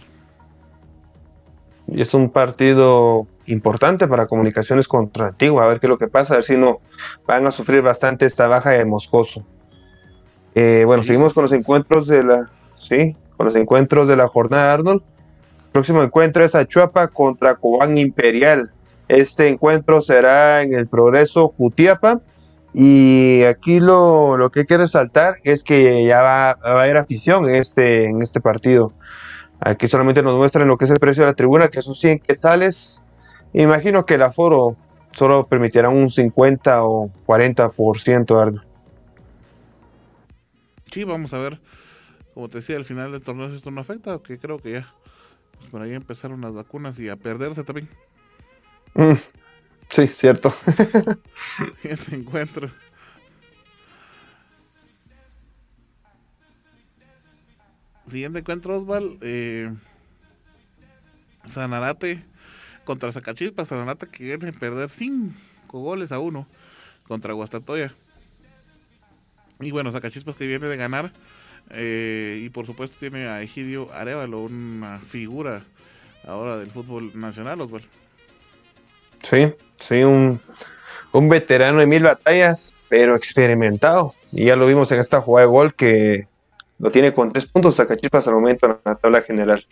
Y 1.87 2.01
es 2.01 2.13
un 2.13 2.29
partido 2.29 3.27
importante 3.45 4.07
para 4.07 4.27
comunicaciones 4.27 4.87
contra 4.87 5.27
Antigua, 5.27 5.63
a 5.63 5.67
ver 5.69 5.79
qué 5.79 5.85
es 5.85 5.89
lo 5.89 5.97
que 5.97 6.09
pasa, 6.09 6.33
a 6.33 6.37
ver 6.37 6.43
si 6.43 6.57
no 6.57 6.81
van 7.25 7.47
a 7.47 7.51
sufrir 7.51 7.81
bastante 7.81 8.25
esta 8.25 8.47
baja 8.47 8.71
de 8.71 8.83
Moscoso. 8.83 9.45
Eh, 10.53 10.83
bueno, 10.85 11.03
seguimos 11.03 11.33
con 11.33 11.43
los 11.43 11.53
encuentros 11.53 12.07
de 12.07 12.23
la, 12.23 12.49
sí, 12.77 13.15
con 13.37 13.45
los 13.45 13.55
encuentros 13.55 14.07
de 14.07 14.17
la 14.17 14.27
jornada 14.27 14.73
Arnold. 14.73 15.01
El 15.01 15.71
próximo 15.71 16.03
encuentro 16.03 16.43
es 16.43 16.55
Achuapa 16.55 17.07
contra 17.07 17.55
Cobán 17.55 17.97
Imperial. 17.97 18.73
Este 19.07 19.47
encuentro 19.47 20.01
será 20.01 20.61
en 20.61 20.73
el 20.73 20.87
Progreso 20.87 21.49
Jutiapa. 21.49 22.21
Y 22.73 23.43
aquí 23.43 23.79
lo, 23.79 24.37
lo 24.37 24.51
que 24.51 24.61
hay 24.61 24.65
que 24.65 24.77
resaltar 24.77 25.37
es 25.43 25.63
que 25.63 26.05
ya 26.05 26.21
va, 26.21 26.49
a 26.49 26.81
haber 26.81 26.97
afición 26.97 27.49
en 27.49 27.55
este, 27.55 28.05
en 28.05 28.21
este 28.21 28.41
partido. 28.41 28.93
Aquí 29.59 29.87
solamente 29.87 30.21
nos 30.21 30.35
muestran 30.35 30.67
lo 30.67 30.77
que 30.77 30.85
es 30.85 30.91
el 30.91 30.99
precio 30.99 31.23
de 31.23 31.29
la 31.29 31.35
tribuna, 31.35 31.69
que 31.69 31.81
son 31.81 31.95
100 31.95 32.19
quetzales. 32.19 33.01
Imagino 33.53 34.05
que 34.05 34.15
el 34.15 34.23
aforo 34.23 34.75
solo 35.13 35.47
permitirá 35.47 35.89
un 35.89 36.11
50 36.11 36.83
o 36.83 37.09
40%, 37.25 38.39
Ardo. 38.39 38.63
Sí, 40.91 41.03
vamos 41.03 41.33
a 41.33 41.39
ver. 41.39 41.59
Como 42.33 42.49
te 42.49 42.59
decía, 42.59 42.77
al 42.77 42.85
final 42.85 43.11
del 43.11 43.23
torneo 43.23 43.47
esto 43.47 43.71
no 43.71 43.81
afecta, 43.81 44.19
que 44.19 44.37
creo 44.37 44.59
que 44.59 44.73
ya 44.73 44.93
pues, 45.57 45.71
por 45.71 45.81
ahí 45.81 45.93
empezaron 45.93 46.41
las 46.41 46.53
vacunas 46.53 46.99
y 46.99 47.09
a 47.09 47.15
perderse 47.15 47.63
también. 47.63 47.89
Mm, 48.97 49.13
sí, 49.89 50.07
cierto. 50.07 50.53
Este 51.83 52.15
encuentro. 52.15 52.71
Siguiente 58.07 58.39
encuentro, 58.39 58.77
Osval. 58.77 59.19
Eh, 59.21 59.71
Sanarate 61.47 62.23
contra 62.85 63.11
Zacachispa. 63.11 63.65
Sanarate 63.65 64.07
que 64.07 64.17
quiere 64.17 64.51
perder 64.51 64.89
5 64.89 65.35
goles 65.69 66.11
a 66.11 66.17
1 66.17 66.47
contra 67.07 67.33
Guastatoya. 67.33 67.93
Y 69.59 69.69
bueno, 69.69 69.91
Zacachispas 69.91 70.35
que 70.35 70.47
viene 70.47 70.67
de 70.67 70.77
ganar. 70.77 71.13
Eh, 71.69 72.41
y 72.43 72.49
por 72.49 72.65
supuesto 72.65 72.97
tiene 72.99 73.27
a 73.27 73.43
Egidio 73.43 73.93
Arevalo, 73.93 74.39
una 74.39 74.99
figura 75.01 75.65
ahora 76.25 76.57
del 76.57 76.71
fútbol 76.71 77.11
nacional, 77.13 77.61
Osval. 77.61 77.83
Sí, 79.29 79.53
sí, 79.79 80.03
un, 80.03 80.39
veterano 81.29 81.79
de 81.79 81.85
mil 81.85 82.03
batallas, 82.03 82.77
pero 82.87 83.15
experimentado. 83.15 84.13
Y 84.31 84.45
ya 84.45 84.55
lo 84.55 84.67
vimos 84.67 84.89
en 84.91 84.99
esta 84.99 85.19
jugada 85.19 85.47
de 85.47 85.51
gol 85.51 85.73
que 85.73 86.27
lo 86.79 86.91
tiene 86.91 87.13
con 87.13 87.33
tres 87.33 87.45
puntos 87.45 87.79
a 87.79 87.87
Cachispas 87.87 88.27
al 88.27 88.35
momento 88.35 88.67
en 88.67 88.77
la 88.85 88.95
tabla 88.95 89.21
general. 89.21 89.65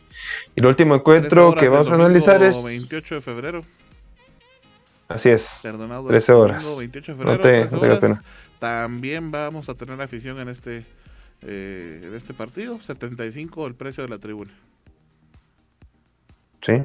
Y 0.55 0.59
el 0.59 0.65
último 0.65 0.95
encuentro 0.95 1.55
que 1.55 1.69
vamos 1.69 1.89
a 1.89 1.95
analizar 1.95 2.43
es. 2.43 2.63
28 2.63 3.15
de 3.15 3.21
febrero. 3.21 3.61
Así 5.07 5.29
es. 5.29 5.61
13 5.61 6.33
horas. 6.33 6.65
no 7.17 7.39
te, 7.39 7.65
pena. 8.01 8.23
También 8.59 9.31
vamos 9.31 9.69
a 9.69 9.75
tener 9.75 10.01
afición 10.01 10.39
en 10.39 10.49
este, 10.49 10.85
eh, 11.43 12.01
en 12.03 12.13
este 12.13 12.33
partido. 12.33 12.81
75 12.81 13.67
el 13.67 13.75
precio 13.75 14.03
de 14.03 14.09
la 14.09 14.17
tribuna. 14.17 14.51
Sí. 16.61 16.83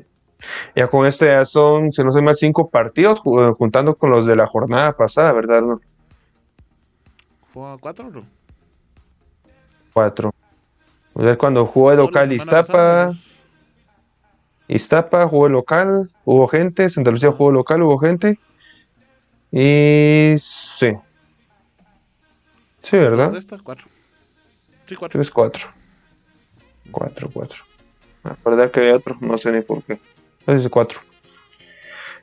Ya 0.74 0.86
con 0.88 1.06
esto 1.06 1.24
ya 1.24 1.44
son, 1.44 1.92
si 1.92 2.02
no 2.02 2.12
sé 2.12 2.22
más, 2.22 2.38
cinco 2.38 2.70
partidos 2.70 3.20
juntando 3.20 3.94
con 3.94 4.10
los 4.10 4.26
de 4.26 4.36
la 4.36 4.46
jornada 4.46 4.96
pasada, 4.96 5.32
¿verdad? 5.32 5.62
¿Fue 7.52 7.72
a 7.72 7.76
cuatro 7.78 8.06
o 8.06 8.10
no? 8.10 8.26
Cuatro. 9.92 10.32
ver 11.14 11.36
cuando 11.36 11.66
jugó 11.66 11.92
el 11.92 11.98
local 11.98 12.32
Iztapa. 12.32 13.12
Iztapa 14.68 15.26
jugó 15.26 15.46
el 15.46 15.52
local, 15.52 16.10
hubo 16.24 16.46
gente. 16.46 16.88
Santa 16.90 17.10
Lucía 17.10 17.32
jugó 17.32 17.50
local, 17.50 17.82
hubo 17.82 17.98
gente. 17.98 18.38
Y 19.50 20.36
sí. 20.38 20.92
Sí, 22.84 22.96
¿verdad? 22.96 23.32
cuatro. 23.64 23.88
Sí, 24.86 24.94
cuatro. 24.94 25.20
Es 25.20 25.30
cuatro. 25.30 25.68
Cuatro, 26.90 27.30
cuatro. 27.32 27.64
La 28.22 28.36
verdad 28.44 28.70
que 28.70 28.80
hay 28.80 28.90
otro, 28.90 29.16
no 29.20 29.36
sé 29.38 29.50
ni 29.50 29.60
por 29.62 29.82
qué. 29.82 29.98
Es. 30.50 30.68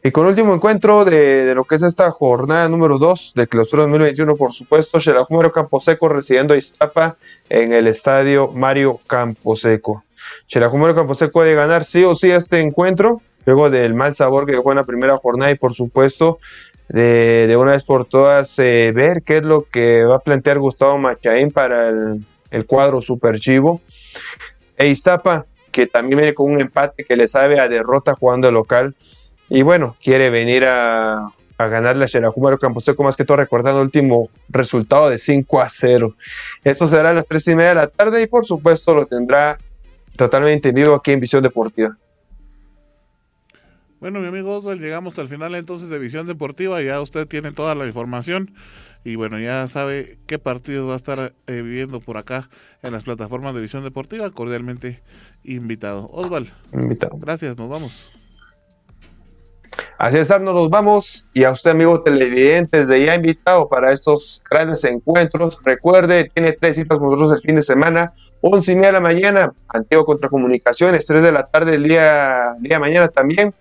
Y 0.04 0.12
con 0.12 0.26
último 0.26 0.54
encuentro 0.54 1.06
de, 1.06 1.45
de, 1.45 1.56
lo 1.56 1.64
que 1.64 1.76
es 1.76 1.84
esta 1.84 2.12
jornada 2.12 2.68
número 2.68 2.98
2 2.98 3.34
de 3.36 3.48
clausura 3.48 3.84
2021, 3.84 4.36
por 4.36 4.54
supuesto, 4.54 4.99
Xelajú 4.99 5.52
Camposeco 5.52 6.10
recibiendo 6.10 6.54
a 6.54 6.58
Iztapa 6.58 7.16
en 7.49 7.72
el 7.72 7.88
estadio 7.88 8.49
Mario 8.49 8.99
Camposeco. 9.08 10.04
Xelajú 10.48 10.94
Camposeco 10.94 11.41
de 11.44 11.56
ganar 11.56 11.86
sí 11.86 12.04
o 12.04 12.16
sí 12.16 12.30
este 12.30 12.60
encuentro, 12.60 13.22
luego 13.45 13.70
del 13.70 13.94
mal 13.94 14.14
sabor 14.14 14.45
que 14.45 14.54
dejó 14.54 14.72
en 14.72 14.78
la 14.78 14.86
primera 14.86 15.18
jornada 15.18 15.52
y 15.52 15.56
por 15.56 15.74
supuesto 15.74 16.40
de, 16.90 17.45
de 17.48 17.56
una 17.56 17.72
vez 17.72 17.84
por 17.84 18.06
todas 18.06 18.60
eh, 18.60 18.91
ver 18.94 19.24
qué 19.24 19.38
es 19.38 19.44
lo 19.44 19.64
que 19.64 20.04
va 20.04 20.18
a 20.18 20.20
plantear 20.20 20.60
Gustavo 20.60 20.98
Machaín 20.98 21.52
para 21.52 21.90
el, 21.90 22.26
el 22.52 22.66
cuadro 22.66 23.02
super 23.02 23.40
chivo. 23.40 23.82
E 24.78 24.90
Iztapa, 24.90 25.45
que 25.78 25.86
también 25.86 26.18
viene 26.18 26.34
con 26.34 26.52
un 26.52 26.60
empate 26.60 27.04
que 27.04 27.16
le 27.16 27.28
sabe 27.28 27.60
a 27.60 27.70
derrota 27.70 28.16
jugando 28.16 28.52
local 28.52 28.95
y 29.48 29.62
bueno, 29.62 29.95
quiere 30.02 30.32
venir 30.32 30.66
a, 30.66 31.32
a 31.56 31.68
ganarle 31.68 32.06
a 32.06 32.08
Xelajú 32.08 32.41
Mario 32.41 32.58
Camposeco, 32.58 33.04
más 33.04 33.16
que 33.16 33.26
todo 33.26 33.38
recordando 33.38 33.80
el 33.82 33.86
último 33.86 34.32
resultado 34.49 35.08
de 35.08 35.20
5 35.20 35.62
a 35.62 35.70
0. 35.70 36.16
Esto 36.64 36.88
será 36.88 37.12
a 37.12 37.14
las 37.14 37.28
3 37.28 37.49
y 37.49 37.56
media 37.56 37.70
de 37.70 37.76
la 37.76 37.88
tarde 37.90 38.24
y 38.24 38.26
por 38.26 38.48
supuesto 38.48 38.95
lo 38.95 39.06
tendrá 39.06 39.60
totalmente 40.16 40.70
en 40.70 40.76
vivo 40.76 40.95
aquí 40.95 41.12
en 41.12 41.20
Visión 41.20 41.44
Deportiva. 41.44 41.95
Bueno, 43.99 44.20
mi 44.20 44.30
amigo 44.30 44.58
Oswald, 44.58 44.82
llegamos 44.82 45.20
al 45.20 45.28
final 45.28 45.54
entonces 45.54 45.90
de 45.90 45.99
Visión 45.99 46.26
Deportiva, 46.26 46.82
ya 46.82 46.99
usted 47.02 47.28
tiene 47.28 47.52
toda 47.52 47.76
la 47.76 47.86
información 47.86 48.52
y 49.03 49.15
bueno, 49.15 49.40
ya 49.40 49.68
sabe 49.68 50.18
qué 50.28 50.40
partidos 50.40 50.90
va 50.90 50.94
a 50.94 50.98
estar 50.98 51.34
eh, 51.48 51.61
viviendo 51.61 51.99
por 51.99 52.18
acá 52.18 52.49
en 52.84 52.94
las 52.94 53.03
plataformas 53.03 53.56
de 53.56 53.61
Visión 53.61 53.84
Deportiva, 53.84 54.30
cordialmente 54.32 55.02
invitado. 55.44 56.10
Oswald, 56.11 56.49
invitado. 56.74 57.18
gracias, 57.18 57.57
nos 57.57 57.69
vamos. 57.69 58.11
Así 59.98 60.18
es, 60.18 60.30
nos 60.40 60.69
vamos. 60.69 61.28
Y 61.34 61.44
a 61.44 61.52
usted, 61.52 61.72
amigo 61.72 62.02
televidente, 62.03 62.78
desde 62.78 63.06
ya 63.06 63.15
invitado 63.15 63.68
para 63.68 63.91
estos 63.91 64.44
grandes 64.49 64.84
encuentros. 64.84 65.60
Recuerde, 65.64 66.30
tiene 66.34 66.53
tres 66.53 66.76
citas 66.76 66.99
con 66.99 67.10
nosotros 67.10 67.36
el 67.36 67.41
fin 67.41 67.56
de 67.56 67.61
semana. 67.61 68.14
Once 68.41 68.72
y 68.72 68.76
media 68.76 68.88
de 68.88 68.94
la 68.94 68.99
mañana, 68.99 69.53
Antiguo 69.68 70.06
contra 70.06 70.30
Comunicaciones. 70.30 71.06
Tres 71.06 71.24
de 71.24 71.32
la 71.32 71.48
tarde 71.48 71.76
el 71.76 71.84
día, 71.84 72.53
el 72.57 72.64
día 72.64 72.80
mañana 72.80 73.07
también. 73.07 73.53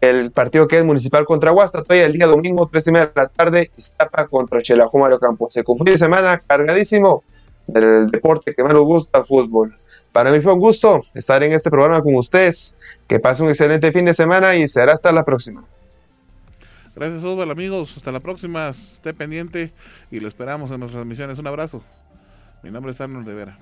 El 0.00 0.30
partido 0.30 0.68
que 0.68 0.78
es 0.78 0.84
Municipal 0.84 1.24
contra 1.24 1.50
Guastatoya. 1.50 2.06
El 2.06 2.12
día 2.12 2.26
domingo, 2.26 2.68
tres 2.70 2.86
y 2.86 2.92
media 2.92 3.06
de 3.06 3.12
la 3.16 3.28
tarde, 3.28 3.70
Iztapa 3.76 4.26
contra 4.26 4.62
Chelajú 4.62 4.98
Mario 4.98 5.18
Campos. 5.18 5.52
Se 5.52 5.64
fin 5.64 5.84
de 5.84 5.98
semana 5.98 6.40
cargadísimo 6.46 7.24
del 7.66 8.08
deporte 8.10 8.54
que 8.54 8.62
más 8.62 8.72
nos 8.72 8.84
gusta, 8.84 9.24
fútbol. 9.24 9.76
Para 10.12 10.30
mí 10.30 10.40
fue 10.40 10.52
un 10.52 10.60
gusto 10.60 11.04
estar 11.14 11.42
en 11.42 11.52
este 11.52 11.70
programa 11.70 12.02
con 12.02 12.14
ustedes. 12.14 12.76
Que 13.08 13.18
pase 13.18 13.42
un 13.42 13.48
excelente 13.48 13.90
fin 13.92 14.04
de 14.04 14.14
semana 14.14 14.54
y 14.54 14.68
será 14.68 14.92
hasta 14.92 15.10
la 15.12 15.24
próxima. 15.24 15.64
Gracias, 16.94 17.24
Osval, 17.24 17.50
amigos. 17.50 17.96
Hasta 17.96 18.12
la 18.12 18.20
próxima. 18.20 18.68
Esté 18.68 19.14
pendiente 19.14 19.72
y 20.10 20.20
lo 20.20 20.28
esperamos 20.28 20.70
en 20.70 20.80
nuestras 20.80 21.00
transmisiones. 21.00 21.38
Un 21.38 21.46
abrazo. 21.46 21.82
Mi 22.62 22.70
nombre 22.70 22.92
es 22.92 23.00
Arnold 23.00 23.26
de 23.26 23.34
Vera. 23.34 23.58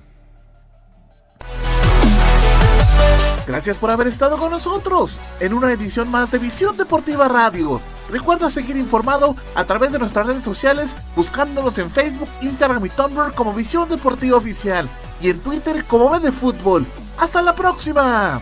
Gracias 3.47 3.79
por 3.79 3.91
haber 3.91 4.09
estado 4.09 4.39
con 4.39 4.51
nosotros 4.51 5.21
en 5.39 5.55
una 5.55 5.73
edición 5.73 6.11
más 6.11 6.31
de 6.31 6.39
Visión 6.39 6.77
Deportiva 6.77 7.29
Radio. 7.29 7.81
Recuerda 8.11 8.51
seguir 8.51 8.77
informado 8.77 9.37
a 9.55 9.65
través 9.65 9.93
de 9.93 9.99
nuestras 9.99 10.27
redes 10.27 10.45
sociales 10.45 10.97
buscándonos 11.15 11.79
en 11.79 11.91
Facebook, 11.91 12.29
Instagram 12.41 12.85
y 12.85 12.89
Tumblr 12.91 13.35
como 13.35 13.53
Visión 13.53 13.89
Deportiva 13.89 14.37
Oficial 14.37 14.89
y 15.21 15.31
en 15.31 15.41
Twitter 15.41 15.85
como 15.85 16.11
Vende 16.11 16.33
Fútbol. 16.33 16.87
¡Hasta 17.19 17.41
la 17.41 17.55
próxima! 17.55 18.41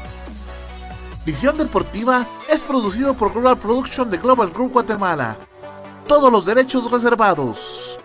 Visión 1.25 1.57
Deportiva 1.57 2.27
es 2.51 2.63
producido 2.63 3.15
por 3.15 3.33
Global 3.33 3.59
Production 3.59 4.11
de 4.11 4.19
Global 4.19 4.51
Group 4.51 4.73
Guatemala. 4.73 5.37
Todos 6.07 6.31
los 6.31 6.45
derechos 6.45 6.91
reservados. 6.91 7.99